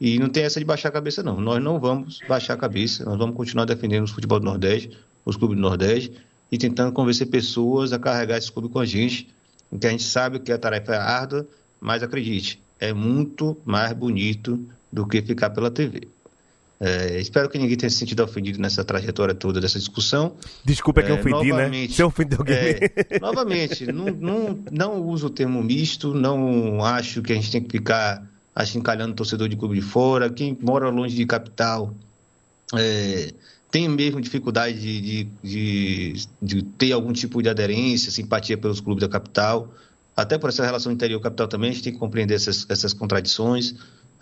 e 0.00 0.18
não 0.18 0.28
tem 0.28 0.44
essa 0.44 0.58
de 0.58 0.66
baixar 0.66 0.88
a 0.88 0.92
cabeça, 0.92 1.22
não. 1.22 1.40
Nós 1.40 1.62
não 1.62 1.78
vamos 1.78 2.20
baixar 2.28 2.54
a 2.54 2.56
cabeça, 2.56 3.04
nós 3.04 3.16
vamos 3.16 3.36
continuar 3.36 3.64
defendendo 3.64 4.04
o 4.04 4.08
futebol 4.08 4.38
do 4.38 4.44
Nordeste, 4.44 4.90
os 5.24 5.36
clubes 5.36 5.56
do 5.56 5.62
Nordeste, 5.62 6.12
e 6.50 6.58
tentando 6.58 6.92
convencer 6.92 7.28
pessoas 7.28 7.92
a 7.92 7.98
carregar 7.98 8.36
esse 8.36 8.50
clube 8.50 8.68
com 8.68 8.78
a 8.78 8.84
gente, 8.84 9.28
porque 9.70 9.86
a 9.86 9.90
gente 9.90 10.02
sabe 10.02 10.38
que 10.40 10.52
a 10.52 10.58
tarefa 10.58 10.94
é 10.94 10.98
árdua, 10.98 11.46
mas 11.80 12.02
acredite, 12.02 12.62
é 12.78 12.92
muito 12.92 13.56
mais 13.64 13.92
bonito 13.92 14.64
do 14.92 15.06
que 15.06 15.22
ficar 15.22 15.50
pela 15.50 15.70
TV. 15.70 16.08
É, 16.80 17.20
espero 17.20 17.48
que 17.48 17.56
ninguém 17.56 17.76
tenha 17.76 17.88
se 17.88 17.96
sentido 17.96 18.22
ofendido 18.22 18.58
nessa 18.58 18.84
trajetória 18.84 19.34
toda 19.34 19.60
dessa 19.60 19.78
discussão. 19.78 20.34
Desculpa 20.64 21.00
é 21.00 21.04
que 21.04 21.10
eu 21.12 21.16
ofendi, 21.16 21.52
né? 21.52 21.88
Se 21.88 22.02
eu 22.02 22.08
ofendi 22.08 22.34
alguém. 22.36 22.56
É, 22.56 23.18
novamente, 23.20 23.90
não, 23.92 24.06
não, 24.06 24.58
não 24.70 25.02
uso 25.02 25.28
o 25.28 25.30
termo 25.30 25.62
misto, 25.62 26.12
não 26.12 26.84
acho 26.84 27.22
que 27.22 27.32
a 27.32 27.36
gente 27.36 27.50
tem 27.50 27.62
que 27.62 27.70
ficar 27.70 28.28
achincalhando 28.54 29.14
torcedor 29.14 29.48
de 29.48 29.56
clube 29.56 29.76
de 29.76 29.82
fora. 29.82 30.28
Quem 30.28 30.56
mora 30.60 30.88
longe 30.88 31.14
de 31.14 31.24
capital 31.26 31.94
é, 32.74 33.32
tem 33.70 33.88
mesmo 33.88 34.20
dificuldade 34.20 34.80
de, 34.80 35.00
de, 35.00 35.28
de, 35.42 36.28
de, 36.40 36.62
ter 36.62 36.92
algum 36.92 37.12
tipo 37.12 37.42
de 37.42 37.48
aderência, 37.48 38.10
simpatia 38.10 38.56
pelos 38.56 38.80
clubes 38.80 39.02
da 39.02 39.08
capital. 39.08 39.72
Até 40.16 40.38
por 40.38 40.48
essa 40.48 40.64
relação 40.64 40.92
interior-capital 40.92 41.48
também, 41.48 41.70
a 41.70 41.72
gente 41.72 41.82
tem 41.82 41.92
que 41.92 41.98
compreender 41.98 42.34
essas, 42.34 42.66
essas 42.68 42.92
contradições, 42.92 43.74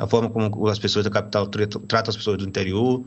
a 0.02 0.06
forma 0.08 0.28
como 0.28 0.66
as 0.66 0.80
pessoas 0.80 1.04
da 1.04 1.10
capital 1.12 1.46
tratam 1.46 2.10
as 2.10 2.16
pessoas 2.16 2.36
do 2.36 2.44
interior. 2.44 3.04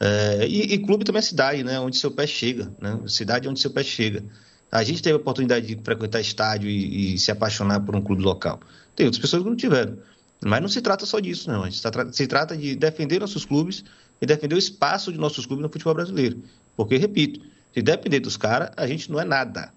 É, 0.00 0.46
e, 0.48 0.72
e, 0.72 0.78
clube 0.78 1.04
também 1.04 1.18
é 1.18 1.22
cidade, 1.22 1.62
né? 1.62 1.78
Onde 1.78 1.98
seu 1.98 2.10
pé 2.10 2.26
chega, 2.26 2.72
né? 2.80 2.98
Cidade 3.06 3.46
onde 3.46 3.60
seu 3.60 3.70
pé 3.70 3.84
chega. 3.84 4.24
A 4.72 4.82
gente 4.82 5.02
teve 5.02 5.12
a 5.12 5.16
oportunidade 5.18 5.66
de 5.66 5.78
frequentar 5.84 6.22
estádio 6.22 6.70
e, 6.70 7.14
e 7.14 7.18
se 7.18 7.30
apaixonar 7.30 7.80
por 7.80 7.94
um 7.94 8.00
clube 8.00 8.22
local. 8.22 8.60
Tem 8.96 9.04
outras 9.04 9.20
pessoas 9.20 9.42
que 9.42 9.48
não 9.50 9.56
tiveram. 9.56 9.98
Mas 10.42 10.62
não 10.62 10.68
se 10.70 10.80
trata 10.80 11.04
só 11.04 11.20
disso, 11.20 11.50
não. 11.50 11.70
Se 11.70 12.26
trata 12.26 12.56
de 12.56 12.74
defender 12.74 13.20
nossos 13.20 13.44
clubes 13.44 13.84
e 14.18 14.24
defender 14.24 14.54
o 14.54 14.58
espaço 14.58 15.12
de 15.12 15.18
nossos 15.18 15.44
clubes 15.44 15.62
no 15.62 15.68
futebol 15.68 15.92
brasileiro. 15.92 16.42
Porque, 16.74 16.96
repito, 16.96 17.40
se 17.74 17.82
depender 17.82 18.20
dos 18.20 18.38
caras, 18.38 18.70
a 18.74 18.86
gente 18.86 19.12
não 19.12 19.20
é 19.20 19.24
nada. 19.24 19.70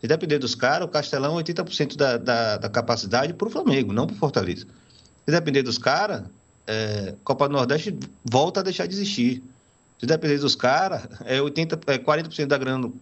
Se 0.00 0.08
depender 0.08 0.40
dos 0.40 0.56
caras, 0.56 0.88
o 0.88 0.90
Castelão 0.90 1.38
é 1.38 1.42
80% 1.44 1.94
da, 1.96 2.16
da, 2.16 2.56
da 2.56 2.68
capacidade 2.68 3.32
para 3.32 3.46
o 3.46 3.50
Flamengo, 3.50 3.92
não 3.92 4.08
para 4.08 4.16
o 4.16 4.18
Fortaleza. 4.18 4.66
Se 5.26 5.32
depender 5.32 5.62
dos 5.62 5.76
caras, 5.76 6.22
é, 6.66 7.14
Copa 7.24 7.48
do 7.48 7.52
Nordeste 7.52 7.98
volta 8.24 8.60
a 8.60 8.62
deixar 8.62 8.86
de 8.86 8.94
existir. 8.94 9.42
Se 9.98 10.06
depender 10.06 10.38
dos 10.38 10.54
caras, 10.54 11.08
é, 11.24 11.40
80, 11.40 11.80
é 11.86 11.98
40% 11.98 12.46
da 12.46 12.58
grana 12.58 12.92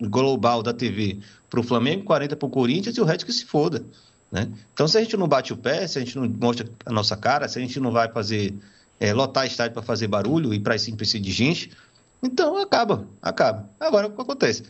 global 0.00 0.62
da 0.62 0.72
TV 0.72 1.18
para 1.48 1.60
o 1.60 1.62
Flamengo, 1.62 2.04
40% 2.04 2.36
para 2.36 2.46
o 2.46 2.50
Corinthians 2.50 2.96
e 2.96 3.00
o 3.00 3.04
resto 3.04 3.24
que 3.24 3.32
se 3.32 3.44
foda. 3.44 3.84
Né? 4.30 4.48
Então, 4.72 4.86
se 4.86 4.98
a 4.98 5.00
gente 5.00 5.16
não 5.16 5.26
bate 5.26 5.52
o 5.52 5.56
pé, 5.56 5.86
se 5.86 5.98
a 5.98 6.00
gente 6.00 6.16
não 6.16 6.28
mostra 6.28 6.68
a 6.84 6.92
nossa 6.92 7.16
cara, 7.16 7.48
se 7.48 7.58
a 7.58 7.62
gente 7.62 7.80
não 7.80 7.90
vai 7.90 8.08
fazer 8.08 8.54
é, 8.98 9.12
lotar 9.12 9.46
estádio 9.46 9.72
para 9.72 9.82
fazer 9.82 10.06
barulho 10.06 10.52
e 10.52 10.60
para 10.60 10.74
precisa 10.96 11.20
de 11.20 11.32
gente, 11.32 11.70
então 12.22 12.58
acaba, 12.58 13.06
acaba. 13.22 13.68
Agora, 13.78 14.08
o 14.08 14.10
que 14.10 14.20
acontece? 14.20 14.64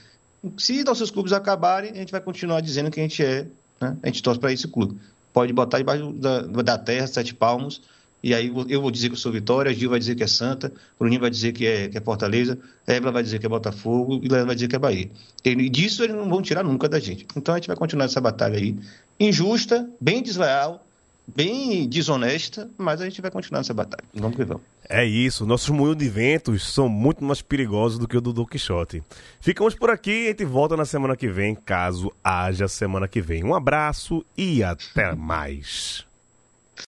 Se 0.56 0.84
nossos 0.84 1.10
clubes 1.10 1.32
acabarem, 1.32 1.92
a 1.92 1.96
gente 1.96 2.12
vai 2.12 2.20
continuar 2.20 2.60
dizendo 2.60 2.90
que 2.90 3.00
a 3.00 3.02
gente 3.02 3.22
é, 3.22 3.46
né? 3.80 3.96
a 4.02 4.06
gente 4.06 4.22
torce 4.22 4.38
para 4.38 4.52
esse 4.52 4.68
clube. 4.68 4.98
Pode 5.32 5.52
botar 5.52 5.78
debaixo 5.78 6.12
da, 6.12 6.42
da 6.42 6.78
terra, 6.78 7.06
sete 7.06 7.34
palmos, 7.34 7.82
e 8.22 8.34
aí 8.34 8.52
eu 8.68 8.82
vou 8.82 8.90
dizer 8.90 9.08
que 9.08 9.14
eu 9.14 9.18
sou 9.18 9.32
Vitória, 9.32 9.72
Gil 9.72 9.88
vai 9.88 9.98
dizer 9.98 10.14
que 10.14 10.22
é 10.22 10.26
Santa, 10.26 10.72
Bruninho 10.98 11.20
vai 11.20 11.30
dizer 11.30 11.52
que 11.52 11.66
é, 11.66 11.88
que 11.88 11.96
é 11.96 12.00
Fortaleza, 12.00 12.58
Évila 12.86 13.12
vai 13.12 13.22
dizer 13.22 13.38
que 13.38 13.46
é 13.46 13.48
Botafogo 13.48 14.20
e 14.22 14.28
Leandro 14.28 14.48
vai 14.48 14.54
dizer 14.54 14.68
que 14.68 14.76
é 14.76 14.78
Bahia. 14.78 15.10
E 15.42 15.68
disso 15.70 16.04
eles 16.04 16.14
não 16.14 16.28
vão 16.28 16.42
tirar 16.42 16.62
nunca 16.62 16.88
da 16.88 16.98
gente. 16.98 17.26
Então 17.34 17.54
a 17.54 17.58
gente 17.58 17.68
vai 17.68 17.76
continuar 17.76 18.04
essa 18.04 18.20
batalha 18.20 18.58
aí, 18.58 18.76
injusta, 19.18 19.88
bem 19.98 20.22
desleal, 20.22 20.86
bem 21.26 21.88
desonesta, 21.88 22.70
mas 22.76 23.00
a 23.00 23.04
gente 23.04 23.20
vai 23.20 23.30
continuar 23.30 23.60
nessa 23.60 23.74
batalha. 23.74 24.04
Vamos 24.14 24.36
que 24.36 24.44
vamos. 24.44 24.62
É 24.88 25.04
isso, 25.04 25.46
nossos 25.46 25.68
moinhos 25.70 25.96
de 25.96 26.08
ventos 26.08 26.72
são 26.72 26.88
muito 26.88 27.24
mais 27.24 27.40
perigosos 27.40 27.98
do 27.98 28.08
que 28.08 28.16
o 28.16 28.20
do 28.20 28.32
Don 28.32 28.44
Quixote. 28.44 29.02
Ficamos 29.40 29.74
por 29.74 29.88
aqui 29.88 30.10
e 30.10 30.26
a 30.26 30.30
gente 30.30 30.44
volta 30.44 30.76
na 30.76 30.84
semana 30.84 31.16
que 31.16 31.28
vem, 31.28 31.54
caso 31.54 32.12
haja 32.24 32.66
semana 32.66 33.06
que 33.06 33.20
vem. 33.20 33.44
Um 33.44 33.54
abraço 33.54 34.24
e 34.36 34.64
até 34.64 35.14
mais. 35.14 36.09